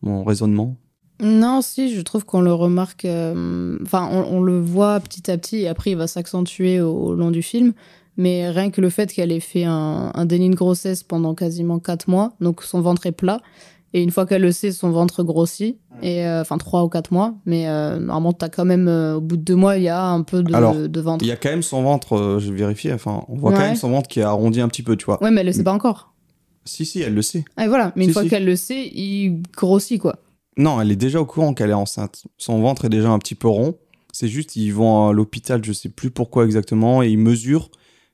mon 0.00 0.22
raisonnement? 0.22 0.76
Non, 1.20 1.60
si, 1.60 1.92
je 1.92 2.00
trouve 2.02 2.24
qu'on 2.24 2.40
le 2.40 2.52
remarque. 2.52 3.04
Enfin, 3.04 4.08
on, 4.12 4.42
le 4.42 4.60
voit 4.60 5.00
petit 5.00 5.28
à 5.30 5.36
petit 5.36 5.62
et 5.62 5.68
après 5.68 5.90
il 5.90 5.96
va 5.96 6.06
s'accentuer 6.06 6.80
au 6.80 7.14
long 7.14 7.30
du 7.30 7.42
film. 7.42 7.72
Mais 8.16 8.48
rien 8.48 8.70
que 8.70 8.80
le 8.80 8.90
fait 8.90 9.12
qu'elle 9.12 9.32
ait 9.32 9.40
fait 9.40 9.64
un, 9.64 10.10
un 10.14 10.24
déni 10.26 10.50
de 10.50 10.54
grossesse 10.54 11.02
pendant 11.02 11.34
quasiment 11.34 11.78
4 11.78 12.08
mois, 12.08 12.32
donc 12.40 12.62
son 12.62 12.80
ventre 12.80 13.06
est 13.06 13.12
plat. 13.12 13.40
Et 13.96 14.02
une 14.02 14.10
fois 14.10 14.26
qu'elle 14.26 14.42
le 14.42 14.52
sait, 14.52 14.72
son 14.72 14.90
ventre 14.90 15.22
grossit. 15.22 15.78
Et 16.02 16.26
euh, 16.26 16.42
enfin, 16.42 16.58
3 16.58 16.84
ou 16.84 16.88
4 16.88 17.12
mois. 17.12 17.34
Mais 17.46 17.66
euh, 17.66 17.98
normalement, 17.98 18.34
t'as 18.34 18.50
quand 18.50 18.66
même, 18.66 18.88
euh, 18.88 19.16
au 19.16 19.20
bout 19.22 19.38
de 19.38 19.42
2 19.42 19.54
mois, 19.54 19.78
il 19.78 19.84
y 19.84 19.88
a 19.88 20.04
un 20.04 20.22
peu 20.22 20.42
de, 20.42 20.54
Alors, 20.54 20.74
de 20.74 21.00
ventre. 21.00 21.24
Il 21.24 21.28
y 21.28 21.32
a 21.32 21.36
quand 21.36 21.48
même 21.48 21.62
son 21.62 21.82
ventre, 21.82 22.38
j'ai 22.40 22.52
vérifié, 22.52 22.92
enfin, 22.92 23.24
on 23.28 23.36
voit 23.36 23.52
quand 23.52 23.60
même 23.60 23.74
son 23.76 23.90
ventre 23.90 24.08
qui 24.08 24.20
est 24.20 24.24
arrondi 24.24 24.60
un 24.60 24.68
petit 24.68 24.82
peu, 24.82 24.96
tu 24.96 25.06
vois. 25.06 25.22
Ouais, 25.22 25.30
mais 25.30 25.40
elle 25.40 25.46
le 25.46 25.52
sait 25.52 25.64
pas 25.64 25.72
encore. 25.72 26.12
Si, 26.66 26.84
si, 26.84 27.00
elle 27.00 27.14
le 27.14 27.22
sait. 27.22 27.44
Ah, 27.56 27.64
et 27.64 27.68
voilà. 27.68 27.92
Mais 27.96 28.04
une 28.04 28.12
fois 28.12 28.24
si. 28.24 28.28
qu'elle 28.28 28.44
le 28.44 28.56
sait, 28.56 28.86
il 28.88 29.40
grossit, 29.56 30.00
quoi. 30.00 30.16
Non, 30.58 30.80
elle 30.80 30.90
est 30.90 30.96
déjà 30.96 31.20
au 31.20 31.24
courant 31.24 31.54
qu'elle 31.54 31.70
est 31.70 31.74
enceinte. 31.74 32.24
Son 32.36 32.60
ventre 32.60 32.86
est 32.86 32.90
déjà 32.90 33.10
un 33.10 33.18
petit 33.18 33.34
peu 33.34 33.48
rond. 33.48 33.76
C'est 34.12 34.28
juste, 34.28 34.56
ils 34.56 34.72
vont 34.72 35.08
à 35.08 35.12
l'hôpital, 35.12 35.64
je 35.64 35.72
sais 35.72 35.90
plus 35.90 36.10
pourquoi 36.10 36.44
exactement, 36.44 37.02
et 37.02 37.08
ils 37.08 37.18
mesurent, 37.18 37.70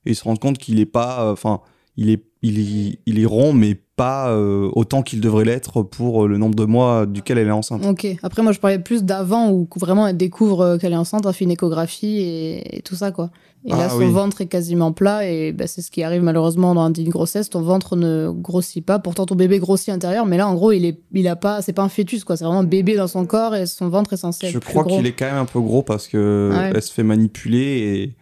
et 0.06 0.10
ils 0.10 0.16
se 0.16 0.24
rendent 0.24 0.38
compte 0.40 0.58
qu'il 0.58 0.78
est 0.80 0.86
pas, 0.86 1.24
euh, 1.24 1.32
enfin, 1.32 1.60
il 1.96 2.10
est, 2.10 2.22
il 2.42 2.58
est, 2.58 2.98
il 3.06 3.20
est 3.20 3.26
rond, 3.26 3.52
mais 3.52 3.76
pas 3.94 4.30
euh, 4.30 4.68
autant 4.74 5.02
qu'il 5.02 5.20
devrait 5.20 5.44
l'être 5.44 5.82
pour 5.82 6.24
euh, 6.24 6.28
le 6.28 6.38
nombre 6.38 6.54
de 6.56 6.64
mois 6.64 7.06
duquel 7.06 7.38
elle 7.38 7.46
est 7.48 7.50
enceinte. 7.52 7.84
Ok. 7.86 8.06
Après, 8.22 8.42
moi, 8.42 8.52
je 8.52 8.58
parlais 8.58 8.78
plus 8.78 9.04
d'avant 9.04 9.50
où 9.52 9.68
vraiment 9.76 10.06
elle 10.08 10.16
découvre 10.16 10.76
qu'elle 10.78 10.92
est 10.92 10.96
enceinte, 10.96 11.24
elle 11.26 11.32
fait 11.34 11.44
une 11.44 11.50
échographie 11.52 12.16
et, 12.20 12.78
et 12.78 12.82
tout 12.82 12.94
ça, 12.96 13.12
quoi. 13.12 13.30
Et 13.64 13.70
là, 13.70 13.82
Ah, 13.82 13.88
son 13.90 13.98
oui. 13.98 14.10
ventre 14.10 14.40
est 14.40 14.46
quasiment 14.46 14.90
plat 14.90 15.28
et 15.30 15.52
bah, 15.52 15.68
c'est 15.68 15.82
ce 15.82 15.92
qui 15.92 16.02
arrive 16.02 16.22
malheureusement 16.22 16.74
dans 16.74 16.92
une 16.92 17.10
grossesse. 17.10 17.48
Ton 17.48 17.60
ventre 17.62 17.94
ne 17.94 18.28
grossit 18.32 18.84
pas. 18.84 18.98
Pourtant, 18.98 19.24
ton 19.24 19.36
bébé 19.36 19.60
grossit 19.60 19.90
à 19.90 19.92
l'intérieur, 19.92 20.26
mais 20.26 20.36
là, 20.36 20.48
en 20.48 20.54
gros, 20.54 20.72
il 20.72 20.84
est, 20.84 20.98
il 21.12 21.28
a 21.28 21.36
pas, 21.36 21.62
c'est 21.62 21.72
pas 21.72 21.82
un 21.82 21.88
fœtus, 21.88 22.24
quoi. 22.24 22.36
C'est 22.36 22.44
vraiment 22.44 22.60
un 22.60 22.64
bébé 22.64 22.96
dans 22.96 23.06
son 23.06 23.24
corps 23.24 23.54
et 23.54 23.66
son 23.66 23.88
ventre 23.88 24.14
est 24.14 24.16
censé 24.16 24.46
être 24.46 24.52
Je 24.52 24.58
crois 24.58 24.82
qu'il 24.84 25.06
est 25.06 25.12
quand 25.12 25.26
même 25.26 25.36
un 25.36 25.44
peu 25.44 25.60
gros 25.60 25.82
parce 25.82 26.08
que 26.08 26.50
Ouais. 26.52 26.72
elle 26.74 26.82
se 26.82 26.92
fait 26.92 27.04
manipuler 27.04 27.60
et 27.60 28.16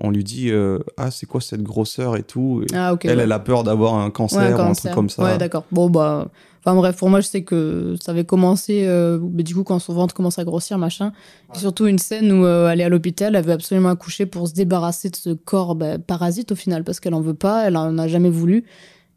on 0.00 0.10
lui 0.10 0.24
dit 0.24 0.50
euh, 0.50 0.78
ah 0.96 1.10
c'est 1.10 1.26
quoi 1.26 1.40
cette 1.40 1.62
grosseur 1.62 2.16
et 2.16 2.22
tout? 2.22 2.62
Et 2.62 2.74
Ah, 2.74 2.94
elle, 3.04 3.16
ouais. 3.18 3.22
elle 3.24 3.32
a 3.32 3.38
peur 3.38 3.62
d'avoir 3.64 3.94
un 3.94 4.10
cancer 4.10 4.40
Ouais, 4.40 4.54
ou 4.54 4.66
un 4.66 4.72
truc 4.72 4.92
comme 4.92 5.10
ça. 5.10 5.22
Ouais, 5.22 5.38
d'accord. 5.38 5.64
Bon, 5.70 5.88
bah. 5.90 6.28
Enfin, 6.62 6.76
bref, 6.76 6.96
pour 6.98 7.08
moi, 7.08 7.20
je 7.20 7.26
sais 7.26 7.42
que 7.42 7.94
ça 8.02 8.12
avait 8.12 8.24
commencé, 8.26 8.84
euh, 8.86 9.18
mais 9.32 9.42
du 9.42 9.54
coup, 9.54 9.62
quand 9.64 9.78
son 9.78 9.94
ventre 9.94 10.14
commence 10.14 10.38
à 10.38 10.44
grossir, 10.44 10.76
machin. 10.76 11.10
Et 11.54 11.58
surtout, 11.58 11.86
une 11.86 11.98
scène 11.98 12.30
où 12.32 12.44
euh, 12.44 12.68
elle 12.68 12.82
est 12.82 12.84
à 12.84 12.90
l'hôpital, 12.90 13.34
elle 13.34 13.44
veut 13.44 13.52
absolument 13.54 13.88
accoucher 13.88 14.26
pour 14.26 14.46
se 14.46 14.52
débarrasser 14.52 15.08
de 15.08 15.16
ce 15.16 15.30
corps 15.30 15.74
bah, 15.74 15.98
parasite 15.98 16.52
au 16.52 16.54
final, 16.54 16.84
parce 16.84 17.00
qu'elle 17.00 17.14
en 17.14 17.22
veut 17.22 17.32
pas, 17.32 17.66
elle 17.66 17.78
en 17.78 17.96
a 17.96 18.08
jamais 18.08 18.28
voulu. 18.28 18.64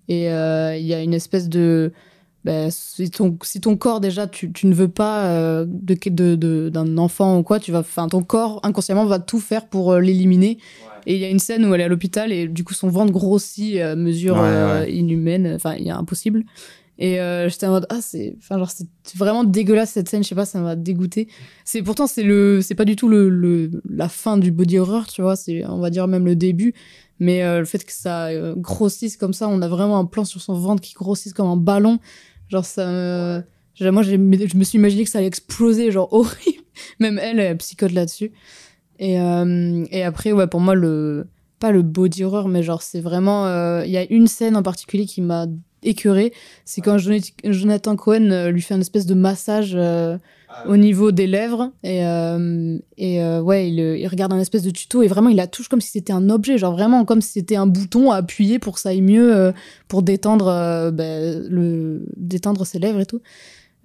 Et 0.07 0.31
euh, 0.31 0.77
il 0.77 0.85
y 0.85 0.93
a 0.93 1.01
une 1.01 1.13
espèce 1.13 1.49
de. 1.49 1.91
Bah, 2.43 2.69
si, 2.71 3.09
ton, 3.09 3.37
si 3.43 3.61
ton 3.61 3.77
corps, 3.77 3.99
déjà, 4.01 4.27
tu, 4.27 4.51
tu 4.51 4.67
ne 4.67 4.73
veux 4.73 4.87
pas 4.89 5.25
euh, 5.27 5.65
de, 5.67 5.95
de, 6.09 6.35
de- 6.35 6.69
d'un 6.69 6.97
enfant 6.97 7.37
ou 7.39 7.43
quoi, 7.43 7.59
tu 7.59 7.71
vas, 7.71 7.79
enfin, 7.79 8.07
ton 8.07 8.21
corps, 8.23 8.59
inconsciemment, 8.63 9.05
va 9.05 9.19
tout 9.19 9.39
faire 9.39 9.67
pour 9.67 9.91
euh, 9.93 9.99
l'éliminer. 10.01 10.57
Et 11.05 11.15
il 11.15 11.21
y 11.21 11.25
a 11.25 11.29
une 11.29 11.39
scène 11.39 11.65
où 11.65 11.73
elle 11.73 11.81
est 11.81 11.85
à 11.85 11.89
l'hôpital 11.89 12.31
et 12.31 12.47
du 12.47 12.63
coup 12.63 12.73
son 12.73 12.87
ventre 12.87 13.11
grossit 13.11 13.77
à 13.81 13.93
mesure 13.97 14.35
Ouais, 14.35 14.41
euh, 14.45 14.81
ouais. 14.83 14.93
inhumaine, 14.93 15.51
enfin 15.55 15.75
il 15.77 15.83
y 15.85 15.89
a 15.89 15.97
impossible. 15.97 16.43
Et 16.97 17.19
euh, 17.19 17.49
j'étais 17.49 17.65
en 17.65 17.71
mode 17.71 17.87
ah 17.89 17.99
c'est, 18.01 18.35
enfin 18.37 18.57
genre 18.57 18.69
c'est 18.71 18.87
vraiment 19.17 19.43
dégueulasse 19.43 19.89
cette 19.91 20.07
scène, 20.07 20.23
je 20.23 20.29
sais 20.29 20.35
pas, 20.35 20.45
ça 20.45 20.61
m'a 20.61 20.77
dégoûté. 20.77 21.27
C'est 21.65 21.81
pourtant 21.81 22.07
c'est 22.07 22.23
le, 22.23 22.61
c'est 22.61 22.75
pas 22.75 22.85
du 22.85 22.95
tout 22.95 23.09
le, 23.09 23.27
le 23.27 23.69
la 23.89 24.07
fin 24.07 24.37
du 24.37 24.51
body 24.51 24.77
horror, 24.79 25.07
tu 25.07 25.21
vois, 25.21 25.35
c'est 25.35 25.65
on 25.65 25.79
va 25.79 25.89
dire 25.89 26.07
même 26.07 26.25
le 26.25 26.37
début. 26.37 26.73
Mais 27.19 27.43
euh, 27.43 27.59
le 27.59 27.65
fait 27.65 27.83
que 27.83 27.91
ça 27.91 28.27
euh, 28.27 28.53
grossisse 28.55 29.17
comme 29.17 29.33
ça, 29.33 29.49
on 29.49 29.61
a 29.61 29.67
vraiment 29.67 29.99
un 29.99 30.05
plan 30.05 30.23
sur 30.23 30.39
son 30.41 30.53
ventre 30.53 30.81
qui 30.81 30.93
grossisse 30.93 31.33
comme 31.33 31.47
un 31.47 31.57
ballon, 31.57 31.99
genre 32.53 32.65
ça 32.65 32.85
me, 32.87 33.43
moi 33.91 34.03
je 34.03 34.15
me 34.15 34.63
suis 34.63 34.77
imaginé 34.77 35.03
que 35.03 35.09
ça 35.09 35.17
allait 35.17 35.27
exploser, 35.27 35.91
genre 35.91 36.07
horrible. 36.13 36.63
Même 36.99 37.19
elle, 37.19 37.39
elle 37.39 37.57
psychote 37.57 37.91
là-dessus. 37.91 38.31
Et, 38.99 39.19
euh, 39.19 39.83
et 39.91 40.03
après, 40.03 40.31
ouais, 40.31 40.47
pour 40.47 40.59
moi, 40.61 40.75
le 40.75 41.27
pas 41.59 41.71
le 41.71 41.81
body 41.81 42.23
horror, 42.23 42.47
mais 42.47 42.61
genre, 42.61 42.81
c'est 42.81 42.99
vraiment. 43.01 43.47
euh, 43.47 43.83
Il 43.85 43.91
y 43.91 43.97
a 43.97 44.05
une 44.11 44.27
scène 44.27 44.55
en 44.55 44.63
particulier 44.63 45.05
qui 45.05 45.21
m'a 45.21 45.47
écœurée. 45.81 46.31
C'est 46.65 46.81
quand 46.81 46.97
Jonathan- 46.97 47.95
Cohen 47.95 48.31
euh, 48.31 48.51
lui 48.51 48.61
fait 48.61 48.75
une 48.75 48.81
espèce 48.81 49.05
de 49.05 49.13
massage 49.15 49.73
euh, 49.75 50.17
au 50.67 50.77
niveau 50.77 51.11
des 51.11 51.27
lèvres. 51.27 51.71
Et, 51.83 52.05
euh, 52.05 52.77
et 52.97 53.21
euh, 53.21 53.41
ouais, 53.41 53.69
il, 53.69 53.79
il 53.79 54.07
regarde 54.07 54.33
un 54.33 54.39
espèce 54.39 54.63
de 54.63 54.69
tuto 54.71 55.01
et 55.03 55.07
vraiment, 55.07 55.29
il 55.29 55.35
la 55.35 55.47
touche 55.47 55.67
comme 55.67 55.81
si 55.81 55.91
c'était 55.91 56.13
un 56.13 56.29
objet. 56.29 56.57
Genre, 56.57 56.73
vraiment, 56.73 57.05
comme 57.05 57.21
si 57.21 57.29
c'était 57.31 57.55
un 57.55 57.67
bouton 57.67 58.11
à 58.11 58.17
appuyer 58.17 58.59
pour 58.59 58.75
que 58.75 58.79
ça 58.79 58.89
aille 58.89 59.01
mieux, 59.01 59.35
euh, 59.35 59.51
pour 59.87 60.03
détendre, 60.03 60.47
euh, 60.47 60.91
ben, 60.91 61.45
le, 61.49 62.05
détendre 62.17 62.65
ses 62.65 62.79
lèvres 62.79 62.99
et 62.99 63.05
tout. 63.05 63.21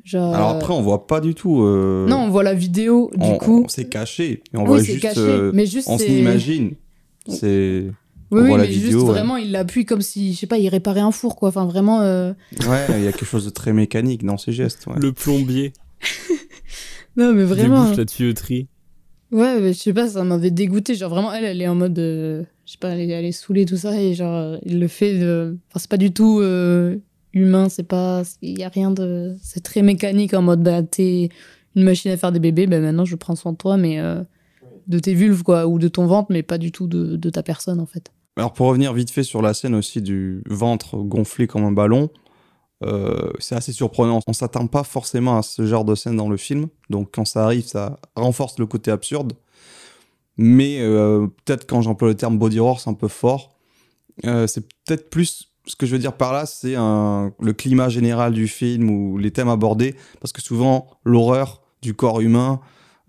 Genre, 0.05 0.35
Alors 0.35 0.49
après, 0.51 0.73
on 0.73 0.81
voit 0.81 1.07
pas 1.07 1.21
du 1.21 1.35
tout. 1.35 1.63
euh, 1.63 2.07
non, 2.09 2.19
on 2.21 2.29
voit 2.31 2.43
la 2.43 2.55
vidéo, 2.55 3.11
du 3.15 3.27
on- 3.27 3.37
coup. 3.39 3.63
on- 3.65 3.69
c'est 3.69 3.89
caché. 3.89 4.43
Et 4.55 4.57
on 4.57 4.61
Oui, 4.63 4.67
voit 4.67 4.83
juste. 4.83 5.01
caché, 5.01 5.21
euh, 5.21 5.51
mais 5.53 5.67
juste 5.67 5.89
on 5.89 5.99
c'est- 5.99 6.07
s'imagine. 6.07 6.73
C'est. 7.29 7.85
Oui, 8.31 8.41
on 8.41 8.43
oui, 8.43 8.49
voit 8.49 8.59
la 8.59 8.65
mais 8.65 8.71
vidéo, 8.71 8.91
juste 8.91 9.03
ouais. 9.05 9.11
vraiment, 9.13 9.37
il 9.37 9.53
l'appuie 9.53 9.85
comme 9.87 10.01
si, 10.03 10.33
je 10.35 10.39
sais 10.39 10.47
pas, 10.47 10.59
il 10.59 10.69
réparait 10.69 11.01
un 11.01 11.11
four, 11.13 11.35
quoi. 11.37 11.49
Enfin, 11.51 11.65
vraiment. 11.67 12.01
euh, 12.03 12.33
Ouais, 12.69 12.87
il 12.99 13.05
y 13.05 13.09
a 13.09 13.13
quelque 13.13 13.25
chose 13.27 13.45
de 13.47 13.51
très 13.51 13.73
mécanique 13.73 14.25
dans 14.25 14.37
ces 14.39 14.53
gestes. 14.53 14.87
ouais. 14.87 14.95
Le 14.99 15.13
plombier 15.13 15.73
Non, 17.19 17.33
mais 17.35 17.45
vraiment. 17.45 17.83
débouche 17.85 17.99
la 17.99 18.05
tuyauterie. 18.07 18.69
Ouais, 19.31 19.61
mais 19.61 19.75
je 19.75 19.79
sais 19.79 19.93
pas, 19.93 20.09
ça 20.09 20.25
m'avait 20.25 20.51
dégoûté. 20.51 20.95
Genre, 20.95 21.11
vraiment, 21.11 21.33
elle, 21.33 21.45
elle 21.45 21.61
est 21.61 21.69
en 21.69 21.75
mode. 21.75 21.99
euh, 21.99 22.45
je 22.65 22.73
sais 22.73 22.79
pas, 22.79 22.89
elle 22.91 23.01
est, 23.01 23.09
elle 23.13 23.25
est 23.27 23.33
saoulée, 23.33 23.67
tout 23.67 23.77
ça. 23.77 24.01
Et 24.01 24.15
genre, 24.15 24.57
il 24.65 24.81
le 24.81 24.89
fait. 24.89 25.19
de- 25.19 25.59
Enfin, 25.69 25.79
c'est 25.81 25.91
pas 25.91 25.97
du 25.99 26.13
tout 26.13 26.41
euh, 26.41 26.97
humain, 27.35 27.69
c'est 27.69 27.83
pas. 27.83 28.23
Il 28.41 28.59
y 28.59 28.65
a 28.65 28.69
rien 28.71 28.91
de. 28.91 29.37
C'est 29.43 29.63
très 29.63 29.83
mécanique 29.83 30.33
en 30.33 30.41
mode, 30.43 30.63
bah, 30.63 30.83
t'es 30.83 31.29
une 31.77 31.83
machine 31.85 32.11
à 32.11 32.17
faire 32.17 32.33
des 32.33 32.41
bébés, 32.41 32.67
bah 32.67 32.81
maintenant 32.81 33.05
je 33.05 33.15
prends 33.17 33.37
soin 33.37 33.53
de 33.53 33.57
toi, 33.59 33.77
mais. 33.77 33.99
euh, 34.01 34.23
de 34.87 34.99
tes 34.99 35.13
vulves, 35.13 35.43
quoi, 35.43 35.67
ou 35.67 35.79
de 35.79 35.87
ton 35.89 36.07
ventre, 36.07 36.29
mais 36.33 36.43
pas 36.43 36.57
du 36.57 36.73
tout 36.73 36.87
de, 36.87 37.17
de 37.17 37.29
ta 37.29 37.43
personne, 37.43 37.79
en 37.79 37.85
fait. 37.85 38.11
Alors 38.39 38.55
pour 38.55 38.69
revenir 38.69 38.95
vite 38.95 39.11
fait 39.11 39.23
sur 39.23 39.43
la 39.43 39.53
scène 39.53 39.75
aussi 39.75 40.01
du 40.01 40.43
ventre 40.49 40.97
gonflé 40.97 41.47
comme 41.47 41.63
un 41.65 41.73
ballon, 41.73 42.09
euh, 42.85 43.33
c'est 43.39 43.55
assez 43.55 43.73
surprenant. 43.73 44.21
On 44.27 44.33
s'attend 44.33 44.67
pas 44.67 44.85
forcément 44.85 45.39
à 45.39 45.43
ce 45.43 45.67
genre 45.67 45.85
de 45.85 45.95
scène 45.95 46.17
dans 46.17 46.29
le 46.29 46.37
film, 46.37 46.69
donc 46.91 47.09
quand 47.13 47.25
ça 47.25 47.45
arrive, 47.45 47.67
ça 47.67 47.99
renforce 48.15 48.59
le 48.59 48.67
côté 48.67 48.91
absurde. 48.91 49.33
Mais 50.37 50.79
euh, 50.81 51.27
peut-être 51.45 51.67
quand 51.67 51.83
j'emploie 51.83 52.09
le 52.09 52.15
terme 52.15 52.39
body 52.39 52.61
horror, 52.61 52.81
c'est 52.81 52.91
un 52.91 52.95
peu 52.95 53.09
fort. 53.09 53.57
Euh, 54.25 54.47
c'est 54.47 54.63
peut-être 54.85 55.11
plus 55.11 55.49
ce 55.67 55.77
que 55.77 55.85
je 55.85 55.93
veux 55.93 55.99
dire 55.99 56.15
par 56.15 56.33
là, 56.33 56.47
c'est 56.47 56.77
le 56.77 57.53
climat 57.53 57.91
général 57.91 58.33
du 58.33 58.49
film 58.49 58.89
ou 58.89 59.19
les 59.19 59.31
thèmes 59.33 59.51
abordés, 59.51 59.97
parce 60.19 60.33
que 60.33 60.41
souvent 60.41 60.89
l'horreur 61.05 61.61
du 61.83 61.93
corps 61.93 62.21
humain 62.21 62.61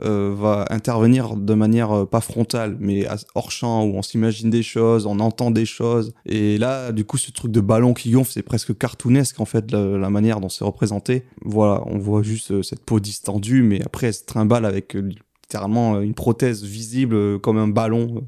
euh, 0.02 0.34
va 0.34 0.66
intervenir 0.70 1.36
de 1.36 1.54
manière 1.54 1.91
euh, 1.91 2.06
pas 2.06 2.22
frontale, 2.22 2.78
mais 2.80 3.06
hors 3.36 3.52
champ, 3.52 3.84
où 3.84 3.95
on 3.97 4.02
s'imagine 4.02 4.50
des 4.50 4.64
choses, 4.64 5.06
on 5.06 5.20
entend 5.20 5.52
des 5.52 5.66
choses. 5.66 6.14
Et 6.26 6.58
là, 6.58 6.93
du 6.93 7.04
coup, 7.04 7.18
ce 7.18 7.32
truc 7.32 7.52
de 7.52 7.60
ballon 7.60 7.93
qui 7.93 8.12
gonfle, 8.12 8.32
c'est 8.32 8.41
presque 8.41 8.78
cartoonesque 8.78 9.41
en 9.41 9.45
fait, 9.45 9.72
la, 9.72 10.10
manière 10.10 10.39
dont 10.39 10.47
c'est 10.47 10.64
représenté. 10.64 11.26
Voilà, 11.43 11.84
on 11.86 11.97
voit 11.97 12.24
juste 12.24 12.52
euh, 12.52 12.64
cette 12.64 12.86
peau 12.86 13.02
distendue, 13.02 13.62
mais 13.62 13.82
après, 13.84 14.08
elle 14.08 14.14
se 14.14 14.24
trimballe 14.24 14.64
avec 14.64 14.93
littéralement 14.93 16.00
une 16.00 16.14
prothèse 16.14 16.64
visible 16.64 17.39
comme 17.39 17.58
un 17.58 17.68
ballon 17.68 18.28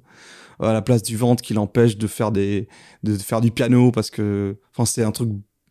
à 0.60 0.74
la 0.74 0.82
place 0.82 1.04
du 1.04 1.16
ventre 1.16 1.42
qui 1.42 1.54
l'empêche 1.54 1.98
de 1.98 2.08
faire 2.08 2.32
des 2.32 2.68
de 3.04 3.16
faire 3.16 3.42
du 3.42 3.52
piano 3.52 3.92
parce 3.92 4.12
que 4.12 4.58
enfin 4.72 4.86
c'est 4.86 5.04
un 5.04 5.12
truc 5.12 5.30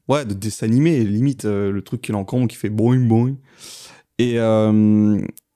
ouais 0.08 0.24
de 0.24 0.34
dessin 0.34 0.66
animé 0.66 1.04
limite 1.04 1.44
le 1.44 1.80
truc 1.82 2.02
qui 2.02 2.12
l'encombre 2.12 2.48
qui 2.48 2.56
fait 2.56 2.70
boing 2.70 3.06
boing 3.06 3.34
et 4.18 4.38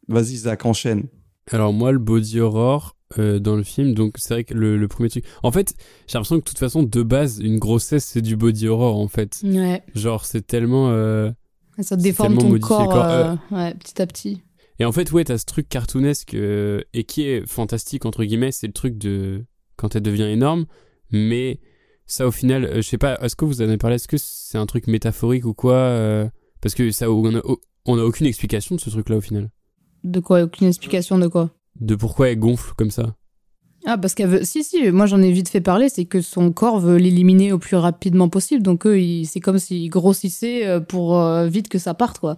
vas-y 0.08 0.36
Zach 0.36 0.64
enchaîne 0.66 1.04
Alors 1.50 1.72
moi, 1.72 1.92
le 1.92 1.98
body 1.98 2.40
horror 2.40 2.96
euh, 3.18 3.38
dans 3.38 3.54
le 3.56 3.62
film, 3.62 3.94
donc 3.94 4.14
c'est 4.18 4.34
vrai 4.34 4.44
que 4.44 4.54
le, 4.54 4.76
le 4.76 4.88
premier 4.88 5.08
truc... 5.08 5.24
En 5.42 5.52
fait, 5.52 5.74
j'ai 6.06 6.14
l'impression 6.14 6.36
que 6.36 6.44
de 6.44 6.48
toute 6.48 6.58
façon, 6.58 6.82
de 6.82 7.02
base, 7.02 7.38
une 7.40 7.58
grossesse, 7.58 8.04
c'est 8.04 8.22
du 8.22 8.36
body 8.36 8.66
horror, 8.68 8.98
en 8.98 9.08
fait. 9.08 9.40
Ouais. 9.44 9.82
Genre, 9.94 10.24
c'est 10.24 10.46
tellement... 10.46 10.90
euh, 10.90 11.30
Ça 11.80 11.96
déforme 11.96 12.36
tellement 12.36 12.52
ton 12.54 12.58
corps, 12.60 12.88
corps. 12.88 13.04
euh, 13.04 13.34
ouais, 13.52 13.74
petit 13.74 14.00
à 14.02 14.06
petit. 14.06 14.42
Et 14.80 14.84
en 14.84 14.90
fait, 14.90 15.12
ouais, 15.12 15.22
t'as 15.24 15.38
ce 15.38 15.44
truc 15.44 15.68
cartoonesque 15.68 16.34
euh, 16.34 16.80
et 16.94 17.04
qui 17.04 17.22
est 17.22 17.46
fantastique, 17.48 18.04
entre 18.06 18.24
guillemets, 18.24 18.50
c'est 18.50 18.66
le 18.66 18.72
truc 18.72 18.98
de 18.98 19.44
quand 19.76 19.94
elle 19.94 20.02
devient 20.02 20.24
énorme, 20.24 20.66
mais 21.12 21.60
ça, 22.06 22.26
au 22.26 22.32
final, 22.32 22.64
euh, 22.64 22.76
je 22.76 22.80
sais 22.82 22.98
pas, 22.98 23.16
est-ce 23.22 23.36
que 23.36 23.44
vous 23.44 23.60
en 23.62 23.66
avez 23.66 23.76
parlé, 23.78 23.96
est-ce 23.96 24.08
que 24.08 24.16
c'est 24.18 24.58
un 24.58 24.66
truc 24.66 24.88
métaphorique 24.88 25.44
ou 25.46 25.54
quoi 25.54 25.74
euh, 25.76 26.28
Parce 26.60 26.74
que 26.74 26.90
ça, 26.90 27.08
on 27.10 27.36
a, 27.36 27.40
on 27.86 27.98
a 27.98 28.02
aucune 28.02 28.26
explication 28.26 28.74
de 28.74 28.80
ce 28.80 28.90
truc-là, 28.90 29.16
au 29.16 29.20
final. 29.20 29.50
De 30.04 30.20
quoi? 30.20 30.42
Aucune 30.42 30.66
explication 30.68 31.18
de 31.18 31.26
quoi? 31.26 31.50
De 31.80 31.94
pourquoi 31.96 32.28
elle 32.30 32.38
gonfle 32.38 32.74
comme 32.76 32.90
ça? 32.90 33.14
Ah, 33.86 33.98
parce 33.98 34.14
qu'elle 34.14 34.28
veut. 34.28 34.44
Si, 34.44 34.64
si, 34.64 34.90
moi 34.92 35.06
j'en 35.06 35.20
ai 35.20 35.30
vite 35.30 35.48
fait 35.48 35.60
parler, 35.60 35.88
c'est 35.88 36.04
que 36.06 36.20
son 36.22 36.52
corps 36.52 36.78
veut 36.78 36.96
l'éliminer 36.96 37.52
au 37.52 37.58
plus 37.58 37.76
rapidement 37.76 38.28
possible. 38.30 38.62
Donc, 38.62 38.86
eux, 38.86 38.98
ils- 39.00 39.26
c'est 39.26 39.40
comme 39.40 39.58
s'ils 39.58 39.90
grossissaient 39.90 40.66
euh, 40.66 40.80
pour 40.80 41.18
euh, 41.18 41.46
vite 41.46 41.68
que 41.68 41.78
ça 41.78 41.92
parte, 41.92 42.18
quoi. 42.18 42.36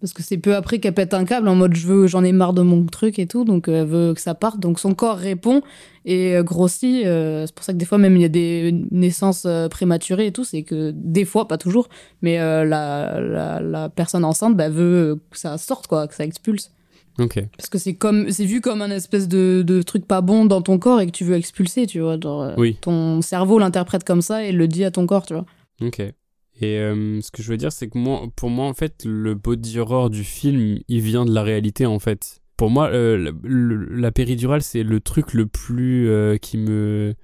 Parce 0.00 0.12
que 0.14 0.22
c'est 0.22 0.38
peu 0.38 0.56
après 0.56 0.80
qu'elle 0.80 0.94
pète 0.94 1.14
un 1.14 1.24
câble 1.24 1.46
en 1.46 1.54
mode 1.54 1.74
je 1.76 1.86
veux, 1.86 2.06
j'en 2.08 2.24
ai 2.24 2.32
marre 2.32 2.54
de 2.54 2.62
mon 2.62 2.84
truc 2.86 3.20
et 3.20 3.26
tout, 3.28 3.44
donc 3.44 3.68
elle 3.68 3.86
veut 3.86 4.14
que 4.14 4.20
ça 4.20 4.34
parte. 4.34 4.58
Donc 4.58 4.80
son 4.80 4.94
corps 4.94 5.16
répond 5.16 5.62
et 6.06 6.34
euh, 6.36 6.42
grossit. 6.42 7.04
euh, 7.06 7.46
c'est 7.46 7.54
pour 7.54 7.64
ça 7.64 7.72
que 7.72 7.78
des 7.78 7.84
fois, 7.84 7.98
même 7.98 8.16
il 8.16 8.22
y 8.22 8.24
a 8.24 8.28
des 8.28 8.74
naissances 8.90 9.46
prématurées 9.70 10.26
et 10.28 10.32
tout, 10.32 10.42
c'est 10.44 10.62
que 10.64 10.90
des 10.94 11.24
fois, 11.24 11.46
pas 11.48 11.58
toujours, 11.58 11.88
mais 12.22 12.40
euh, 12.40 12.64
la, 12.64 13.20
la, 13.20 13.60
la 13.60 13.88
personne 13.90 14.24
enceinte 14.24 14.56
bah, 14.56 14.70
veut 14.70 15.20
que 15.30 15.38
ça 15.38 15.56
sorte, 15.58 15.86
quoi, 15.86 16.08
que 16.08 16.14
ça 16.14 16.24
expulse. 16.24 16.70
Parce 17.56 17.68
que 17.68 17.78
c'est 17.78 17.94
comme 17.94 18.30
c'est 18.30 18.44
vu 18.46 18.60
comme 18.60 18.82
un 18.82 18.90
espèce 18.90 19.28
de, 19.28 19.62
de 19.66 19.82
truc 19.82 20.06
pas 20.06 20.20
bon 20.22 20.44
dans 20.44 20.62
ton 20.62 20.78
corps 20.78 21.00
et 21.00 21.06
que 21.06 21.10
tu 21.12 21.24
veux 21.24 21.34
expulser, 21.36 21.86
tu 21.86 22.00
vois. 22.00 22.18
Genre, 22.20 22.42
euh, 22.42 22.54
Oui. 22.58 22.76
Ton 22.80 23.20
cerveau 23.22 23.58
l'interprète 23.58 24.04
comme 24.04 24.22
ça 24.22 24.44
et 24.44 24.52
le 24.52 24.66
dit 24.68 24.84
à 24.84 24.90
ton 24.90 25.06
corps, 25.06 25.26
tu 25.26 25.34
vois. 25.34 25.44
Ok. 25.80 26.00
Et 26.00 26.78
euh, 26.78 27.20
ce 27.20 27.30
que 27.30 27.42
je 27.42 27.48
veux 27.50 27.56
dire, 27.56 27.72
c'est 27.72 27.88
que 27.88 27.98
moi, 27.98 28.22
pour 28.36 28.50
moi, 28.50 28.66
en 28.66 28.74
fait, 28.74 29.04
le 29.04 29.34
body 29.34 29.78
horror 29.78 30.10
du 30.10 30.22
film, 30.24 30.78
il 30.88 31.00
vient 31.00 31.24
de 31.24 31.32
la 31.34 31.42
réalité, 31.42 31.86
en 31.86 31.98
fait. 31.98 32.40
Pour 32.56 32.70
moi, 32.70 32.88
euh, 32.90 33.16
la, 33.18 33.30
le- 33.42 33.96
la 33.96 34.12
péridurale, 34.12 34.62
c'est 34.62 34.82
le 34.84 35.00
truc 35.00 35.32
le 35.34 35.46
plus 35.46 36.08
euh, 36.08 36.36
qui 36.36 36.58
me 36.58 37.14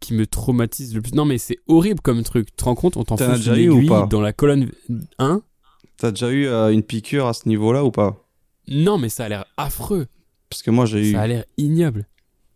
qui 0.00 0.14
me 0.14 0.26
traumatise 0.26 0.94
le 0.94 1.00
plus. 1.02 1.14
Non, 1.14 1.24
mais 1.24 1.38
c'est 1.38 1.56
horrible 1.66 2.00
comme 2.00 2.22
truc. 2.22 2.46
Tu 2.46 2.52
te 2.56 2.64
rends 2.64 2.74
compte 2.74 2.96
On 2.96 3.02
t'enfonce 3.04 3.44
une 3.46 3.56
eu 3.56 3.68
ou 3.70 3.76
aiguille 3.78 3.88
pas 3.88 4.06
dans 4.06 4.20
la 4.20 4.32
colonne 4.32 4.70
1 5.18 5.40
T'as 5.98 6.10
déjà 6.10 6.30
eu 6.30 6.46
euh, 6.46 6.70
une 6.70 6.82
piqûre 6.82 7.26
à 7.26 7.32
ce 7.32 7.48
niveau-là 7.48 7.84
ou 7.84 7.90
pas? 7.90 8.25
Non, 8.68 8.98
mais 8.98 9.08
ça 9.08 9.24
a 9.24 9.28
l'air 9.28 9.44
affreux. 9.56 10.06
Parce 10.50 10.62
que 10.62 10.70
moi 10.70 10.86
j'ai 10.86 11.10
eu. 11.10 11.12
Ça 11.12 11.22
a 11.22 11.26
l'air 11.26 11.44
ignoble. 11.56 12.06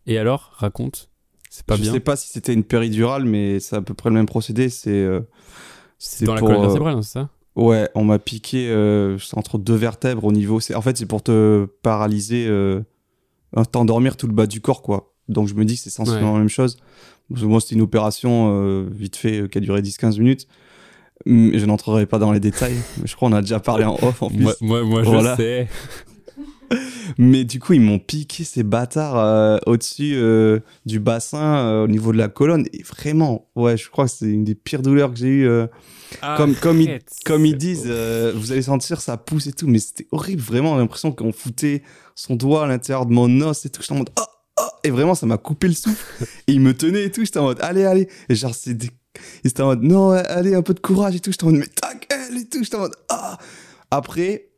Et 0.07 0.17
alors, 0.17 0.51
raconte. 0.55 1.09
C'est 1.49 1.65
pas 1.65 1.75
je 1.75 1.81
bien. 1.81 1.91
sais 1.93 1.99
pas 1.99 2.15
si 2.15 2.29
c'était 2.29 2.53
une 2.53 2.63
péridurale, 2.63 3.25
mais 3.25 3.59
c'est 3.59 3.75
à 3.75 3.81
peu 3.81 3.93
près 3.93 4.09
le 4.09 4.15
même 4.15 4.25
procédé. 4.25 4.69
C'est. 4.69 4.89
euh, 4.89 5.19
C'est 5.97 6.25
dans 6.25 6.33
la 6.33 6.39
colonne 6.41 6.59
euh, 6.59 6.61
vertébrale, 6.67 6.95
hein, 6.95 7.01
c'est 7.01 7.11
ça? 7.19 7.29
Ouais, 7.55 7.89
on 7.95 8.05
m'a 8.05 8.17
piqué 8.19 8.69
euh, 8.69 9.17
entre 9.33 9.57
deux 9.57 9.75
vertèbres 9.75 10.23
au 10.23 10.31
niveau. 10.31 10.59
En 10.73 10.81
fait, 10.81 10.95
c'est 10.97 11.05
pour 11.05 11.21
te 11.21 11.65
paralyser, 11.83 12.47
t'endormir 13.71 14.15
tout 14.17 14.27
le 14.27 14.33
bas 14.33 14.47
du 14.47 14.61
corps, 14.61 14.81
quoi. 14.81 15.13
Donc 15.27 15.47
je 15.47 15.53
me 15.53 15.65
dis 15.65 15.75
que 15.75 15.81
c'est 15.81 15.89
sensiblement 15.89 16.27
Ouais. 16.29 16.33
la 16.33 16.39
même 16.39 16.49
chose. 16.49 16.77
Moi, 17.29 17.59
c'était 17.61 17.75
une 17.75 17.81
opération 17.81 18.83
vite 18.89 19.15
fait 19.15 19.49
qui 19.49 19.57
a 19.57 19.61
duré 19.61 19.81
10-15 19.81 20.17
minutes. 20.19 20.47
Hum, 21.27 21.51
Je 21.53 21.65
n'entrerai 21.65 22.05
pas 22.05 22.19
dans 22.19 22.31
les 22.31 22.39
détails. 22.39 22.75
mais 22.97 23.07
je 23.07 23.15
crois 23.15 23.29
qu'on 23.29 23.35
a 23.35 23.41
déjà 23.41 23.59
parlé 23.59 23.85
en 23.85 23.95
off 24.01 24.21
en 24.21 24.29
plus. 24.29 24.43
Moi, 24.43 24.53
moi, 24.61 24.83
moi, 24.83 25.03
je 25.03 25.35
sais. 25.35 25.67
Mais 27.17 27.43
du 27.43 27.59
coup, 27.59 27.73
ils 27.73 27.81
m'ont 27.81 27.99
piqué 27.99 28.45
ces 28.45 28.63
bâtards 28.63 29.17
euh, 29.17 29.57
au-dessus 29.65 30.13
euh, 30.15 30.59
du 30.85 31.01
bassin, 31.01 31.57
euh, 31.67 31.83
au 31.83 31.87
niveau 31.87 32.13
de 32.13 32.17
la 32.17 32.29
colonne. 32.29 32.65
Et 32.71 32.83
vraiment, 32.83 33.49
ouais, 33.55 33.75
je 33.75 33.89
crois 33.89 34.05
que 34.05 34.11
c'est 34.11 34.27
une 34.27 34.45
des 34.45 34.55
pires 34.55 34.81
douleurs 34.81 35.11
que 35.11 35.17
j'ai 35.19 35.27
eues. 35.27 35.47
euh, 35.49 35.67
comme, 36.37 36.55
comme, 36.55 36.79
ils, 36.79 36.99
comme 37.25 37.45
ils 37.45 37.57
disent, 37.57 37.87
vous 38.35 38.51
allez 38.53 38.61
sentir 38.61 39.01
ça 39.01 39.17
pousse 39.17 39.47
et 39.47 39.51
tout. 39.53 39.67
Mais 39.67 39.79
c'était 39.79 40.07
horrible, 40.11 40.41
vraiment. 40.41 40.75
J'ai 40.75 40.81
l'impression 40.81 41.11
qu'on 41.11 41.33
foutait 41.33 41.83
son 42.15 42.35
doigt 42.35 42.63
à 42.63 42.67
l'intérieur 42.67 43.05
de 43.05 43.11
mon 43.11 43.41
os 43.41 43.65
et 43.65 43.69
tout. 43.69 43.81
J'étais 43.81 43.93
en 43.93 43.97
mode, 43.97 44.11
oh, 44.17 44.23
oh. 44.61 44.63
Et 44.85 44.91
vraiment, 44.91 45.15
ça 45.15 45.25
m'a 45.25 45.37
coupé 45.37 45.67
le 45.67 45.73
souffle. 45.73 46.23
et 46.47 46.53
il 46.53 46.61
me 46.61 46.73
tenait 46.73 47.03
et 47.03 47.11
tout. 47.11 47.25
J'étais 47.25 47.39
en 47.39 47.43
mode, 47.43 47.59
allez, 47.61 47.83
allez. 47.83 48.07
Et 48.29 48.35
genre, 48.35 48.55
c'est 48.55 48.73
des... 48.75 48.89
Il 49.43 49.49
était 49.49 49.61
en 49.61 49.67
mode, 49.67 49.83
non, 49.83 50.11
allez, 50.11 50.55
un 50.55 50.61
peu 50.61 50.73
de 50.73 50.79
courage 50.79 51.15
et 51.15 51.19
tout. 51.19 51.31
J'étais 51.31 51.43
en 51.43 51.51
mode, 51.51 51.59
mais 51.59 51.67
ta 51.67 51.93
gueule 51.93 52.37
et 52.37 52.45
tout. 52.45 52.63
J'étais 52.63 52.75
en 52.77 52.81
mode, 52.81 52.95
ah. 53.09 53.37
Après, 53.89 54.49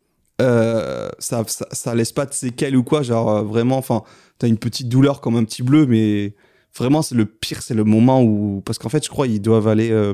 euh, 0.42 1.10
ça, 1.20 1.44
ça, 1.48 1.68
ça 1.72 1.96
laisse 1.96 2.12
pas 2.12 2.26
de 2.26 2.34
séquelles 2.34 2.76
ou 2.76 2.84
quoi. 2.84 3.02
Genre, 3.02 3.30
euh, 3.30 3.42
vraiment, 3.44 3.78
enfin, 3.78 4.04
t'as 4.38 4.48
une 4.48 4.58
petite 4.58 4.90
douleur 4.90 5.22
comme 5.22 5.36
un 5.36 5.44
petit 5.44 5.64
bleu, 5.64 5.86
mais 5.86 6.36
vraiment, 6.78 7.02
c'est 7.02 7.16
le 7.16 7.26
pire, 7.26 7.62
c'est 7.62 7.74
le 7.74 7.84
moment 7.84 8.22
où. 8.22 8.62
Parce 8.66 8.78
qu'en 8.78 8.90
fait, 8.90 9.04
je 9.04 9.10
crois 9.10 9.28
ils 9.28 9.42
doivent 9.42 9.68
aller 9.68 9.90
euh, 9.92 10.14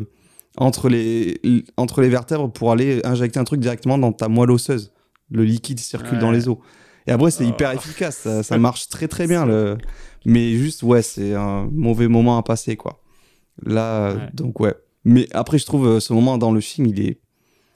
entre, 0.57 0.87
les, 0.89 1.41
entre 1.77 2.01
les 2.01 2.09
vertèbres 2.09 2.49
pour 2.51 2.71
aller 2.71 3.01
injecter 3.05 3.39
un 3.39 3.43
truc 3.43 3.59
directement 3.59 3.97
dans 3.97 4.13
ta 4.13 4.29
moelle 4.29 4.51
osseuse. 4.51 4.93
Le 5.31 5.43
liquide 5.43 5.79
circule 5.79 6.13
Ouais. 6.13 6.19
dans 6.19 6.31
les 6.31 6.47
os. 6.47 6.57
Et 7.07 7.11
après, 7.11 7.31
c'est 7.31 7.45
hyper 7.45 7.71
efficace. 7.71 8.17
Ça, 8.17 8.43
ça 8.43 8.57
marche 8.57 8.87
très, 8.87 9.07
très 9.07 9.27
bien. 9.27 9.45
Le... 9.45 9.77
Mais 10.25 10.53
juste, 10.53 10.83
ouais, 10.83 11.01
c'est 11.01 11.33
un 11.33 11.67
mauvais 11.71 12.07
moment 12.07 12.37
à 12.37 12.43
passer, 12.43 12.75
quoi. 12.77 13.01
Là, 13.65 14.13
Ouais. 14.13 14.29
donc, 14.33 14.59
ouais. 14.59 14.75
Mais 15.05 15.27
après, 15.31 15.57
je 15.57 15.65
trouve 15.65 15.87
euh, 15.87 15.99
ce 15.99 16.13
moment 16.13 16.37
dans 16.37 16.51
le 16.51 16.61
film, 16.61 16.87
il 16.87 16.99
est. 17.01 17.19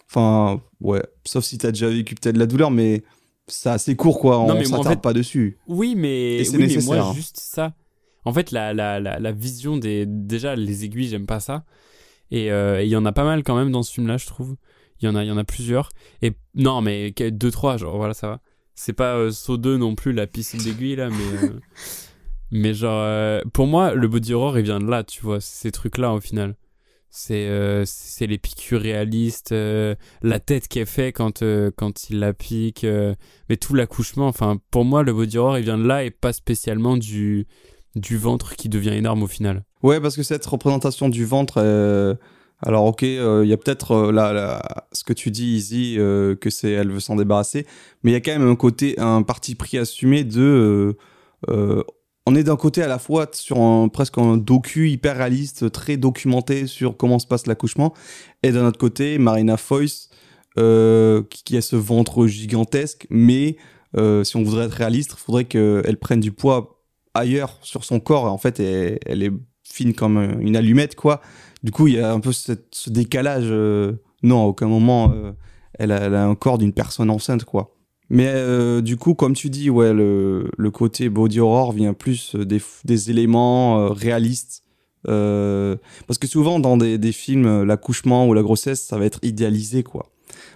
Enfin, 0.09 0.61
ouais. 0.81 1.03
Sauf 1.25 1.43
si 1.43 1.57
t'as 1.57 1.71
déjà 1.71 1.89
vécu 1.89 2.15
peut-être 2.15 2.36
de 2.36 2.39
la 2.39 2.45
douleur, 2.45 2.69
mais 2.71 3.03
c'est 3.47 3.69
assez 3.69 3.95
court, 3.95 4.19
quoi. 4.19 4.39
On 4.39 4.47
mais 4.47 4.53
moi, 4.53 4.59
en 4.59 4.65
s'attarde 4.84 4.88
fait- 4.89 5.01
pas 5.01 5.13
dessus. 5.13 5.57
Oui, 5.67 5.95
mais, 5.95 6.36
Et 6.38 6.43
c'est 6.45 6.51
oui, 6.53 6.57
mais 6.59 6.67
nécessaire, 6.67 6.95
moi, 7.03 7.09
hein. 7.09 7.13
juste 7.13 7.38
ça. 7.39 7.73
En 8.25 8.31
fait, 8.34 8.51
la, 8.51 8.73
la, 8.73 8.99
la, 8.99 9.19
la 9.19 9.31
vision 9.31 9.77
des. 9.77 10.05
Déjà, 10.07 10.55
les 10.55 10.86
aiguilles, 10.86 11.07
j'aime 11.09 11.25
pas 11.25 11.39
ça. 11.39 11.65
Et 12.31 12.51
euh, 12.51 12.81
et 12.81 12.86
il 12.86 12.89
y 12.89 12.95
en 12.95 13.05
a 13.05 13.11
pas 13.11 13.25
mal 13.25 13.43
quand 13.43 13.55
même 13.55 13.71
dans 13.71 13.84
ce 13.84 13.91
film-là, 13.93 14.17
je 14.17 14.25
trouve. 14.27 14.55
Il 15.01 15.05
y 15.05 15.07
en 15.09 15.15
a, 15.15 15.23
il 15.23 15.27
y 15.27 15.31
en 15.31 15.38
a 15.38 15.43
plusieurs. 15.43 15.89
Et 16.21 16.34
non, 16.55 16.81
mais 16.81 17.09
2-3, 17.09 17.77
genre, 17.77 17.97
voilà, 17.97 18.13
ça 18.13 18.27
va. 18.27 18.41
C'est 18.75 18.93
pas 18.93 19.15
euh, 19.17 19.31
Saut 19.31 19.57
2 19.57 19.77
non 19.77 19.95
plus, 19.95 20.13
la 20.13 20.25
piscine 20.27 20.59
d'aiguilles, 20.61 20.95
là, 20.95 21.09
mais. 21.09 21.47
euh, 21.47 21.59
mais 22.53 22.75
genre, 22.75 23.01
euh, 23.03 23.41
pour 23.51 23.65
moi, 23.65 23.95
le 23.95 24.07
body 24.07 24.35
horror, 24.35 24.59
il 24.59 24.63
vient 24.63 24.79
de 24.79 24.85
là, 24.85 25.03
tu 25.03 25.21
vois. 25.21 25.41
Ces 25.41 25.71
trucs-là, 25.71 26.13
au 26.13 26.21
final. 26.21 26.55
C'est 27.09 27.47
euh, 27.47 27.83
les 28.21 28.37
piqûres 28.37 28.81
réalistes, 28.81 29.51
euh, 29.51 29.95
la 30.21 30.39
tête 30.39 30.75
est 30.77 30.85
fait 30.85 31.11
quand, 31.11 31.43
quand 31.75 32.09
il 32.09 32.19
la 32.19 32.33
pique, 32.33 32.85
mais 33.49 33.57
tout 33.57 33.73
l'accouchement. 33.73 34.27
Enfin, 34.27 34.57
pour 34.71 34.85
moi, 34.85 35.03
le 35.03 35.13
body 35.13 35.37
horror, 35.37 35.57
il 35.57 35.63
vient 35.63 35.77
de 35.77 35.85
là 35.85 36.03
et 36.03 36.11
pas 36.11 36.31
spécialement 36.33 36.95
du, 36.95 37.45
du 37.95 38.17
ventre 38.17 38.55
qui 38.55 38.69
devient 38.69 38.93
énorme 38.93 39.23
au 39.23 39.27
final. 39.27 39.63
Ouais, 39.81 39.99
parce 39.99 40.15
que 40.15 40.23
cette 40.23 40.45
représentation 40.45 41.09
du 41.09 41.25
ventre, 41.25 41.59
alors 42.61 42.85
ok, 42.85 43.01
il 43.01 43.45
y 43.45 43.53
a 43.53 43.57
peut-être 43.57 44.11
là, 44.11 44.33
là, 44.33 44.87
ce 44.91 45.03
que 45.03 45.13
tu 45.13 45.29
dis, 45.29 45.55
Izzy, 45.55 45.95
euh, 45.97 46.35
que 46.35 46.49
c'est, 46.49 46.71
elle 46.71 46.91
veut 46.91 46.99
s'en 46.99 47.15
débarrasser, 47.15 47.67
mais 48.03 48.11
il 48.11 48.13
y 48.13 48.17
a 48.17 48.21
quand 48.21 48.31
même 48.31 48.47
un 48.47 48.55
côté, 48.55 48.99
un 48.99 49.21
parti 49.21 49.53
pris 49.53 49.77
assumé 49.77 50.23
de, 50.23 50.95
on 52.26 52.36
est 52.36 52.43
d'un 52.43 52.55
côté 52.55 52.82
à 52.82 52.88
la 52.88 52.99
fois 52.99 53.28
sur 53.34 53.59
un, 53.59 53.89
presque 53.89 54.17
un 54.17 54.38
docu 54.38 54.89
hyper 54.89 55.17
réaliste, 55.17 55.71
très 55.71 55.97
documenté 55.97 56.67
sur 56.67 56.95
comment 56.95 57.19
se 57.19 57.28
passe 57.28 57.47
l'accouchement, 57.47 57.93
et 58.43 58.51
d'un 58.51 58.65
autre 58.65 58.80
côté, 58.80 59.17
Marina 59.17 59.57
Foïs, 59.57 60.09
euh, 60.57 61.24
qui, 61.30 61.57
a 61.57 61.61
ce 61.61 61.76
ventre 61.76 62.28
gigantesque, 62.28 63.07
mais 63.09 63.57
euh, 63.97 64.24
si 64.24 64.38
on 64.38 64.43
voudrait 64.43 64.65
être 64.65 64.74
réaliste, 64.74 65.15
il 65.17 65.19
faudrait 65.19 65.45
qu'elle 65.45 65.97
prenne 65.99 66.19
du 66.19 66.32
poids 66.32 66.82
ailleurs 67.13 67.57
sur 67.61 67.84
son 67.84 67.99
corps, 67.99 68.26
en 68.26 68.38
fait, 68.38 68.59
elle, 68.59 69.24
est 69.24 69.32
fine 69.63 69.93
comme 69.93 70.17
une 70.39 70.55
allumette, 70.55 70.95
quoi. 70.95 71.21
Du 71.63 71.71
coup, 71.71 71.88
il 71.88 71.95
y 71.95 71.99
a 71.99 72.11
un 72.11 72.19
peu 72.19 72.32
ce 72.32 72.53
décalage. 72.89 73.45
euh, 73.47 73.93
non, 74.21 74.43
à 74.43 74.45
aucun 74.45 74.67
moment, 74.67 75.13
elle, 75.78 75.91
a, 75.91 75.97
elle 75.97 76.15
a 76.15 76.26
un 76.26 76.36
corps 76.36 76.57
d'une 76.57 76.71
personne 76.71 77.09
enceinte, 77.09 77.43
quoi. 77.43 77.76
Mais 78.09 78.27
euh, 78.27 78.81
du 78.81 78.97
coup, 78.97 79.13
comme 79.13 79.33
tu 79.33 79.49
dis, 79.49 79.69
ouais, 79.69 79.93
le, 79.93 80.69
côté 80.71 81.09
body 81.09 81.39
horror 81.39 81.71
vient 81.71 81.93
plus 81.93 82.35
euh, 82.35 82.45
des, 82.45 83.09
éléments 83.09 83.79
euh, 83.79 83.87
réalistes. 83.89 84.63
Parce 85.05 86.17
que 86.19 86.27
souvent, 86.27 86.59
dans 86.59 86.77
des, 86.77 87.11
films, 87.11 87.63
l'accouchement 87.63 88.27
ou 88.27 88.33
la 88.33 88.41
grossesse, 88.41 88.81
ça 88.83 88.97
va 88.97 89.05
être 89.05 89.19
idéalisé, 89.23 89.83
quoi. 89.83 90.09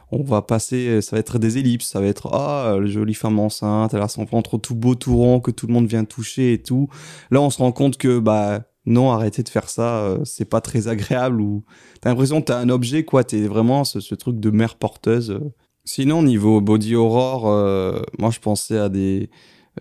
On 0.09 0.23
va 0.23 0.41
passer, 0.41 1.01
ça 1.01 1.17
va 1.17 1.19
être 1.19 1.37
des 1.37 1.57
ellipses, 1.57 1.87
ça 1.89 1.99
va 1.99 2.05
être 2.05 2.33
ah, 2.33 2.77
la 2.79 2.87
jolie 2.87 3.13
femme 3.13 3.39
enceinte, 3.39 3.93
elle 3.93 4.01
a 4.01 4.07
son 4.07 4.23
ventre 4.23 4.57
tout 4.57 4.73
beau, 4.73 4.95
tout 4.95 5.17
rond, 5.17 5.41
que 5.41 5.51
tout 5.51 5.67
le 5.67 5.73
monde 5.73 5.85
vient 5.85 6.05
toucher 6.05 6.53
et 6.53 6.61
tout. 6.61 6.87
Là, 7.29 7.41
on 7.41 7.49
se 7.49 7.57
rend 7.57 7.73
compte 7.73 7.97
que, 7.97 8.19
bah, 8.19 8.61
non, 8.85 9.11
arrêtez 9.11 9.43
de 9.43 9.49
faire 9.49 9.67
ça, 9.67 10.17
c'est 10.23 10.45
pas 10.49 10.61
très 10.61 10.87
agréable 10.87 11.41
ou 11.41 11.65
t'as 11.99 12.09
l'impression 12.09 12.39
que 12.39 12.45
t'as 12.45 12.59
un 12.59 12.69
objet, 12.69 13.03
quoi, 13.03 13.25
t'es 13.25 13.47
vraiment 13.47 13.83
ce 13.83 14.15
truc 14.15 14.39
de 14.39 14.49
mère 14.49 14.75
porteuse. 14.75 15.41
Sinon, 15.87 16.21
niveau 16.21 16.59
body 16.59 16.95
horror, 16.95 17.47
euh, 17.47 18.01
moi 18.19 18.29
je 18.29 18.39
pensais 18.39 18.77
à 18.77 18.89
des. 18.89 19.29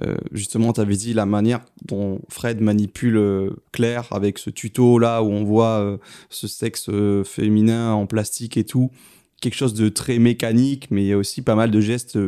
euh, 0.03 0.15
justement, 0.31 0.73
t'avais 0.73 0.95
dit 0.95 1.15
la 1.15 1.27
manière 1.27 1.65
dont 1.85 2.21
Fred 2.29 2.61
manipule 2.61 3.17
euh, 3.17 3.51
Claire 3.73 4.07
avec 4.13 4.39
ce 4.39 4.51
tuto 4.51 5.01
là 5.01 5.25
où 5.25 5.27
on 5.27 5.43
voit 5.43 5.99
ce 6.31 6.47
sexe 6.47 6.89
féminin 7.25 7.93
en 7.93 8.07
plastique 8.07 8.57
et 8.57 8.63
tout. 8.63 8.93
Quelque 9.41 9.57
chose 9.57 9.75
de 9.75 9.89
très 9.89 10.21
mécanique, 10.21 10.87
mais 10.93 11.03
il 11.03 11.09
y 11.09 11.13
a 11.13 11.19
aussi 11.19 11.43
pas 11.43 11.57
mal 11.57 11.73
de 11.73 11.81
gestes 11.81 12.19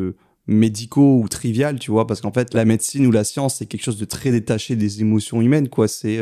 médicaux 0.49 1.21
ou 1.23 1.29
trivial, 1.29 1.79
tu 1.79 1.93
vois, 1.93 2.07
parce 2.09 2.21
qu'en 2.21 2.33
fait, 2.33 2.55
la 2.55 2.65
médecine 2.65 3.07
ou 3.07 3.13
la 3.13 3.23
science, 3.23 3.57
c'est 3.57 3.67
quelque 3.67 3.85
chose 3.85 3.99
de 3.99 4.05
très 4.07 4.33
détaché 4.33 4.75
des 4.75 5.03
émotions 5.03 5.41
humaines, 5.41 5.69
quoi. 5.69 5.87
C'est. 5.87 6.21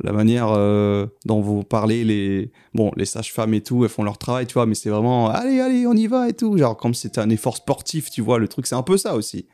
La 0.00 0.12
manière 0.12 0.48
euh, 0.50 1.06
dont 1.24 1.40
vous 1.40 1.64
parlez, 1.64 2.04
les, 2.04 2.50
bon, 2.74 2.92
les 2.96 3.04
sages-femmes 3.04 3.54
et 3.54 3.60
tout, 3.60 3.84
elles 3.84 3.90
font 3.90 4.04
leur 4.04 4.18
travail, 4.18 4.46
tu 4.46 4.54
vois, 4.54 4.66
mais 4.66 4.74
c'est 4.74 4.90
vraiment, 4.90 5.28
allez, 5.28 5.60
allez, 5.60 5.86
on 5.86 5.94
y 5.94 6.06
va 6.06 6.28
et 6.28 6.32
tout. 6.32 6.56
Genre, 6.56 6.76
comme 6.76 6.94
c'était 6.94 7.20
un 7.20 7.30
effort 7.30 7.56
sportif, 7.56 8.10
tu 8.10 8.22
vois, 8.22 8.38
le 8.38 8.48
truc, 8.48 8.66
c'est 8.66 8.74
un 8.74 8.82
peu 8.82 8.96
ça 8.96 9.14
aussi. 9.14 9.46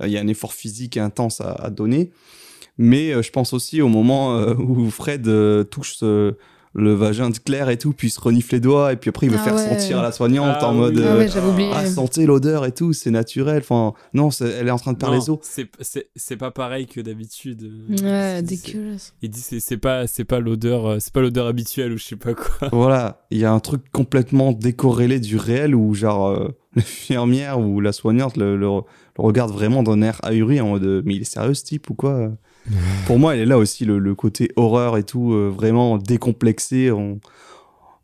Euh, 0.00 0.06
Il 0.06 0.12
y 0.12 0.18
a 0.18 0.20
un 0.20 0.28
effort 0.28 0.52
physique 0.52 0.96
intense 0.96 1.40
à, 1.40 1.70
donner. 1.70 2.10
Mais 2.78 3.12
euh, 3.12 3.22
je 3.22 3.30
pense 3.30 3.52
aussi 3.52 3.82
au 3.82 3.88
moment 3.88 4.38
où 4.58 4.90
Fred 4.90 5.28
touche 5.70 6.02
le 6.72 6.94
vagin 6.94 7.30
de 7.30 7.38
Claire 7.38 7.68
et 7.68 7.78
tout, 7.78 7.92
puis 7.92 8.06
il 8.08 8.10
se 8.12 8.20
renifle 8.20 8.54
les 8.54 8.60
doigts, 8.60 8.92
et 8.92 8.96
puis 8.96 9.08
après 9.08 9.26
il 9.26 9.32
veut 9.32 9.38
Ah 9.40 9.44
faire 9.44 9.54
ouais. 9.56 9.68
sentir 9.80 9.98
à 9.98 10.02
la 10.02 10.12
soignante 10.12 10.58
Ah 10.60 10.68
en 10.68 10.72
oui. 10.72 10.78
mode. 10.78 10.98
Ah 11.04 11.08
euh, 11.14 11.18
ouais, 11.18 11.28
j'avais 11.28 11.48
oublié. 11.48 11.70
ah, 11.74 11.84
sentez 11.86 12.26
l'odeur 12.26 12.64
et 12.64 12.72
tout, 12.72 12.92
c'est 12.92 13.10
naturel. 13.10 13.58
Enfin, 13.58 13.92
non, 14.14 14.30
c'est- 14.30 14.48
elle 14.50 14.68
est 14.68 14.70
en 14.70 14.78
train 14.78 14.92
de 14.92 15.04
Non, 15.04 15.10
les 15.12 15.30
os. 15.30 15.38
c'est- 15.42 16.36
pas 16.36 16.50
pareil 16.52 16.86
que 16.86 17.00
d'habitude. 17.00 17.62
Ouais, 17.90 17.96
C'est- 17.98 18.56
c'est- 18.56 18.72
dégueulasse. 18.72 19.14
Il 19.22 19.30
dit 19.30 19.40
c'est 19.40 19.76
pas 19.78 20.06
c'est 20.06 20.24
pas 20.24 20.38
l'odeur 20.38 20.86
euh, 20.86 20.96
c'est 21.00 21.12
pas 21.12 21.20
l'odeur 21.20 21.46
habituelle 21.48 21.92
ou 21.92 21.98
je 21.98 22.04
sais 22.04 22.16
pas 22.16 22.34
quoi. 22.34 22.68
Voilà, 22.72 23.26
il 23.30 23.38
y 23.38 23.44
a 23.44 23.52
un 23.52 23.60
truc 23.60 23.82
complètement 23.90 24.52
décorrélé 24.52 25.18
du 25.20 25.36
réel 25.36 25.74
où, 25.74 25.92
genre, 25.94 26.28
euh, 26.28 26.48
l'infirmière 26.76 27.58
ou 27.58 27.80
la 27.80 27.92
soignante 27.92 28.36
le, 28.36 28.56
le- 28.56 28.66
le 28.68 28.82
regarde 29.18 29.50
vraiment 29.50 29.82
d'un 29.82 30.02
air 30.02 30.18
ahuri 30.22 30.60
en 30.60 30.68
mode 30.68 30.84
euh, 30.84 31.02
Mais 31.04 31.16
il 31.16 31.22
est 31.22 31.24
sérieux 31.24 31.54
ce 31.54 31.64
type 31.64 31.90
ou 31.90 31.94
quoi? 31.94 32.30
Pour 33.06 33.18
moi, 33.18 33.34
elle 33.34 33.40
est 33.40 33.46
là 33.46 33.58
aussi, 33.58 33.84
le, 33.84 34.14
côté 34.14 34.50
horreur 34.56 34.96
et 34.96 35.04
tout, 35.04 35.32
euh, 35.32 35.48
vraiment 35.48 35.98
décomplexé. 35.98 36.90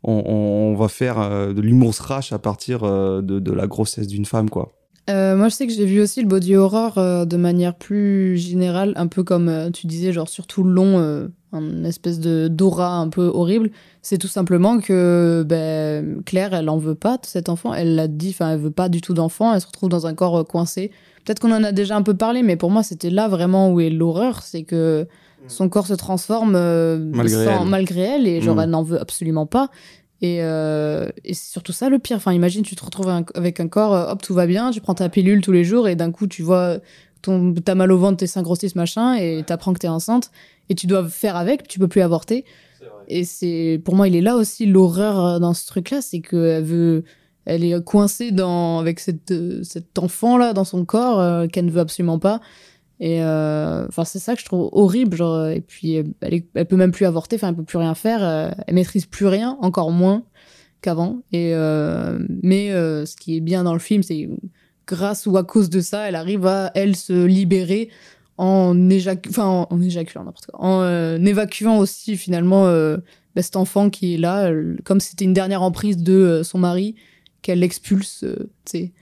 On, 0.03 0.75
va 0.75 0.87
faire 0.87 1.19
euh, 1.19 1.53
de 1.53 1.61
l'humour 1.61 1.93
thrash 1.93 2.31
à 2.31 2.39
partir 2.39 2.83
euh, 2.83 3.21
de, 3.21 3.51
la 3.51 3.67
grossesse 3.67 4.07
d'une 4.07 4.25
femme, 4.25 4.49
quoi. 4.49 4.73
Moi, 5.09 5.47
je 5.47 5.55
sais 5.55 5.67
que 5.67 5.73
j'ai 5.73 5.85
vu 5.85 6.01
aussi 6.01 6.21
le 6.21 6.27
body 6.27 6.57
horror 6.57 6.95
de 7.25 7.37
manière 7.37 7.75
plus 7.75 8.37
générale, 8.37 8.91
un 8.97 9.07
peu 9.07 9.23
comme 9.23 9.71
tu 9.73 9.87
disais, 9.87 10.11
genre 10.11 10.27
surtout 10.27 10.65
long, 10.65 10.99
euh, 10.99 11.29
un 11.53 11.85
espèce 11.85 12.19
de 12.19 12.49
d'aura 12.49 12.97
un 12.97 13.07
peu 13.07 13.31
horrible. 13.33 13.69
C'est 14.01 14.17
tout 14.17 14.27
simplement 14.27 14.79
que 14.79 15.45
ben, 15.47 16.21
Claire, 16.25 16.53
elle 16.53 16.67
en 16.67 16.77
veut 16.77 16.95
pas 16.95 17.15
de 17.15 17.25
cet 17.25 17.47
enfant. 17.47 17.73
Elle 17.73 17.95
l'a 17.95 18.09
dit, 18.09 18.31
enfin, 18.31 18.51
elle 18.51 18.59
veut 18.59 18.71
pas 18.71 18.89
du 18.89 18.99
tout 18.99 19.13
d'enfant. 19.13 19.53
Elle 19.53 19.61
se 19.61 19.67
retrouve 19.67 19.87
dans 19.87 20.07
un 20.07 20.13
corps 20.13 20.45
coincé. 20.45 20.91
Peut-être 21.27 21.41
qu'on 21.41 21.51
en 21.51 21.61
a 21.65 21.73
déjà 21.73 21.97
un 21.97 22.03
peu 22.03 22.13
parlé, 22.13 22.41
mais 22.41 22.55
pour 22.55 22.71
moi, 22.71 22.83
c'était 22.83 23.09
là 23.09 23.27
vraiment 23.27 23.69
où 23.73 23.81
est 23.81 23.89
l'horreur, 23.89 24.43
c'est 24.43 24.63
que 24.63 25.05
son 25.49 25.67
corps 25.67 25.85
se 25.87 25.93
transforme 25.93 26.55
euh, 26.55 26.97
Malgré 27.13 27.43
sans- 27.45 27.63
elle. 27.63 27.67
malgré 27.69 28.01
elle, 28.01 28.27
et 28.27 28.39
genre 28.41 28.55
Mm. 28.55 28.59
elle 28.61 28.69
n'en 28.69 28.83
veut 28.83 28.99
absolument 29.01 29.45
pas. 29.45 29.69
Et, 30.21 30.37
euh, 30.41 31.09
et 31.25 31.33
c'est 31.33 31.51
surtout 31.51 31.73
ça 31.73 31.89
le 31.89 31.99
pire. 31.99 32.15
Enfin, 32.15 32.31
imagine, 32.31 32.63
tu 32.63 32.77
te 32.77 32.83
retrouves 32.85 33.09
un- 33.09 33.25
avec 33.35 33.59
un 33.59 33.67
corps, 33.67 33.93
euh, 33.93 34.11
hop, 34.11 34.21
tout 34.21 34.33
va 34.33 34.47
bien, 34.47 34.71
tu 34.71 34.79
prends 34.79 34.95
ta 34.95 35.09
pilule 35.09 35.41
tous 35.41 35.51
les 35.51 35.65
jours 35.65 35.89
et 35.89 35.95
d'un 35.97 36.11
coup, 36.13 36.27
tu 36.27 36.43
vois, 36.43 36.77
ton, 37.21 37.53
t'as 37.53 37.75
mal 37.75 37.91
au 37.91 37.97
ventre, 37.97 38.17
tes 38.17 38.27
seins 38.27 38.41
grossissent, 38.41 38.75
machin, 38.75 39.15
et 39.15 39.43
t'apprends 39.45 39.73
que 39.73 39.79
t'es 39.79 39.87
enceinte 39.89 40.31
et 40.69 40.75
tu 40.75 40.87
dois 40.87 41.07
faire 41.09 41.35
avec, 41.35 41.67
tu 41.67 41.77
peux 41.77 41.87
plus 41.89 42.01
avorter. 42.01 42.45
Et 43.09 43.23
c'est, 43.25 43.81
pour 43.85 43.95
moi, 43.95 44.07
il 44.07 44.15
est 44.15 44.21
là 44.21 44.35
aussi 44.37 44.65
l'horreur 44.65 45.39
dans 45.41 45.53
ce 45.53 45.65
truc-là, 45.67 46.01
c'est 46.01 46.19
qu'elle 46.21 46.63
veut, 46.63 47.03
elle 47.47 47.63
est 47.63 47.81
coincée 47.83 48.31
dans, 48.31 48.77
avec 48.79 49.01
euh, 49.31 49.63
cet 49.63 49.97
enfant-là 49.97 50.51
dans 50.51 50.65
son 50.65 50.83
corps 50.83 51.19
euh, 51.21 51.47
qu'elle 51.47 51.65
ne 51.65 51.71
veut 51.71 51.79
absolument 51.79 52.19
pas. 52.19 52.41
Et 52.99 53.23
euh, 53.23 53.87
enfin, 53.87 54.03
c'est 54.03 54.19
ça 54.19 54.35
que 54.35 54.41
je 54.41 54.45
trouve 54.45 54.69
horrible. 54.73 55.15
Genre, 55.15 55.47
et 55.47 55.61
puis, 55.61 55.93
elle, 56.19 56.33
est- 56.33 56.65
peut 56.65 56.75
même 56.75 56.91
plus 56.91 57.05
avorter, 57.05 57.37
enfin, 57.37 57.49
elle 57.49 57.55
peut 57.55 57.63
plus 57.63 57.77
rien 57.77 57.95
faire. 57.95 58.19
euh, 58.21 58.51
elle 58.67 58.75
maîtrise 58.75 59.05
plus 59.05 59.27
rien, 59.27 59.57
encore 59.61 59.91
moins 59.91 60.23
qu'avant. 60.81 61.21
Et 61.31 61.53
mais 62.43 62.69
ce 62.69 63.15
qui 63.15 63.37
est 63.37 63.41
bien 63.41 63.63
dans 63.63 63.73
le 63.73 63.79
film, 63.79 64.03
c'est 64.03 64.29
grâce 64.85 65.25
ou 65.25 65.37
à 65.37 65.43
cause 65.43 65.69
de 65.69 65.79
ça, 65.79 66.07
elle 66.07 66.15
arrive 66.15 66.45
à 66.45 66.71
elle 66.75 66.95
se 66.95 67.25
libérer 67.25 67.89
en 68.37 68.89
éjac 68.89 69.25
enfin 69.29 69.65
en, 69.69 69.81
éjaculant 69.81 70.25
en 70.53 71.25
évacuant 71.25 71.79
aussi 71.79 72.15
finalement 72.15 72.65
bah, 73.35 73.41
cet 73.41 73.55
enfant 73.55 73.89
qui 73.89 74.13
est 74.13 74.17
là, 74.17 74.51
comme 74.83 74.99
c'était 74.99 75.25
une 75.25 75.33
dernière 75.33 75.63
emprise 75.63 75.97
de 75.97 76.41
son 76.43 76.59
mari 76.59 76.95
qu'elle 77.47 77.59
l'expulse, 77.59 78.25
euh, 78.25 78.51
tu 78.65 78.77
sais, 78.77 78.93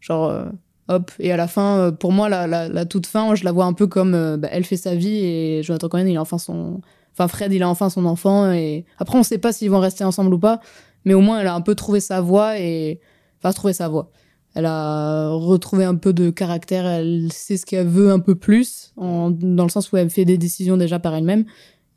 genre 0.00 0.28
euh, 0.28 0.44
hop. 0.86 1.10
Et 1.18 1.32
à 1.32 1.36
la 1.36 1.48
fin, 1.48 1.78
euh, 1.78 1.90
pour 1.90 2.12
moi, 2.12 2.28
la, 2.28 2.86
toute 2.86 3.06
fin, 3.06 3.34
je 3.34 3.44
la 3.44 3.50
vois 3.50 3.64
un 3.64 3.72
peu 3.72 3.88
comme 3.88 4.14
euh, 4.14 4.36
bah, 4.36 4.48
elle 4.52 4.64
fait 4.64 4.76
sa 4.76 4.94
vie 4.94 5.24
et 5.24 5.62
Jonathan 5.64 5.88
Cohen, 5.88 6.06
il 6.06 6.16
a 6.16 6.20
enfin 6.20 6.38
son, 6.38 6.80
enfin 7.12 7.26
Fred, 7.26 7.52
il 7.52 7.64
a 7.64 7.68
enfin 7.68 7.90
son 7.90 8.04
enfant 8.06 8.52
et 8.52 8.84
après 8.98 9.18
on 9.18 9.24
sait 9.24 9.38
pas 9.38 9.52
s'ils 9.52 9.70
vont 9.70 9.80
rester 9.80 10.04
ensemble 10.04 10.32
ou 10.32 10.38
pas, 10.38 10.60
mais 11.04 11.14
au 11.14 11.20
moins 11.20 11.40
elle 11.40 11.48
a 11.48 11.54
un 11.54 11.60
peu 11.62 11.74
trouvé 11.74 11.98
sa 11.98 12.20
voie 12.20 12.60
et 12.60 13.00
enfin 13.42 13.52
trouvé 13.52 13.72
sa 13.72 13.88
voie. 13.88 14.12
Elle 14.54 14.66
a 14.66 15.30
retrouvé 15.30 15.84
un 15.84 15.96
peu 15.96 16.12
de 16.12 16.30
caractère, 16.30 16.86
elle 16.86 17.32
sait 17.32 17.56
ce 17.56 17.66
qu'elle 17.66 17.88
veut 17.88 18.12
un 18.12 18.20
peu 18.20 18.36
plus, 18.36 18.92
dans 18.96 19.64
le 19.64 19.68
sens 19.68 19.90
où 19.90 19.96
elle 19.96 20.10
fait 20.10 20.24
des 20.24 20.38
décisions 20.38 20.76
déjà 20.76 21.00
par 21.00 21.12
elle-même. 21.16 21.44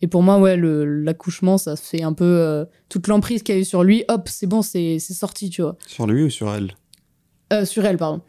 Et 0.02 0.08
pour 0.08 0.22
moi, 0.24 0.38
ouais, 0.40 0.56
le- 0.58 0.86
l'accouchement, 1.04 1.58
ça 1.58 1.76
fait 1.76 2.04
un 2.04 2.14
peu 2.14 2.24
euh, 2.26 2.66
toute 2.90 3.08
l'emprise 3.08 3.42
qu'il 3.44 3.56
y 3.56 3.58
a 3.58 3.62
eu 3.62 3.66
sur 3.66 3.84
lui. 3.84 4.04
Hop, 4.10 4.28
c'est 4.30 4.48
bon, 4.48 4.62
c'est 4.62 5.00
c'est 5.00 5.14
sorti, 5.14 5.50
tu 5.50 5.62
vois. 5.64 5.76
Sur 5.88 6.06
lui 6.08 6.24
ou 6.24 6.30
sur 6.30 6.54
elle? 6.54 6.74
Euh, 7.54 7.66
sur 7.66 7.86
elle, 7.86 7.98
pardon. 7.98 8.22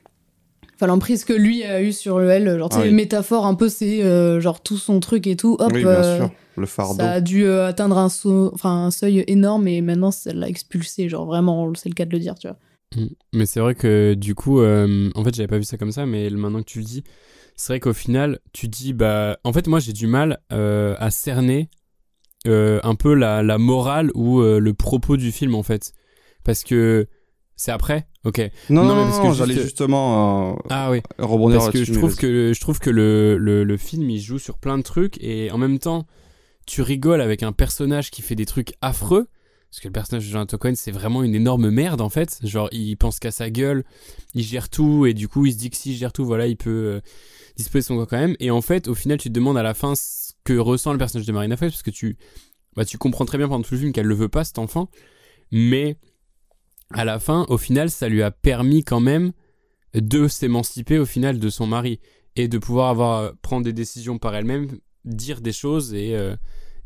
Enfin, 0.76 0.86
l'emprise 0.86 1.24
que 1.24 1.32
lui 1.32 1.64
a 1.64 1.82
eu 1.82 1.92
sur 1.92 2.20
le 2.20 2.30
elle, 2.30 2.56
genre, 2.58 2.68
tu 2.68 2.76
sais, 2.76 2.82
Ah 2.82 2.86
oui. 2.86 2.92
métaphore 2.92 3.46
un 3.46 3.54
peu, 3.54 3.68
c'est 3.68 4.02
euh, 4.02 4.40
genre 4.40 4.62
tout 4.62 4.76
son 4.78 5.00
truc 5.00 5.26
et 5.26 5.34
tout. 5.36 5.56
Hop, 5.58 5.72
Oui, 5.74 5.80
bien 5.80 5.90
euh, 5.90 6.16
sûr. 6.18 6.30
Le 6.56 6.66
fardeau. 6.66 6.98
ça 7.00 7.10
a 7.12 7.20
dû 7.20 7.44
euh, 7.44 7.66
atteindre 7.66 7.98
un, 7.98 8.08
un 8.64 8.90
seuil 8.90 9.24
énorme 9.26 9.66
et 9.68 9.80
maintenant, 9.80 10.10
ça 10.12 10.32
l'a 10.32 10.48
expulsé. 10.48 11.08
Genre, 11.08 11.26
vraiment, 11.26 11.72
c'est 11.74 11.88
le 11.88 11.94
cas 11.94 12.04
de 12.04 12.12
le 12.12 12.18
dire, 12.20 12.36
tu 12.36 12.46
vois. 12.48 12.56
Mm. 12.96 13.08
Mais 13.34 13.46
c'est 13.46 13.60
vrai 13.60 13.74
que 13.74 14.14
du 14.14 14.34
coup, 14.34 14.60
euh, 14.60 15.10
en 15.14 15.24
fait, 15.24 15.34
j'avais 15.34 15.48
pas 15.48 15.58
vu 15.58 15.64
ça 15.64 15.76
comme 15.76 15.92
ça, 15.92 16.06
mais 16.06 16.30
maintenant 16.30 16.60
que 16.60 16.68
tu 16.70 16.78
le 16.78 16.84
dis, 16.84 17.02
c'est 17.58 17.72
vrai 17.72 17.80
qu'au 17.80 17.92
final, 17.92 18.38
tu 18.52 18.68
dis, 18.68 18.92
bah, 18.92 19.38
en 19.44 19.52
fait, 19.52 19.66
moi, 19.66 19.80
j'ai 19.80 19.92
du 19.92 20.06
mal 20.06 20.38
euh, 20.52 20.94
à 20.98 21.10
cerner 21.10 21.68
euh, 22.46 22.78
un 22.84 22.94
peu 22.94 23.14
la, 23.14 23.42
la 23.42 23.58
morale 23.58 24.10
ou 24.14 24.40
euh, 24.40 24.60
le 24.60 24.74
propos 24.74 25.16
du 25.16 25.32
film, 25.32 25.54
en 25.56 25.64
fait. 25.64 25.92
Parce 26.44 26.62
que 26.62 27.08
c'est 27.56 27.72
après? 27.72 28.06
Ok. 28.24 28.38
Non, 28.70 28.82
Non, 28.84 28.88
non, 28.90 28.96
mais 28.96 29.02
parce 29.02 29.18
que 29.18 29.24
non, 29.24 29.32
juste- 29.32 29.38
j'allais 29.50 29.60
justement 29.60 30.56
Ah 30.70 30.90
oui. 30.92 31.00
rebondir 31.18 31.58
Parce 31.58 31.70
que 31.72 31.84
je 31.84 31.92
trouve 31.92 32.14
que, 32.16 32.52
je 32.54 32.60
trouve 32.60 32.78
que 32.78 32.90
le, 32.90 33.36
le, 33.38 33.64
le 33.64 33.76
film, 33.76 34.08
il 34.08 34.20
joue 34.20 34.38
sur 34.38 34.58
plein 34.58 34.78
de 34.78 34.82
trucs 34.84 35.20
et 35.20 35.50
en 35.50 35.58
même 35.58 35.80
temps, 35.80 36.06
tu 36.64 36.80
rigoles 36.82 37.20
avec 37.20 37.42
un 37.42 37.50
personnage 37.52 38.12
qui 38.12 38.22
fait 38.22 38.36
des 38.36 38.46
trucs 38.46 38.72
affreux. 38.82 39.26
Parce 39.70 39.80
que 39.80 39.88
le 39.88 39.92
personnage 39.92 40.24
de 40.26 40.30
Jonathan 40.30 40.56
Cohen, 40.58 40.72
c'est 40.76 40.92
vraiment 40.92 41.22
une 41.24 41.34
énorme 41.34 41.68
merde 41.70 42.00
en 42.00 42.08
fait. 42.08 42.38
Genre, 42.44 42.68
il 42.72 42.96
pense 42.96 43.18
qu'à 43.18 43.30
sa 43.32 43.50
gueule, 43.50 43.84
il 44.34 44.42
gère 44.44 44.68
tout 44.70 45.04
et 45.06 45.12
du 45.12 45.26
coup, 45.28 45.44
il 45.44 45.52
se 45.52 45.58
dit 45.58 45.68
que 45.70 45.76
s'il 45.76 45.94
gère 45.96 46.12
tout, 46.12 46.24
voilà, 46.24 46.46
il 46.46 46.56
peut 46.56 47.02
disposer 47.58 47.82
son 47.82 47.96
corps 47.96 48.06
quand 48.06 48.18
même. 48.18 48.36
Et 48.40 48.50
en 48.50 48.62
fait, 48.62 48.88
au 48.88 48.94
final, 48.94 49.18
tu 49.18 49.28
te 49.28 49.34
demandes 49.34 49.58
à 49.58 49.62
la 49.62 49.74
fin 49.74 49.94
ce 49.94 50.32
que 50.44 50.56
ressent 50.56 50.92
le 50.92 50.98
personnage 50.98 51.26
de 51.26 51.32
Marina 51.32 51.56
Foïs 51.56 51.72
parce 51.72 51.82
que 51.82 51.90
tu, 51.90 52.16
bah, 52.74 52.84
tu 52.84 52.96
comprends 52.96 53.26
très 53.26 53.36
bien 53.36 53.48
pendant 53.48 53.62
tout 53.62 53.74
le 53.74 53.80
film 53.80 53.92
qu'elle 53.92 54.06
le 54.06 54.14
veut 54.14 54.28
pas, 54.28 54.44
cet 54.44 54.58
enfant. 54.58 54.88
Mais 55.52 55.96
à 56.90 57.04
la 57.04 57.18
fin, 57.18 57.44
au 57.48 57.58
final, 57.58 57.90
ça 57.90 58.08
lui 58.08 58.22
a 58.22 58.30
permis 58.30 58.84
quand 58.84 59.00
même 59.00 59.32
de 59.94 60.28
s'émanciper 60.28 60.98
au 60.98 61.06
final 61.06 61.38
de 61.38 61.48
son 61.50 61.66
mari 61.66 62.00
et 62.36 62.48
de 62.48 62.58
pouvoir 62.58 62.88
avoir 62.88 63.18
euh, 63.18 63.32
prendre 63.42 63.64
des 63.64 63.72
décisions 63.72 64.18
par 64.18 64.34
elle-même, 64.34 64.68
dire 65.04 65.40
des 65.40 65.52
choses 65.52 65.94
et 65.94 66.14
euh, 66.14 66.36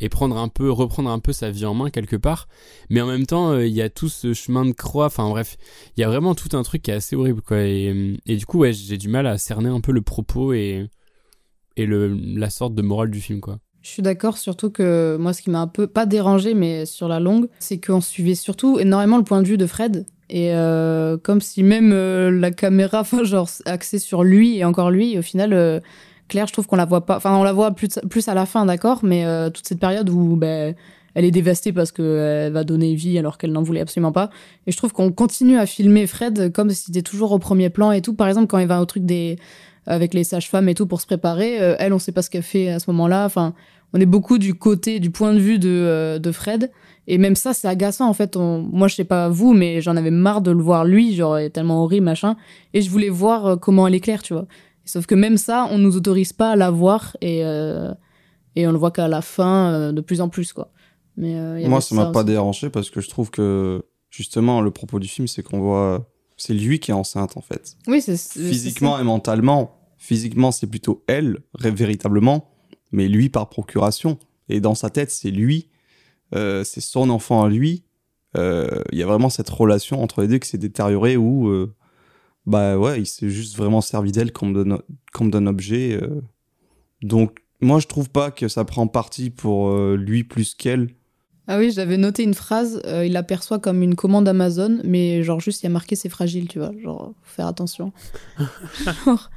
et 0.03 0.09
prendre 0.09 0.37
un 0.37 0.49
peu 0.49 0.71
reprendre 0.71 1.09
un 1.09 1.21
peu 1.21 1.33
sa 1.33 1.51
vie 1.51 1.65
en 1.65 1.75
main 1.75 1.89
quelque 1.89 2.17
part. 2.17 2.49
Mais 2.91 3.01
en 3.01 3.07
même 3.07 3.25
temps, 3.25 3.53
euh, 3.53 3.67
il 3.67 3.73
y 3.73 3.81
a 3.81 3.89
tout 3.89 4.09
ce 4.09 4.35
chemin 4.35 4.65
de 4.67 4.73
croix. 4.73 5.07
Enfin 5.07 5.31
bref, 5.31 5.57
il 5.97 6.01
y 6.01 6.05
a 6.05 6.09
vraiment 6.09 6.35
tout 6.35 6.55
un 6.57 6.63
truc 6.65 6.83
qui 6.83 6.91
est 6.91 6.95
assez 6.95 7.15
horrible 7.15 7.41
quoi. 7.41 7.61
Et, 7.61 7.89
euh, 7.89 8.17
et 8.27 8.37
du 8.37 8.45
coup, 8.45 8.59
ouais, 8.59 8.73
j'ai 8.73 8.99
du 8.99 9.09
mal 9.09 9.27
à 9.29 9.39
cerner 9.39 9.71
un 9.71 9.81
peu 9.81 9.93
le 9.93 10.03
propos 10.03 10.53
et 10.53 10.91
et 11.77 11.87
le 11.87 12.09
la 12.09 12.51
sorte 12.51 12.75
de 12.75 12.83
morale 12.83 13.11
du 13.11 13.21
film 13.21 13.41
quoi. 13.41 13.59
Je 13.81 13.89
suis 13.89 14.03
d'accord, 14.03 14.39
surtout 14.39 14.71
que 14.71 15.17
moi, 15.19 15.33
ce 15.33 15.43
qui 15.43 15.51
m'a 15.51 15.61
un 15.61 15.67
peu, 15.67 15.89
pas 15.89 16.07
dérangé, 16.07 16.55
mais 16.55 16.87
sur 16.87 17.09
la 17.09 17.19
longue, 17.19 17.49
c'est 17.59 17.85
qu'on 17.85 18.01
suivait 18.01 18.37
surtout 18.37 18.79
énormément 18.79 19.19
le 19.19 19.25
point 19.25 19.43
de 19.43 19.49
vue 19.49 19.57
de 19.57 19.67
Fred. 19.67 20.07
Et 20.31 20.55
euh, 20.55 21.17
comme 21.19 21.41
si 21.41 21.65
même 21.65 21.93
la 21.93 22.51
caméra, 22.53 23.01
enfin, 23.01 23.25
genre, 23.25 23.49
axée 23.65 23.99
sur 23.99 24.23
lui 24.23 24.59
et 24.59 24.65
encore 24.65 24.93
lui, 24.93 25.19
au 25.19 25.23
final, 25.23 25.83
Claire, 26.33 26.47
je 26.47 26.53
trouve 26.55 26.67
qu'on 26.67 26.77
la 26.77 26.87
voit 26.87 27.05
pas. 27.05 27.19
Enfin, 27.19 27.37
on 27.37 27.45
la 27.45 27.53
voit 27.53 27.73
plus, 27.73 28.27
à 28.27 28.33
la 28.35 28.47
fin, 28.47 28.65
d'accord, 28.65 29.01
mais 29.03 29.27
euh, 29.27 29.51
toute 29.51 29.67
cette 29.67 29.79
période 29.79 30.09
où 30.09 30.35
ben, 30.35 30.75
elle 31.15 31.27
est 31.27 31.31
dévastée 31.31 31.75
parce 31.75 31.93
qu'elle 31.93 32.51
va 32.51 32.65
donner 32.65 32.95
vie 32.95 33.19
alors 33.19 33.37
qu'elle 33.37 33.53
n'en 33.53 33.63
voulait 33.63 33.83
absolument 33.83 34.13
pas. 34.13 34.31
Et 34.67 34.73
je 34.73 34.77
trouve 34.79 34.95
qu'on 34.95 35.13
continue 35.13 35.59
à 35.59 35.67
filmer 35.67 36.07
Fred 36.07 36.51
comme 36.53 36.71
si 36.71 36.85
c'était 36.87 37.03
toujours 37.03 37.33
au 37.33 37.39
premier 37.39 37.69
plan 37.69 37.93
et 37.93 38.01
tout. 38.01 38.15
Par 38.15 38.29
exemple, 38.29 38.47
quand 38.47 38.57
il 38.57 38.67
va 38.67 38.81
au 38.81 38.87
truc 38.87 39.05
des 39.05 39.37
avec 39.87 40.15
les 40.15 40.25
sages-femmes 40.25 40.69
et 40.69 40.75
tout 40.75 40.87
pour 40.87 41.01
se 41.01 41.07
préparer. 41.07 41.61
Euh, 41.61 41.75
elle, 41.79 41.93
on 41.93 41.99
sait 41.99 42.13
pas 42.13 42.23
ce 42.23 42.31
qu'elle 42.31 42.43
fait 42.43 42.71
à 42.71 42.79
ce 42.79 42.91
moment-là. 42.91 43.25
Enfin, 43.25 43.55
on 43.93 44.01
est 44.01 44.07
beaucoup 44.07 44.39
du 44.39 44.55
côté, 44.55 45.01
du 45.01 45.11
point 45.11 45.35
de 45.35 45.39
vue 45.39 45.59
de, 45.59 45.69
euh, 45.69 46.19
de 46.19 46.33
Fred. 46.33 46.71
Et 47.09 47.19
même 47.19 47.35
ça, 47.35 47.53
c'est 47.53 47.69
agaçant, 47.69 48.09
en 48.09 48.13
fait. 48.15 48.37
On... 48.37 48.63
Moi, 48.63 48.89
je 48.89 48.95
sais 48.95 49.05
pas 49.05 49.29
vous, 49.29 49.53
mais 49.53 49.81
j'en 49.81 49.97
avais 49.97 50.11
marre 50.11 50.41
de 50.41 50.53
le 50.53 50.63
voir 50.63 50.85
lui, 50.85 51.15
genre, 51.15 51.37
tellement 51.53 51.83
horrible, 51.83 52.05
machin. 52.05 52.37
Et 52.75 52.81
je 52.81 52.91
voulais 52.91 53.09
voir 53.09 53.47
euh, 53.47 53.57
comment 53.57 53.87
elle 53.87 53.95
est 53.95 54.01
claire, 54.01 54.23
tu 54.23 54.35
vois. 54.35 54.47
Sauf 54.85 55.07
que 55.07 55.15
même 55.15 55.37
ça, 55.37 55.69
on 55.71 55.79
nous 55.79 55.97
autorise 55.97 56.33
pas 56.33 56.53
à 56.53 56.57
la 56.57 56.71
voir 56.71 57.17
et, 57.21 57.45
euh, 57.45 57.93
et 58.57 58.67
on 58.67 58.73
le 58.73 58.79
voit 58.79 58.91
qu'à 58.91 59.09
la 59.09 59.23
fin, 59.23 59.73
euh, 59.73 59.93
de 59.93 60.01
plus 60.01 60.21
en 60.21 60.29
plus, 60.29 60.53
quoi. 60.53 60.73
Mais, 61.17 61.37
euh, 61.37 61.61
y 61.61 61.69
Moi, 61.69 61.81
ça 61.81 61.95
m'a 61.95 62.07
pas 62.07 62.25
dérangé 62.25 62.71
parce 62.71 62.91
que 62.91 63.01
je 63.01 63.09
trouve 63.09 63.31
que 63.31 63.85
justement, 64.11 64.61
le 64.61 64.71
propos 64.71 64.99
du 64.99 65.09
film, 65.09 65.29
c'est 65.29 65.43
qu'on 65.43 65.61
voit. 65.61 66.09
C'est 66.39 66.55
lui 66.55 66.81
qui 66.81 66.91
est 66.91 66.95
enceinte 66.95 67.37
en 67.37 67.41
fait. 67.41 67.77
Oui, 67.87 68.01
c'est 68.01 68.17
Physiquement 68.17 68.99
et 68.99 69.05
mentalement. 69.05 69.79
Physiquement, 69.99 70.51
c'est 70.51 70.67
plutôt 70.67 71.05
elle, 71.07 71.39
véritablement, 71.61 72.51
mais 72.91 73.07
lui 73.07 73.29
par 73.29 73.49
procuration. 73.49 74.19
Et 74.49 74.61
dans 74.61 74.75
sa 74.75 74.91
tête, 74.91 75.13
c'est 75.13 75.31
lui, 75.31 75.69
euh, 76.35 76.65
c'est 76.65 76.81
son 76.81 77.11
enfant 77.11 77.45
à 77.45 77.49
lui. 77.49 77.85
Il 78.35 78.99
y 78.99 79.03
a 79.03 79.07
vraiment 79.07 79.29
cette 79.29 79.51
relation 79.51 80.03
entre 80.03 80.23
les 80.23 80.29
deux 80.29 80.39
qui 80.39 80.49
s'est 80.49 80.59
détériorée 80.59 81.17
où, 81.17 81.69
bah 82.47 82.79
ouais, 82.79 83.01
il 83.01 83.07
s'est 83.07 83.31
juste 83.31 83.57
vraiment 83.57 83.81
servi 83.81 84.13
d'elle 84.13 84.33
comme 84.33 84.53
d'un 84.65 84.79
comme 85.13 85.33
objet. 85.47 85.99
euh. 86.03 86.21
Donc, 87.03 87.39
moi, 87.61 87.79
je 87.81 87.87
trouve 87.87 88.11
pas 88.11 88.31
que 88.31 88.49
ça 88.49 88.65
prend 88.65 88.87
parti 88.87 89.31
pour 89.31 89.69
euh, 89.71 89.97
lui 89.97 90.25
plus 90.25 90.55
qu'elle. 90.55 90.91
Ah 91.49 91.59
oui, 91.59 91.73
j'avais 91.73 91.97
noté 91.97 92.23
une 92.23 92.35
phrase, 92.35 92.81
euh, 92.87 93.05
il 93.05 93.13
l'aperçoit 93.13 93.59
comme 93.59 93.83
une 93.83 93.97
commande 93.97 94.29
Amazon, 94.29 94.79
mais 94.85 95.23
genre 95.25 95.41
juste 95.41 95.63
il 95.63 95.65
y 95.65 95.67
a 95.67 95.71
marqué 95.71 95.97
c'est 95.97 96.09
fragile, 96.09 96.47
tu 96.47 96.61
vois, 96.61 96.71
genre 96.81 97.15
faut 97.23 97.35
faire 97.35 97.49
attention. 97.49 97.93
genre, 99.05 99.29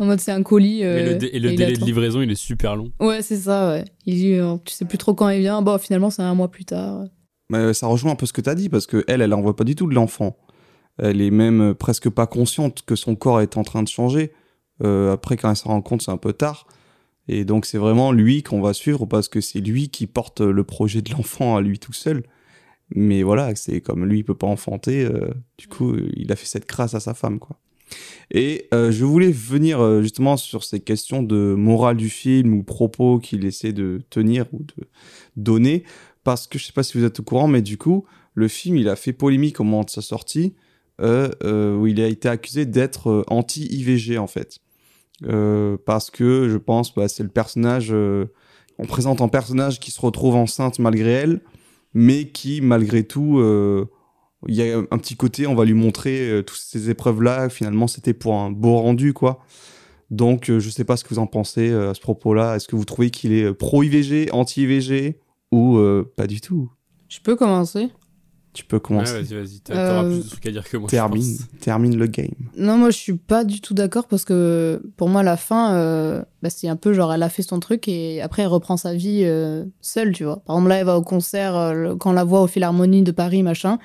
en 0.00 0.06
mode 0.06 0.18
c'est 0.20 0.32
un 0.32 0.42
colis. 0.42 0.82
Euh, 0.84 1.12
le 1.12 1.14
dé- 1.14 1.30
et 1.32 1.38
le 1.38 1.52
délai 1.52 1.72
de 1.74 1.84
livraison, 1.84 2.20
il 2.22 2.30
est 2.30 2.34
super 2.34 2.74
long. 2.74 2.90
Ouais, 2.98 3.22
c'est 3.22 3.36
ça, 3.36 3.70
ouais. 3.70 3.84
Il 4.04 4.16
dit, 4.16 4.34
euh, 4.34 4.56
tu 4.64 4.74
sais 4.74 4.84
plus 4.84 4.98
trop 4.98 5.14
quand 5.14 5.28
il 5.28 5.40
vient, 5.40 5.62
bon 5.62 5.78
finalement 5.78 6.10
c'est 6.10 6.22
un 6.22 6.34
mois 6.34 6.50
plus 6.50 6.64
tard. 6.64 7.04
Mais 7.50 7.72
ça 7.72 7.86
rejoint 7.86 8.12
un 8.12 8.16
peu 8.16 8.26
ce 8.26 8.32
que 8.32 8.40
tu 8.40 8.50
as 8.50 8.54
dit, 8.56 8.68
parce 8.68 8.86
que 8.86 9.04
elle, 9.06 9.22
elle 9.22 9.32
envoie 9.32 9.54
pas 9.54 9.64
du 9.64 9.76
tout 9.76 9.86
de 9.86 9.94
l'enfant. 9.94 10.36
Elle 10.98 11.20
est 11.20 11.30
même 11.30 11.60
euh, 11.60 11.74
presque 11.74 12.08
pas 12.08 12.26
consciente 12.26 12.82
que 12.86 12.96
son 12.96 13.16
corps 13.16 13.40
est 13.40 13.56
en 13.56 13.64
train 13.64 13.82
de 13.82 13.88
changer. 13.88 14.32
Euh, 14.82 15.12
après, 15.12 15.36
quand 15.36 15.50
elle 15.50 15.56
s'en 15.56 15.70
rend 15.70 15.82
compte, 15.82 16.02
c'est 16.02 16.10
un 16.10 16.16
peu 16.16 16.32
tard. 16.32 16.66
Et 17.28 17.44
donc, 17.44 17.66
c'est 17.66 17.78
vraiment 17.78 18.12
lui 18.12 18.42
qu'on 18.42 18.60
va 18.60 18.74
suivre 18.74 19.06
parce 19.06 19.28
que 19.28 19.40
c'est 19.40 19.60
lui 19.60 19.88
qui 19.88 20.06
porte 20.06 20.40
le 20.40 20.64
projet 20.64 21.02
de 21.02 21.10
l'enfant 21.12 21.56
à 21.56 21.62
lui 21.62 21.78
tout 21.78 21.92
seul. 21.92 22.24
Mais 22.94 23.22
voilà, 23.22 23.54
c'est 23.54 23.80
comme 23.80 24.04
lui, 24.04 24.18
il 24.18 24.24
peut 24.24 24.34
pas 24.34 24.46
enfanter. 24.46 25.04
euh, 25.04 25.30
du 25.58 25.68
coup, 25.68 25.96
il 26.14 26.30
a 26.32 26.36
fait 26.36 26.46
cette 26.46 26.66
crasse 26.66 26.94
à 26.94 27.00
sa 27.00 27.14
femme, 27.14 27.38
quoi. 27.38 27.58
Et 28.30 28.68
euh, 28.72 28.90
je 28.90 29.04
voulais 29.04 29.30
venir 29.30 29.80
euh, 29.80 30.02
justement 30.02 30.36
sur 30.36 30.64
ces 30.64 30.80
questions 30.80 31.22
de 31.22 31.54
morale 31.54 31.96
du 31.96 32.08
film 32.08 32.54
ou 32.54 32.62
propos 32.62 33.18
qu'il 33.18 33.44
essaie 33.44 33.72
de 33.72 34.00
tenir 34.10 34.46
ou 34.52 34.60
de 34.62 34.88
donner 35.36 35.84
parce 36.24 36.46
que 36.46 36.58
je 36.58 36.64
sais 36.64 36.72
pas 36.72 36.82
si 36.82 36.98
vous 36.98 37.04
êtes 37.04 37.20
au 37.20 37.22
courant, 37.22 37.48
mais 37.48 37.62
du 37.62 37.76
coup, 37.76 38.06
le 38.34 38.48
film, 38.48 38.76
il 38.76 38.88
a 38.88 38.96
fait 38.96 39.12
polémique 39.12 39.60
au 39.60 39.64
moment 39.64 39.84
de 39.84 39.90
sa 39.90 40.00
sortie, 40.00 40.54
euh, 40.54 40.54
euh, 40.54 40.62
où 41.00 41.86
il 41.86 42.00
a 42.00 42.06
été 42.06 42.28
accusé 42.28 42.66
d'être 42.66 43.10
euh, 43.10 43.24
anti-IVG, 43.28 44.18
en 44.18 44.26
fait. 44.26 44.58
Euh, 45.24 45.76
parce 45.84 46.10
que, 46.10 46.48
je 46.48 46.56
pense, 46.56 46.94
bah, 46.94 47.08
c'est 47.08 47.22
le 47.22 47.28
personnage... 47.28 47.88
euh, 47.92 48.26
on 48.78 48.86
présente 48.86 49.20
un 49.20 49.28
personnage 49.28 49.78
qui 49.78 49.90
se 49.90 50.00
retrouve 50.00 50.34
enceinte 50.34 50.78
malgré 50.80 51.10
elle, 51.10 51.40
mais 51.94 52.28
qui, 52.28 52.60
malgré 52.60 53.04
tout... 53.04 53.38
euh, 53.38 53.86
il 54.46 54.54
y 54.56 54.62
a 54.70 54.78
un 54.78 54.98
petit 54.98 55.16
côté, 55.16 55.46
on 55.46 55.54
va 55.54 55.64
lui 55.64 55.72
montrer 55.72 56.28
euh, 56.28 56.42
toutes 56.42 56.58
ces 56.58 56.90
épreuves-là, 56.90 57.48
finalement, 57.48 57.86
c'était 57.86 58.12
pour 58.12 58.34
un 58.34 58.50
beau 58.50 58.76
rendu, 58.76 59.14
quoi. 59.14 59.42
Donc, 60.10 60.50
euh, 60.50 60.60
je 60.60 60.68
sais 60.68 60.84
pas 60.84 60.98
ce 60.98 61.04
que 61.04 61.08
vous 61.08 61.18
en 61.18 61.26
pensez 61.26 61.70
euh, 61.70 61.90
à 61.90 61.94
ce 61.94 62.00
propos-là. 62.00 62.56
Est-ce 62.56 62.68
que 62.68 62.76
vous 62.76 62.84
trouvez 62.84 63.10
qu'il 63.10 63.32
est 63.32 63.44
euh, 63.44 63.54
pro-IVG, 63.54 64.30
anti-IVG 64.32 65.18
ou 65.50 65.78
euh, 65.78 66.12
pas 66.14 66.26
du 66.26 66.42
tout? 66.42 66.70
Je 67.08 67.20
peux 67.20 67.36
commencer? 67.36 67.88
Tu 68.54 68.64
peux 68.64 68.76
Ouais, 68.76 68.80
commencer. 68.80 69.12
vas-y, 69.12 69.34
vas-y. 69.34 69.60
t'a- 69.60 69.74
T'auras 69.74 70.04
Euh, 70.04 70.10
plus 70.10 70.24
de 70.24 70.30
trucs 70.30 70.46
à 70.46 70.50
dire 70.52 70.68
que 70.68 70.76
moi. 70.76 70.86
je 70.88 70.90
termine, 70.96 71.36
pense. 71.36 71.46
termine 71.60 71.96
le 71.98 72.06
game. 72.06 72.28
Non, 72.56 72.78
moi 72.78 72.90
je 72.90 72.96
suis 72.96 73.14
pas 73.16 73.44
du 73.44 73.60
tout 73.60 73.74
d'accord 73.74 74.06
parce 74.06 74.24
que 74.24 74.80
pour 74.96 75.08
moi 75.08 75.22
la 75.24 75.36
fin, 75.36 75.74
euh, 75.74 76.22
bah, 76.42 76.50
c'est 76.50 76.68
un 76.68 76.76
peu 76.76 76.92
genre 76.94 77.12
elle 77.12 77.22
a 77.24 77.28
fait 77.28 77.42
son 77.42 77.58
truc 77.60 77.88
et 77.88 78.22
après 78.22 78.42
elle 78.42 78.48
reprend 78.48 78.76
sa 78.76 78.94
vie 78.94 79.22
euh, 79.24 79.64
seule, 79.80 80.12
tu 80.12 80.22
vois. 80.24 80.36
Par 80.46 80.54
exemple 80.56 80.68
là 80.70 80.76
elle 80.76 80.86
va 80.86 80.96
au 80.96 81.02
concert, 81.02 81.56
euh, 81.56 81.72
le- 81.74 81.96
quand 81.96 82.10
on 82.10 82.14
la 82.14 82.24
voit 82.24 82.42
au 82.42 82.46
Philharmonie 82.46 83.02
de 83.02 83.10
Paris, 83.10 83.42
machin, 83.42 83.78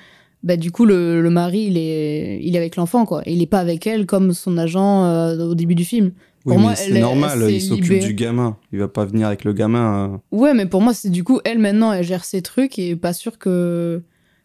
bah 0.43 0.55
du 0.55 0.71
coup 0.71 0.85
le, 0.85 1.19
le 1.21 1.29
mari 1.31 1.61
il 1.69 1.77
est, 1.77 2.39
il 2.43 2.55
est 2.55 2.59
avec 2.59 2.75
l'enfant 2.75 3.05
quoi. 3.05 3.23
Et 3.25 3.33
il 3.33 3.41
est 3.41 3.47
pas 3.47 3.59
avec 3.59 3.87
elle 3.87 4.05
comme 4.05 4.33
son 4.33 4.55
agent 4.57 5.03
euh, 5.05 5.37
au 5.47 5.55
début 5.55 5.75
du 5.75 5.83
film. 5.83 6.11
Oui, 6.45 6.53
Pour 6.53 6.59
moi, 6.59 6.73
c'est 6.75 6.91
est- 6.91 6.99
normal, 7.01 7.39
elle 7.43 7.51
il 7.55 7.61
s'occupe 7.61 7.83
libérée. 7.85 8.05
du 8.07 8.13
gamin. 8.13 8.55
Il 8.71 8.79
va 8.79 8.87
pas 8.87 9.03
venir 9.03 9.27
avec 9.27 9.43
le 9.43 9.51
gamin. 9.51 10.13
euh. 10.13 10.37
Ouais, 10.37 10.53
mais 10.53 10.67
pour 10.67 10.79
moi, 10.81 10.93
c'est 10.93 11.09
du 11.09 11.25
coup, 11.25 11.41
elle 11.43 11.59
maintenant, 11.59 11.91
elle 11.91 12.05
gère 12.05 12.23
ses 12.23 12.41
trucs 12.41 12.79
et 12.79 12.95
pas 12.95 13.11
sûr 13.13 13.37
que. 13.39 14.01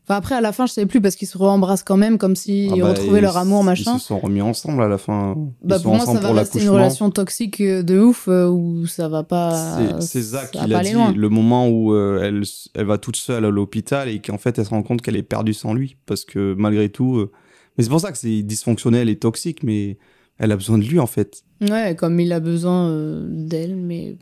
Enfin, 0.06 0.16
après, 0.16 0.34
à 0.34 0.40
la 0.42 0.52
fin, 0.52 0.66
je 0.66 0.72
savais 0.72 0.86
plus 0.86 1.00
parce 1.00 1.16
qu'ils 1.16 1.26
se 1.28 1.38
re-embrassent 1.38 1.82
quand 1.82 1.96
même, 1.96 2.18
comme 2.18 2.36
s'ils 2.36 2.70
Ah 2.72 2.76
bah, 2.76 2.88
retrouvaient 2.90 3.22
leur 3.22 3.38
amour, 3.38 3.64
machin. 3.64 3.94
Ils 3.96 4.00
se 4.00 4.06
sont 4.08 4.18
remis 4.18 4.42
ensemble 4.42 4.82
à 4.82 4.88
la 4.88 4.98
fin. 4.98 5.34
Ils 5.62 5.66
Bah, 5.68 5.76
sont 5.78 5.82
pour 5.84 5.94
moi, 5.96 6.04
ça 6.04 6.20
va 6.20 6.32
rester 6.32 6.62
une 6.62 6.68
relation 6.68 7.10
toxique 7.10 7.60
euh, 7.62 7.82
de 7.82 7.98
ouf 7.98 8.28
euh, 8.28 8.46
où 8.46 8.86
ça 8.86 9.08
va 9.08 9.22
pas. 9.22 9.98
C'est- 10.02 10.20
Zach 10.20 10.50
ça 10.54 10.60
qui 10.62 10.68
l'a 10.68 10.82
dit, 10.82 10.92
loin. 10.92 11.12
le 11.12 11.28
moment 11.30 11.68
où 11.70 11.94
euh, 11.94 12.20
elle, 12.22 12.42
elle 12.74 12.84
va 12.86 12.98
toute 12.98 13.16
seule 13.16 13.46
à 13.46 13.50
l'hôpital 13.50 14.10
et 14.10 14.20
qu'en 14.20 14.36
fait 14.36 14.58
elle 14.58 14.66
se 14.66 14.70
rend 14.70 14.82
compte 14.82 15.00
qu'elle 15.00 15.16
est 15.16 15.22
perdue 15.22 15.54
sans 15.54 15.72
lui. 15.72 15.96
Parce 16.04 16.24
que 16.26 16.54
malgré 16.58 16.90
tout. 16.90 17.16
euh, 17.16 17.32
Mais 17.78 17.84
c'est 17.84 17.90
pour 17.90 18.00
ça 18.00 18.12
que 18.12 18.18
c'est 18.18 18.42
dysfonctionnel 18.42 19.08
et 19.08 19.16
toxique, 19.18 19.62
mais 19.62 19.96
elle 20.38 20.52
a 20.52 20.56
besoin 20.56 20.76
de 20.76 20.84
lui 20.84 20.98
en 21.00 21.06
fait. 21.06 21.44
Ouais, 21.62 21.96
comme 21.96 22.20
il 22.20 22.30
a 22.34 22.40
besoin 22.40 22.94
d'elle, 23.26 23.74
mais 23.76 24.18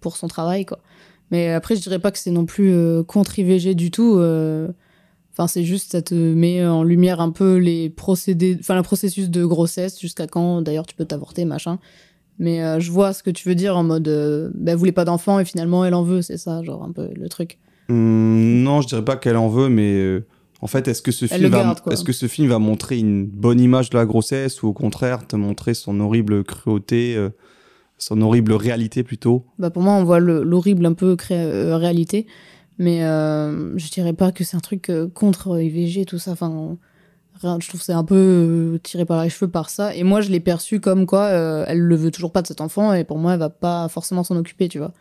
pour 0.00 0.18
son 0.18 0.28
travail, 0.28 0.66
quoi. 0.66 0.80
Mais 1.30 1.52
après, 1.52 1.74
je 1.74 1.80
dirais 1.80 1.98
pas 2.00 2.10
que 2.10 2.18
c'est 2.18 2.30
non 2.30 2.44
plus 2.44 2.70
euh, 2.72 3.02
contre 3.02 3.38
IVG 3.38 3.74
du 3.74 3.90
tout. 3.90 4.18
Enfin, 5.36 5.48
c'est 5.48 5.64
juste, 5.64 5.92
ça 5.92 6.00
te 6.00 6.14
met 6.14 6.66
en 6.66 6.82
lumière 6.82 7.20
un 7.20 7.30
peu 7.30 7.56
les 7.56 7.90
procédés, 7.90 8.56
enfin, 8.58 8.74
le 8.74 8.82
processus 8.82 9.28
de 9.28 9.44
grossesse, 9.44 10.00
jusqu'à 10.00 10.26
quand, 10.26 10.62
d'ailleurs, 10.62 10.86
tu 10.86 10.94
peux 10.94 11.04
t'avorter, 11.04 11.44
machin. 11.44 11.78
Mais 12.38 12.62
euh, 12.62 12.80
je 12.80 12.90
vois 12.90 13.12
ce 13.12 13.22
que 13.22 13.28
tu 13.30 13.46
veux 13.46 13.54
dire 13.54 13.76
en 13.76 13.82
mode, 13.84 14.08
euh, 14.08 14.50
bah, 14.54 14.72
elle 14.72 14.78
voulait 14.78 14.92
pas 14.92 15.04
d'enfant 15.04 15.38
et 15.38 15.44
finalement, 15.44 15.84
elle 15.84 15.92
en 15.94 16.02
veut, 16.04 16.22
c'est 16.22 16.38
ça, 16.38 16.62
genre, 16.62 16.82
un 16.84 16.92
peu 16.92 17.10
le 17.14 17.28
truc. 17.28 17.58
Hum, 17.90 18.62
non, 18.62 18.80
je 18.80 18.88
dirais 18.88 19.04
pas 19.04 19.16
qu'elle 19.16 19.36
en 19.36 19.48
veut, 19.48 19.68
mais 19.68 19.92
euh, 19.92 20.24
en 20.62 20.66
fait, 20.66 20.88
est-ce 20.88 21.02
que 21.02 21.12
ce 21.12 21.26
film 21.26 21.48
va, 21.50 21.58
garde, 21.58 21.80
quoi. 21.80 21.92
est-ce 21.92 22.04
que 22.04 22.12
ce 22.12 22.28
film 22.28 22.48
va 22.48 22.58
montrer 22.58 22.98
une 22.98 23.26
bonne 23.26 23.60
image 23.60 23.90
de 23.90 23.98
la 23.98 24.06
grossesse 24.06 24.62
ou 24.62 24.68
au 24.68 24.72
contraire 24.72 25.26
te 25.26 25.36
montrer 25.36 25.74
son 25.74 26.00
horrible 26.00 26.44
cruauté, 26.44 27.14
euh, 27.14 27.28
son 27.98 28.20
horrible 28.22 28.52
réalité 28.54 29.02
plutôt? 29.02 29.44
Bah, 29.58 29.70
pour 29.70 29.82
moi, 29.82 29.92
on 29.94 30.04
voit 30.04 30.18
le- 30.18 30.42
l'horrible 30.42 30.84
un 30.86 30.94
peu 30.94 31.16
euh, 31.30 31.76
réalité. 31.76 32.26
Mais 32.78 33.04
euh, 33.04 33.76
je 33.78 33.90
dirais 33.90 34.12
pas 34.12 34.32
que 34.32 34.44
c'est 34.44 34.56
un 34.56 34.60
truc 34.60 34.90
euh, 34.90 35.08
contre 35.08 35.60
IVG, 35.60 36.04
tout 36.04 36.18
ça. 36.18 36.32
Enfin, 36.32 36.78
je 37.60 37.68
trouve 37.68 37.80
que 37.80 37.86
c'est 37.86 37.92
un 37.92 38.04
peu 38.04 38.14
euh, 38.74 38.78
tiré 38.82 39.04
par 39.04 39.22
les 39.22 39.30
cheveux 39.30 39.50
par 39.50 39.70
ça. 39.70 39.94
Et 39.94 40.02
moi, 40.02 40.20
je 40.20 40.30
l'ai 40.30 40.40
perçu 40.40 40.80
comme 40.80 41.06
quoi 41.06 41.24
euh, 41.24 41.64
elle 41.68 41.80
le 41.80 41.96
veut 41.96 42.10
toujours 42.10 42.32
pas 42.32 42.42
de 42.42 42.46
cet 42.46 42.60
enfant. 42.60 42.92
Et 42.92 43.04
pour 43.04 43.18
moi, 43.18 43.34
elle 43.34 43.38
va 43.38 43.50
pas 43.50 43.88
forcément 43.88 44.24
s'en 44.24 44.36
occuper, 44.36 44.68
tu 44.68 44.78
vois. 44.78 44.92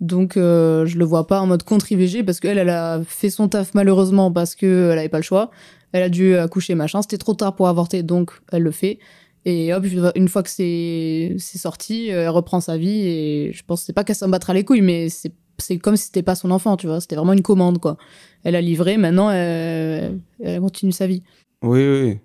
Donc, 0.00 0.36
euh, 0.36 0.84
je 0.86 0.98
le 0.98 1.04
vois 1.04 1.28
pas 1.28 1.40
en 1.40 1.46
mode 1.46 1.62
contre 1.62 1.90
IVG 1.92 2.24
parce 2.24 2.40
qu'elle, 2.40 2.58
elle 2.58 2.70
a 2.70 3.00
fait 3.06 3.30
son 3.30 3.48
taf 3.48 3.72
malheureusement 3.74 4.32
parce 4.32 4.56
qu'elle 4.56 4.98
avait 4.98 5.08
pas 5.08 5.18
le 5.18 5.22
choix. 5.22 5.50
Elle 5.92 6.02
a 6.02 6.08
dû 6.08 6.36
accoucher, 6.36 6.74
machin. 6.74 7.02
C'était 7.02 7.18
trop 7.18 7.34
tard 7.34 7.54
pour 7.54 7.68
avorter, 7.68 8.02
donc 8.02 8.32
elle 8.50 8.62
le 8.62 8.72
fait. 8.72 8.98
Et 9.44 9.74
hop, 9.74 9.84
une 10.14 10.28
fois 10.28 10.42
que 10.42 10.50
c'est 10.50 11.36
sorti, 11.38 12.12
euh, 12.12 12.22
elle 12.24 12.28
reprend 12.28 12.60
sa 12.60 12.76
vie 12.76 13.06
et 13.06 13.52
je 13.52 13.62
pense 13.64 13.80
que 13.80 13.86
c'est 13.86 13.92
pas 13.92 14.04
qu'elle 14.04 14.16
s'en 14.16 14.28
battra 14.28 14.54
les 14.54 14.64
couilles, 14.64 14.82
mais 14.82 15.08
c'est 15.08 15.32
c'est 15.62 15.78
comme 15.78 15.96
si 15.96 16.06
c'était 16.06 16.22
pas 16.22 16.34
son 16.34 16.50
enfant, 16.50 16.76
tu 16.76 16.86
vois. 16.86 17.00
C'était 17.00 17.16
vraiment 17.16 17.32
une 17.32 17.42
commande, 17.42 17.78
quoi. 17.78 17.96
Elle 18.44 18.56
a 18.56 18.60
livré, 18.60 18.96
maintenant 18.96 19.30
elle, 19.30 20.18
elle 20.40 20.60
continue 20.60 20.92
sa 20.92 21.06
vie. 21.06 21.22
Oui, 21.62 21.80
oui. 21.86 22.18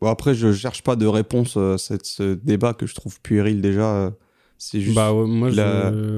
Bon, 0.00 0.08
après, 0.08 0.34
je 0.34 0.52
cherche 0.52 0.82
pas 0.82 0.96
de 0.96 1.06
réponse 1.06 1.56
euh, 1.56 1.74
à 1.74 1.78
cette- 1.78 2.06
ce 2.06 2.34
débat 2.34 2.72
que 2.72 2.86
je 2.86 2.94
trouve 2.94 3.20
puéril 3.20 3.60
déjà. 3.60 3.94
euh, 3.96 4.10
C'est 4.56 4.80
juste, 4.80 4.96
Bah 4.96 5.12
ouais, 5.12 5.26
moi, 5.26 5.50
je- 5.50 5.60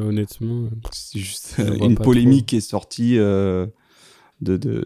honnêtement. 0.07 0.65
euh, 0.65 0.71
c'est 0.93 1.19
juste 1.19 1.57
euh, 1.59 1.77
une 1.81 1.95
polémique 1.97 2.47
qui 2.47 2.57
est 2.57 2.61
sortie 2.61 3.19
euh, 3.19 3.67
de, 4.41 4.57
de, 4.57 4.85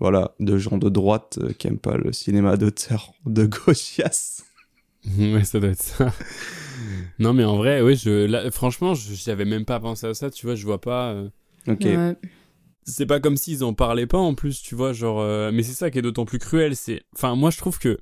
voilà, 0.00 0.34
de 0.40 0.56
gens 0.58 0.78
de 0.78 0.88
droite 0.88 1.38
euh, 1.42 1.52
qui 1.52 1.66
aiment 1.66 1.78
pas 1.78 1.96
le 1.98 2.12
cinéma 2.12 2.56
d'auteur 2.56 3.12
de 3.26 3.44
gauchias. 3.66 4.42
ouais, 5.18 5.44
ça 5.44 5.60
doit 5.60 5.70
être 5.70 5.82
ça. 5.82 6.12
non, 7.18 7.32
mais 7.32 7.44
en 7.44 7.56
vrai, 7.56 7.80
oui, 7.80 7.96
je, 7.96 8.26
là, 8.26 8.50
franchement, 8.50 8.94
je- 8.94 9.14
j'avais 9.14 9.44
même 9.44 9.64
pas 9.64 9.80
pensé 9.80 10.06
à 10.06 10.14
ça, 10.14 10.30
tu 10.30 10.46
vois, 10.46 10.54
je 10.54 10.64
vois 10.64 10.80
pas. 10.80 11.12
euh, 11.12 11.28
Ok. 11.68 11.82
Ouais. 11.84 12.16
c'est 12.84 13.06
pas 13.06 13.18
comme 13.20 13.36
s'ils 13.36 13.64
en 13.64 13.74
parlaient 13.74 14.06
pas 14.06 14.18
en 14.18 14.34
plus, 14.34 14.62
tu 14.62 14.74
vois, 14.74 14.92
genre. 14.92 15.20
euh, 15.20 15.50
mais 15.52 15.62
c'est 15.62 15.72
ça 15.74 15.90
qui 15.90 15.98
est 15.98 16.02
d'autant 16.02 16.24
plus 16.24 16.38
cruel. 16.38 16.76
C'est, 16.76 17.02
enfin, 17.14 17.34
moi 17.34 17.50
je 17.50 17.56
trouve 17.58 17.78
que, 17.78 17.98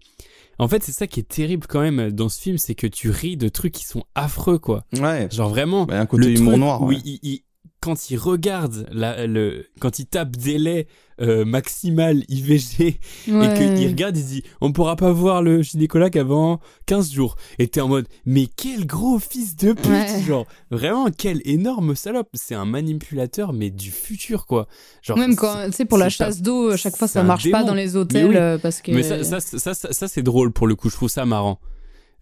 en 0.58 0.68
fait, 0.68 0.82
c'est 0.82 0.92
ça 0.92 1.06
qui 1.06 1.20
est 1.20 1.28
terrible 1.28 1.66
quand 1.66 1.80
même 1.80 2.10
dans 2.12 2.28
ce 2.28 2.40
film, 2.40 2.58
c'est 2.58 2.74
que 2.74 2.86
tu 2.86 3.10
ris 3.10 3.36
de 3.36 3.48
trucs 3.48 3.72
qui 3.72 3.84
sont 3.86 4.04
affreux, 4.14 4.58
quoi. 4.58 4.84
Ouais. 5.00 5.28
Genre 5.32 5.48
vraiment. 5.48 5.86
Bah, 5.86 5.98
un 6.00 6.06
côté 6.06 6.26
le 6.28 6.38
humour 6.38 6.58
noir. 6.58 6.82
ouais. 6.82 6.96
il- 7.04 7.18
il- 7.22 7.40
quand 7.85 8.11
il 8.11 8.16
regarde 8.16 8.86
la, 8.93 9.27
le, 9.27 9.66
quand 9.78 9.98
il 9.98 10.06
tape 10.06 10.36
délai 10.36 10.86
euh, 11.20 11.44
maximal 11.44 12.24
IVG 12.28 12.81
et 12.89 12.98
qu'il 13.28 13.89
regarde, 13.89 14.16
il 14.16 14.24
dit 14.24 14.43
on 14.62 14.73
pourra 14.73 14.97
pas 14.97 15.12
voir 15.12 15.43
le 15.43 15.61
gynécologue 15.61 16.16
avant 16.16 16.61
15 16.86 17.12
jours. 17.12 17.36
Et 17.59 17.69
t'es 17.69 17.82
en 17.82 17.89
mode 17.89 18.09
mais 18.24 18.47
quel 18.47 18.86
gros 18.86 19.19
fils 19.19 19.55
de 19.56 19.74
pute 19.74 19.85
Ouais. 19.85 20.23
Genre 20.27 20.47
vraiment 20.70 21.09
quel 21.16 21.43
énorme 21.44 21.94
salope 21.94 22.31
C'est 22.32 22.55
un 22.55 22.65
manipulateur 22.65 23.52
mais 23.52 23.69
du 23.69 23.90
futur 23.90 24.47
quoi. 24.47 24.66
Genre, 25.02 25.19
Même 25.19 25.32
c'est- 25.32 25.36
quand, 25.36 25.66
tu 25.66 25.73
sais, 25.73 25.85
pour 25.85 25.98
la 25.98 26.06
c'est 26.06 26.16
chasse 26.16 26.40
d'eau, 26.40 26.70
à 26.70 26.78
chaque 26.78 26.97
fois, 26.97 27.06
c'est 27.06 27.19
ça 27.19 27.23
marche 27.23 27.51
pas 27.51 27.65
dans 27.65 27.74
les 27.74 27.97
hôtels 27.97 28.28
oui. 28.28 28.36
euh, 28.36 28.56
parce 28.56 28.81
que. 28.81 28.93
Mais 28.93 29.02
ça, 29.02 29.23
ça, 29.40 29.74
ça, 29.74 30.09
c'est 30.09 30.23
drôle 30.23 30.52
pour 30.52 30.66
le 30.66 30.74
coup, 30.74 30.89
je 30.89 30.97
trouve 30.97 31.11
ça 31.11 31.27
marrant. 31.27 31.61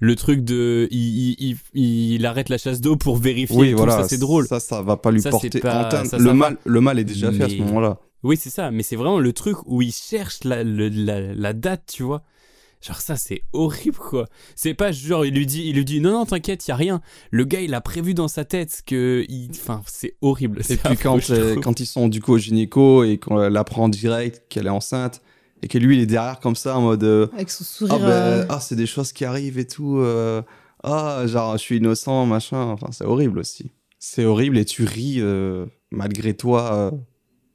Le 0.05 0.16
truc 0.16 0.43
de. 0.43 0.89
Il, 0.91 1.37
il, 1.39 1.57
il, 1.74 2.12
il 2.15 2.27
arrête 2.27 2.49
la 2.49 2.59
chasse 2.59 2.81
d'eau 2.81 2.97
pour 2.97 3.16
vérifier. 3.19 3.57
Oui, 3.57 3.70
tout, 3.70 3.77
voilà. 3.77 3.99
ça 4.03 4.09
c'est 4.09 4.19
drôle. 4.19 4.49
Ça, 4.49 4.59
ça 4.59 4.83
va 4.83 4.97
pas 4.97 5.12
lui 5.12 5.23
Ça, 5.23 5.31
porter 5.31 5.61
pas- 5.61 6.05
ça, 6.05 6.19
le, 6.19 6.35
mal, 6.35 6.57
le 6.65 6.81
mal 6.81 6.99
est 6.99 7.05
déjà 7.05 7.31
fait 7.31 7.45
à 7.45 7.49
ce 7.49 7.55
moment-là. 7.59 8.01
Oui, 8.24 8.37
c'est 8.37 8.51
ça, 8.51 8.73
mais 8.73 8.83
c'est 8.83 8.97
vraiment 8.97 9.20
le 9.20 9.33
truc 9.33 9.57
où 9.66 9.81
il 9.81 9.93
cherche 9.93 10.43
la, 10.43 10.65
le- 10.65 10.89
la, 10.89 11.20
la 11.33 11.53
date, 11.53 11.85
tu 11.95 12.03
vois. 12.03 12.23
Genre 12.85 13.01
ça 13.01 13.15
c'est 13.15 13.43
horrible 13.53 13.97
quoi. 13.97 14.27
C'est 14.57 14.74
pas 14.74 14.91
genre 14.91 15.24
il 15.24 15.35
lui 15.35 15.47
dit 15.47 15.62
il 15.66 15.77
lui 15.77 15.85
dit 15.85 16.01
non 16.01 16.11
non 16.11 16.27
t'inquiète 16.27 16.66
y 16.66 16.73
a 16.73 16.74
rien. 16.74 17.01
Le 17.31 17.45
gars 17.45 17.61
il 17.61 17.74
a 17.74 17.81
prévu 17.81 18.12
dans 18.12 18.27
sa 18.27 18.45
tête 18.45 18.83
que 18.85 19.24
il... 19.29 19.51
enfin 19.53 19.83
c'est 19.87 20.16
horrible. 20.20 20.62
Et 20.69 20.77
puis 20.77 20.81
affreux, 20.85 20.97
quand, 21.01 21.31
euh, 21.31 21.55
quand 21.62 21.79
ils 21.79 21.87
sont 21.87 22.09
du 22.09 22.20
coup 22.20 22.33
au 22.33 22.39
gynéco 22.39 23.05
et 23.05 23.19
qu'on 23.19 23.37
l'apprend 23.37 23.85
en 23.85 23.89
direct 23.89 24.43
qu'elle 24.49 24.66
est 24.66 24.70
enceinte 24.70 25.23
et 25.63 25.69
que 25.69 25.79
lui 25.79 25.97
il 25.97 26.03
est 26.03 26.07
derrière 26.07 26.41
comme 26.41 26.57
ça 26.57 26.77
en 26.77 26.83
mode 26.83 27.05
euh, 27.05 27.27
Avec 27.35 27.51
son 27.51 27.63
ah 27.65 27.67
sourire. 27.67 27.99
ben 28.01 28.09
euh, 28.11 28.45
ah 28.49 28.61
c'est 28.61 28.77
des 28.77 28.87
choses 28.87 29.13
qui 29.13 29.25
arrivent 29.25 29.59
et 29.59 29.67
tout 29.67 29.99
euh, 29.99 30.43
ah 30.83 31.23
genre 31.27 31.53
je 31.57 31.63
suis 31.63 31.77
innocent 31.79 32.27
machin 32.27 32.59
enfin 32.71 32.89
c'est 32.91 33.05
horrible 33.05 33.39
aussi 33.39 33.71
c'est 33.99 34.25
horrible 34.25 34.59
et 34.59 34.65
tu 34.65 34.85
ris 34.85 35.17
euh, 35.21 35.67
malgré 35.91 36.35
toi 36.35 36.75
euh, 36.75 36.91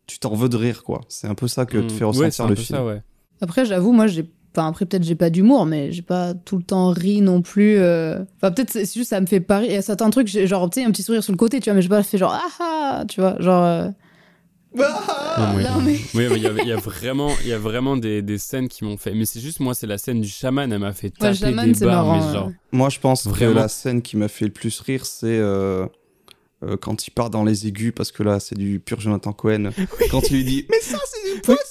tu 0.06 0.20
t'en 0.20 0.34
veux 0.36 0.48
de 0.50 0.56
rire 0.58 0.84
quoi 0.84 1.02
c'est 1.10 1.28
un 1.28 1.36
peu 1.36 1.48
ça 1.50 1.66
que 1.66 1.78
te 1.80 1.92
fait 1.92 2.06
Mm. 2.06 2.08
Ouais, 2.08 2.32
c'est 2.32 2.44
ressentir 2.44 2.46
un 2.46 2.50
le 2.50 2.56
film 2.56 2.78
ça, 2.80 2.86
ouais. 2.86 3.02
Après, 3.42 3.66
j'avoue, 3.66 3.92
moi, 3.92 4.08
j'ai. 4.08 4.28
Enfin, 4.56 4.68
après, 4.70 4.86
peut-être 4.86 5.04
j'ai 5.04 5.14
pas 5.14 5.30
d'humour, 5.30 5.66
mais 5.68 5.92
j'ai 5.92 6.02
pas 6.02 6.34
tout 6.34 6.58
le 6.58 6.64
temps 6.64 6.90
ri 6.90 7.22
non 7.22 7.42
plus. 7.44 7.78
euh. 7.78 8.24
Enfin, 8.38 8.52
peut-être 8.52 8.72
c'est 8.72 8.92
juste 8.92 9.10
ça 9.10 9.22
me 9.22 9.28
fait 9.28 9.42
pas 9.42 9.60
rire. 9.60 9.70
Il 9.70 9.74
y 9.76 9.78
a 9.78 9.82
certains 9.84 10.10
trucs, 10.10 10.28
j'ai 10.28 10.48
genre, 10.48 10.68
tu 10.72 10.80
sais, 10.80 10.86
un 10.88 10.92
petit 10.92 11.04
sourire 11.04 11.22
sur 11.24 11.34
le 11.34 11.38
côté, 11.38 11.60
tu 11.60 11.66
vois, 11.70 11.76
mais 11.76 11.82
j'ai 11.84 11.90
pas 11.90 12.02
fait 12.02 12.18
genre, 12.18 12.34
ah 12.34 12.50
ah, 12.62 13.04
tu 13.08 13.20
vois, 13.22 13.36
genre. 13.40 13.92
Non, 14.76 14.84
oui. 15.56 15.64
non, 15.64 15.82
mais- 15.82 16.00
Oui, 16.14 16.28
mais 16.30 16.36
il 16.38 16.44
y, 16.44 16.48
a- 16.48 16.52
il 16.64 16.68
y 16.68 16.72
a 16.72 16.78
vraiment, 16.78 17.32
il 17.44 17.48
y 17.48 17.54
a 17.54 17.58
vraiment 17.58 17.96
des, 17.98 18.22
des 18.22 18.38
scènes 18.38 18.68
qui 18.68 18.84
m'ont 18.84 18.98
fait. 18.98 19.14
Mais 19.14 19.26
c'est 19.26 19.40
juste 19.40 19.60
moi, 19.60 19.74
c'est 19.74 19.88
la 19.88 19.98
scène 19.98 20.22
du 20.22 20.28
chaman, 20.28 20.72
elle 20.72 20.80
m'a 20.80 20.94
fait 20.94 21.08
Ouais, 21.22 21.32
taper 21.34 21.38
chaman, 21.38 21.66
des 21.68 21.74
c'est 21.74 21.86
barres, 21.86 22.06
marrant, 22.06 22.28
mais 22.28 22.34
genre. 22.34 22.48
ouais. 22.48 22.54
moi 22.72 22.90
je 22.90 23.00
pense 23.00 23.26
Vraiment. 23.28 23.54
que 23.54 23.58
la 23.60 23.68
scène 23.70 24.02
qui 24.02 24.18
m'a 24.18 24.28
fait 24.28 24.46
le 24.46 24.52
plus 24.52 24.80
rire 24.82 25.06
c'est 25.06 25.26
euh, 25.28 25.86
euh, 26.64 26.76
quand 26.78 27.08
il 27.08 27.12
part 27.12 27.30
dans 27.30 27.44
les 27.44 27.68
aigus 27.68 27.94
parce 27.96 28.12
que 28.12 28.24
là 28.24 28.40
c'est 28.40 28.58
du 28.58 28.80
pur 28.80 29.00
Jonathan 29.00 29.32
Cohen 29.32 29.70
quand 30.12 30.30
il 30.32 30.38
lui 30.38 30.44
dit 30.44 30.66
mais 30.70 30.80
ça 30.82 30.98
c'est 31.06 31.36
du 31.36 31.42
poisson 31.42 31.62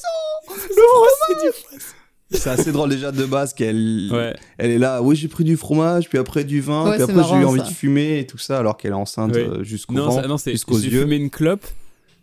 c'est 2.31 2.51
assez 2.51 2.73
drôle 2.73 2.91
déjà 2.91 3.13
de 3.13 3.25
base 3.25 3.53
qu'elle 3.55 4.09
Ouais. 4.13 4.35
Elle 4.59 4.71
est 4.73 4.79
là, 4.79 5.01
oui, 5.03 5.15
j'ai 5.17 5.29
pris 5.29 5.45
du 5.45 5.57
fromage, 5.57 6.09
puis 6.09 6.19
après 6.19 6.45
du 6.45 6.61
vin, 6.61 6.85
Ouais, 6.85 6.97
puis 6.97 7.05
c'est 7.07 7.13
après 7.13 7.25
j'ai 7.29 7.41
eu 7.41 7.45
envie 7.45 7.61
ça. 7.61 7.67
de 7.67 7.73
fumer 7.73 8.19
et 8.19 8.27
tout 8.27 8.39
ça, 8.39 8.59
alors 8.59 8.77
qu'elle 8.77 8.91
est 8.93 8.95
enceinte 8.95 9.33
Ouais. 9.35 9.47
euh, 9.49 9.63
jusqu'au 9.65 9.95
Non, 9.95 10.07
vent, 10.09 10.23
ça- 10.23 10.27
non, 10.29 10.37
c'est 10.39 10.51
jusqu'aux 10.53 10.79
j'ai 10.79 10.89
yeux. 10.89 11.03
fumé 11.03 11.17
une 11.17 11.31
clope. 11.31 11.65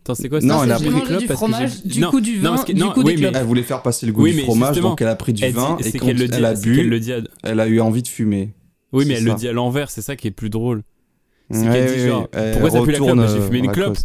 Attends, 0.03 0.15
c'est 0.15 0.27
quoi 0.27 0.41
Non, 0.41 0.59
ça 0.59 0.63
elle 0.65 0.71
a 0.73 0.75
pris- 0.75 0.85
du 0.85 0.91
clope 0.91 1.07
parce 1.07 1.25
que 1.25 1.33
fromage, 1.33 1.83
du 1.85 1.99
non, 2.01 2.09
coup 2.09 2.19
du 2.19 2.37
vin, 2.39 2.55
du 2.65 2.73
non, 2.75 2.91
coup 2.91 3.03
des 3.03 3.07
oui, 3.11 3.15
mais- 3.15 3.21
clopes. 3.21 3.35
Elle 3.37 3.45
voulait 3.45 3.63
faire 3.63 3.81
passer 3.81 4.05
le 4.05 4.11
goût 4.11 4.23
Oui, 4.23 4.33
du 4.33 4.41
fromage, 4.41 4.79
donc 4.81 5.01
elle 5.01 5.07
a 5.07 5.15
pris 5.15 5.31
du 5.31 5.43
Elle 5.45 5.53
vin, 5.53 5.77
dit- 5.81 5.87
et 5.87 5.91
quand 5.97 6.07
elle 6.07 6.45
a 6.45 6.53
bu, 6.55 6.99
elle 7.43 7.59
a 7.61 7.67
eu 7.67 7.79
envie 7.79 8.01
de 8.03 8.07
fumer. 8.09 8.53
Oui, 8.91 9.05
mais 9.07 9.13
elle 9.15 9.23
le 9.23 9.33
dit 9.33 9.47
à 9.47 9.53
l'envers, 9.53 9.89
c'est 9.89 10.01
ça 10.01 10.15
qui 10.15 10.27
est 10.27 10.31
plus 10.31 10.49
drôle. 10.49 10.83
C'est 11.51 11.59
Ouais, 11.67 11.71
qu'elle 11.73 11.95
dit 11.97 12.07
genre, 12.07 12.27
pourquoi 12.29 12.69
t'as 12.71 12.83
pu 12.83 12.91
la 12.91 12.97
clope 12.97 13.17
Bah, 13.17 13.27
J'ai 13.27 13.41
fumé 13.41 13.55
euh, 13.57 13.59
une 13.59 13.65
la 13.67 13.71
clope. 13.73 13.97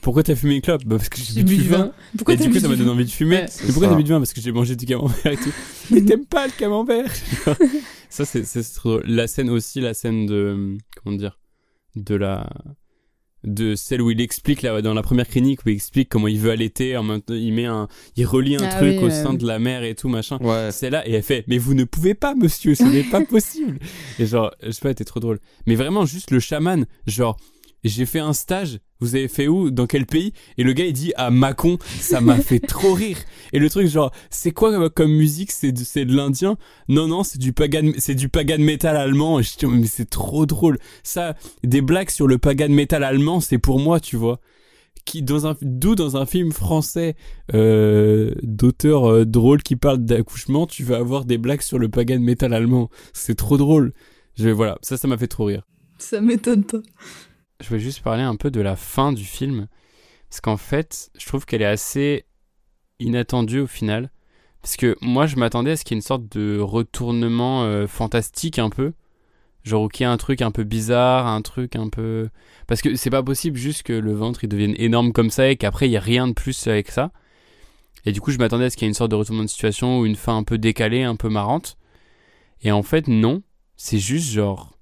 Pourquoi 0.00 0.22
t'as 0.24 0.34
fumé 0.34 0.54
une 0.56 0.60
clope 0.62 0.84
Bah 0.84 0.96
parce 0.96 1.08
que 1.08 1.18
j'ai 1.20 1.42
bu 1.44 1.56
du 1.56 1.68
vin. 1.68 1.92
Pourquoi 2.16 2.34
et 2.34 2.36
t'as 2.36 2.44
du 2.44 2.50
coup, 2.50 2.58
ça 2.58 2.66
m'a 2.68 2.74
donné 2.76 2.90
envie 2.90 3.04
de 3.04 3.10
fumer. 3.10 3.36
Ouais. 3.36 3.46
Mais 3.62 3.66
pourquoi 3.72 3.88
t'as 3.88 3.94
bu 3.94 4.02
du 4.04 4.10
vin 4.10 4.18
Parce 4.18 4.32
que 4.32 4.40
j'ai 4.40 4.50
mangé 4.52 4.74
du 4.76 4.84
camembert 4.86 5.26
et 5.26 5.36
tout. 5.36 5.52
mais 5.92 6.02
t'aimes 6.02 6.24
pas 6.26 6.46
le 6.46 6.52
camembert 6.58 7.10
Ça, 8.10 8.24
c'est 8.24 8.44
c'est 8.44 8.62
trop 8.74 8.98
drôle. 8.98 9.04
La 9.06 9.26
scène 9.28 9.48
aussi, 9.50 9.80
la 9.80 9.94
scène 9.94 10.26
de. 10.26 10.76
Comment 11.02 11.16
dire 11.16 11.38
De 11.94 12.14
la. 12.16 12.48
De 13.44 13.74
celle 13.74 14.00
où 14.02 14.10
il 14.12 14.20
explique 14.20 14.62
là, 14.62 14.80
dans 14.82 14.94
la 14.94 15.02
première 15.02 15.26
clinique 15.26 15.60
où 15.66 15.68
il 15.68 15.74
explique 15.74 16.08
comment 16.08 16.28
il 16.28 16.38
veut 16.38 16.52
allaiter, 16.52 16.96
en 16.96 17.02
même 17.02 17.20
temps, 17.20 17.34
il 17.34 17.52
met 17.52 17.64
un, 17.66 17.88
il 18.16 18.24
relie 18.24 18.54
un 18.56 18.62
Ah 18.62 18.76
truc 18.76 18.98
oui, 18.98 19.04
au 19.04 19.06
euh. 19.08 19.10
sein 19.10 19.34
de 19.34 19.44
la 19.46 19.58
mère 19.58 19.82
et 19.82 19.94
tout 19.96 20.08
machin. 20.08 20.38
Ouais, 20.40 20.68
C'est 20.70 20.90
là 20.90 21.06
et 21.08 21.12
elle 21.12 21.22
fait 21.22 21.44
mais 21.48 21.58
vous 21.58 21.74
ne 21.74 21.82
pouvez 21.84 22.14
pas 22.14 22.34
monsieur 22.36 22.74
ce 22.76 22.84
n'est 22.84 23.02
pas 23.02 23.20
possible 23.24 23.78
et 24.20 24.26
genre 24.26 24.52
je 24.62 24.70
sais 24.70 24.80
pas 24.80 24.94
t'es 24.94 25.04
trop 25.04 25.18
drôle 25.20 25.40
mais 25.66 25.74
vraiment 25.74 26.06
juste 26.06 26.30
le 26.30 26.38
chaman 26.40 26.86
genre 27.06 27.36
j'ai 27.88 28.06
fait 28.06 28.18
un 28.20 28.32
stage. 28.32 28.80
Vous 29.00 29.16
avez 29.16 29.26
fait 29.26 29.48
où? 29.48 29.70
Dans 29.72 29.86
quel 29.86 30.06
pays? 30.06 30.32
Et 30.58 30.62
le 30.62 30.72
gars 30.72 30.84
il 30.86 30.92
dit 30.92 31.12
à 31.16 31.30
Mâcon. 31.30 31.78
Ça 31.98 32.20
m'a 32.20 32.36
fait 32.38 32.60
trop 32.60 32.92
rire. 32.94 33.18
Et 33.52 33.58
le 33.58 33.68
truc 33.68 33.88
genre 33.88 34.12
c'est 34.30 34.52
quoi 34.52 34.70
comme- 34.72 34.90
comme 34.90 35.10
musique? 35.12 35.50
C'est 35.50 35.72
de, 35.72 35.82
c'est 35.82 36.04
de 36.04 36.14
l'indien? 36.14 36.56
Non 36.88 37.08
non 37.08 37.24
c'est 37.24 37.38
du 37.40 37.52
pagan 37.52 37.90
c'est 37.98 38.14
du 38.14 38.28
pagan 38.28 38.58
metal 38.58 38.96
allemand. 38.96 39.40
Et 39.40 39.42
je 39.42 39.56
dis 39.58 39.66
mais 39.66 39.86
c'est 39.86 40.08
trop 40.08 40.46
drôle. 40.46 40.78
Ça 41.02 41.34
des 41.64 41.80
blagues 41.82 42.10
sur 42.10 42.28
le 42.28 42.38
pagan 42.38 42.68
metal 42.68 43.02
allemand 43.02 43.40
c'est 43.40 43.58
pour 43.58 43.80
moi 43.80 43.98
tu 43.98 44.16
vois. 44.16 44.40
Qui 45.04 45.20
dans 45.22 45.48
un 45.48 45.56
d'où 45.62 45.96
dans 45.96 46.16
un 46.16 46.26
film 46.26 46.52
français 46.52 47.16
euh, 47.54 48.32
d'auteur 48.44 49.10
euh, 49.10 49.24
drôle 49.26 49.64
qui 49.64 49.74
parle 49.74 49.98
d'accouchement, 49.98 50.68
tu 50.68 50.84
vas 50.84 50.98
avoir 50.98 51.24
des 51.24 51.38
blagues 51.38 51.62
sur 51.62 51.80
le 51.80 51.88
pagan 51.88 52.20
metal 52.20 52.54
allemand. 52.54 52.88
C'est 53.12 53.34
trop 53.34 53.56
drôle. 53.56 53.92
Je 54.38 54.48
voilà, 54.50 54.78
ça 54.82 54.96
ça 54.96 55.08
m'a 55.08 55.18
fait 55.18 55.26
trop 55.26 55.46
rire. 55.46 55.66
Ça 55.98 56.20
m'étonne 56.20 56.62
pas. 56.62 56.78
Je 57.62 57.68
vais 57.70 57.78
juste 57.78 58.02
parler 58.02 58.22
un 58.22 58.34
peu 58.34 58.50
de 58.50 58.60
la 58.60 58.74
fin 58.74 59.12
du 59.12 59.24
film 59.24 59.68
parce 60.28 60.40
qu'en 60.40 60.56
fait, 60.56 61.10
je 61.16 61.24
trouve 61.26 61.46
qu'elle 61.46 61.62
est 61.62 61.66
assez 61.66 62.24
inattendue 62.98 63.60
au 63.60 63.66
final 63.66 64.10
parce 64.60 64.76
que 64.76 64.96
moi 65.00 65.26
je 65.26 65.36
m'attendais 65.36 65.72
à 65.72 65.76
ce 65.76 65.84
qu'il 65.84 65.94
y 65.94 65.96
ait 65.96 66.00
une 66.00 66.02
sorte 66.02 66.26
de 66.36 66.58
retournement 66.58 67.62
euh, 67.64 67.86
fantastique 67.86 68.58
un 68.58 68.68
peu. 68.68 68.92
Genre 69.62 69.88
ait 70.00 70.04
un 70.04 70.16
truc 70.16 70.42
un 70.42 70.50
peu 70.50 70.64
bizarre, 70.64 71.28
un 71.28 71.40
truc 71.40 71.76
un 71.76 71.88
peu 71.88 72.28
parce 72.66 72.82
que 72.82 72.96
c'est 72.96 73.10
pas 73.10 73.22
possible 73.22 73.56
juste 73.56 73.84
que 73.84 73.92
le 73.92 74.12
ventre 74.12 74.42
il 74.42 74.48
devienne 74.48 74.74
énorme 74.76 75.12
comme 75.12 75.30
ça 75.30 75.48
et 75.48 75.56
qu'après 75.56 75.88
il 75.88 75.92
y 75.92 75.96
a 75.96 76.00
rien 76.00 76.26
de 76.26 76.32
plus 76.32 76.66
avec 76.66 76.90
ça. 76.90 77.12
Et 78.04 78.10
du 78.10 78.20
coup, 78.20 78.32
je 78.32 78.38
m'attendais 78.38 78.64
à 78.64 78.70
ce 78.70 78.76
qu'il 78.76 78.86
y 78.86 78.88
ait 78.88 78.90
une 78.90 78.94
sorte 78.94 79.12
de 79.12 79.16
retournement 79.16 79.44
de 79.44 79.48
situation 79.48 80.00
ou 80.00 80.06
une 80.06 80.16
fin 80.16 80.36
un 80.36 80.42
peu 80.42 80.58
décalée, 80.58 81.04
un 81.04 81.14
peu 81.14 81.28
marrante. 81.28 81.76
Et 82.62 82.72
en 82.72 82.82
fait, 82.82 83.06
non. 83.06 83.42
C'est 83.76 83.98
juste 83.98 84.30
genre. 84.30 84.76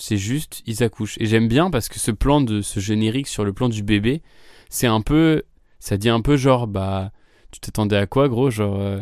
C'est 0.00 0.16
juste, 0.16 0.62
ils 0.66 0.82
accouchent. 0.84 1.18
Et 1.20 1.26
j'aime 1.26 1.48
bien 1.48 1.70
parce 1.70 1.88
que 1.88 1.98
ce 1.98 2.12
plan 2.12 2.40
de 2.40 2.62
ce 2.62 2.80
générique 2.80 3.26
sur 3.26 3.44
le 3.44 3.52
plan 3.52 3.68
du 3.68 3.82
bébé, 3.82 4.22
c'est 4.70 4.86
un 4.86 5.00
peu. 5.02 5.42
Ça 5.80 5.96
dit 5.96 6.08
un 6.08 6.20
peu 6.22 6.36
genre, 6.36 6.66
bah. 6.68 7.12
Tu 7.50 7.60
t'attendais 7.60 7.96
à 7.96 8.06
quoi, 8.06 8.28
gros? 8.28 8.50
Genre. 8.50 8.78
euh, 8.80 9.00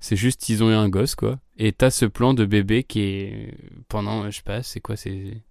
c'est 0.00 0.16
juste, 0.16 0.48
ils 0.50 0.62
ont 0.62 0.70
eu 0.70 0.74
un 0.74 0.88
gosse, 0.90 1.14
quoi. 1.14 1.38
Et 1.58 1.72
t'as 1.72 1.90
ce 1.90 2.04
plan 2.06 2.34
de 2.34 2.44
bébé 2.44 2.84
qui 2.84 3.00
est. 3.00 3.54
Pendant, 3.88 4.30
je 4.30 4.36
sais 4.36 4.42
pas, 4.44 4.62
c'est 4.62 4.80
quoi 4.80 4.96
C'est. 4.96 5.42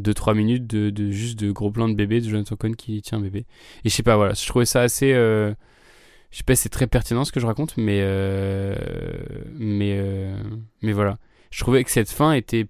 2-3 0.00 0.34
minutes 0.34 0.66
de, 0.66 0.90
de 0.90 1.10
juste 1.12 1.38
de 1.38 1.52
gros 1.52 1.70
plan 1.70 1.88
de 1.88 1.94
bébé 1.94 2.20
de 2.20 2.28
Jonathan 2.28 2.56
Cohen 2.56 2.72
qui 2.74 3.00
tient 3.02 3.20
bébé. 3.20 3.46
Et 3.84 3.88
je 3.88 3.94
sais 3.94 4.02
pas, 4.02 4.16
voilà. 4.16 4.34
Je 4.34 4.44
trouvais 4.46 4.66
ça 4.66 4.82
assez. 4.82 5.12
euh, 5.12 5.54
je 6.32 6.38
sais 6.38 6.42
pas 6.44 6.56
c'est 6.56 6.68
très 6.68 6.88
pertinent 6.88 7.24
ce 7.24 7.30
que 7.32 7.38
je 7.40 7.46
raconte, 7.46 7.76
mais 7.76 8.00
euh, 8.02 8.74
mais 9.54 10.00
mais 10.82 10.92
voilà. 10.92 11.18
Je 11.50 11.60
trouvais 11.60 11.84
que 11.84 11.90
cette 11.92 12.10
fin 12.10 12.32
était 12.32 12.66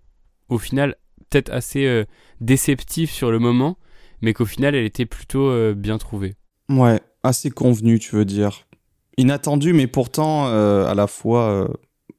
au 0.51 0.59
final 0.59 0.97
peut-être 1.35 1.53
assez 1.53 1.85
euh, 1.87 2.05
déceptive 2.41 3.11
sur 3.11 3.33
le 3.33 3.41
moment, 3.41 3.77
mais 4.23 4.33
qu'au 4.33 4.47
final 4.47 4.75
elle 4.75 4.85
était 4.85 5.07
plutôt 5.07 5.49
euh, 5.49 5.75
bien 5.75 5.99
trouvée. 5.99 6.35
ouais, 6.69 7.01
assez 7.25 7.51
convenu, 7.51 7.99
tu 7.99 8.15
veux 8.15 8.25
dire. 8.25 8.67
Inattendu, 9.17 9.73
mais 9.73 9.87
pourtant 9.89 10.47
euh, 10.49 10.87
à 10.87 10.95
la 10.95 11.07
fois 11.09 11.49
euh, 11.49 11.69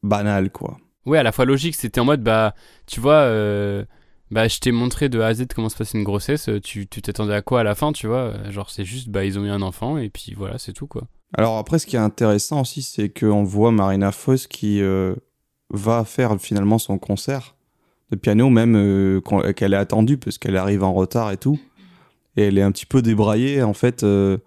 banal, 0.03 0.49
quoi. 0.49 0.77
Ouais, 1.05 1.17
à 1.19 1.23
la 1.23 1.31
fois 1.31 1.45
logique, 1.45 1.75
c'était 1.75 2.01
en 2.01 2.05
mode 2.05 2.23
bah 2.23 2.55
tu 2.87 2.99
vois 2.99 3.21
euh, 3.21 3.85
bah 4.31 4.47
je 4.47 4.59
t'ai 4.59 4.71
montré 4.71 5.07
de 5.07 5.19
A 5.21 5.27
à 5.27 5.33
Z 5.33 5.45
comment 5.55 5.69
se 5.69 5.77
passe 5.77 5.93
une 5.93 6.03
grossesse, 6.03 6.49
tu 6.63 6.87
t'attendais 6.87 7.35
à 7.35 7.41
quoi 7.41 7.61
à 7.61 7.63
la 7.63 7.75
fin, 7.75 7.93
tu 7.93 8.07
vois? 8.07 8.33
Genre 8.49 8.69
c'est 8.69 8.85
juste 8.85 9.09
bah 9.09 9.23
ils 9.23 9.37
ont 9.39 9.45
eu 9.45 9.49
un 9.49 9.61
enfant 9.61 9.97
et 9.97 10.09
puis 10.09 10.33
voilà, 10.35 10.57
c'est 10.57 10.73
tout 10.73 10.87
quoi. 10.87 11.03
Alors 11.37 11.57
après, 11.57 11.79
ce 11.79 11.85
qui 11.85 11.95
est 11.95 11.99
intéressant 11.99 12.61
aussi, 12.61 12.81
c'est 12.81 13.09
qu'on 13.09 13.43
voit 13.43 13.71
Marina 13.71 14.11
Foïs 14.11 14.47
qui 14.47 14.81
euh, 14.81 15.15
va 15.69 16.03
faire 16.05 16.39
finalement 16.39 16.79
son 16.79 16.97
concert 16.97 17.54
de 18.15 18.19
piano, 18.19 18.49
même 18.49 18.75
euh, 18.75 19.21
qu'elle 19.55 19.73
est 19.73 19.77
attendue, 19.77 20.17
parce 20.17 20.37
qu'elle 20.37 20.57
arrive 20.57 20.83
en 20.83 20.93
retard 20.93 21.31
et 21.31 21.37
tout. 21.37 21.59
Et 22.37 22.43
elle 22.43 22.57
est 22.57 22.61
un 22.61 22.71
petit 22.71 22.85
peu 22.85 23.01
débraillée, 23.01 23.63
en 23.63 23.73
fait. 23.73 24.03
euh, 24.03 24.37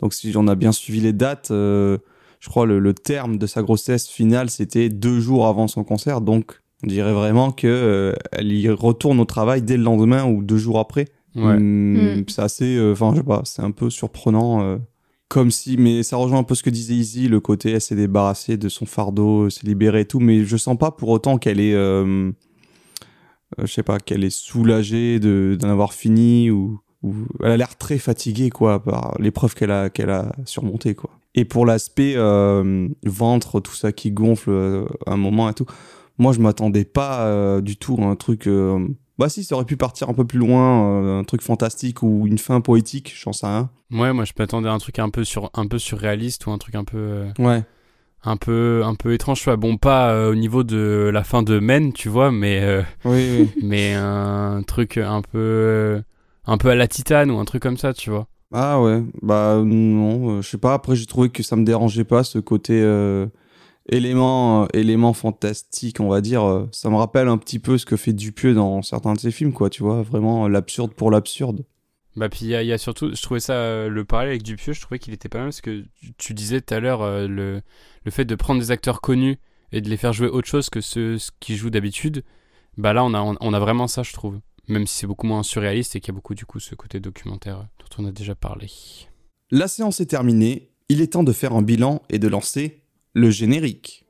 donc 0.00 0.14
si 0.14 0.32
on 0.36 0.46
a 0.48 0.54
bien 0.54 0.72
suivi 0.72 1.00
les 1.00 1.12
dates, 1.12 1.50
euh, 1.50 1.98
je 2.40 2.48
crois 2.48 2.66
le, 2.66 2.78
le 2.78 2.94
terme 2.94 3.38
de 3.38 3.46
sa 3.46 3.62
grossesse 3.62 4.08
finale, 4.08 4.48
c'était 4.50 4.88
deux 4.90 5.18
jours 5.20 5.46
avant 5.46 5.66
son 5.66 5.82
concert. 5.84 6.20
Donc 6.20 6.60
on 6.84 6.86
dirait 6.86 7.12
vraiment 7.12 7.50
que 7.50 7.66
euh, 7.66 8.12
elle 8.32 8.52
y 8.52 8.68
retourne 8.68 9.18
au 9.18 9.24
travail 9.24 9.62
dès 9.62 9.76
le 9.76 9.82
lendemain 9.82 10.24
ou 10.24 10.42
deux 10.44 10.58
jours 10.58 10.78
après. 10.78 11.06
Ouais. 11.34 11.54
Hum, 11.54 12.18
Mm. 12.20 12.24
C'est 12.28 12.42
assez, 12.42 12.76
euh, 12.76 12.92
enfin, 12.92 13.10
je 13.12 13.18
sais 13.18 13.24
pas, 13.24 13.42
c'est 13.44 13.62
un 13.62 13.70
peu 13.72 13.90
surprenant. 13.90 14.62
euh, 14.62 14.76
comme 15.28 15.50
si, 15.50 15.76
mais 15.76 16.02
ça 16.02 16.16
rejoint 16.16 16.38
un 16.38 16.42
peu 16.42 16.54
ce 16.54 16.62
que 16.62 16.70
disait 16.70 16.94
Izzy, 16.94 17.28
le 17.28 17.38
côté 17.40 17.72
elle 17.72 17.82
s'est 17.82 17.94
débarrassée 17.94 18.56
de 18.56 18.68
son 18.70 18.86
fardeau, 18.86 19.50
s'est 19.50 19.66
libérée 19.66 20.00
et 20.00 20.04
tout, 20.06 20.20
mais 20.20 20.44
je 20.46 20.56
sens 20.56 20.78
pas 20.78 20.90
pour 20.90 21.10
autant 21.10 21.36
qu'elle 21.36 21.60
est, 21.60 21.74
euh, 21.74 22.30
je 23.56 23.66
sais 23.72 23.82
pas, 23.82 23.98
qu'elle 23.98 24.24
est 24.24 24.30
soulagée 24.30 25.20
de- 25.20 25.56
d'en 25.58 25.68
avoir 25.70 25.92
fini 25.94 26.50
ou, 26.50 26.80
ou- 27.02 27.14
elle 27.42 27.52
a 27.52 27.56
l'air 27.56 27.76
très 27.76 27.98
fatiguée 27.98 28.50
quoi 28.50 28.82
par 28.82 29.14
l'épreuve 29.18 29.54
qu'elle 29.54 29.70
a 29.70 29.88
qu'elle 29.90 30.10
a 30.10 30.32
surmontée 30.44 30.94
quoi. 30.94 31.10
Et 31.34 31.44
pour 31.44 31.64
l'aspect 31.66 32.14
euh, 32.16 32.88
ventre, 33.04 33.60
tout 33.60 33.74
ça 33.74 33.92
qui 33.92 34.10
gonfle 34.10 34.50
euh, 34.50 34.84
à 35.06 35.12
un 35.12 35.16
moment 35.16 35.48
et 35.48 35.54
tout, 35.54 35.66
moi 36.18 36.32
je 36.32 36.40
m'attendais 36.40 36.84
pas 36.84 37.26
euh, 37.26 37.60
du 37.60 37.76
tout 37.76 37.96
à 38.00 38.04
un 38.04 38.16
truc. 38.16 38.46
euh, 38.46 38.86
bah 39.18 39.28
si, 39.28 39.42
ça 39.44 39.56
aurait 39.56 39.64
pu 39.64 39.76
partir 39.76 40.08
un 40.08 40.14
peu 40.14 40.24
plus 40.24 40.38
loin, 40.38 41.02
euh, 41.02 41.18
un 41.20 41.24
truc 41.24 41.42
fantastique 41.42 42.02
ou 42.04 42.26
une 42.26 42.38
fin 42.38 42.60
poétique, 42.60 43.14
j'en 43.20 43.32
sais 43.32 43.46
rien. 43.46 43.68
Ouais, 43.90 44.12
moi 44.12 44.24
je 44.24 44.32
m'attendais 44.38 44.68
à 44.68 44.72
un 44.72 44.78
truc 44.78 44.98
un 45.00 45.10
peu 45.10 45.24
sur 45.24 45.50
un 45.54 45.66
peu 45.66 45.78
surréaliste 45.78 46.46
ou 46.46 46.50
un 46.52 46.58
truc 46.58 46.74
un 46.76 46.84
peu 46.84 46.98
euh, 46.98 47.32
Ouais. 47.38 47.64
Un 48.24 48.36
peu 48.36 48.82
un 48.84 48.94
peu 48.94 49.12
étrange. 49.14 49.44
Bon, 49.56 49.76
pas 49.76 50.12
euh, 50.12 50.32
au 50.32 50.34
niveau 50.34 50.64
de 50.64 51.10
la 51.12 51.24
fin 51.24 51.42
de 51.42 51.58
Men, 51.58 51.92
tu 51.92 52.08
vois, 52.08 52.30
mais 52.30 52.60
euh, 52.62 52.82
Oui, 53.04 53.28
oui. 53.38 53.50
mais 53.62 53.94
un 53.94 54.62
truc 54.66 54.96
un 54.98 55.22
peu 55.22 56.02
un 56.46 56.58
peu 56.58 56.70
à 56.70 56.74
la 56.74 56.88
Titane 56.88 57.30
ou 57.30 57.38
un 57.38 57.44
truc 57.44 57.62
comme 57.62 57.76
ça, 57.76 57.92
tu 57.92 58.10
vois. 58.10 58.26
Ah 58.52 58.80
ouais, 58.80 59.02
bah 59.20 59.60
non, 59.64 60.38
euh, 60.38 60.42
je 60.42 60.48
sais 60.48 60.58
pas. 60.58 60.74
Après, 60.74 60.96
j'ai 60.96 61.06
trouvé 61.06 61.28
que 61.28 61.42
ça 61.42 61.54
me 61.56 61.64
dérangeait 61.64 62.04
pas 62.04 62.24
ce 62.24 62.38
côté 62.38 62.80
euh, 62.80 63.26
élément, 63.90 64.66
élément 64.72 65.12
fantastique, 65.12 66.00
on 66.00 66.08
va 66.08 66.22
dire. 66.22 66.66
Ça 66.72 66.88
me 66.88 66.96
rappelle 66.96 67.28
un 67.28 67.36
petit 67.36 67.58
peu 67.58 67.76
ce 67.76 67.84
que 67.84 67.96
fait 67.96 68.14
Dupieux 68.14 68.54
dans 68.54 68.80
certains 68.82 69.12
de 69.12 69.18
ses 69.18 69.30
films, 69.30 69.52
quoi, 69.52 69.68
tu 69.68 69.82
vois. 69.82 70.02
Vraiment 70.02 70.48
l'absurde 70.48 70.94
pour 70.94 71.10
l'absurde. 71.10 71.64
Bah 72.18 72.28
puis 72.28 72.40
il 72.46 72.48
y, 72.50 72.72
a- 72.72 72.78
surtout, 72.78 73.14
je 73.14 73.22
trouvais 73.22 73.38
ça, 73.38 73.52
euh, 73.52 73.88
le 73.88 74.04
parallèle 74.04 74.30
avec 74.32 74.42
Dupieux, 74.42 74.72
je 74.72 74.80
trouvais 74.80 74.98
qu'il 74.98 75.14
était 75.14 75.28
pas 75.28 75.38
mal 75.38 75.46
parce 75.48 75.60
que 75.60 75.84
tu- 76.18 76.34
disais 76.34 76.60
tout 76.60 76.74
à 76.74 76.80
l'heure 76.80 77.02
euh, 77.02 77.28
le, 77.28 77.62
le 78.04 78.10
fait 78.10 78.24
de 78.24 78.34
prendre 78.34 78.60
des 78.60 78.72
acteurs 78.72 79.00
connus 79.00 79.38
et 79.70 79.80
de 79.80 79.88
les 79.88 79.96
faire 79.96 80.12
jouer 80.12 80.26
autre 80.26 80.48
chose 80.48 80.68
que 80.68 80.80
ceux 80.80 81.16
ce 81.18 81.30
qu'ils 81.38 81.54
jouent 81.56 81.70
d'habitude, 81.70 82.24
bah 82.76 82.92
là 82.92 83.04
on 83.04 83.14
a, 83.14 83.20
on 83.20 83.52
a 83.52 83.60
vraiment 83.60 83.86
ça 83.86 84.02
je 84.02 84.12
trouve. 84.12 84.40
Même 84.66 84.86
si 84.88 84.96
c'est 84.98 85.06
beaucoup 85.06 85.28
moins 85.28 85.44
surréaliste 85.44 85.94
et 85.94 86.00
qu'il 86.00 86.08
y 86.12 86.14
a 86.14 86.16
beaucoup 86.16 86.34
du 86.34 86.44
coup 86.44 86.58
ce 86.58 86.74
côté 86.74 86.98
documentaire 86.98 87.58
euh, 87.60 87.62
dont 87.78 88.02
on 88.02 88.06
a 88.08 88.10
déjà 88.10 88.34
parlé. 88.34 88.66
La 89.52 89.68
séance 89.68 90.00
est 90.00 90.06
terminée, 90.06 90.70
il 90.88 91.00
est 91.00 91.12
temps 91.12 91.22
de 91.22 91.32
faire 91.32 91.52
un 91.52 91.62
bilan 91.62 92.02
et 92.10 92.18
de 92.18 92.26
lancer 92.26 92.82
le 93.14 93.30
générique. 93.30 94.04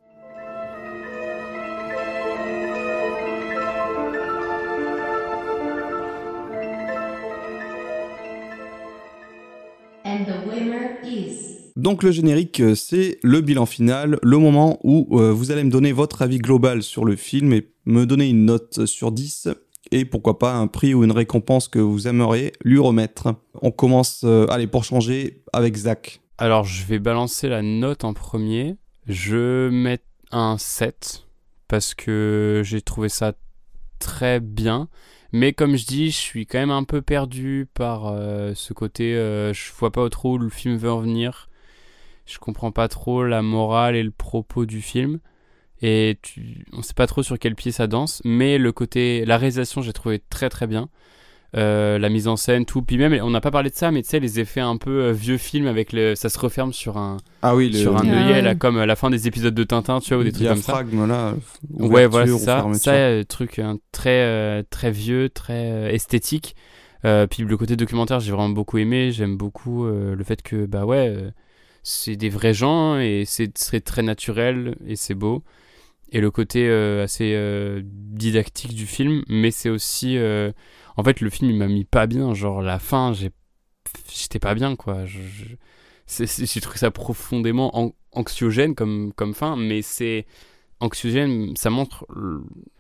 Donc 11.78 12.02
le 12.02 12.10
générique, 12.10 12.58
euh, 12.58 12.74
c'est 12.74 13.20
le 13.22 13.40
bilan 13.40 13.64
final, 13.64 14.18
le 14.20 14.38
moment 14.38 14.80
où 14.82 15.20
euh, 15.20 15.30
vous 15.32 15.52
allez 15.52 15.62
me 15.62 15.70
donner 15.70 15.92
votre 15.92 16.22
avis 16.22 16.38
global 16.38 16.82
sur 16.82 17.04
le 17.04 17.14
film 17.14 17.52
et 17.52 17.68
me 17.86 18.04
donner 18.04 18.28
une 18.28 18.46
note 18.46 18.84
sur 18.84 19.12
10 19.12 19.48
et 19.92 20.04
pourquoi 20.04 20.40
pas 20.40 20.54
un 20.54 20.66
prix 20.66 20.92
ou 20.92 21.04
une 21.04 21.12
récompense 21.12 21.68
que 21.68 21.78
vous 21.78 22.08
aimeriez 22.08 22.50
lui 22.64 22.80
remettre. 22.80 23.32
On 23.62 23.70
commence, 23.70 24.22
euh, 24.24 24.44
allez, 24.48 24.66
pour 24.66 24.82
changer, 24.82 25.44
avec 25.52 25.76
Zach. 25.76 26.20
Alors 26.36 26.64
je 26.64 26.84
vais 26.84 26.98
balancer 26.98 27.48
la 27.48 27.62
note 27.62 28.02
en 28.02 28.12
premier. 28.12 28.74
Je 29.06 29.68
mets 29.68 30.00
un 30.32 30.58
7 30.58 31.28
parce 31.68 31.94
que 31.94 32.62
j'ai 32.64 32.82
trouvé 32.82 33.08
ça 33.08 33.34
très 34.00 34.40
bien. 34.40 34.88
Mais 35.30 35.52
comme 35.52 35.76
je 35.76 35.86
dis, 35.86 36.10
je 36.10 36.16
suis 36.16 36.44
quand 36.44 36.58
même 36.58 36.72
un 36.72 36.82
peu 36.82 37.02
perdu 37.02 37.68
par 37.72 38.12
ce 38.54 38.72
côté. 38.72 39.12
je 39.12 39.72
vois 39.78 39.92
pas 39.92 40.08
trop 40.08 40.34
où 40.34 40.38
le 40.38 40.48
film 40.48 40.76
veut 40.76 40.90
en 40.90 41.00
venir. 41.00 41.47
Je 42.28 42.38
comprends 42.38 42.70
pas 42.72 42.88
trop 42.88 43.24
la 43.24 43.42
morale 43.42 43.96
et 43.96 44.02
le 44.02 44.10
propos 44.10 44.66
du 44.66 44.80
film. 44.82 45.18
Et 45.80 46.18
tu, 46.22 46.66
on 46.72 46.82
sait 46.82 46.94
pas 46.94 47.06
trop 47.06 47.22
sur 47.22 47.38
quel 47.38 47.54
pied 47.54 47.72
ça 47.72 47.86
danse. 47.86 48.20
Mais 48.24 48.58
le 48.58 48.72
côté, 48.72 49.24
la 49.24 49.38
réalisation, 49.38 49.80
j'ai 49.80 49.92
trouvé 49.92 50.20
très 50.30 50.48
très 50.50 50.66
bien. 50.66 50.88
Euh, 51.56 51.98
la 51.98 52.10
mise 52.10 52.28
en 52.28 52.36
scène, 52.36 52.66
tout. 52.66 52.82
Puis 52.82 52.98
même, 52.98 53.18
on 53.22 53.30
n'a 53.30 53.40
pas 53.40 53.50
parlé 53.50 53.70
de 53.70 53.74
ça, 53.74 53.90
mais 53.90 54.02
tu 54.02 54.08
sais, 54.10 54.20
les 54.20 54.38
effets 54.38 54.60
un 54.60 54.76
peu 54.76 55.04
euh, 55.04 55.12
vieux 55.12 55.38
film 55.38 55.66
avec 55.66 55.94
le, 55.94 56.14
ça 56.14 56.28
se 56.28 56.38
referme 56.38 56.74
sur 56.74 56.98
un, 56.98 57.16
Ah 57.40 57.56
oui, 57.56 57.72
sur 57.72 57.96
un 57.96 58.02
Ah 58.06 58.12
œillet, 58.12 58.32
ouais. 58.34 58.42
là, 58.42 58.54
comme 58.54 58.76
à 58.76 58.84
la 58.84 58.96
fin 58.96 59.08
des 59.08 59.26
épisodes 59.28 59.54
de 59.54 59.64
Tintin, 59.64 60.00
tu 60.00 60.12
vois, 60.12 60.18
ou 60.20 60.24
des 60.24 60.32
trucs 60.32 60.46
comme 60.46 60.56
ça. 60.58 60.82
diaphragme, 60.82 61.06
là. 61.08 61.34
Ouais, 61.70 62.06
voilà, 62.06 62.26
c'est 62.26 62.38
ça. 62.44 62.66
Ça, 62.74 62.92
euh, 62.92 63.24
truc 63.24 63.58
hein, 63.60 63.78
très, 63.92 64.20
euh, 64.24 64.62
très 64.68 64.90
vieux, 64.90 65.30
très 65.30 65.70
euh, 65.70 65.88
esthétique. 65.90 66.54
Euh, 67.06 67.26
puis 67.26 67.44
le 67.44 67.56
côté 67.56 67.76
documentaire, 67.76 68.20
j'ai 68.20 68.32
vraiment 68.32 68.50
beaucoup 68.50 68.76
aimé. 68.76 69.10
J'aime 69.12 69.36
beaucoup 69.38 69.86
euh, 69.86 70.14
le 70.14 70.24
fait 70.24 70.42
que, 70.42 70.66
bah 70.66 70.84
ouais, 70.84 71.08
euh, 71.16 71.30
c'est 71.88 72.16
des 72.16 72.28
vrais 72.28 72.54
gens 72.54 72.98
et 72.98 73.24
c'est 73.26 73.52
très 73.84 74.02
naturel 74.02 74.76
et 74.86 74.96
c'est 74.96 75.14
beau. 75.14 75.42
Et 76.12 76.20
le 76.20 76.30
côté 76.30 76.68
euh, 76.68 77.04
assez 77.04 77.34
euh, 77.34 77.82
didactique 77.84 78.74
du 78.74 78.86
film, 78.86 79.24
mais 79.28 79.50
c'est 79.50 79.70
aussi. 79.70 80.16
euh, 80.18 80.52
En 80.96 81.04
fait, 81.04 81.20
le 81.20 81.30
film, 81.30 81.50
il 81.50 81.56
m'a 81.58 81.68
mis 81.68 81.84
pas 81.84 82.06
bien. 82.06 82.34
Genre, 82.34 82.62
la 82.62 82.78
fin, 82.78 83.12
j'étais 84.10 84.38
pas 84.38 84.54
bien, 84.54 84.76
quoi. 84.76 85.04
J'ai 85.06 86.60
trouvé 86.60 86.78
ça 86.78 86.90
profondément 86.90 87.76
an- 87.78 87.94
anxiogène 88.12 88.74
comme, 88.74 89.12
comme 89.14 89.34
fin, 89.34 89.56
mais 89.56 89.82
c'est 89.82 90.26
anxiogène, 90.80 91.54
ça 91.56 91.70
montre, 91.70 92.06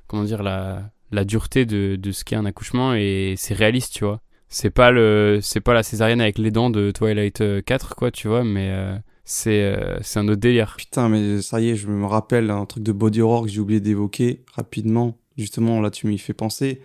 comment 0.06 0.24
dire, 0.24 0.42
la, 0.42 0.90
la 1.10 1.24
dureté 1.24 1.66
de, 1.66 1.96
de 1.96 2.12
ce 2.12 2.24
qu'est 2.24 2.36
un 2.36 2.46
accouchement 2.46 2.94
et 2.94 3.34
c'est 3.36 3.54
réaliste, 3.54 3.94
tu 3.94 4.04
vois. 4.04 4.20
C'est 4.48 4.70
pas 4.70 4.90
le, 4.90 5.40
c'est 5.42 5.60
pas 5.60 5.74
la 5.74 5.82
césarienne 5.82 6.20
avec 6.20 6.38
les 6.38 6.50
dents 6.50 6.70
de 6.70 6.90
Twilight 6.90 7.40
euh, 7.42 7.60
4, 7.60 7.94
quoi, 7.94 8.10
tu 8.10 8.28
vois, 8.28 8.44
mais 8.44 8.70
euh, 8.70 8.96
c'est, 9.24 9.62
euh, 9.62 9.98
c'est 10.02 10.18
un 10.20 10.28
autre 10.28 10.40
délire. 10.40 10.74
Putain, 10.78 11.08
mais 11.10 11.42
ça 11.42 11.60
y 11.60 11.70
est, 11.70 11.76
je 11.76 11.86
me 11.88 12.06
rappelle 12.06 12.50
un 12.50 12.64
truc 12.64 12.82
de 12.82 12.92
body 12.92 13.20
horror 13.20 13.42
que 13.44 13.48
j'ai 13.50 13.60
oublié 13.60 13.80
d'évoquer 13.80 14.44
rapidement. 14.54 15.18
Justement, 15.36 15.80
là, 15.80 15.90
tu 15.90 16.06
m'y 16.06 16.16
fais 16.18 16.32
penser 16.32 16.80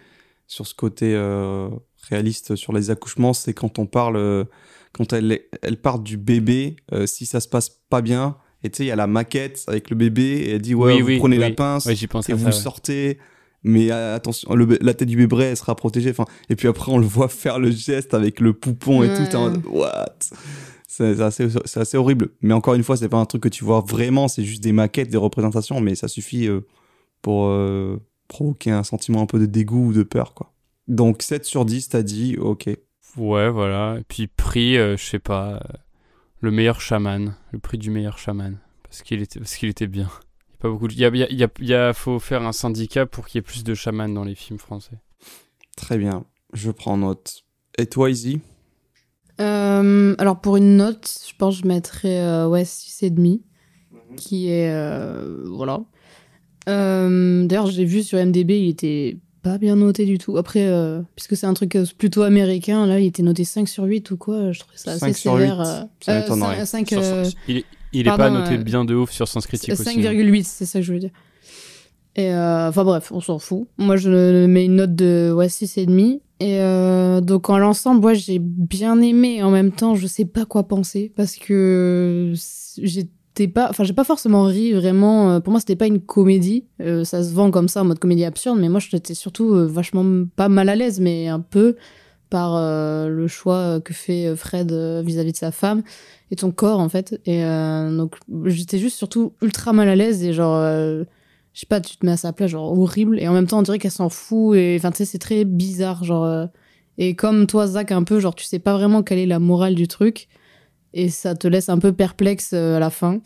sur 0.45 0.67
ce 0.67 0.75
côté 0.75 1.13
euh, 1.15 1.69
réaliste 2.09 2.55
sur 2.55 2.73
les 2.73 2.91
accouchements. 2.91 3.33
C'est 3.33 3.53
quand 3.53 3.79
on 3.79 3.85
parle, 3.85 4.17
euh, 4.17 4.43
quand 4.91 5.13
elle, 5.13 5.39
elle 5.61 5.77
part 5.77 5.99
du 5.99 6.17
bébé, 6.17 6.75
euh, 6.91 7.05
si 7.05 7.25
ça 7.25 7.39
se 7.39 7.47
passe 7.47 7.69
pas 7.89 8.01
bien. 8.01 8.35
Et 8.65 8.69
tu 8.69 8.77
sais, 8.77 8.83
il 8.83 8.87
y 8.87 8.91
a 8.91 8.95
la 8.97 9.07
maquette 9.07 9.63
avec 9.67 9.89
le 9.89 9.95
bébé 9.95 10.23
et 10.23 10.51
elle 10.51 10.61
dit 10.61 10.75
Ouais, 10.75 10.93
Oui, 10.95 11.01
vous 11.01 11.07
oui, 11.07 11.17
prenez 11.17 11.37
la 11.37 11.47
oui. 11.47 11.53
pince 11.53 11.85
Ouais, 11.85 11.95
j'y 11.95 12.07
pensais 12.07 12.33
et 12.33 12.35
vous 12.35 12.45
ouais. 12.45 12.51
sortez. 12.51 13.19
Mais 13.63 13.91
euh, 13.91 14.15
attention, 14.15 14.53
le, 14.55 14.77
la 14.81 14.93
tête 14.93 15.07
du 15.07 15.15
bébé, 15.15 15.43
elle 15.43 15.57
sera 15.57 15.75
protégée. 15.75 16.09
Enfin, 16.09 16.25
et 16.49 16.55
puis 16.55 16.67
après, 16.67 16.91
on 16.91 16.97
le 16.97 17.05
voit 17.05 17.27
faire 17.29 17.59
le 17.59 17.71
geste 17.71 18.13
avec 18.13 18.39
le 18.39 18.53
poupon 18.53 19.03
et 19.03 19.13
tout. 19.13 19.37
mode, 19.37 19.61
What? 19.65 20.15
C'est 20.87 21.21
assez, 21.21 21.47
c'est 21.65 21.79
assez 21.79 21.97
horrible. 21.97 22.29
Mais 22.41 22.53
encore 22.53 22.75
une 22.75 22.83
fois, 22.83 22.97
c'est 22.97 23.09
pas 23.09 23.17
un 23.17 23.25
truc 23.25 23.43
que 23.43 23.49
tu 23.49 23.63
vois 23.63 23.81
vraiment, 23.81 24.27
c'est 24.27 24.43
juste 24.43 24.63
des 24.63 24.73
maquettes, 24.73 25.09
des 25.09 25.17
représentations, 25.17 25.81
mais 25.81 25.95
ça 25.95 26.07
suffit 26.07 26.47
euh, 26.47 26.61
pour 27.23 27.47
euh, 27.47 27.99
provoquer 28.27 28.69
un 28.69 28.83
sentiment 28.83 29.21
un 29.21 29.25
peu 29.25 29.39
de 29.39 29.47
dégoût 29.47 29.87
ou 29.87 29.93
de 29.93 30.03
peur, 30.03 30.35
quoi. 30.35 30.53
Donc 30.87 31.23
7 31.23 31.45
sur 31.45 31.65
10, 31.65 31.89
t'as 31.89 32.03
dit, 32.03 32.37
ok. 32.37 32.69
Ouais, 33.17 33.49
voilà. 33.49 33.97
Et 33.99 34.03
puis 34.03 34.27
prix, 34.27 34.77
euh, 34.77 34.97
je 34.97 35.03
sais 35.03 35.19
pas, 35.19 35.53
euh, 35.53 35.59
le 36.41 36.51
meilleur 36.51 36.81
chaman, 36.81 37.35
le 37.51 37.59
prix 37.59 37.77
du 37.77 37.89
meilleur 37.89 38.17
chaman, 38.17 38.57
parce 38.83 39.01
qu'il 39.01 39.21
était, 39.21 39.39
parce 39.39 39.55
qu'il 39.55 39.69
était 39.69 39.87
bien. 39.87 40.09
Pas 40.63 40.69
beaucoup. 40.69 40.87
de- 40.87 40.93
Il 40.93 40.99
y 40.99 41.05
a, 41.05 41.09
il 41.09 41.17
y 41.17 41.23
a, 41.23 41.27
il 41.29 41.37
y 41.37 41.43
a- 41.43 41.49
il 41.59 41.67
y 41.67 41.73
a- 41.75 41.93
faut 41.93 42.17
faire 42.19 42.41
un 42.41 42.53
syndicat 42.53 43.05
pour 43.05 43.27
qu'il 43.27 43.37
y 43.37 43.39
ait 43.39 43.41
plus 43.43 43.63
de 43.63 43.73
chamans 43.75 44.09
dans 44.09 44.23
les 44.23 44.33
films 44.33 44.57
français. 44.59 44.97
Très 45.77 45.97
bien, 45.97 46.25
je 46.53 46.71
prends 46.71 46.97
note. 46.97 47.43
Et 47.77 47.85
toi, 47.85 48.09
Izzy? 48.09 48.39
Euh, 49.41 50.15
alors 50.19 50.39
pour 50.39 50.57
une 50.57 50.77
note, 50.77 51.09
je 51.27 51.33
pense 51.37 51.57
que 51.57 51.63
je 51.63 51.67
mettrais 51.67 52.19
euh, 52.21 52.47
ouais, 52.47 52.63
6,5, 52.65 53.41
qui 54.15 54.47
est... 54.49 54.71
euh, 54.71 55.43
voilà. 55.47 55.81
Euh, 56.69 57.45
D'ailleurs, 57.45 57.67
j'ai 57.67 57.83
vu 57.85 58.03
sur 58.03 58.17
MDB, 58.19 58.51
il 58.59 58.69
était 58.69 59.17
pas 59.41 59.57
bien 59.57 59.75
noté 59.75 60.05
du 60.05 60.17
tout. 60.17 60.37
Après, 60.37 60.65
euh, 60.67 61.01
puisque 61.15 61.35
c'est 61.35 61.45
un 61.47 61.53
truc 61.53 61.75
euh, 61.75 61.85
plutôt 61.97 62.21
américain, 62.21 62.85
là, 62.85 62.99
il 62.99 63.07
était 63.07 63.23
noté 63.23 63.43
5 63.43 63.67
sur 63.67 63.83
8 63.83 64.11
ou 64.11 64.17
quoi, 64.17 64.51
je 64.53 64.59
trouvais 64.61 64.77
ça 64.77 64.91
assez 64.91 64.99
5 64.99 65.15
sur 65.17 65.33
sévère. 65.33 65.57
8, 65.57 65.65
euh, 65.67 65.83
ça 66.05 66.11
euh, 66.11 66.19
m'étonnerait. 66.21 66.65
5, 66.65 66.87
Sur- 66.87 67.01
euh, 67.01 67.25
il 67.49 67.57
est, 67.57 67.65
il 67.93 68.07
est 68.07 68.17
pas 68.17 68.29
noté 68.29 68.55
euh, 68.55 68.63
bien 68.63 68.85
de 68.85 68.95
ouf 68.95 69.11
sur 69.11 69.27
Sens 69.27 69.47
Critique 69.47 69.71
aussi. 69.73 69.89
hein. 69.89 70.11
5,8, 70.11 70.43
c'est 70.43 70.65
ça 70.65 70.79
que 70.79 70.85
je 70.85 70.93
veux 70.93 70.99
dire. 70.99 71.11
Et 72.15 72.31
euh, 72.31 72.69
enfin 72.69 72.83
bref, 72.83 73.11
on 73.11 73.21
s'en 73.21 73.39
fout. 73.39 73.67
Moi, 73.77 73.97
je 73.97 74.45
mets 74.45 74.65
une 74.65 74.75
note 74.75 74.95
de 74.95 75.33
ouais, 75.35 75.47
6,5. 75.47 76.19
Et 76.39 76.59
euh, 76.61 77.21
donc, 77.21 77.49
en 77.49 77.57
l'ensemble, 77.57 78.01
moi, 78.01 78.13
j'ai 78.13 78.37
bien 78.39 78.99
aimé. 79.01 79.41
En 79.41 79.49
même 79.49 79.71
temps, 79.71 79.95
je 79.95 80.05
sais 80.07 80.25
pas 80.25 80.45
quoi 80.45 80.67
penser 80.67 81.11
parce 81.15 81.37
que 81.37 82.33
j'étais 82.81 83.47
pas. 83.47 83.67
Enfin, 83.69 83.83
j'ai 83.83 83.93
pas 83.93 84.03
forcément 84.03 84.43
ri 84.43 84.73
vraiment. 84.73 85.41
Pour 85.41 85.51
moi, 85.51 85.59
c'était 85.59 85.75
pas 85.75 85.87
une 85.87 86.01
comédie. 86.01 86.65
Euh, 86.81 87.03
ça 87.03 87.23
se 87.23 87.33
vend 87.33 87.49
comme 87.49 87.67
ça 87.67 87.81
en 87.81 87.85
mode 87.85 87.99
comédie 87.99 88.25
absurde, 88.25 88.59
mais 88.59 88.69
moi, 88.69 88.79
j'étais 88.79 89.15
surtout 89.15 89.49
vachement 89.67 90.25
pas 90.35 90.49
mal 90.49 90.69
à 90.69 90.75
l'aise, 90.75 90.99
mais 90.99 91.27
un 91.29 91.39
peu 91.39 91.75
par 92.33 92.55
euh, 92.55 93.09
le 93.09 93.27
choix 93.27 93.79
que 93.79 93.93
fait 93.93 94.35
Fred 94.35 94.71
euh, 94.71 95.03
vis-à-vis 95.05 95.33
de 95.33 95.37
sa 95.37 95.51
femme 95.51 95.83
et 96.31 96.35
son 96.39 96.49
corps 96.49 96.79
en 96.79 96.89
fait. 96.89 97.21
Et 97.27 97.45
euh, 97.45 97.95
donc 97.95 98.15
j'étais 98.45 98.79
juste 98.79 98.97
surtout 98.97 99.33
ultra 99.43 99.71
mal 99.71 99.87
à 99.87 99.95
l'aise 99.95 100.23
et 100.23 100.33
genre, 100.33 100.55
euh, 100.55 101.03
je 101.53 101.59
sais 101.59 101.67
pas, 101.67 101.79
tu 101.79 101.95
te 101.95 102.03
mets 102.03 102.13
à 102.13 102.17
sa 102.17 102.33
place, 102.33 102.49
genre 102.49 102.75
horrible. 102.75 103.19
Et 103.19 103.27
en 103.27 103.33
même 103.33 103.45
temps, 103.45 103.59
on 103.59 103.61
dirait 103.61 103.77
qu'elle 103.77 103.91
s'en 103.91 104.09
fout. 104.09 104.57
Et 104.57 104.75
enfin, 104.79 104.89
tu 104.89 104.97
sais, 104.97 105.05
c'est 105.05 105.19
très 105.19 105.45
bizarre. 105.45 106.03
Genre, 106.03 106.23
euh, 106.23 106.47
et 106.97 107.15
comme 107.15 107.45
toi, 107.45 107.67
Zach, 107.67 107.91
un 107.91 108.01
peu, 108.01 108.19
genre, 108.19 108.33
tu 108.33 108.45
sais 108.45 108.57
pas 108.57 108.73
vraiment 108.73 109.03
quelle 109.03 109.19
est 109.19 109.27
la 109.27 109.37
morale 109.37 109.75
du 109.75 109.87
truc. 109.87 110.27
Et 110.93 111.09
ça 111.09 111.35
te 111.35 111.47
laisse 111.47 111.69
un 111.69 111.77
peu 111.77 111.93
perplexe 111.93 112.49
euh, 112.53 112.77
à 112.77 112.79
la 112.79 112.89
fin. 112.89 113.19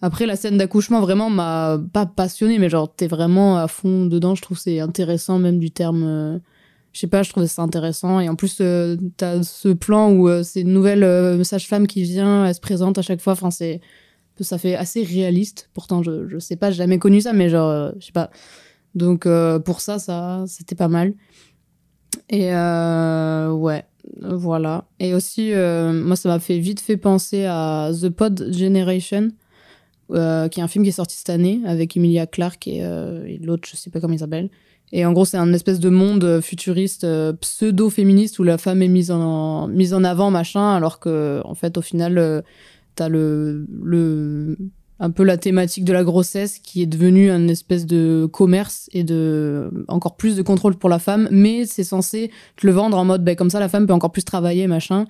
Après, 0.00 0.24
la 0.24 0.36
scène 0.36 0.56
d'accouchement, 0.56 1.02
vraiment, 1.02 1.28
m'a 1.28 1.78
pas 1.92 2.06
passionné, 2.06 2.58
mais 2.58 2.70
genre, 2.70 2.94
t'es 2.94 3.08
vraiment 3.08 3.58
à 3.58 3.68
fond 3.68 4.06
dedans. 4.06 4.34
Je 4.34 4.40
trouve 4.40 4.58
c'est 4.58 4.80
intéressant, 4.80 5.38
même 5.38 5.58
du 5.58 5.70
terme. 5.70 6.40
Je 6.94 7.00
sais 7.00 7.08
pas, 7.08 7.24
je 7.24 7.30
trouvais 7.30 7.48
ça 7.48 7.60
intéressant. 7.62 8.20
Et 8.20 8.28
en 8.28 8.36
plus, 8.36 8.58
euh, 8.60 8.96
t'as 9.16 9.42
ce 9.42 9.68
plan 9.68 10.12
où 10.12 10.28
euh, 10.28 10.44
c'est 10.44 10.60
une 10.60 10.72
nouvelle 10.72 11.02
euh, 11.02 11.42
sage-femme 11.42 11.88
qui 11.88 12.04
vient, 12.04 12.46
elle 12.46 12.54
se 12.54 12.60
présente 12.60 12.96
à 12.98 13.02
chaque 13.02 13.20
fois. 13.20 13.32
Enfin, 13.34 13.50
c'est 13.50 13.80
ça 14.40 14.58
fait 14.58 14.76
assez 14.76 15.02
réaliste. 15.02 15.70
Pourtant, 15.74 16.02
je, 16.02 16.28
je 16.28 16.38
sais 16.38 16.56
pas, 16.56 16.70
j'ai 16.70 16.78
jamais 16.78 16.98
connu 16.98 17.20
ça, 17.20 17.32
mais 17.32 17.48
genre, 17.48 17.68
euh, 17.68 17.90
je 17.98 18.06
sais 18.06 18.12
pas. 18.12 18.30
Donc, 18.94 19.26
pour 19.64 19.80
ça, 19.80 19.98
ça 19.98 20.44
c'était 20.46 20.76
pas 20.76 20.86
mal. 20.86 21.14
Et 22.30 22.52
ouais, 22.52 23.84
voilà. 24.22 24.84
Et 25.00 25.14
aussi, 25.14 25.52
moi, 25.52 26.14
ça 26.14 26.28
m'a 26.28 26.38
fait 26.38 26.60
vite 26.60 26.78
fait 26.78 26.96
penser 26.96 27.44
à 27.44 27.90
The 28.00 28.08
Pod 28.08 28.52
Generation, 28.52 29.30
euh, 30.10 30.48
qui 30.48 30.60
est 30.60 30.62
un 30.62 30.68
film 30.68 30.84
qui 30.84 30.90
est 30.90 30.92
sorti 30.92 31.16
cette 31.16 31.30
année 31.30 31.60
avec 31.64 31.96
Emilia 31.96 32.26
Clarke 32.26 32.66
et, 32.68 32.84
euh, 32.84 33.24
et 33.26 33.38
l'autre, 33.38 33.66
je 33.70 33.76
sais 33.76 33.90
pas 33.90 34.00
comment 34.00 34.12
il 34.12 34.18
s'appelle. 34.18 34.50
Et 34.92 35.06
en 35.06 35.12
gros, 35.12 35.24
c'est 35.24 35.38
un 35.38 35.52
espèce 35.52 35.80
de 35.80 35.88
monde 35.88 36.40
futuriste 36.42 37.04
euh, 37.04 37.32
pseudo-féministe 37.32 38.38
où 38.38 38.42
la 38.42 38.58
femme 38.58 38.82
est 38.82 38.88
mise 38.88 39.10
en, 39.10 39.66
mise 39.66 39.94
en 39.94 40.04
avant, 40.04 40.30
machin, 40.30 40.74
alors 40.74 41.00
que, 41.00 41.40
en 41.44 41.54
fait, 41.54 41.78
au 41.78 41.82
final, 41.82 42.44
t'as 42.94 43.08
le, 43.08 43.66
le 43.82 44.58
un 45.00 45.10
peu 45.10 45.24
la 45.24 45.36
thématique 45.36 45.84
de 45.84 45.92
la 45.92 46.04
grossesse 46.04 46.58
qui 46.58 46.82
est 46.82 46.86
devenue 46.86 47.30
un 47.30 47.48
espèce 47.48 47.84
de 47.84 48.28
commerce 48.30 48.88
et 48.92 49.02
de 49.02 49.84
encore 49.88 50.16
plus 50.16 50.36
de 50.36 50.42
contrôle 50.42 50.76
pour 50.76 50.88
la 50.88 51.00
femme, 51.00 51.28
mais 51.32 51.66
c'est 51.66 51.82
censé 51.82 52.30
te 52.56 52.66
le 52.66 52.72
vendre 52.72 52.96
en 52.96 53.04
mode 53.04 53.24
ben, 53.24 53.34
comme 53.34 53.50
ça 53.50 53.58
la 53.58 53.68
femme 53.68 53.88
peut 53.88 53.92
encore 53.92 54.12
plus 54.12 54.24
travailler 54.24 54.68
machin. 54.68 55.06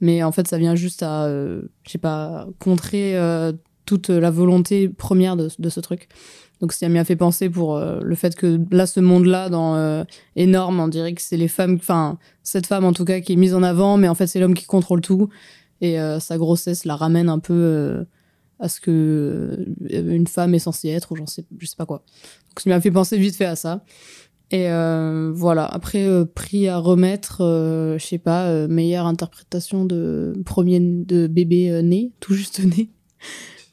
Mais 0.00 0.22
en 0.22 0.30
fait 0.30 0.46
ça 0.46 0.56
vient 0.56 0.76
juste 0.76 1.02
à 1.02 1.28
je 1.28 1.90
sais 1.90 1.98
pas 1.98 2.46
contrer 2.60 3.16
toute 3.84 4.08
la 4.08 4.30
volonté 4.30 4.88
première 4.88 5.36
de, 5.36 5.48
ce 5.48 5.80
truc. 5.80 6.08
Donc 6.60 6.72
ça 6.72 6.88
m'y 6.88 6.98
a 6.98 7.04
fait 7.04 7.16
penser 7.16 7.50
pour 7.50 7.76
euh, 7.76 8.00
le 8.02 8.14
fait 8.14 8.34
que 8.34 8.60
là 8.70 8.86
ce 8.86 9.00
monde 9.00 9.26
là 9.26 9.48
dans 9.48 9.76
euh, 9.76 10.04
énorme 10.36 10.80
on 10.80 10.88
dirait 10.88 11.12
que 11.12 11.20
c'est 11.20 11.36
les 11.36 11.48
femmes 11.48 11.74
enfin 11.74 12.18
cette 12.42 12.66
femme 12.66 12.84
en 12.84 12.92
tout 12.92 13.04
cas 13.04 13.20
qui 13.20 13.32
est 13.32 13.36
mise 13.36 13.54
en 13.54 13.62
avant 13.62 13.96
mais 13.96 14.08
en 14.08 14.14
fait 14.14 14.26
c'est 14.26 14.40
l'homme 14.40 14.54
qui 14.54 14.64
contrôle 14.64 15.00
tout. 15.00 15.28
Et 15.80 16.00
euh, 16.00 16.20
sa 16.20 16.38
grossesse 16.38 16.84
la 16.84 16.96
ramène 16.96 17.28
un 17.28 17.40
peu 17.40 18.06
à 18.60 18.68
ce 18.68 18.80
que 18.80 19.66
une 19.90 20.26
femme 20.26 20.54
est 20.54 20.60
censée 20.60 20.88
être 20.88 21.12
ou 21.12 21.16
j'en 21.16 21.26
sais 21.26 21.44
je 21.58 21.66
sais 21.66 21.76
pas 21.76 21.86
quoi. 21.86 22.04
Donc 22.48 22.60
ça 22.60 22.70
m'a 22.70 22.80
fait 22.80 22.92
penser 22.92 23.18
vite 23.18 23.36
fait 23.36 23.44
à 23.44 23.56
ça. 23.56 23.84
Et 24.50 24.68
voilà. 25.34 25.66
Après 25.66 26.06
prix 26.34 26.68
à 26.68 26.78
remettre 26.78 27.38
je 27.98 28.04
sais 28.04 28.18
pas 28.18 28.68
meilleure 28.68 29.06
interprétation 29.06 29.84
de 29.84 30.34
premier 30.46 30.78
de 30.80 31.26
bébé 31.26 31.82
né 31.82 32.12
tout 32.20 32.34
juste 32.34 32.60
né 32.64 32.90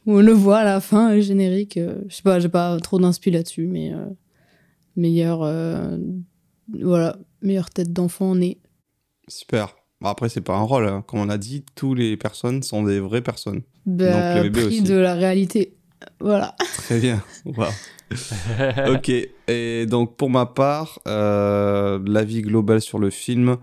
où 0.06 0.14
on 0.18 0.22
le 0.22 0.32
voit 0.34 0.60
à 0.60 0.64
la 0.64 0.80
fin 0.82 1.14
le 1.14 1.22
générique 1.22 1.78
euh, 1.78 1.96
je 2.08 2.16
sais 2.16 2.24
pas 2.24 2.40
j'ai 2.40 2.50
pas 2.50 2.78
trop 2.80 3.00
d'inspi 3.00 3.32
là-dessus 3.32 3.68
mais 3.68 3.94
euh, 3.94 4.06
meilleure 4.96 5.44
euh, 5.44 5.98
voilà 6.82 7.18
meilleure 7.42 7.70
tête 7.70 7.92
d'enfant 7.94 8.36
né 8.36 8.58
Super. 9.28 9.76
Bon, 10.02 10.10
après, 10.10 10.28
c'est 10.30 10.42
pas 10.42 10.56
un 10.58 10.64
rôle. 10.64 10.88
hein. 10.88 11.04
Comme 11.08 11.20
on 11.20 11.30
a 11.30 11.38
dit, 11.38 11.64
toutes 11.76 11.98
les 12.00 12.18
personnes 12.18 12.64
sont 12.64 12.84
des 12.84 13.00
vraies 13.00 13.22
personnes. 13.22 13.62
bah, 13.86 14.34
Donc, 14.36 14.44
le 14.44 14.50
bébé 14.50 14.66
prix 14.66 14.80
aussi. 14.80 14.82
de 14.84 14.96
la 14.96 15.14
réalité 15.14 15.74
voilà 16.20 16.56
Très 16.80 17.00
bien. 17.00 17.24
Wow. 17.46 17.68
ok. 18.94 19.12
Et 19.48 19.86
donc, 19.86 20.18
pour 20.18 20.30
ma 20.30 20.46
part, 20.48 21.00
euh, 21.08 22.00
l'avis 22.06 22.42
global 22.42 22.82
sur 22.82 23.00
le 23.00 23.10
film, 23.12 23.58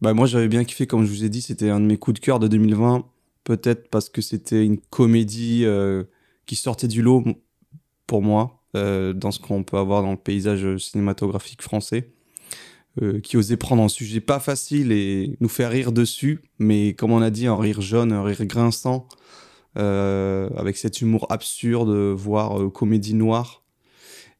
bah, 0.00 0.14
moi, 0.14 0.26
j'avais 0.26 0.48
bien 0.48 0.64
kiffé, 0.64 0.86
comme 0.86 1.04
je 1.04 1.10
vous 1.10 1.24
ai 1.24 1.28
dit, 1.28 1.42
c'était 1.42 1.68
un 1.68 1.80
de 1.80 1.84
mes 1.86 1.96
coups 1.98 2.20
de 2.20 2.24
cœur 2.24 2.38
de 2.38 2.46
2020. 2.48 3.04
Peut-être 3.46 3.88
parce 3.90 4.08
que 4.08 4.22
c'était 4.22 4.66
une 4.66 4.78
comédie 4.78 5.62
euh, 5.64 6.02
qui 6.46 6.56
sortait 6.56 6.88
du 6.88 7.00
lot 7.00 7.22
pour 8.08 8.20
moi, 8.20 8.64
euh, 8.74 9.12
dans 9.12 9.30
ce 9.30 9.38
qu'on 9.38 9.62
peut 9.62 9.76
avoir 9.76 10.02
dans 10.02 10.10
le 10.10 10.16
paysage 10.16 10.76
cinématographique 10.78 11.62
français. 11.62 12.10
euh, 13.02 13.20
qui 13.20 13.36
osait 13.36 13.56
prendre 13.56 13.82
un 13.84 13.88
sujet 13.88 14.20
pas 14.20 14.40
facile 14.40 14.90
et 14.90 15.36
nous 15.40 15.48
faire 15.48 15.70
rire 15.70 15.92
dessus, 15.92 16.40
mais 16.58 16.94
comme 16.94 17.12
on 17.12 17.22
a 17.22 17.30
dit, 17.30 17.46
un 17.46 17.56
rire 17.56 17.80
jaune, 17.80 18.10
un 18.10 18.24
rire 18.24 18.44
grinçant, 18.46 19.06
avec 19.76 20.76
cet 20.76 21.00
humour 21.02 21.26
absurde, 21.30 21.90
voire 22.14 22.72
comédie 22.72 23.14
noire. 23.14 23.62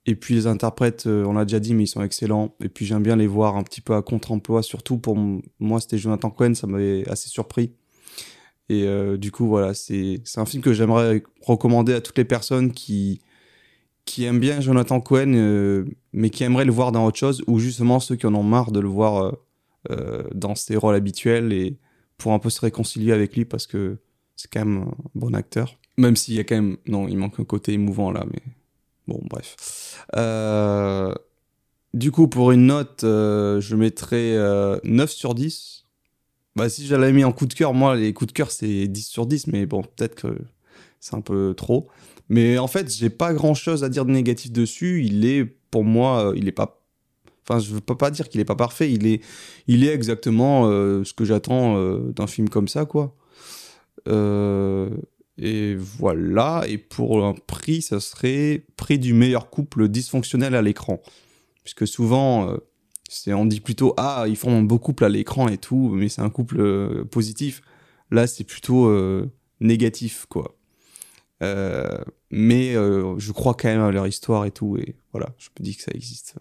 Et 0.06 0.16
puis 0.16 0.34
les 0.34 0.46
interprètes, 0.48 1.06
on 1.06 1.34
l'a 1.34 1.44
déjà 1.44 1.60
dit, 1.60 1.74
mais 1.74 1.84
ils 1.84 1.88
sont 1.88 2.02
excellents. 2.02 2.56
Et 2.60 2.70
puis 2.70 2.86
j'aime 2.86 3.02
bien 3.02 3.16
les 3.16 3.26
voir 3.26 3.56
un 3.56 3.62
petit 3.62 3.82
peu 3.82 3.94
à 3.94 4.02
contre-emploi, 4.02 4.62
surtout 4.62 4.98
pour 4.98 5.16
moi, 5.60 5.80
c'était 5.80 5.98
Jonathan 5.98 6.30
Cohen, 6.30 6.54
ça 6.54 6.66
m'avait 6.66 7.06
assez 7.08 7.28
surpris. 7.28 7.72
Et 8.68 8.84
euh, 8.84 9.16
du 9.16 9.30
coup, 9.30 9.46
voilà, 9.46 9.74
c'est 9.74 10.20
un 10.36 10.44
film 10.44 10.62
que 10.62 10.72
j'aimerais 10.72 11.22
recommander 11.42 11.94
à 11.94 12.00
toutes 12.00 12.18
les 12.18 12.24
personnes 12.24 12.72
qui, 12.72 13.20
qui 14.04 14.24
aiment 14.24 14.40
bien 14.40 14.60
Jonathan 14.60 15.00
Cohen, 15.00 15.34
euh, 15.34 15.84
mais 16.12 16.30
qui 16.30 16.44
aimeraient 16.44 16.64
le 16.64 16.72
voir 16.72 16.92
dans 16.92 17.06
autre 17.06 17.18
chose, 17.18 17.44
ou 17.46 17.58
justement 17.58 18.00
ceux 18.00 18.16
qui 18.16 18.26
en 18.26 18.34
ont 18.34 18.42
marre 18.42 18.72
de 18.72 18.80
le 18.80 18.88
voir 18.88 19.36
euh, 19.90 20.24
dans 20.34 20.54
ses 20.54 20.76
rôles 20.76 20.96
habituels 20.96 21.52
et 21.52 21.76
pour 22.18 22.32
un 22.32 22.38
peu 22.38 22.50
se 22.50 22.60
réconcilier 22.60 23.12
avec 23.12 23.36
lui 23.36 23.44
parce 23.44 23.66
que 23.66 23.98
c'est 24.34 24.50
quand 24.50 24.64
même 24.64 24.82
un 24.82 24.94
bon 25.14 25.34
acteur. 25.34 25.78
Même 25.98 26.16
s'il 26.16 26.34
y 26.34 26.40
a 26.40 26.44
quand 26.44 26.56
même. 26.56 26.76
Non, 26.86 27.08
il 27.08 27.16
manque 27.16 27.38
un 27.40 27.44
côté 27.44 27.72
émouvant 27.72 28.10
là, 28.10 28.24
mais. 28.30 28.42
Bon, 29.06 29.20
bref. 29.30 29.56
Du 31.96 32.10
coup, 32.10 32.28
pour 32.28 32.52
une 32.52 32.66
note, 32.66 33.00
je 33.02 33.74
mettrais 33.74 34.34
euh, 34.34 34.78
9 34.84 35.10
sur 35.10 35.34
10. 35.34 35.75
Bah, 36.56 36.70
si 36.70 36.86
j'avais 36.86 37.12
mis 37.12 37.22
en 37.22 37.32
coup 37.32 37.44
de 37.44 37.52
cœur, 37.52 37.74
moi, 37.74 37.96
les 37.96 38.14
coups 38.14 38.28
de 38.28 38.32
cœur, 38.32 38.50
c'est 38.50 38.88
10 38.88 39.02
sur 39.02 39.26
10, 39.26 39.48
mais 39.48 39.66
bon, 39.66 39.82
peut-être 39.82 40.14
que 40.14 40.38
c'est 41.00 41.14
un 41.14 41.20
peu 41.20 41.54
trop. 41.54 41.88
Mais 42.30 42.56
en 42.56 42.66
fait, 42.66 42.90
j'ai 42.92 43.10
pas 43.10 43.34
grand 43.34 43.52
chose 43.54 43.84
à 43.84 43.90
dire 43.90 44.06
de 44.06 44.10
négatif 44.10 44.50
dessus. 44.50 45.04
Il 45.04 45.26
est, 45.26 45.44
pour 45.44 45.84
moi, 45.84 46.30
euh, 46.30 46.34
il 46.34 46.48
est 46.48 46.52
pas. 46.52 46.82
Enfin, 47.48 47.60
je 47.60 47.72
veux 47.74 47.80
pas 47.80 48.10
dire 48.10 48.30
qu'il 48.30 48.40
est 48.40 48.46
pas 48.46 48.56
parfait. 48.56 48.90
Il 48.90 49.06
est, 49.06 49.22
il 49.66 49.84
est 49.84 49.92
exactement 49.92 50.66
euh, 50.66 51.04
ce 51.04 51.12
que 51.12 51.24
j'attends 51.26 51.76
euh, 51.76 52.12
d'un 52.12 52.26
film 52.26 52.48
comme 52.48 52.68
ça, 52.68 52.86
quoi. 52.86 53.14
Et 55.38 55.74
voilà. 55.74 56.64
Et 56.66 56.78
pour 56.78 57.24
un 57.24 57.34
prix, 57.34 57.82
ça 57.82 58.00
serait 58.00 58.64
prix 58.76 58.98
du 58.98 59.12
meilleur 59.12 59.50
couple 59.50 59.88
dysfonctionnel 59.88 60.54
à 60.54 60.62
l'écran. 60.62 61.02
Puisque 61.62 61.86
souvent, 61.86 62.56
on 63.28 63.46
dit 63.46 63.60
plutôt, 63.60 63.94
ah, 63.96 64.24
ils 64.28 64.36
font 64.36 64.56
un 64.56 64.62
beau 64.62 64.78
couple 64.78 65.04
à 65.04 65.08
l'écran 65.08 65.48
et 65.48 65.58
tout, 65.58 65.90
mais 65.90 66.08
c'est 66.08 66.22
un 66.22 66.30
couple 66.30 66.60
euh, 66.60 67.04
positif. 67.04 67.62
Là, 68.10 68.26
c'est 68.26 68.44
plutôt 68.44 68.86
euh, 68.86 69.30
négatif, 69.60 70.26
quoi. 70.28 70.56
Euh, 71.42 71.98
mais 72.30 72.72
je 72.72 73.32
crois 73.32 73.54
quand 73.54 73.68
même 73.68 73.82
à 73.82 73.90
leur 73.90 74.06
histoire 74.06 74.46
et 74.46 74.50
tout, 74.50 74.76
et 74.78 74.96
voilà, 75.12 75.34
je 75.38 75.48
me 75.58 75.64
dis 75.64 75.76
que 75.76 75.82
ça 75.82 75.92
existe. 75.94 76.34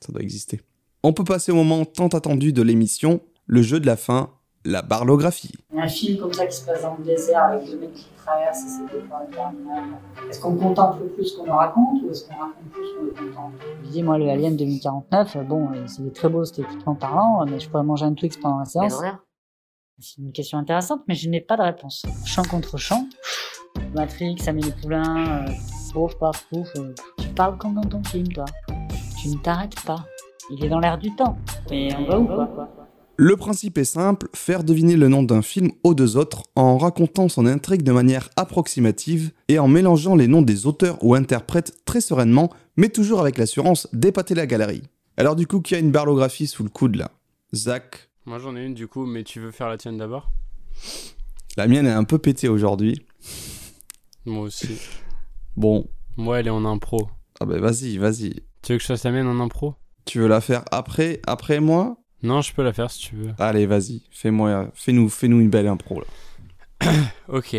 Ça 0.00 0.12
doit 0.12 0.22
exister. 0.22 0.60
On 1.02 1.12
peut 1.12 1.24
passer 1.24 1.52
au 1.52 1.54
moment 1.54 1.84
tant 1.84 2.08
attendu 2.08 2.52
de 2.52 2.62
l'émission, 2.62 3.22
le 3.46 3.62
jeu 3.62 3.80
de 3.80 3.86
la 3.86 3.96
fin, 3.96 4.30
la 4.66 4.82
barlographie. 4.82 5.52
Un 5.76 5.88
film 5.88 6.18
comme 6.18 6.32
ça 6.32 6.46
qui 6.46 6.56
se 6.56 6.64
passe 6.66 6.82
dans 6.82 6.96
le 6.98 7.04
désert 7.04 7.44
avec 7.44 7.66
deux 7.70 7.78
mecs 7.78 7.94
qui 7.94 8.06
traversent 8.16 8.64
et 8.64 8.68
c'est 8.68 8.98
des. 8.98 10.28
Est-ce 10.30 10.40
qu'on 10.40 10.56
contemple 10.56 11.04
plus 11.14 11.32
qu'on 11.32 11.50
en 11.50 11.56
raconte 11.56 12.02
ou 12.02 12.10
est-ce 12.10 12.26
qu'on 12.26 12.34
raconte 12.34 12.70
plus 12.72 12.86
qu'on 12.96 13.04
le 13.04 13.10
contemple? 13.30 13.54
Je 13.84 13.88
dis, 13.90 14.02
moi, 14.02 14.18
le 14.18 14.28
Alien 14.28 14.56
2049, 14.56 15.36
euh, 15.36 15.42
bon, 15.42 15.68
euh, 15.72 15.84
c'est 15.86 16.12
très 16.12 16.28
beau 16.28 16.42
esthétiquement 16.42 16.94
parlant, 16.94 17.44
mais 17.46 17.60
je 17.60 17.68
pourrais 17.70 17.84
manger 17.84 18.04
un 18.06 18.14
Twix 18.14 18.36
pendant 18.36 18.58
la 18.58 18.64
séance. 18.64 19.00
C'est 19.98 20.18
une 20.20 20.32
question 20.32 20.58
intéressante, 20.58 21.00
mais 21.08 21.14
je 21.14 21.30
n'ai 21.30 21.40
pas 21.40 21.56
de 21.56 21.62
réponse. 21.62 22.04
Champ 22.26 22.42
contre 22.42 22.76
champ, 22.76 23.06
Matrix, 23.94 24.36
Amélie 24.46 24.72
Poulain, 24.82 25.46
euh, 25.48 25.52
pouf, 25.92 26.18
paf, 26.18 26.44
pouf. 26.50 26.68
euh, 26.76 26.92
tu 27.18 27.28
parles 27.28 27.56
comme 27.56 27.74
dans 27.74 27.84
ton 27.88 28.02
film, 28.04 28.28
toi. 28.28 28.44
Tu 29.22 29.28
ne 29.28 29.36
t'arrêtes 29.38 29.80
pas. 29.86 30.04
Il 30.50 30.62
est 30.64 30.68
dans 30.68 30.80
l'air 30.80 30.98
du 30.98 31.14
temps. 31.16 31.36
Mais 31.70 31.94
on 31.96 32.04
va 32.04 32.18
où, 32.18 32.26
quoi? 32.26 32.85
Le 33.18 33.34
principe 33.36 33.78
est 33.78 33.84
simple, 33.84 34.28
faire 34.34 34.62
deviner 34.62 34.96
le 34.96 35.08
nom 35.08 35.22
d'un 35.22 35.40
film 35.40 35.70
aux 35.84 35.94
deux 35.94 36.18
autres 36.18 36.42
en 36.54 36.76
racontant 36.76 37.28
son 37.30 37.46
intrigue 37.46 37.82
de 37.82 37.92
manière 37.92 38.28
approximative 38.36 39.30
et 39.48 39.58
en 39.58 39.68
mélangeant 39.68 40.16
les 40.16 40.28
noms 40.28 40.42
des 40.42 40.66
auteurs 40.66 41.02
ou 41.02 41.14
interprètes 41.14 41.72
très 41.86 42.02
sereinement, 42.02 42.50
mais 42.76 42.90
toujours 42.90 43.20
avec 43.20 43.38
l'assurance 43.38 43.88
d'épater 43.94 44.34
la 44.34 44.46
galerie. 44.46 44.82
Alors 45.16 45.34
du 45.34 45.46
coup, 45.46 45.60
qui 45.62 45.74
a 45.74 45.78
une 45.78 45.92
barlographie 45.92 46.46
sous 46.46 46.62
le 46.62 46.68
coude 46.68 46.96
là? 46.96 47.10
Zach? 47.54 48.10
Moi 48.26 48.38
j'en 48.38 48.54
ai 48.54 48.64
une 48.64 48.74
du 48.74 48.86
coup, 48.86 49.06
mais 49.06 49.24
tu 49.24 49.40
veux 49.40 49.50
faire 49.50 49.68
la 49.68 49.78
tienne 49.78 49.96
d'abord? 49.96 50.30
La 51.56 51.68
mienne 51.68 51.86
est 51.86 51.90
un 51.92 52.04
peu 52.04 52.18
pétée 52.18 52.48
aujourd'hui. 52.48 53.00
Moi 54.26 54.42
aussi. 54.42 54.76
Bon, 55.56 55.88
Moi 56.18 56.40
elle 56.40 56.48
est 56.48 56.50
en 56.50 56.66
impro. 56.66 57.08
ah 57.40 57.46
bah 57.46 57.58
vas-y, 57.58 57.96
vas-y. 57.96 58.34
Tu 58.60 58.72
veux 58.72 58.76
que 58.78 58.82
je 58.82 58.88
fasse 58.88 59.04
la 59.04 59.12
mienne 59.12 59.26
en 59.26 59.40
impro? 59.40 59.74
Tu 60.04 60.18
veux 60.18 60.28
la 60.28 60.42
faire 60.42 60.64
après, 60.70 61.22
après 61.26 61.60
moi? 61.60 61.96
Non, 62.26 62.42
je 62.42 62.52
peux 62.52 62.64
la 62.64 62.72
faire 62.72 62.90
si 62.90 63.08
tu 63.08 63.16
veux. 63.16 63.32
Allez, 63.38 63.66
vas-y, 63.66 64.02
fais-moi, 64.10 64.68
fais-nous, 64.74 65.08
fais-nous 65.08 65.40
une 65.40 65.48
belle 65.50 65.68
impro 65.68 66.00
là. 66.00 66.92
Ok. 67.28 67.56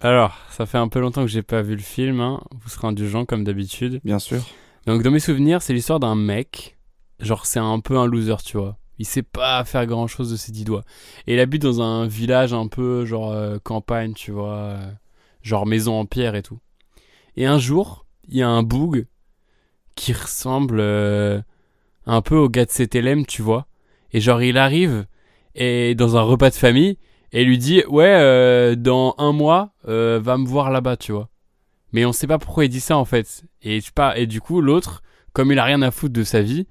Alors, 0.00 0.36
ça 0.50 0.66
fait 0.66 0.76
un 0.76 0.88
peu 0.88 1.00
longtemps 1.00 1.22
que 1.22 1.30
j'ai 1.30 1.42
pas 1.42 1.62
vu 1.62 1.74
le 1.74 1.82
film, 1.82 2.20
hein. 2.20 2.42
vous 2.62 2.68
serez 2.68 2.88
indulgents 2.88 3.24
comme 3.24 3.44
d'habitude. 3.44 4.00
Bien 4.04 4.18
sûr. 4.18 4.42
Donc 4.86 5.02
dans 5.02 5.10
mes 5.10 5.20
souvenirs, 5.20 5.62
c'est 5.62 5.72
l'histoire 5.72 5.98
d'un 5.98 6.14
mec, 6.14 6.76
genre 7.20 7.46
c'est 7.46 7.58
un 7.58 7.80
peu 7.80 7.96
un 7.96 8.06
loser, 8.06 8.36
tu 8.44 8.58
vois. 8.58 8.76
Il 8.98 9.06
sait 9.06 9.22
pas 9.22 9.64
faire 9.64 9.86
grand 9.86 10.06
chose 10.06 10.30
de 10.30 10.36
ses 10.36 10.52
dix 10.52 10.64
doigts. 10.64 10.84
Et 11.26 11.34
il 11.34 11.40
habite 11.40 11.62
dans 11.62 11.80
un 11.80 12.06
village 12.06 12.52
un 12.52 12.68
peu 12.68 13.06
genre 13.06 13.32
euh, 13.32 13.58
campagne, 13.62 14.12
tu 14.12 14.30
vois, 14.30 14.54
euh, 14.54 14.90
genre 15.42 15.66
maison 15.66 15.98
en 15.98 16.04
pierre 16.04 16.34
et 16.34 16.42
tout. 16.42 16.58
Et 17.36 17.46
un 17.46 17.58
jour, 17.58 18.06
il 18.28 18.36
y 18.36 18.42
a 18.42 18.48
un 18.48 18.62
boug 18.62 19.06
qui 19.94 20.12
ressemble 20.12 20.78
euh, 20.80 21.40
un 22.06 22.22
peu 22.22 22.36
au 22.36 22.48
gars 22.48 22.66
de 22.66 22.70
CTLM, 22.70 23.26
tu 23.26 23.42
vois. 23.42 23.66
Et 24.16 24.20
genre 24.20 24.42
il 24.42 24.56
arrive 24.56 25.04
et 25.54 25.94
dans 25.94 26.16
un 26.16 26.22
repas 26.22 26.48
de 26.48 26.54
famille 26.54 26.96
et 27.32 27.44
lui 27.44 27.58
dit 27.58 27.82
ouais 27.88 28.14
euh, 28.18 28.74
dans 28.76 29.14
un 29.18 29.32
mois 29.32 29.74
euh, 29.88 30.18
va 30.22 30.38
me 30.38 30.46
voir 30.46 30.70
là-bas, 30.70 30.96
tu 30.96 31.12
vois. 31.12 31.28
Mais 31.92 32.04
on 32.06 32.12
sait 32.12 32.26
pas 32.26 32.38
pourquoi 32.38 32.64
il 32.64 32.68
dit 32.70 32.80
ça 32.80 32.96
en 32.96 33.04
fait. 33.04 33.44
Et 33.62 33.80
je 33.80 33.86
sais 33.86 33.92
pas. 33.94 34.16
Et 34.18 34.26
du 34.26 34.40
coup, 34.40 34.60
l'autre, 34.62 35.02
comme 35.34 35.52
il 35.52 35.58
a 35.58 35.64
rien 35.64 35.82
à 35.82 35.90
foutre 35.90 36.14
de 36.14 36.24
sa 36.24 36.40
vie, 36.40 36.66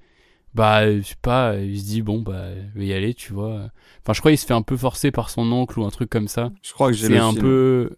bah 0.54 0.90
je 0.90 1.02
sais 1.02 1.14
pas, 1.22 1.54
il 1.56 1.78
se 1.78 1.84
dit 1.84 2.02
bon 2.02 2.20
bah 2.20 2.46
je 2.74 2.78
vais 2.80 2.86
y 2.86 2.92
aller, 2.92 3.14
tu 3.14 3.32
vois. 3.32 3.70
Enfin, 4.02 4.12
je 4.12 4.18
crois 4.20 4.32
qu'il 4.32 4.38
se 4.38 4.46
fait 4.46 4.54
un 4.54 4.62
peu 4.62 4.76
forcer 4.76 5.10
par 5.12 5.30
son 5.30 5.50
oncle 5.52 5.78
ou 5.78 5.84
un 5.84 5.90
truc 5.90 6.10
comme 6.10 6.28
ça. 6.28 6.50
Je 6.62 6.72
crois 6.72 6.88
que 6.90 6.96
j'ai 6.96 7.06
C'est 7.08 7.18
un 7.18 7.30
film. 7.30 7.42
peu 7.42 7.96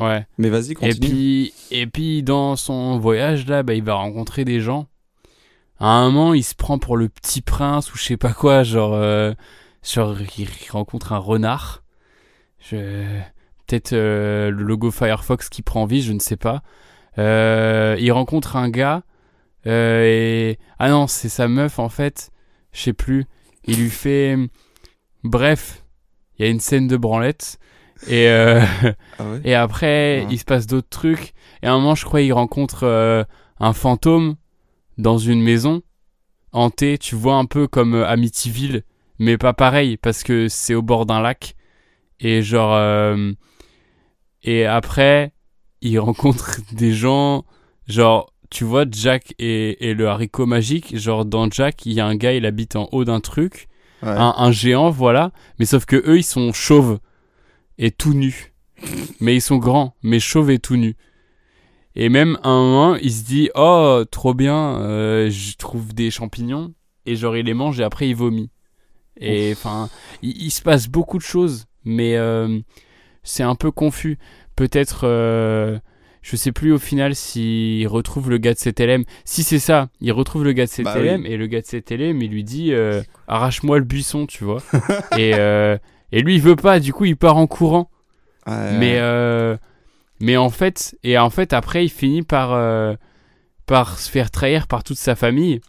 ouais. 0.00 0.26
Mais 0.38 0.48
vas-y, 0.48 0.72
Et 0.72 0.74
continue. 0.76 0.98
puis 1.08 1.52
et 1.70 1.86
puis 1.86 2.22
dans 2.22 2.56
son 2.56 2.98
voyage 2.98 3.46
là, 3.46 3.62
bah 3.62 3.74
il 3.74 3.82
va 3.82 3.94
rencontrer 3.94 4.44
des 4.46 4.60
gens. 4.60 4.86
À 5.82 5.88
un 5.88 6.10
moment, 6.10 6.32
il 6.32 6.44
se 6.44 6.54
prend 6.54 6.78
pour 6.78 6.96
le 6.96 7.08
petit 7.08 7.40
prince 7.40 7.92
ou 7.92 7.98
je 7.98 8.04
sais 8.04 8.16
pas 8.16 8.32
quoi, 8.32 8.62
genre 8.62 8.94
euh, 8.94 9.34
genre 9.82 10.14
il 10.38 10.48
rencontre 10.70 11.12
un 11.12 11.18
renard. 11.18 11.82
Je 12.60 12.76
peut-être 13.66 13.92
euh, 13.92 14.50
le 14.50 14.62
logo 14.62 14.92
Firefox 14.92 15.48
qui 15.48 15.62
prend 15.62 15.84
vie, 15.84 16.00
je 16.02 16.12
ne 16.12 16.20
sais 16.20 16.36
pas. 16.36 16.62
Euh, 17.18 17.96
il 17.98 18.12
rencontre 18.12 18.54
un 18.54 18.68
gars 18.70 19.02
et 19.66 20.58
ah 20.78 20.88
non, 20.88 21.08
c'est 21.08 21.28
sa 21.28 21.48
meuf 21.48 21.80
en 21.80 21.88
fait, 21.88 22.30
je 22.72 22.80
sais 22.82 22.92
plus. 22.92 23.26
Il 23.64 23.78
lui 23.80 23.90
fait 23.90 24.36
bref, 25.24 25.84
il 26.38 26.44
y 26.44 26.48
a 26.48 26.50
une 26.50 26.60
scène 26.60 26.86
de 26.86 26.96
branlette 26.96 27.58
et 28.08 28.28
euh, 28.28 28.60
Ah 29.18 29.24
ouais? 29.24 29.40
et 29.44 29.54
après 29.56 30.22
Ah. 30.24 30.28
il 30.30 30.38
se 30.38 30.44
passe 30.44 30.66
d'autres 30.68 30.88
trucs 30.90 31.34
et 31.62 31.66
à 31.66 31.72
un 31.72 31.78
moment 31.78 31.94
je 31.96 32.04
crois 32.04 32.20
il 32.20 32.32
rencontre 32.32 32.84
euh, 32.84 33.24
un 33.60 33.72
fantôme 33.72 34.36
dans 34.98 35.18
une 35.18 35.42
maison 35.42 35.82
hantée, 36.52 36.98
tu 36.98 37.14
vois 37.14 37.36
un 37.36 37.46
peu 37.46 37.66
comme 37.66 37.94
euh, 37.94 38.06
Amityville 38.06 38.84
mais 39.18 39.38
pas 39.38 39.52
pareil 39.52 39.96
parce 39.96 40.22
que 40.24 40.48
c'est 40.48 40.74
au 40.74 40.82
bord 40.82 41.06
d'un 41.06 41.20
lac. 41.20 41.54
Et 42.20 42.42
genre 42.42 42.74
euh, 42.74 43.32
et 44.42 44.66
après 44.66 45.32
il 45.80 45.98
rencontre 46.00 46.60
des 46.72 46.92
gens 46.92 47.44
genre 47.86 48.32
tu 48.50 48.64
vois 48.64 48.84
Jack 48.90 49.34
et, 49.38 49.88
et 49.88 49.94
le 49.94 50.08
haricot 50.08 50.44
magique 50.46 50.96
genre 50.98 51.24
dans 51.24 51.48
Jack 51.50 51.86
il 51.86 51.92
y 51.92 52.00
a 52.00 52.06
un 52.06 52.16
gars 52.16 52.34
il 52.34 52.46
habite 52.46 52.76
en 52.76 52.88
haut 52.92 53.04
d'un 53.04 53.20
truc. 53.20 53.68
Ouais. 54.02 54.08
un, 54.08 54.34
un 54.36 54.50
géant 54.50 54.90
voilà. 54.90 55.30
Mais 55.58 55.64
sauf 55.64 55.84
que 55.84 55.96
eux 55.96 56.18
ils 56.18 56.24
sont 56.24 56.52
chauves 56.52 56.98
et 57.78 57.92
tout 57.92 58.14
nus. 58.14 58.52
Mais 59.20 59.36
ils 59.36 59.40
sont 59.40 59.58
grands 59.58 59.94
mais 60.02 60.18
chauves 60.18 60.50
et 60.50 60.58
tout 60.58 60.76
nus 60.76 60.96
et 61.94 62.08
même 62.08 62.38
à 62.42 62.48
un 62.48 62.60
moment 62.62 62.96
il 62.96 63.12
se 63.12 63.24
dit 63.24 63.50
oh 63.54 64.04
trop 64.10 64.34
bien 64.34 64.80
euh, 64.80 65.30
je 65.30 65.56
trouve 65.56 65.94
des 65.94 66.10
champignons 66.10 66.72
et 67.06 67.16
genre 67.16 67.36
il 67.36 67.46
les 67.46 67.54
mange 67.54 67.80
et 67.80 67.84
après 67.84 68.08
il 68.08 68.14
vomit. 68.14 68.50
Et 69.20 69.52
enfin 69.52 69.90
il, 70.22 70.42
il 70.42 70.50
se 70.50 70.62
passe 70.62 70.88
beaucoup 70.88 71.18
de 71.18 71.22
choses 71.22 71.66
mais 71.84 72.16
euh, 72.16 72.60
c'est 73.22 73.42
un 73.42 73.54
peu 73.54 73.70
confus. 73.70 74.18
Peut-être 74.56 75.00
euh, 75.04 75.78
je 76.22 76.36
sais 76.36 76.52
plus 76.52 76.72
au 76.72 76.78
final 76.78 77.14
s'il 77.14 77.86
retrouve 77.88 78.30
le 78.30 78.38
gars 78.38 78.54
de 78.54 78.58
CTLM 78.58 79.04
si 79.24 79.42
c'est 79.42 79.58
ça 79.58 79.88
il 80.00 80.12
retrouve 80.12 80.44
le 80.44 80.52
gars 80.52 80.66
de 80.66 80.82
Bah 80.82 80.94
CTLM 80.94 81.26
et 81.26 81.36
le 81.36 81.46
gars 81.46 81.60
de 81.60 81.66
CTLM 81.66 82.22
il 82.22 82.30
lui 82.30 82.44
dit 82.44 82.72
euh, 82.72 83.02
arrache-moi 83.28 83.78
le 83.78 83.84
buisson 83.84 84.26
tu 84.26 84.44
vois. 84.44 84.62
Et 85.18 85.32
et 86.14 86.20
lui 86.20 86.34
il 86.36 86.42
veut 86.42 86.56
pas 86.56 86.80
du 86.80 86.92
coup 86.92 87.04
il 87.04 87.16
part 87.16 87.36
en 87.36 87.46
courant. 87.46 87.90
Mais 88.46 88.98
mais 90.22 90.36
en 90.38 90.48
fait 90.50 90.96
et 91.02 91.18
en 91.18 91.28
fait 91.30 91.52
après 91.52 91.84
il 91.84 91.90
finit 91.90 92.22
par 92.22 92.52
euh, 92.52 92.94
par 93.66 93.98
se 93.98 94.10
faire 94.10 94.30
trahir 94.30 94.66
par 94.66 94.82
toute 94.84 94.96
sa 94.98 95.14
famille 95.14 95.60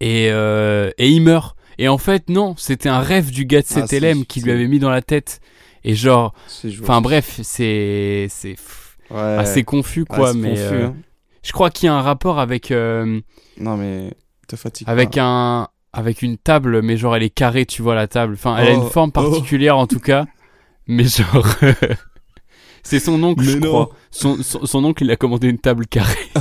et 0.00 0.26
et 0.26 1.08
il 1.08 1.20
meurt 1.20 1.56
et 1.78 1.88
en 1.88 1.98
fait 1.98 2.28
non 2.28 2.54
c'était 2.56 2.88
un 2.88 3.00
rêve 3.00 3.30
du 3.30 3.44
gars 3.44 3.62
de 3.62 3.66
Ah, 3.74 3.82
CTLM 3.86 4.18
si, 4.20 4.26
qui 4.26 4.40
lui 4.42 4.50
avait 4.52 4.68
mis 4.68 4.78
dans 4.78 4.90
la 4.90 5.02
tête 5.02 5.40
et 5.84 5.94
genre 5.94 6.34
enfin 6.82 7.00
bref 7.00 7.40
c'est 7.42 8.26
c'est 8.30 8.56
Ouais. 9.08 9.20
assez 9.20 9.62
confus 9.62 10.04
Ah, 10.10 10.14
quoi 10.16 10.34
mais 10.34 10.50
confus, 10.50 10.62
euh, 10.64 10.86
hein. 10.88 10.96
je 11.44 11.52
crois 11.52 11.70
qu'il 11.70 11.86
y 11.86 11.88
a 11.88 11.94
un 11.94 12.02
rapport 12.02 12.40
avec 12.40 12.72
euh, 12.72 13.20
Non, 13.56 13.76
mais 13.76 14.12
te 14.48 14.56
fatigue. 14.56 14.88
avec 14.90 15.12
pas. 15.12 15.22
un 15.22 15.68
avec 15.92 16.22
une 16.22 16.36
table 16.38 16.82
mais 16.82 16.96
genre 16.96 17.14
elle 17.14 17.22
est 17.22 17.30
carrée 17.30 17.66
tu 17.66 17.82
vois 17.82 17.94
la 17.94 18.08
table 18.08 18.32
enfin 18.34 18.56
elle 18.58 18.68
a 18.74 18.76
Oh, 18.76 18.82
une 18.82 18.90
forme 18.90 19.10
oh. 19.14 19.20
particulière 19.22 19.78
en 19.78 19.86
tout 19.86 20.00
cas 20.00 20.26
mais 20.88 21.04
genre 21.04 21.46
c'est 22.86 23.00
son 23.00 23.22
oncle 23.22 23.44
Mais 23.44 23.52
je 23.52 23.58
non. 23.58 23.66
crois 23.68 23.90
son, 24.10 24.42
son, 24.42 24.64
son 24.66 24.84
oncle 24.84 25.04
il 25.04 25.10
a 25.10 25.16
commandé 25.16 25.48
une 25.48 25.58
table 25.58 25.86
carrée 25.86 26.16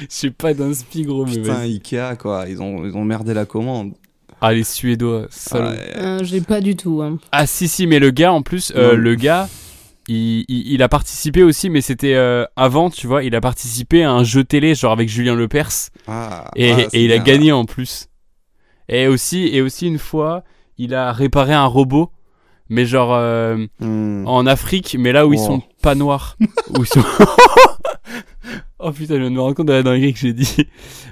je 0.00 0.06
sais 0.08 0.30
pas 0.30 0.52
d'inspi 0.54 1.02
gros 1.02 1.24
mais 1.24 1.32
Putain. 1.38 1.60
Ikea, 1.60 2.16
quoi. 2.18 2.44
Ils 2.48 2.60
ont, 2.60 2.84
ils 2.84 2.94
ont 2.96 3.04
merdé 3.04 3.32
la 3.34 3.46
commande. 3.46 3.92
ah 4.40 4.52
les 4.52 4.64
suédois. 4.64 5.22
Ouais. 5.52 5.60
Euh, 5.96 6.20
J'ai 6.22 6.40
pas 6.40 6.60
du 6.60 6.76
tout. 6.76 7.00
hein. 7.02 7.18
ah 7.32 7.46
si 7.46 7.68
si 7.68 7.86
mais 7.86 7.98
le 7.98 8.10
gars 8.10 8.32
en 8.32 8.42
plus 8.42 8.72
euh, 8.76 8.94
le 8.94 9.14
gars 9.14 9.48
il, 10.08 10.44
il, 10.48 10.72
il 10.74 10.82
a 10.82 10.88
participé 10.88 11.42
aussi 11.42 11.68
mais 11.70 11.80
c'était 11.80 12.14
euh, 12.14 12.44
avant 12.56 12.90
tu 12.90 13.06
vois 13.06 13.24
il 13.24 13.34
a 13.34 13.40
participé 13.40 14.04
à 14.04 14.12
un 14.12 14.22
jeu 14.24 14.44
télé 14.44 14.74
genre 14.74 14.92
avec 14.92 15.08
Julien 15.08 15.34
Lepers 15.34 15.88
Ah, 16.06 16.50
Et, 16.56 16.72
ah, 16.72 16.86
et 16.92 17.04
il 17.06 17.12
a 17.12 17.18
gagné 17.18 17.52
en 17.52 17.64
plus. 17.64 18.06
Et 18.88 19.08
aussi, 19.08 19.48
et 19.52 19.62
aussi 19.62 19.88
une 19.88 19.98
fois, 19.98 20.44
il 20.78 20.94
a 20.94 21.10
réparé 21.12 21.52
un 21.54 21.64
robot, 21.66 22.12
mais 22.68 22.86
genre 22.86 23.14
euh, 23.14 23.66
Hmm. 23.80 24.24
en 24.26 24.46
Afrique, 24.46 24.96
mais 24.98 25.12
là 25.12 25.26
où 25.26 25.32
ils 25.32 25.38
Oh. 25.40 25.46
sont 25.46 25.62
pas 25.82 25.94
noirs. 25.94 26.36
où 26.76 26.80
ils 26.82 26.86
sont... 26.86 27.02
oh 28.78 28.92
putain, 28.92 29.14
je 29.14 29.20
viens 29.20 29.30
de 29.30 29.34
me 29.34 29.40
rendre 29.40 29.54
compte 29.54 29.66
de 29.66 29.72
la 29.72 29.82
dinguerie 29.82 30.12
que 30.12 30.18
j'ai 30.18 30.32
dit. 30.32 30.56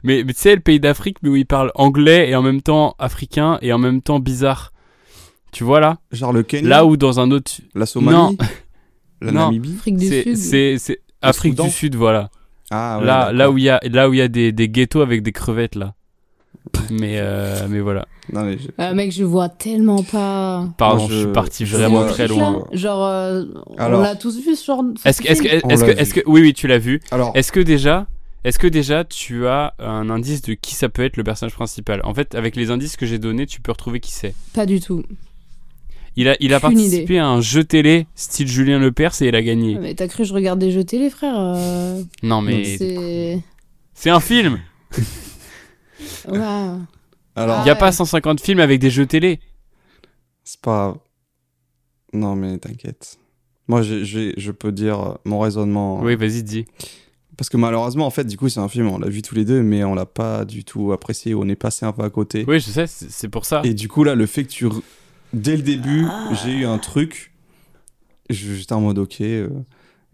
Mais, 0.03 0.23
mais 0.25 0.33
tu 0.35 0.41
sais, 0.41 0.55
le 0.55 0.61
pays 0.61 0.81
d'Afrique, 0.81 1.19
mais 1.23 1.29
où 1.29 1.37
ils 1.37 1.47
parlent 1.47 1.73
anglais 1.75 2.29
et 2.29 2.37
en 2.37 2.43
même 2.43 2.63
temps 2.63 2.95
africain 2.99 3.59
et 3.63 3.73
en 3.73 3.79
même 3.79 4.03
temps 4.03 4.21
bizarre. 4.21 4.73
Tu 5.53 5.65
vois 5.65 5.81
là? 5.81 5.99
Genre 6.13 6.33
le 6.33 6.43
Kenya, 6.43 6.69
Là 6.69 6.85
où 6.85 6.97
dans 6.97 7.21
un 7.21 7.31
autre. 7.31 7.53
la 7.75 7.87
Somalie, 7.87 8.17
Non. 8.17 8.37
la 9.21 9.33
Non. 9.33 9.41
Namibie? 9.47 9.75
Afrique 9.79 9.97
du 9.97 10.09
C'est 10.09 10.23
Sud. 10.23 10.37
c'est- 10.79 11.01
Afrique 11.23 11.53
Soudan? 11.53 11.65
Du 11.65 11.71
Sud, 11.71 11.95
voilà. 11.95 12.31
Ah, 12.71 12.99
ouais, 12.99 13.07
là, 13.07 13.33
là 13.33 13.51
où 13.51 13.57
il 13.59 13.65
y 13.65 13.69
a, 13.71 13.81
là 13.85 14.09
où 14.09 14.13
il 14.15 14.19
y 14.19 14.23
a 14.23 14.29
des, 14.29 14.51
des 14.53 14.69
ghettos 14.69 15.01
avec 15.01 15.23
des 15.23 15.33
crevettes 15.33 15.75
là. 15.77 15.95
Mais, 16.91 17.19
euh, 17.19 17.67
mais 17.69 17.81
voilà. 17.81 18.07
Non, 18.33 18.43
mais 18.45 18.57
je- 18.59 18.69
Euh, 18.83 18.95
mec, 18.95 19.13
je 19.13 19.25
vois 19.25 19.49
tellement 19.49 20.03
pas. 20.03 20.67
Pardon, 20.79 21.07
je... 21.09 21.13
je- 21.15 21.19
suis 21.25 21.33
parti 21.33 21.65
vraiment 21.65 22.07
très 22.07 22.27
loin. 22.29 22.65
Genre, 22.73 23.05
euh, 23.05 23.45
Alors- 23.79 24.01
on 24.01 24.03
l'a 24.03 24.17
tous 24.17 24.39
vu 24.41 24.55
ce 24.55 24.65
genre. 24.65 24.83
ce 25.03 25.09
Est-ce 25.09 25.21
que, 25.23 25.29
est-ce 25.29 25.43
que, 25.43 25.49
est-ce 25.49 25.85
que, 25.85 25.91
est-ce 25.91 26.15
vu. 26.15 26.23
que, 26.23 26.31
oui, 26.31 26.41
oui, 26.41 26.55
tu 26.55 26.67
l'as 26.67 26.79
vu. 26.79 27.01
Alors, 27.11 27.33
Est-ce 27.35 27.53
que 27.53 27.61
déjà, 27.61 28.07
est-ce 28.45 28.59
que 28.59 28.67
déjà 28.67 29.05
tu 29.05 29.47
as 29.47 29.75
un 29.79 30.09
indice 30.11 30.43
de 30.43 30.55
qui 30.55 30.75
ça 30.75 30.89
peut 30.89 31.05
être 31.05 31.17
le 31.17 31.25
personnage 31.25 31.55
principal? 31.55 32.01
En 32.05 32.15
fait, 32.15 32.35
avec 32.35 32.57
les 32.57 32.71
indices 32.71 32.97
que 32.97 33.07
j'ai 33.07 33.19
donnés, 33.19 33.47
tu 33.47 33.61
peux 33.61 33.73
retrouver 33.73 34.01
qui 34.01 34.13
c'est. 34.13 34.35
Pas 34.55 34.67
du 34.67 34.81
tout. 34.81 35.03
Il 36.17 36.29
a, 36.29 36.37
il 36.39 36.55
a 36.55 36.61
participé 36.61 37.19
à 37.19 37.27
un 37.27 37.41
jeu 37.41 37.65
télé 37.65 38.07
style 38.15 38.47
Julien 38.47 38.79
Lepers 38.79 39.21
et 39.21 39.27
il 39.29 39.35
a 39.35 39.43
gagné. 39.43 39.77
Mais 39.81 39.95
t'as 39.95 40.07
cru 40.07 40.19
que 40.19 40.29
je 40.29 40.33
regarde 40.33 40.61
des 40.61 40.71
jeux 40.71 40.85
télé, 40.85 41.11
frère 41.11 41.35
euh, 41.37 42.01
Non 42.23 42.41
mais 42.41 42.63
C'est. 42.79 43.41
c'est 43.95 44.11
un 44.11 44.21
film. 44.21 44.61
Waouh. 46.29 46.81
alors 47.37 47.61
Il 47.63 47.67
y 47.67 47.71
a 47.71 47.75
ouais. 47.75 47.79
pas 47.79 47.93
150 47.93 48.41
films 48.41 48.61
avec 48.61 48.81
des 48.81 48.91
jeux 48.91 49.07
télé. 49.07 49.41
c'est 50.45 50.61
pas. 50.61 50.97
Non, 52.13 52.37
mais 52.37 52.59
t'inquiète. 52.59 53.19
Moi, 53.67 53.83
j'ai- 53.83 54.35
je 54.37 54.51
peux 54.53 54.73
dire 54.73 55.01
euh, 55.01 55.15
mon 55.25 55.39
raisonnement. 55.41 56.01
Oui, 56.01 56.17
vas-y, 56.17 56.43
dis. 56.43 56.65
Parce 57.37 57.49
que 57.49 57.57
malheureusement, 57.57 58.07
en 58.07 58.11
fait, 58.11 58.25
du 58.25 58.37
coup, 58.37 58.49
c'est 58.49 58.61
un 58.61 58.69
film, 58.69 58.87
on 58.89 58.99
l'a 58.99 59.09
vu 59.09 59.21
tous 59.23 59.35
les 59.35 59.45
deux, 59.45 59.63
mais 59.63 59.83
on 59.83 59.95
l'a 59.95 60.07
pas 60.07 60.45
du 60.45 60.63
tout 60.65 60.93
apprécié. 60.93 61.35
On 61.35 61.49
est 61.49 61.57
passé 61.57 61.85
un 61.85 61.93
peu 61.93 62.03
à 62.05 62.11
côté. 62.11 62.45
Oui, 62.47 62.61
je 62.61 62.71
sais, 62.71 62.87
c'est 62.87 63.29
pour 63.29 63.45
ça. 63.45 63.63
Et 63.65 63.75
du 63.75 63.89
coup, 63.89 64.05
là, 64.05 64.15
le 64.15 64.27
fait 64.27 64.45
que 64.45 64.51
tu. 64.51 64.67
Dès 65.33 65.57
le 65.57 65.63
début, 65.63 66.07
Ah. 66.09 66.29
j'ai 66.45 66.53
eu 66.53 66.65
un 66.67 66.79
truc. 66.79 67.33
J'étais 68.31 68.73
en 68.73 68.81
mode 68.81 68.99
ok. 68.99 69.21
euh. 69.23 69.49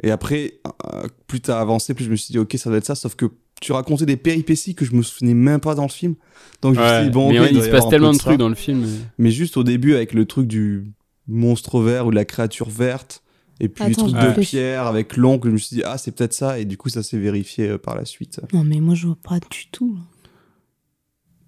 Et 0.03 0.11
après, 0.11 0.55
euh, 0.95 1.07
plus 1.27 1.41
t'as 1.43 1.61
avancé, 1.61 1.93
plus 1.93 2.07
je 2.07 2.11
me 2.11 2.17
suis 2.17 2.33
dit 2.33 2.39
ok, 2.39 2.55
ça 2.57 2.71
doit 2.71 2.79
être 2.79 2.87
ça. 2.87 2.95
Sauf 2.95 3.15
que 3.17 3.27
tu 3.61 3.73
racontais 3.73 4.07
des 4.07 4.17
péripéties 4.17 4.75
que 4.75 4.85
je 4.85 4.95
me 4.95 5.03
souvenais 5.03 5.35
même 5.35 5.61
pas 5.61 5.75
dans 5.75 5.85
le 5.85 5.91
film. 5.91 6.15
Donc 6.63 6.75
je 6.75 6.81
me 6.81 6.95
suis 6.95 7.05
dit 7.05 7.11
bon, 7.11 7.31
mais 7.31 7.39
ok, 7.39 7.45
ouais, 7.45 7.53
il 7.53 7.63
se 7.63 7.69
passe 7.69 7.89
tellement 7.89 8.13
de 8.13 8.17
ça. 8.17 8.25
trucs 8.25 8.39
dans 8.39 8.49
le 8.49 8.55
film. 8.55 8.87
Mais 9.19 9.31
juste 9.31 9.57
au 9.57 9.65
début, 9.65 9.95
avec 9.95 10.15
le 10.15 10.25
truc 10.25 10.47
du 10.47 10.93
monstre 11.29 11.81
vert 11.81 12.07
ou 12.07 12.11
de 12.11 12.17
la 12.17 12.25
créature 12.25 12.69
verte. 12.69 13.23
Et 13.61 13.69
puis 13.69 13.85
Attends, 13.85 14.09
trucs 14.09 14.21
je 14.21 14.41
de 14.41 14.41
pierre 14.41 14.87
avec 14.87 15.19
l'oncle, 15.19 15.49
je 15.49 15.53
me 15.53 15.59
suis 15.59 15.77
dit 15.77 15.83
ah, 15.85 15.99
c'est 15.99 16.13
peut-être 16.13 16.33
ça. 16.33 16.59
Et 16.59 16.65
du 16.65 16.79
coup, 16.79 16.89
ça 16.89 17.03
s'est 17.03 17.19
vérifié 17.19 17.69
euh, 17.69 17.79
par 17.79 17.95
la 17.95 18.07
suite. 18.07 18.41
Non, 18.55 18.65
mais 18.65 18.81
moi, 18.81 18.95
je 18.95 19.07
vois 19.07 19.19
pas 19.23 19.39
du 19.39 19.67
tout. 19.71 19.99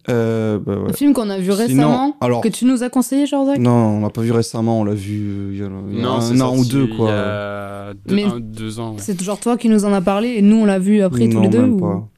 Euh, 0.09 0.59
bah 0.59 0.77
ouais. 0.79 0.91
Un 0.91 0.93
film 0.93 1.13
qu'on 1.13 1.31
a 1.31 1.39
vu 1.39 1.45
Sinon, 1.53 1.57
récemment, 1.57 2.17
alors- 2.21 2.41
que 2.41 2.49
tu 2.49 2.65
nous 2.65 2.83
as 2.83 2.89
conseillé, 2.91 3.27
Jean-Jacques? 3.27 3.59
Non, 3.61 3.71
on 3.99 4.01
l'a 4.01 4.11
pas 4.11 4.23
vu 4.23 4.33
récemment, 4.33 4.81
on 4.81 4.85
l'a 4.85 4.95
vu 4.95 5.53
il 5.53 5.59
y 5.59 5.63
a, 5.63 5.69
il 5.93 6.01
y 6.01 6.05
a 6.05 6.21
c'est 6.21 6.33
un 6.35 6.41
an 6.41 6.57
ou 6.57 6.65
deux, 6.65 6.87
Il 6.89 6.95
y 6.95 6.97
quoi. 6.97 7.13
a 7.13 7.95
deux, 7.95 8.15
Mais- 8.17 8.25
un- 8.25 8.41
deux 8.41 8.81
ans. 8.81 8.93
ouais. 8.95 8.99
C'est 8.99 9.15
toujours 9.17 9.39
toi 9.39 9.57
qui 9.57 9.69
nous 9.69 9.85
en 9.85 9.93
a 9.93 10.01
parlé 10.01 10.31
et 10.31 10.43
nous, 10.43 10.57
on 10.57 10.65
l'a 10.65 10.81
vu 10.81 11.03
après 11.03 11.29
tous 11.29 11.41
les 11.41 11.49
deux 11.49 11.61
même 11.63 11.75
ou- 11.75 11.81
pas. 11.81 12.09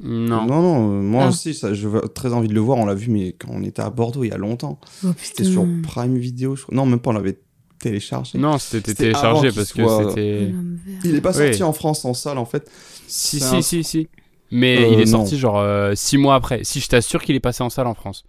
Non. 0.00 0.46
Non, 0.46 0.62
non, 0.62 0.92
euh, 0.98 1.02
moi 1.02 1.24
Ah. 1.24 1.28
aussi, 1.28 1.52
ça, 1.54 1.70
veux 1.72 2.00
très 2.14 2.32
envie 2.32 2.46
de 2.48 2.54
le 2.54 2.60
voir. 2.60 2.78
On 2.78 2.86
l'a 2.86 2.94
vu, 2.94 3.10
mais 3.10 3.32
quand 3.38 3.48
on 3.52 3.62
était 3.64 3.82
à 3.82 3.90
Bordeaux 3.90 4.22
il 4.24 4.28
y 4.28 4.32
a 4.32 4.36
longtemps. 4.38 4.78
Oh 5.04 5.08
C'était 5.20 5.42
sur 5.44 5.66
Prime 5.82 6.16
Video, 6.16 6.54
je 6.56 6.62
crois. 6.62 6.74
Non, 6.76 6.86
même 6.86 7.00
pas, 7.00 7.10
on 7.10 7.14
l'avait 7.14 7.38
téléchargé. 7.80 8.38
Non, 8.38 8.58
c'était 8.58 8.94
téléchargé 8.94 9.50
parce 9.52 9.72
que 9.72 9.82
soit- 9.82 10.08
c'était. 10.10 10.46
Vert. 10.46 10.54
Il 11.04 11.14
est 11.16 11.20
pas 11.20 11.32
sorti 11.32 11.58
Oui. 11.58 11.62
en 11.64 11.72
France 11.72 12.04
en 12.04 12.14
salle, 12.14 12.38
en 12.38 12.44
fait. 12.44 12.70
Si, 13.08 13.40
si, 13.40 13.56
un- 13.56 13.60
si, 13.60 13.82
si. 13.84 14.08
Mais 14.50 14.78
Euh, 14.78 14.88
il 14.94 15.00
est 15.00 15.04
non. 15.10 15.18
sorti 15.18 15.38
genre 15.38 15.64
6 15.96 16.16
mois 16.18 16.34
après. 16.34 16.64
Si, 16.64 16.80
je 16.80 16.88
t'assure 16.88 17.22
qu'il 17.22 17.36
est 17.36 17.40
passé 17.40 17.62
en 17.62 17.70
salle 17.70 17.86
en 17.86 17.94
France. 17.94 18.24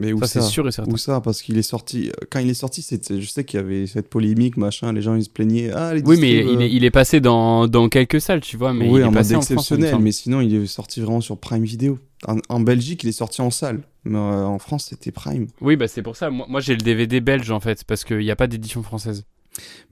Mais 0.00 0.12
où 0.12 0.18
Ça, 0.18 0.26
ça, 0.26 0.40
c'est 0.40 0.48
sûr 0.48 0.66
et 0.66 0.72
certain. 0.72 0.90
Où 0.92 0.96
ça 0.96 1.20
Parce 1.20 1.40
qu'il 1.40 1.56
est 1.56 1.62
sorti. 1.62 2.08
euh, 2.08 2.26
Quand 2.28 2.40
il 2.40 2.50
est 2.50 2.54
sorti, 2.54 2.82
c'était... 2.82 3.20
je 3.20 3.28
sais 3.30 3.44
qu'il 3.44 3.60
y 3.60 3.62
avait 3.62 3.86
cette 3.86 4.08
polémique, 4.10 4.56
machin. 4.56 4.92
Les 4.92 5.02
gens, 5.02 5.14
ils 5.14 5.22
se 5.22 5.30
plaignaient. 5.30 5.70
Ah, 5.70 5.94
les 5.94 6.02
Oui, 6.02 6.16
mais 6.20 6.30
il 6.32 6.36
est, 6.38 6.64
euh, 6.64 6.66
il 6.66 6.84
est 6.84 6.90
passé 6.90 7.20
dans, 7.20 7.68
dans 7.68 7.88
quelques 7.88 8.20
salles, 8.20 8.40
tu 8.40 8.56
vois. 8.56 8.72
Mais 8.74 8.88
oui, 8.88 8.98
il 8.98 9.02
est 9.02 9.04
en 9.04 9.06
mode 9.12 9.14
passé 9.14 9.36
en 9.36 9.40
France. 9.40 9.50
il 9.50 9.54
me 9.54 9.60
exceptionnel, 9.60 10.02
mais 10.02 10.10
sinon, 10.10 10.40
il 10.40 10.52
est 10.52 10.66
sorti 10.66 11.00
vraiment 11.00 11.20
sur 11.20 11.38
Prime 11.38 11.62
Video. 11.62 11.98
En, 12.26 12.38
en 12.48 12.58
Belgique, 12.60 13.04
il 13.04 13.08
est 13.08 13.12
sorti 13.12 13.40
en 13.40 13.50
salle. 13.50 13.82
Mais 14.02 14.18
euh, 14.18 14.44
en 14.44 14.58
France, 14.58 14.86
c'était 14.90 15.12
Prime. 15.12 15.46
Oui, 15.60 15.76
bah 15.76 15.86
c'est 15.86 16.02
pour 16.02 16.16
ça. 16.16 16.28
Moi, 16.28 16.46
moi, 16.48 16.58
j'ai 16.60 16.72
le 16.72 16.80
DVD 16.82 17.20
belge 17.20 17.52
en 17.52 17.60
fait, 17.60 17.84
parce 17.84 18.02
qu'il 18.02 18.18
n'y 18.18 18.30
a 18.32 18.36
pas 18.36 18.48
d'édition 18.48 18.82
française. 18.82 19.24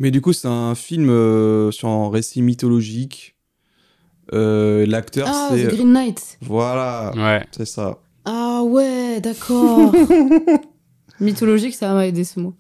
Mais 0.01 0.11
du 0.11 0.21
coup, 0.21 0.33
c'est 0.33 0.49
un 0.49 0.75
film 0.75 1.11
euh, 1.11 1.71
sur 1.71 1.89
un 1.89 2.11
récit 2.11 2.43
mythologique. 2.43 3.32
Euh, 4.33 4.87
L'acteur, 4.87 5.27
Ah, 5.31 5.49
c'est. 5.51 5.65
The 5.65 5.75
Green 5.75 5.93
Knight. 5.93 6.39
Voilà, 6.43 7.13
Ouais. 7.17 7.45
c'est 7.51 7.67
ça. 7.67 7.99
Ah 8.25 8.63
ouais, 8.65 9.21
d'accord. 9.21 9.93
Mythologique, 11.21 11.75
ça 11.75 11.93
m'a 11.93 12.07
aidé 12.07 12.25
ce 12.25 12.41
mot. 12.41 12.55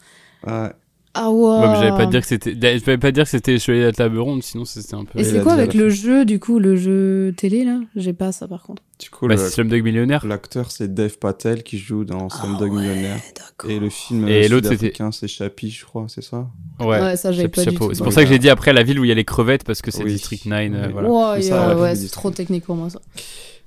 Ouais. 0.46 0.70
Ah 1.14 1.30
ouais. 1.30 1.38
Ouais, 1.60 1.68
mais 1.68 1.74
j'allais 1.76 1.90
pas 1.96 2.06
dire 2.06 2.22
que 2.22 2.26
c'était, 2.26 2.56
j'allais 2.58 2.96
pas 2.98 3.12
dire 3.12 3.24
que 3.24 3.30
c'était 3.30 3.52
les 3.52 3.58
Chevaliers 3.58 3.82
de 3.82 3.86
la 3.88 3.92
Table 3.92 4.18
Ronde, 4.18 4.42
sinon 4.42 4.64
c'était 4.64 4.94
un 4.94 5.04
peu. 5.04 5.18
Et 5.20 5.24
c'est 5.24 5.42
quoi 5.42 5.52
avec 5.52 5.74
le 5.74 5.90
fin. 5.90 5.94
jeu, 5.94 6.24
du 6.24 6.40
coup, 6.40 6.58
le 6.58 6.74
jeu 6.76 7.34
télé, 7.36 7.64
là? 7.64 7.80
J'ai 7.96 8.14
pas 8.14 8.32
ça, 8.32 8.48
par 8.48 8.62
contre. 8.62 8.82
Du 8.98 9.10
coup, 9.10 9.28
Bah, 9.28 9.34
le- 9.34 9.40
c'est 9.40 9.50
Slumdog 9.50 9.82
Millionnaire. 9.82 10.26
l'acteur 10.26 10.70
c'est 10.70 10.94
Dave 10.94 11.18
Patel 11.18 11.62
qui 11.64 11.76
joue 11.76 12.04
dans 12.04 12.30
Slumdog 12.30 12.70
Ah 12.72 12.74
ouais, 12.74 12.80
Millionnaire. 12.80 13.16
d'accord. 13.36 13.70
Et 13.70 13.78
le 13.78 13.90
film 13.90 14.26
Et 14.26 14.46
euh, 14.46 14.48
l'autre, 14.48 14.68
sud-africain, 14.68 15.12
c'est 15.12 15.28
Chappie, 15.28 15.70
je 15.70 15.84
crois, 15.84 16.06
c'est 16.08 16.22
ça? 16.24 16.48
Ouais. 16.80 16.86
Ouais, 17.00 17.16
ça, 17.16 17.30
j'avais 17.30 17.42
Chapeau, 17.42 17.60
pas 17.60 17.64
du 17.70 17.72
chapeau. 17.76 17.88
tout. 17.88 17.94
C'est 17.94 18.04
pour 18.04 18.12
ça 18.14 18.22
que 18.24 18.28
j'ai 18.30 18.38
dit 18.38 18.48
après 18.48 18.72
la 18.72 18.82
ville 18.82 18.98
où 18.98 19.04
il 19.04 19.08
y 19.08 19.12
a 19.12 19.14
les 19.14 19.24
crevettes 19.24 19.64
parce 19.64 19.82
que 19.82 19.90
c'est 19.90 20.04
Oui. 20.04 20.12
District 20.12 20.46
9. 20.46 20.72
euh, 20.72 20.88
voilà. 20.92 21.10
Ouais, 21.10 21.42
C'est 21.42 21.52
ouais, 21.52 22.08
trop 22.10 22.30
technique 22.30 22.64
pour 22.64 22.76
moi, 22.76 22.88
ça. 22.88 23.00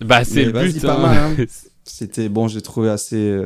Bah, 0.03 0.23
c'est 0.23 0.45
le 0.45 0.51
but. 0.51 0.81
pas 0.81 0.95
hein. 0.95 0.99
mal, 1.01 1.17
hein. 1.39 1.45
C'était 1.83 2.27
bon, 2.29 2.47
j'ai 2.47 2.61
trouvé 2.61 2.89
assez. 2.89 3.43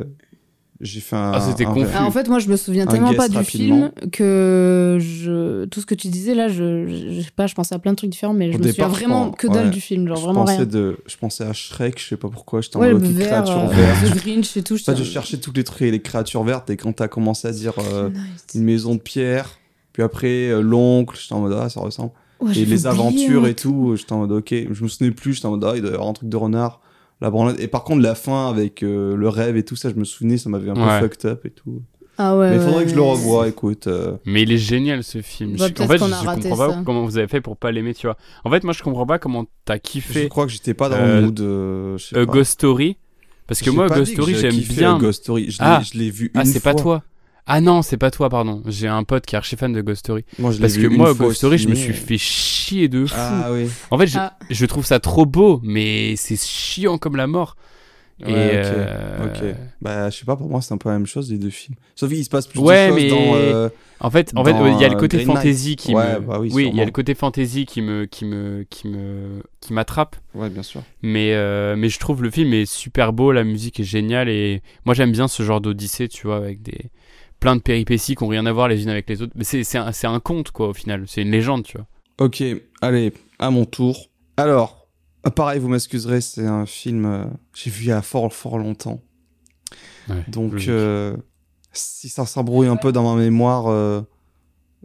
J'ai 0.80 1.00
fait 1.00 1.16
un. 1.16 1.32
Ah, 1.34 1.40
c'était 1.40 1.64
confus. 1.64 1.90
Ah, 1.94 2.04
en 2.06 2.10
fait, 2.10 2.26
moi, 2.28 2.38
je 2.38 2.48
me 2.48 2.56
souviens 2.56 2.86
tellement 2.86 3.12
pas 3.12 3.28
du 3.28 3.36
rapidement. 3.36 3.90
film 4.00 4.10
que 4.10 4.96
je... 4.98 5.66
tout 5.66 5.80
ce 5.80 5.86
que 5.86 5.94
tu 5.94 6.08
disais 6.08 6.34
là, 6.34 6.48
je... 6.48 6.86
je 6.88 7.10
je 7.10 7.20
sais 7.20 7.30
pas, 7.36 7.46
je 7.46 7.54
pensais 7.54 7.74
à 7.74 7.78
plein 7.78 7.92
de 7.92 7.96
trucs 7.96 8.08
différents, 8.08 8.32
mais 8.32 8.50
je 8.50 8.56
Au 8.56 8.58
me 8.58 8.62
souviens 8.66 8.72
départ, 8.86 8.90
je 8.90 8.94
vraiment 8.94 9.30
que 9.30 9.46
dalle 9.46 9.66
ouais. 9.66 9.70
du 9.70 9.80
film, 9.80 10.08
genre 10.08 10.16
je 10.16 10.22
vraiment 10.22 10.44
pensais 10.44 10.56
rien. 10.56 10.64
de, 10.66 10.96
je 11.06 11.16
pensais 11.18 11.44
à 11.44 11.52
Shrek, 11.52 12.00
je 12.00 12.08
sais 12.08 12.16
pas 12.16 12.28
pourquoi, 12.28 12.62
j'étais 12.62 12.78
en 12.78 12.80
Ouais, 12.80 12.92
mode 12.94 13.04
ok, 13.04 13.10
vert, 13.10 13.26
créature 13.44 13.58
euh, 13.58 13.66
verte. 13.66 14.14
The 14.14 14.24
Grinch 14.24 14.56
et 14.56 14.62
tout. 14.62 14.78
Fait, 14.78 14.96
je 14.96 15.04
cherchais 15.04 15.36
tous 15.36 15.52
les 15.52 15.64
trucs, 15.64 15.80
les 15.80 16.00
créatures 16.00 16.44
vertes, 16.44 16.70
et 16.70 16.76
quand 16.78 16.92
t'as 16.94 17.08
commencé 17.08 17.46
à 17.46 17.52
dire 17.52 17.74
euh, 17.92 18.08
Nice. 18.08 18.20
une 18.54 18.64
maison 18.64 18.94
de 18.94 19.00
pierre, 19.00 19.58
puis 19.92 20.02
après 20.02 20.48
euh, 20.48 20.62
l'oncle, 20.62 21.18
j'étais 21.20 21.34
en 21.34 21.40
mode 21.40 21.58
ah, 21.60 21.68
ça 21.68 21.80
ressemble. 21.80 22.12
Ouais, 22.40 22.52
et 22.52 22.64
les 22.64 22.86
oublié, 22.86 22.86
aventures 22.86 23.46
et 23.46 23.54
tout, 23.54 23.96
j'étais 23.96 24.12
en 24.14 24.18
mode 24.20 24.32
ok, 24.32 24.54
je 24.70 24.82
me 24.82 24.88
souvenais 24.88 25.10
plus, 25.10 25.34
j'étais 25.34 25.46
en 25.46 25.50
mode 25.50 25.64
ah, 25.64 25.72
il 25.76 25.82
doit 25.82 25.90
y 25.90 25.94
avoir 25.94 26.08
un 26.08 26.14
truc 26.14 26.28
de 26.30 26.36
renard, 26.38 26.80
la 27.20 27.30
branlette. 27.30 27.60
Et 27.60 27.68
par 27.68 27.84
contre, 27.84 28.02
la 28.02 28.14
fin 28.14 28.48
avec 28.48 28.82
euh, 28.82 29.14
le 29.16 29.28
rêve 29.28 29.56
et 29.56 29.64
tout 29.64 29.76
ça, 29.76 29.90
je 29.90 29.94
me 29.94 30.04
souvenais, 30.04 30.38
ça 30.38 30.48
m'avait 30.50 30.70
un 30.70 30.74
peu 30.74 30.80
fucked 31.08 31.24
up 31.30 31.44
et 31.46 31.50
tout. 31.50 31.82
Ah 32.22 32.36
ouais. 32.36 32.50
Mais 32.50 32.56
il 32.56 32.60
faudrait 32.60 32.76
ouais, 32.78 32.84
que 32.84 32.90
je 32.90 32.94
le 32.96 33.00
revoie, 33.02 33.48
écoute. 33.48 33.86
euh, 33.86 34.12
Mais 34.26 34.42
il 34.42 34.52
est 34.52 34.58
génial 34.58 35.02
ce 35.02 35.22
film. 35.22 35.56
Bah, 35.56 35.68
Je- 35.74 35.82
en 35.82 35.86
fait, 35.86 35.96
je, 35.98 36.04
a 36.04 36.06
je 36.08 36.24
comprends 36.40 36.56
pas 36.56 36.72
ça. 36.74 36.82
comment 36.84 37.04
vous 37.06 37.16
avez 37.16 37.28
fait 37.28 37.40
pour 37.40 37.56
pas 37.56 37.72
l'aimer, 37.72 37.94
tu 37.94 38.06
vois. 38.06 38.16
En 38.44 38.50
fait, 38.50 38.62
moi, 38.62 38.74
je 38.74 38.82
comprends 38.82 39.06
pas 39.06 39.18
comment 39.18 39.46
t'as 39.64 39.76
je 39.76 39.80
kiffé 39.80 40.28
crois 40.28 40.44
que 40.46 40.52
j'étais 40.52 40.74
pas 40.74 40.90
dans 40.90 40.96
euh, 40.96 41.20
le 41.20 41.26
mood. 41.26 41.40
euh, 41.40 41.96
je 41.98 42.04
sais 42.06 42.16
euh, 42.18 42.26
pas. 42.26 42.32
Ghost 42.32 42.50
Story. 42.52 42.98
Parce 43.46 43.62
que 43.62 43.70
moi, 43.70 43.86
pas 43.86 43.96
Ghost 43.96 44.12
Story, 44.12 44.34
j'ai 44.34 44.50
j'aime 44.50 44.60
bien. 44.76 44.98
Ghost 44.98 45.22
Story. 45.22 45.44
Je 45.50 45.58
l'ai 45.58 45.58
Ah. 45.60 45.80
je 45.82 45.98
vu 45.98 46.30
Ah, 46.34 46.40
une 46.40 46.46
c'est 46.46 46.60
pas 46.60 46.74
toi. 46.74 47.02
Ah 47.52 47.60
non, 47.60 47.82
c'est 47.82 47.96
pas 47.96 48.10
toi, 48.12 48.28
pardon. 48.28 48.62
J'ai 48.66 48.86
un 48.86 49.02
pote 49.02 49.26
qui 49.26 49.34
est 49.34 49.38
archi 49.38 49.56
fan 49.56 49.72
de 49.72 49.80
Ghost 49.80 50.00
Story. 50.00 50.24
Moi, 50.38 50.52
je 50.52 50.56
l'ai 50.58 50.60
Parce 50.62 50.76
que 50.76 50.86
moi, 50.86 51.14
Ghost 51.14 51.38
Story, 51.38 51.58
je 51.58 51.68
me 51.68 51.74
suis 51.74 51.92
fait 51.92 52.16
chier 52.18 52.86
de 52.88 53.06
fou. 53.06 53.14
Ah 53.16 53.48
oui. 53.52 53.66
En 53.90 53.98
fait, 53.98 54.06
je, 54.06 54.18
Ah. 54.18 54.36
je 54.48 54.66
trouve 54.66 54.86
ça 54.86 55.00
trop 55.00 55.26
beau, 55.26 55.60
mais 55.64 56.14
c'est 56.16 56.40
chiant 56.40 56.96
comme 56.96 57.16
la 57.16 57.26
mort. 57.26 57.56
Ouais, 58.24 58.30
Et, 58.30 58.34
ok, 58.34 58.66
euh, 58.66 59.24
ok. 59.24 59.56
Bah, 59.80 60.10
je 60.10 60.18
sais 60.18 60.24
pas, 60.26 60.36
pour 60.36 60.48
moi, 60.48 60.60
c'est 60.60 60.74
un 60.74 60.76
peu 60.76 60.90
la 60.90 60.96
même 60.98 61.06
chose, 61.06 61.32
les 61.32 61.38
deux 61.38 61.48
films. 61.50 61.74
Sauf 61.96 62.10
qu'il 62.10 62.22
se 62.22 62.28
passe 62.28 62.46
plus 62.46 62.60
Ouais, 62.60 62.88
de 62.88 62.92
choses 62.92 63.02
mais- 63.02 63.08
dans... 63.08 63.34
euh, 63.34 63.68
En 64.00 64.10
fait, 64.10 64.30
en 64.36 64.44
fait, 64.44 64.50
il 64.50 64.80
y 64.80 64.84
a 64.84 64.88
le 64.88 64.94
euh, 64.94 64.98
côté 64.98 65.18
fantasy 65.24 65.74
qui 65.76 65.94
Ouais, 65.94 66.14
me, 66.16 66.20
bah 66.20 66.38
oui, 66.38 66.50
il 66.70 66.76
y 66.76 66.80
a 66.82 66.84
le 66.84 66.90
côté 66.90 67.14
fantasy 67.14 67.64
qui 67.66 67.80
me, 67.82 68.04
qui 68.04 68.26
me, 68.26 68.64
qui 68.70 68.88
me, 68.88 69.42
qui 69.60 69.72
m'attrape. 69.72 70.16
Ouais, 70.34 70.50
bien 70.50 70.62
sûr. 70.62 70.82
Mais, 71.02 71.32
euh, 71.32 71.74
mais 71.76 71.88
je 71.88 71.98
trouve 71.98 72.22
le 72.22 72.30
film 72.30 72.52
est 72.52 72.66
super 72.66 73.12
beau, 73.14 73.32
la 73.32 73.42
musique 73.42 73.80
est 73.80 73.84
géniale 73.84 74.28
et 74.28 74.62
moi 74.84 74.94
j'aime 74.94 75.12
bien 75.12 75.26
ce 75.26 75.42
genre 75.42 75.60
d'odyssée, 75.62 76.08
tu 76.08 76.26
vois, 76.26 76.36
avec 76.36 76.60
des 76.62 76.90
plein 77.40 77.56
de 77.56 77.60
péripéties 77.60 78.14
qui 78.14 78.22
ont 78.22 78.28
rien 78.28 78.46
à 78.46 78.52
voir 78.52 78.68
les 78.68 78.82
unes 78.82 78.90
avec 78.90 79.08
les 79.08 79.22
autres. 79.22 79.32
Mais 79.34 79.44
c'est, 79.44 80.06
un, 80.06 80.20
conte 80.20 80.50
quoi 80.50 80.68
au 80.68 80.74
final, 80.74 81.04
c'est 81.08 81.22
une 81.22 81.30
légende, 81.30 81.64
tu 81.64 81.78
vois. 81.78 81.86
Ok, 82.18 82.42
allez, 82.80 83.12
à 83.38 83.50
mon 83.50 83.64
tour. 83.64 84.10
Alors, 84.36 84.86
ah, 85.24 85.30
pareil, 85.30 85.58
vous 85.58 85.68
m'excuserez, 85.68 86.20
c'est 86.20 86.46
un 86.46 86.66
film 86.66 87.06
euh, 87.06 87.24
j'ai 87.54 87.70
vu 87.70 87.84
il 87.84 87.88
y 87.88 87.92
a 87.92 88.02
fort, 88.02 88.32
fort 88.32 88.58
longtemps. 88.58 89.02
Donc, 90.28 90.66
euh, 90.66 91.16
si 91.72 92.08
ça 92.08 92.26
s'embrouille 92.26 92.66
un 92.66 92.76
peu 92.76 92.92
dans 92.92 93.14
ma 93.14 93.20
mémoire, 93.20 93.68
euh, 93.68 94.02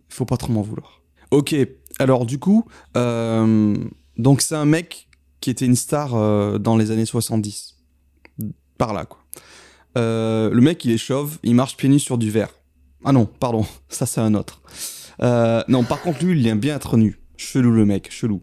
faut 0.09 0.25
pas 0.25 0.37
trop 0.37 0.51
m'en 0.51 0.61
vouloir. 0.61 1.01
Ok, 1.31 1.55
alors 1.99 2.25
du 2.25 2.39
coup, 2.39 2.65
euh, 2.95 3.75
donc 4.17 4.41
c'est 4.41 4.55
un 4.55 4.65
mec 4.65 5.07
qui 5.39 5.49
était 5.49 5.65
une 5.65 5.75
star 5.75 6.15
euh, 6.15 6.57
dans 6.57 6.77
les 6.77 6.91
années 6.91 7.05
70. 7.05 7.75
Par 8.77 8.93
là, 8.93 9.05
quoi. 9.05 9.19
Euh, 9.97 10.49
le 10.49 10.61
mec, 10.61 10.83
il 10.85 10.91
est 10.91 10.97
chauve, 10.97 11.37
il 11.43 11.55
marche 11.55 11.77
pieds 11.77 11.89
nus 11.89 11.99
sur 11.99 12.17
du 12.17 12.29
verre. 12.29 12.49
Ah 13.03 13.11
non, 13.11 13.25
pardon, 13.25 13.65
ça 13.89 14.05
c'est 14.05 14.21
un 14.21 14.33
autre. 14.33 14.61
Euh, 15.21 15.63
non, 15.67 15.83
par 15.83 16.01
contre, 16.01 16.23
lui, 16.23 16.39
il 16.39 16.47
aime 16.47 16.59
bien 16.59 16.75
être 16.75 16.97
nu. 16.97 17.19
Chelou 17.37 17.71
le 17.71 17.85
mec, 17.85 18.11
chelou. 18.11 18.41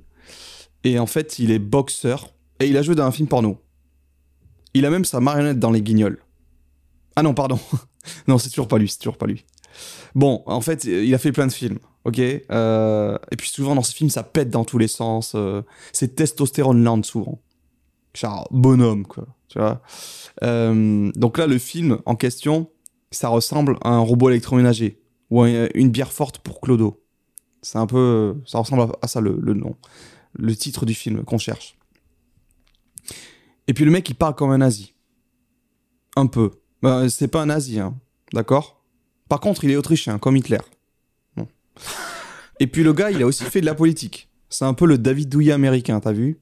Et 0.85 0.99
en 0.99 1.07
fait, 1.07 1.39
il 1.39 1.51
est 1.51 1.59
boxeur 1.59 2.33
et 2.61 2.67
il 2.67 2.77
a 2.77 2.83
joué 2.83 2.95
dans 2.95 3.05
un 3.05 3.13
film 3.13 3.29
porno. 3.29 3.59
Il 4.75 4.87
a 4.87 4.91
même 4.91 5.05
sa 5.05 5.21
marionnette 5.21 5.59
dans 5.59 5.71
les 5.71 5.83
guignols. 5.83 6.19
Ah 7.17 7.23
non, 7.23 7.35
pardon. 7.35 7.59
non, 8.29 8.39
c'est 8.39 8.49
toujours 8.49 8.69
pas 8.69 8.79
lui, 8.79 8.89
c'est 8.89 8.99
toujours 8.99 9.19
pas 9.19 9.27
lui. 9.27 9.45
Bon, 10.15 10.43
en 10.47 10.61
fait, 10.61 10.85
il 10.85 11.15
a 11.15 11.19
fait 11.19 11.33
plein 11.33 11.47
de 11.47 11.53
films, 11.53 11.79
ok? 12.05 12.19
Euh, 12.19 13.19
Et 13.31 13.37
puis 13.37 13.49
souvent, 13.49 13.75
dans 13.75 13.83
ces 13.83 13.95
films, 13.95 14.11
ça 14.11 14.23
pète 14.23 14.51
dans 14.51 14.65
tous 14.65 14.79
les 14.79 14.89
sens. 14.89 15.37
c'est 15.93 16.15
testostérone 16.15 16.83
land, 16.83 17.03
souvent. 17.03 17.41
Genre, 18.15 18.47
bonhomme, 18.51 19.07
quoi, 19.07 19.27
Euh, 20.43 21.11
Donc 21.15 21.39
là, 21.39 21.47
le 21.47 21.59
film 21.59 21.99
en 22.07 22.17
question, 22.17 22.71
ça 23.11 23.29
ressemble 23.29 23.77
à 23.83 23.91
un 23.91 24.01
robot 24.01 24.31
électroménager 24.31 25.01
ou 25.31 25.45
une 25.45 25.91
bière 25.91 26.13
forte 26.13 26.39
pour 26.39 26.61
Clodo. 26.61 27.03
C'est 27.63 27.79
un 27.79 27.87
peu... 27.87 28.37
Ça 28.47 28.59
ressemble 28.59 28.93
à 29.01 29.09
ça, 29.09 29.21
le, 29.21 29.33
nom. 29.55 29.77
Le 30.35 30.55
titre 30.55 30.85
du 30.85 30.95
film 30.95 31.25
qu'on 31.25 31.39
cherche. 31.39 31.77
Et 33.67 33.75
puis 33.75 33.85
le 33.85 33.91
mec, 33.91 34.09
il 34.09 34.15
parle 34.15 34.35
comme 34.35 34.51
un 34.51 34.59
nazi. 34.59 34.95
Un 36.17 36.27
peu. 36.27 36.51
Ben, 36.83 37.09
c'est 37.09 37.29
pas 37.29 37.43
un 37.43 37.47
nazi, 37.47 37.79
hein. 37.79 37.95
D'accord? 38.33 38.83
Par 39.29 39.41
contre, 39.41 39.65
il 39.65 39.71
est 39.71 39.77
autrichien, 39.77 40.19
comme 40.19 40.37
Hitler. 40.37 40.59
Et 42.61 42.67
puis 42.67 42.83
le 42.83 42.93
gars, 42.93 43.11
il 43.11 43.23
a 43.23 43.27
aussi 43.27 43.45
fait 43.45 43.61
de 43.61 43.67
la 43.67 43.75
politique. 43.75 44.29
C'est 44.49 44.65
un 44.65 44.75
peu 44.75 44.87
le 44.87 44.99
David 44.99 45.29
Douillet 45.29 45.53
américain, 45.53 45.99
t'as 46.01 46.13
vu? 46.13 46.41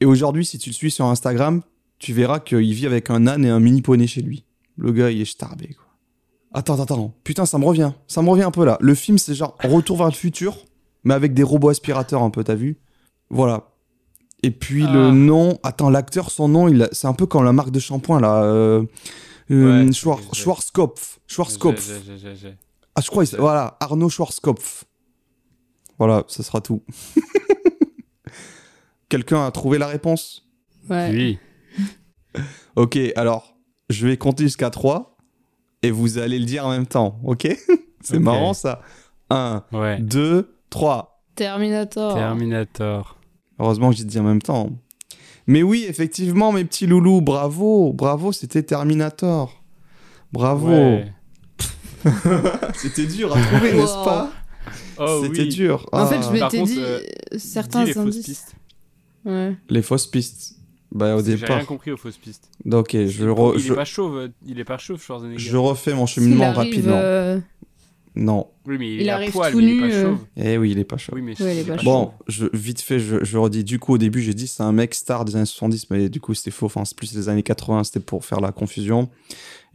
Et 0.00 0.06
aujourd'hui, 0.06 0.44
si 0.44 0.58
tu 0.58 0.70
le 0.70 0.74
suis 0.74 0.90
sur 0.90 1.06
Instagram, 1.06 1.62
tu 2.00 2.12
verras 2.12 2.40
qu'il 2.40 2.72
vit 2.74 2.86
avec 2.86 3.10
un 3.10 3.26
âne 3.28 3.44
et 3.44 3.50
un 3.50 3.60
mini 3.60 3.82
poney 3.82 4.06
chez 4.08 4.22
lui. 4.22 4.44
Le 4.76 4.90
gars, 4.92 5.10
il 5.10 5.20
est 5.20 5.24
starbé, 5.24 5.74
quoi. 5.74 5.84
Attends, 6.52 6.74
attends, 6.74 6.82
attends. 6.94 7.14
Putain, 7.22 7.46
ça 7.46 7.58
me 7.58 7.64
revient. 7.64 7.92
Ça 8.08 8.22
me 8.22 8.28
revient 8.30 8.42
un 8.42 8.50
peu 8.50 8.64
là. 8.64 8.76
Le 8.80 8.94
film, 8.94 9.18
c'est 9.18 9.34
genre 9.34 9.56
Retour 9.62 9.98
vers 9.98 10.06
le 10.06 10.12
futur, 10.12 10.56
mais 11.04 11.14
avec 11.14 11.32
des 11.34 11.42
robots 11.44 11.68
aspirateurs 11.68 12.22
un 12.22 12.30
peu, 12.30 12.42
t'as 12.42 12.54
vu? 12.56 12.78
Voilà. 13.28 13.68
Et 14.42 14.50
puis 14.50 14.84
Ah. 14.88 14.92
le 14.92 15.10
nom, 15.12 15.58
attends, 15.62 15.90
l'acteur, 15.90 16.30
son 16.30 16.48
nom, 16.48 16.66
il 16.66 16.82
a- 16.82 16.88
c'est 16.92 17.06
un 17.06 17.12
peu 17.12 17.26
comme 17.26 17.44
la 17.44 17.52
marque 17.52 17.70
de 17.70 17.78
shampoing 17.78 18.20
là. 18.20 18.42
Euh, 18.42 18.82
euh, 19.50 19.84
Ouais, 19.84 19.92
Schwar- 19.92 20.34
Schwarzkopf. 20.34 21.20
Schwarzkopf. 21.26 21.86
J'ai- 21.86 22.00
j'ai- 22.06 22.18
j'ai- 22.18 22.36
j'ai. 22.36 22.54
Ah, 22.96 23.02
je 23.02 23.08
crois, 23.10 23.24
il- 23.24 23.36
voilà, 23.36 23.76
Arnaud 23.80 24.08
Schwarzkopf. 24.08 24.84
Voilà, 25.98 26.24
ce 26.28 26.42
sera 26.42 26.62
tout. 26.62 26.82
Quelqu'un 29.08 29.46
a 29.46 29.50
trouvé 29.50 29.78
la 29.78 29.86
réponse? 29.86 30.46
Ouais. 30.88 31.10
Oui. 31.12 31.38
Ok, 32.76 32.98
alors, 33.16 33.56
je 33.88 34.06
vais 34.06 34.16
compter 34.16 34.44
jusqu'à 34.44 34.70
3 34.70 35.16
et 35.82 35.90
vous 35.90 36.18
allez 36.18 36.38
le 36.38 36.44
dire 36.46 36.66
en 36.66 36.70
même 36.70 36.86
temps, 36.86 37.18
ok? 37.24 37.48
C'est 38.00 38.18
marrant 38.18 38.54
ça. 38.54 38.80
1, 39.30 39.64
Ouais. 39.72 39.98
2, 40.00 40.54
3. 40.70 41.22
Terminator. 41.34 42.14
Terminator. 42.14 43.16
Heureusement 43.58 43.90
que 43.90 43.96
j'ai 43.96 44.04
dit 44.04 44.18
en 44.18 44.22
même 44.24 44.42
temps. 44.42 44.70
Mais 45.46 45.62
oui, 45.62 45.84
effectivement, 45.88 46.52
mes 46.52 46.64
petits 46.64 46.86
loulous, 46.86 47.20
bravo, 47.20 47.92
bravo, 47.92 48.32
c'était 48.32 48.62
Terminator. 48.62 49.62
Bravo. 50.32 50.68
Ouais. 50.68 51.12
C'était 52.74 53.06
dur 53.06 53.36
à 53.36 53.40
trouver, 53.42 53.72
n'est-ce 53.74 53.92
Wow. 53.98 54.04
pas? 54.04 54.32
Oh 54.98 55.20
C'était 55.24 55.42
oui. 55.42 55.48
dur. 55.48 55.86
En 55.92 56.06
fait, 56.06 56.16
Ah, 56.16 56.20
je 56.32 56.38
Par 56.38 56.50
m'étais 56.52 56.62
dit 56.62 56.78
euh, 56.78 57.00
certains 57.36 57.80
Dis 57.80 57.88
les 57.88 57.92
fausses 57.94 58.06
indices. 58.06 58.24
pistes. 58.26 58.54
Ouais. 59.24 59.56
Les 59.68 59.82
fausses 59.82 60.06
pistes. 60.06 60.56
Bah, 60.92 61.14
au 61.14 61.20
que 61.20 61.26
J'ai 61.26 61.36
départ. 61.36 61.56
rien 61.56 61.64
compris 61.66 61.92
aux 61.92 61.96
fausses 61.96 62.16
pistes. 62.16 62.48
Ok, 62.70 62.92
je, 62.92 63.24
re- 63.26 63.52
il 63.54 63.60
je, 63.60 63.72
est 63.72 63.76
pas 63.76 63.84
chauve, 63.84 64.16
euh, 64.16 64.28
il 64.46 64.58
est 64.58 64.64
pas 64.64 64.78
chauve, 64.78 65.00
Schwarzenegger. 65.00 65.38
je 65.38 65.56
refais 65.56 65.94
mon 65.94 66.06
cheminement 66.06 66.46
arrive, 66.46 66.56
rapidement. 66.56 66.96
euh, 66.96 67.38
Non. 68.16 68.48
Oui, 68.66 68.76
mais 68.78 68.88
il, 68.94 69.00
Il 69.02 69.06
est 69.06 69.10
à 69.10 69.14
arrive 69.14 69.30
poil, 69.30 69.52
tout 69.52 69.58
mais 69.58 69.64
il 69.64 69.68
est 69.70 69.74
nu, 69.74 69.80
pas 69.80 69.86
euh. 69.94 70.02
chauve. 70.10 70.18
Eh 70.36 70.58
oui, 70.58 70.70
il 70.72 70.78
est 70.80 70.84
pas 70.84 70.96
chaud. 70.96 71.12
Oui, 71.14 71.22
mais 71.22 71.40
Ouais, 71.40 71.54
il 71.56 71.60
est 71.60 71.64
pas 71.64 71.76
chauve. 71.76 71.84
Bon, 71.84 72.12
je, 72.26 72.46
vite 72.52 72.80
fait, 72.80 72.98
je, 72.98 73.22
je 73.24 73.38
redis. 73.38 73.62
Du 73.62 73.78
coup, 73.78 73.94
au 73.94 73.98
début, 73.98 74.20
j'ai 74.20 74.34
dit 74.34 74.48
c'est 74.48 74.64
un 74.64 74.72
mec 74.72 74.94
star 74.94 75.24
des 75.24 75.36
années 75.36 75.44
70, 75.46 75.90
mais 75.90 76.08
du 76.08 76.20
coup, 76.20 76.34
c'était 76.34 76.50
faux. 76.50 76.66
Enfin, 76.66 76.84
c'est 76.84 76.96
plus 76.96 77.12
des 77.14 77.28
années 77.28 77.44
80, 77.44 77.84
c'était 77.84 78.00
pour 78.00 78.24
faire 78.24 78.40
la 78.40 78.50
confusion. 78.50 79.08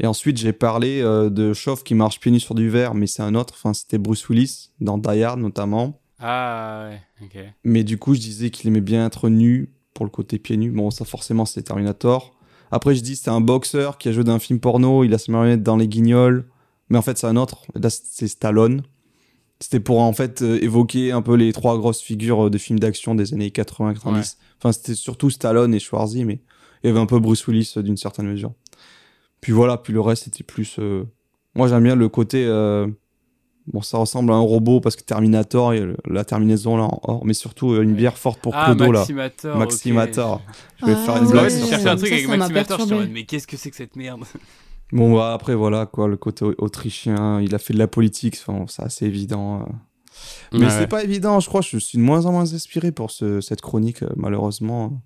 Et 0.02 0.08
ensuite, 0.08 0.36
j'ai 0.38 0.52
parlé 0.52 1.00
euh, 1.02 1.30
de 1.30 1.54
chauve 1.54 1.84
qui 1.84 1.96
marche 1.96 2.20
pieds 2.20 2.32
nus 2.32 2.42
sur 2.42 2.56
du 2.56 2.68
verre, 2.70 2.94
mais 2.94 3.08
c'est 3.08 3.24
un 3.24 3.36
autre. 3.36 3.54
Enfin, 3.58 3.74
c'était 3.74 3.98
Bruce 3.98 4.28
Willis, 4.28 4.72
dans 4.82 4.98
Die 4.98 5.24
Hard 5.24 5.40
notamment. 5.40 6.02
Ah 6.20 6.90
ouais, 6.90 7.02
ok. 7.26 7.44
Mais 7.64 7.86
du 7.86 7.98
coup, 7.98 8.16
je 8.16 8.20
disais 8.20 8.50
qu'il 8.50 8.68
aimait 8.68 8.82
bien 8.82 9.06
être 9.06 9.30
nu 9.30 9.70
pour 9.96 10.06
le 10.06 10.12
côté 10.12 10.38
pieds 10.38 10.58
nus. 10.58 10.70
Bon, 10.70 10.92
ça, 10.92 11.06
forcément, 11.06 11.46
c'est 11.46 11.64
Terminator. 11.64 12.36
Après, 12.70 12.94
je 12.94 13.02
dis 13.02 13.16
c'est 13.16 13.32
un 13.32 13.42
boxeur 13.42 13.98
qui 13.98 14.10
a 14.10 14.12
joué 14.12 14.24
dans 14.24 14.34
un 14.34 14.40
film 14.40 14.60
porno, 14.60 15.04
il 15.04 15.14
a 15.16 15.18
sa 15.18 15.32
marionnette 15.32 15.64
dans 15.64 15.78
les 15.78 15.88
guignols. 15.88 16.46
Mais 16.90 17.00
en 17.00 17.02
fait, 17.02 17.18
c'est 17.18 17.26
un 17.26 17.36
autre. 17.38 17.64
Là, 17.74 17.90
c'est 17.90 18.28
Stallone. 18.28 18.84
C'était 19.60 19.80
pour 19.80 20.02
en 20.02 20.12
fait 20.14 20.42
euh, 20.42 20.62
évoquer 20.62 21.12
un 21.14 21.22
peu 21.22 21.36
les 21.36 21.52
trois 21.54 21.78
grosses 21.78 22.02
figures 22.02 22.46
euh, 22.48 22.50
de 22.52 22.58
films 22.58 22.78
d'action 22.78 23.16
des 23.16 23.34
années 23.34 23.50
80-90. 23.50 24.36
Enfin, 24.60 24.72
c'était 24.74 24.96
surtout 24.96 25.30
Stallone 25.30 25.74
et 25.74 25.80
Schwarzy, 25.80 26.26
mais 26.26 26.42
il 26.84 26.88
y 26.88 26.90
avait 26.90 27.00
un 27.00 27.06
peu 27.06 27.20
Bruce 27.20 27.48
Willis 27.48 27.74
euh, 27.78 27.82
d'une 27.82 27.96
certaine 27.98 28.28
mesure. 28.28 28.52
Puis 29.42 29.54
voilà, 29.54 29.78
puis 29.78 29.94
le 29.94 30.02
reste 30.02 30.26
c'était 30.26 30.44
plus. 30.44 30.76
euh, 30.80 31.06
Moi, 31.56 31.68
j'aime 31.70 31.84
bien 31.84 31.96
le 31.96 32.10
côté 32.10 32.46
euh, 32.46 32.88
Bon, 33.74 33.82
ça 33.82 33.98
ressemble 33.98 34.32
à 34.32 34.36
un 34.36 34.40
robot 34.42 34.80
parce 34.80 34.96
que 34.96 35.02
Terminator, 35.04 35.74
la 36.08 36.24
terminaison 36.24 36.78
là 36.78 36.84
en 36.84 37.00
or, 37.04 37.26
mais 37.26 37.34
surtout 37.34 37.72
euh, 37.74 37.82
une 37.82 37.96
bière 37.96 38.18
forte 38.18 38.40
pour 38.40 38.54
Ah, 38.56 38.66
Clodo 38.76 38.92
là. 38.92 39.00
Maximator. 39.00 39.58
Maximator. 39.58 40.42
Je 40.82 40.86
vais 40.86 40.94
Ah, 40.94 40.96
faire 40.98 41.18
une 41.24 41.30
blague 41.30 41.44
Ouais, 41.46 41.50
je 41.50 41.66
ça. 41.66 41.92
un 41.92 41.96
truc 41.96 42.10
ça, 42.10 42.14
avec 42.14 42.26
ça 42.26 42.32
m'a 42.32 42.38
Maximator, 42.38 42.78
perturbé. 42.78 43.02
mode, 43.04 43.12
mais 43.12 43.24
qu'est-ce 43.26 43.48
que 43.48 43.58
c'est 43.58 43.72
que 43.72 43.76
cette 43.76 43.96
merde? 43.96 44.22
Bon, 44.92 45.16
bah, 45.16 45.34
après, 45.34 45.56
voilà, 45.56 45.88
quoi, 45.88 46.08
le 46.08 46.16
côté 46.16 46.46
au- 46.46 46.54
autrichien, 46.60 47.42
il 47.42 47.56
a 47.56 47.58
fait 47.58 47.74
de 47.74 47.80
la 47.80 47.88
politique, 47.88 48.38
enfin, 48.46 48.66
c'est 48.68 48.84
assez 48.84 49.06
évident. 49.08 49.62
euh. 49.62 49.66
Mais 50.54 50.66
Ouais. 50.66 50.70
c'est 50.70 50.88
pas 50.88 51.04
évident, 51.04 51.40
je 51.40 51.48
crois, 51.50 51.62
je 51.62 51.78
suis 51.78 51.98
de 51.98 52.04
moins 52.04 52.26
en 52.28 52.32
moins 52.32 52.54
inspiré 52.54 52.92
pour 52.92 53.10
ce- 53.10 53.42
cette 53.42 53.62
chronique, 53.62 54.04
euh, 54.04 54.10
malheureusement. 54.16 55.02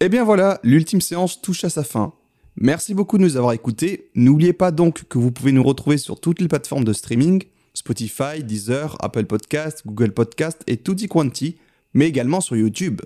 Eh 0.00 0.08
bien 0.08 0.22
voilà, 0.24 0.60
l'ultime 0.62 1.00
séance 1.00 1.42
touche 1.42 1.64
à 1.64 1.68
sa 1.68 1.82
fin. 1.82 2.12
Merci 2.56 2.94
beaucoup 2.94 3.18
de 3.18 3.22
nous 3.24 3.36
avoir 3.36 3.52
écoutés. 3.52 4.10
N'oubliez 4.14 4.52
pas 4.52 4.70
donc 4.70 5.04
que 5.08 5.18
vous 5.18 5.32
pouvez 5.32 5.50
nous 5.52 5.64
retrouver 5.64 5.98
sur 5.98 6.20
toutes 6.20 6.40
les 6.40 6.46
plateformes 6.48 6.84
de 6.84 6.92
streaming, 6.92 7.42
Spotify, 7.74 8.42
Deezer, 8.42 8.96
Apple 9.00 9.24
Podcast, 9.26 9.82
Google 9.86 10.12
Podcast 10.12 10.62
et 10.66 10.76
tutti 10.76 11.08
quanti, 11.08 11.56
mais 11.92 12.08
également 12.08 12.40
sur 12.40 12.56
YouTube. 12.56 13.00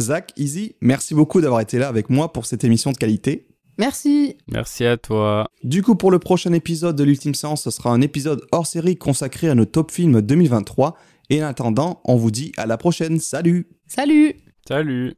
Zach, 0.00 0.32
Easy, 0.36 0.74
merci 0.80 1.14
beaucoup 1.14 1.40
d'avoir 1.40 1.60
été 1.60 1.78
là 1.78 1.88
avec 1.88 2.10
moi 2.10 2.32
pour 2.32 2.46
cette 2.46 2.64
émission 2.64 2.92
de 2.92 2.96
qualité. 2.96 3.46
Merci. 3.78 4.36
Merci 4.46 4.84
à 4.84 4.96
toi. 4.98 5.48
Du 5.64 5.82
coup, 5.82 5.94
pour 5.94 6.10
le 6.10 6.18
prochain 6.18 6.52
épisode 6.52 6.96
de 6.96 7.04
l'Ultime 7.04 7.34
Séance, 7.34 7.62
ce 7.62 7.70
sera 7.70 7.90
un 7.90 8.02
épisode 8.02 8.46
hors 8.52 8.66
série 8.66 8.96
consacré 8.96 9.48
à 9.48 9.54
nos 9.54 9.64
top 9.64 9.90
films 9.90 10.20
2023. 10.20 10.96
Et 11.30 11.42
en 11.42 11.46
attendant, 11.46 12.00
on 12.04 12.16
vous 12.16 12.30
dit 12.30 12.52
à 12.58 12.66
la 12.66 12.76
prochaine. 12.76 13.18
Salut 13.20 13.68
Salut. 13.86 14.34
Salut. 14.68 15.14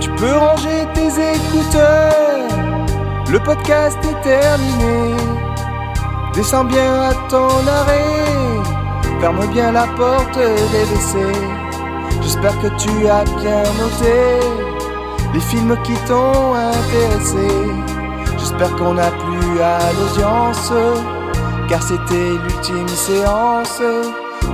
Tu 0.00 0.10
peux 0.16 0.32
ranger 0.32 0.86
tes 0.94 1.08
écouteurs, 1.34 2.86
le 3.30 3.38
podcast 3.40 3.98
est 4.04 4.20
terminé. 4.22 5.14
Descends 6.34 6.64
bien 6.64 7.02
à 7.02 7.14
ton 7.28 7.48
arrêt, 7.66 8.60
ferme 9.20 9.46
bien 9.48 9.72
la 9.72 9.86
porte 9.96 10.38
des 10.38 10.84
WC. 10.84 11.18
J'espère 12.22 12.58
que 12.60 12.68
tu 12.78 13.08
as 13.08 13.24
bien 13.24 13.62
noté 13.80 14.58
les 15.34 15.40
films 15.40 15.76
qui 15.84 15.94
t'ont 16.06 16.54
intéressé. 16.54 17.48
J'espère 18.38 18.74
qu'on 18.76 18.96
a 18.96 19.10
plu 19.10 19.60
à 19.60 19.78
l'audience, 19.92 20.72
car 21.68 21.82
c'était 21.82 22.32
l'ultime 22.42 22.88
séance. 22.88 23.82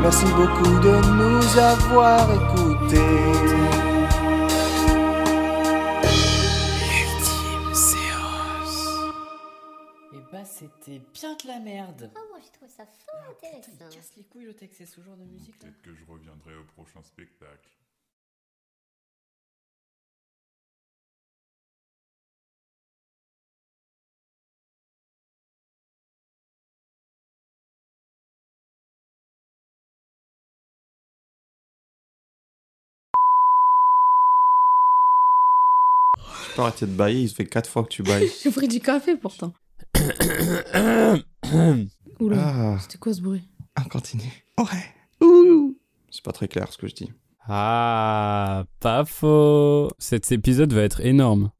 Merci 0.00 0.26
beaucoup 0.36 0.78
de 0.80 0.94
nous 1.18 1.58
avoir 1.58 2.26
écoutés. 2.32 3.63
C'était 10.84 11.00
bien 11.12 11.34
de 11.34 11.46
la 11.48 11.58
merde. 11.60 12.10
Oh, 12.14 12.18
moi, 12.30 12.38
j'ai 12.42 12.50
trouvé 12.50 12.70
ça 12.70 12.84
fort 12.86 13.14
Ah, 13.28 13.32
putain, 13.34 13.48
intéressant. 13.58 13.88
il 13.90 13.96
casse 13.96 14.12
les 14.16 14.22
couilles 14.24 14.44
le 14.46 14.54
texte, 14.54 14.78
c'est 14.78 14.86
ce 14.86 15.00
genre 15.00 15.16
de 15.16 15.24
musique 15.24 15.54
là. 15.62 15.68
Peut-être 15.68 15.82
que 15.82 15.94
je 15.94 16.04
reviendrai 16.10 16.56
au 16.56 16.64
prochain 16.64 17.02
spectacle. 17.02 17.68
Arrêter 36.56 36.86
de 36.86 36.92
bailler, 36.92 37.22
il 37.22 37.28
se 37.28 37.34
fait 37.34 37.46
4 37.46 37.68
fois 37.68 37.82
que 37.82 37.88
tu 37.88 38.02
bailles. 38.02 38.30
J'ai 38.42 38.50
pris 38.50 38.68
du 38.68 38.80
café 38.80 39.16
pourtant. 39.16 39.52
Oula. 42.20 42.36
ah, 42.74 42.78
C'était 42.80 42.98
quoi 42.98 43.12
ce 43.14 43.20
bruit? 43.20 43.42
Ah, 43.74 43.84
continue. 43.90 44.44
Ouais. 44.58 45.26
Ouh. 45.26 45.76
C'est 46.10 46.24
pas 46.24 46.32
très 46.32 46.48
clair 46.48 46.70
ce 46.72 46.78
que 46.78 46.86
je 46.86 46.94
dis. 46.94 47.10
Ah, 47.46 48.64
pas 48.80 49.04
faux. 49.04 49.90
Cet 49.98 50.30
épisode 50.32 50.72
va 50.72 50.82
être 50.82 51.00
énorme. 51.00 51.50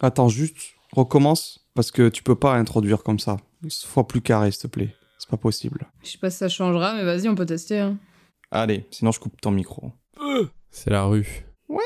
Attends, 0.00 0.28
juste, 0.28 0.56
recommence, 0.92 1.66
parce 1.74 1.90
que 1.90 2.08
tu 2.08 2.22
peux 2.22 2.34
pas 2.36 2.54
introduire 2.54 3.02
comme 3.02 3.18
ça. 3.18 3.38
Fois 3.86 4.06
plus 4.06 4.20
carré, 4.20 4.50
s'il 4.50 4.62
te 4.62 4.66
plaît. 4.68 4.94
C'est 5.18 5.28
pas 5.28 5.36
possible. 5.36 5.90
Je 6.02 6.10
sais 6.10 6.18
pas 6.18 6.30
si 6.30 6.38
ça 6.38 6.48
changera, 6.48 6.94
mais 6.94 7.04
vas-y, 7.04 7.28
on 7.28 7.34
peut 7.34 7.46
tester. 7.46 7.78
Hein. 7.78 7.98
Allez, 8.50 8.86
sinon 8.90 9.12
je 9.12 9.20
coupe 9.20 9.40
ton 9.40 9.50
micro. 9.50 9.92
C'est 10.70 10.90
la 10.90 11.04
rue. 11.04 11.44
Ouais 11.68 11.82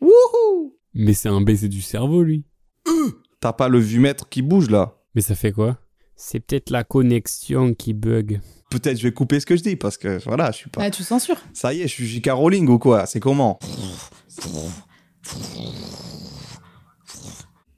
Wouhou 0.00 0.76
Mais 0.94 1.14
c'est 1.14 1.28
un 1.28 1.40
baiser 1.40 1.68
du 1.68 1.82
cerveau, 1.82 2.22
lui. 2.22 2.44
T'as 3.40 3.52
pas 3.52 3.68
le 3.68 3.78
vumètre 3.78 4.28
qui 4.28 4.42
bouge 4.42 4.68
là 4.68 4.94
Mais 5.14 5.20
ça 5.20 5.34
fait 5.34 5.52
quoi? 5.52 5.78
C'est 6.16 6.40
peut-être 6.40 6.70
la 6.70 6.82
connexion 6.82 7.72
qui 7.74 7.92
bug. 7.92 8.40
Peut-être 8.70 8.98
je 8.98 9.04
vais 9.04 9.12
couper 9.12 9.38
ce 9.38 9.46
que 9.46 9.56
je 9.56 9.62
dis, 9.62 9.76
parce 9.76 9.96
que 9.96 10.18
voilà, 10.24 10.50
je 10.50 10.56
suis 10.56 10.70
pas... 10.70 10.82
Ah, 10.82 10.90
tu 10.90 11.04
censures 11.04 11.38
Ça 11.54 11.72
y 11.72 11.80
est, 11.80 11.88
je 11.88 11.92
suis 11.92 12.06
J.K. 12.06 12.30
Rowling 12.32 12.68
ou 12.68 12.78
quoi? 12.78 13.06
C'est 13.06 13.20
comment? 13.20 13.58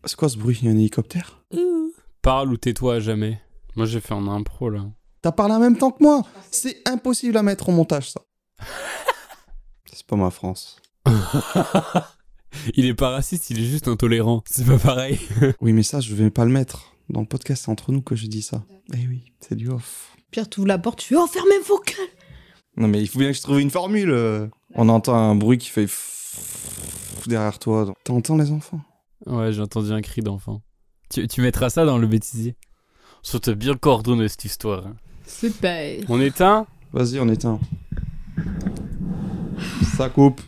C'est 0.05 0.17
quoi 0.17 0.29
ce 0.31 0.39
bruit 0.39 0.59
Il 0.63 0.65
y 0.67 0.69
a 0.69 0.73
un 0.73 0.79
hélicoptère 0.79 1.43
Parle 2.23 2.53
ou 2.53 2.57
tais-toi 2.57 2.95
à 2.97 3.01
jamais. 3.01 3.41
Moi, 3.77 3.87
j'ai 3.87 4.01
fait 4.01 4.15
en 4.15 4.27
impro, 4.29 4.71
là. 4.71 4.85
T'as 5.23 5.33
parlé 5.33 5.55
en 5.55 5.61
même 5.61 5.77
temps 5.77 5.91
que 5.91 6.03
moi? 6.03 6.23
C'est 6.51 6.87
impossible 6.89 7.37
à 7.37 7.43
mettre 7.43 7.69
au 7.69 7.73
montage, 7.73 8.11
ça. 8.11 8.21
C'est 9.93 10.07
pas 10.07 10.17
ma 10.17 10.31
France. 10.31 10.81
il 12.75 12.87
est 12.87 12.95
pas 12.95 13.11
raciste, 13.11 13.51
il 13.51 13.59
est 13.61 13.65
juste 13.67 13.89
intolérant. 13.89 14.43
C'est 14.47 14.67
pas 14.67 14.79
pareil. 14.79 15.19
Oui, 15.61 15.73
mais 15.73 15.83
ça, 15.83 16.01
je 16.01 16.15
vais 16.15 16.31
pas 16.31 16.45
le 16.45 16.51
mettre. 16.51 16.95
Dans 17.09 17.21
le 17.21 17.27
podcast, 17.27 17.65
c'est 17.65 17.71
entre 17.71 17.91
nous 17.93 18.03
que 18.03 18.15
je 18.17 18.27
dis 18.27 18.43
ça. 18.43 18.63
Eh 18.95 19.07
oui, 19.09 19.33
c'est 19.41 19.57
du 19.57 19.69
off. 19.69 20.15
Pierre, 20.31 20.49
tu 20.49 20.61
ouvres 20.61 20.69
la 20.69 20.79
porte, 20.79 21.01
tu 21.01 21.09
fais 21.09 21.17
Oh, 21.17 21.27
fermez 21.27 21.59
vos 21.67 21.79
gueules 21.81 22.07
Non, 22.77 22.87
mais 22.89 23.01
il 23.03 23.09
faut 23.09 23.19
bien 23.19 23.29
que 23.33 23.37
je 23.37 23.43
trouve 23.43 23.61
une 23.61 23.71
formule. 23.71 24.15
On 24.75 24.89
entend 24.89 25.15
un 25.17 25.35
bruit 25.35 25.59
qui 25.59 25.69
fait 25.71 25.87
derrière 27.27 27.59
toi. 27.59 27.93
T'entends 28.05 28.37
les 28.37 28.53
enfants? 28.53 28.81
Ouais, 29.27 29.53
j'ai 29.53 29.61
entendu 29.61 29.91
un 29.93 30.01
cri 30.03 30.21
d'enfant. 30.23 30.63
Tu, 31.11 31.27
tu 31.27 31.41
mettras 31.43 31.69
ça 31.71 31.85
dans 31.85 31.99
le 31.99 32.07
bêtisier? 32.07 32.55
C'était 33.23 33.55
bien 33.57 33.75
coordonné 33.75 34.29
cette 34.29 34.45
histoire. 34.45 34.87
hein. 34.87 34.97
Super 35.27 35.99
On 36.09 36.21
éteint? 36.21 36.67
Vas-y, 36.93 37.19
on 37.21 37.29
éteint. 37.29 37.59
Ça 39.97 40.09
coupe. 40.09 40.41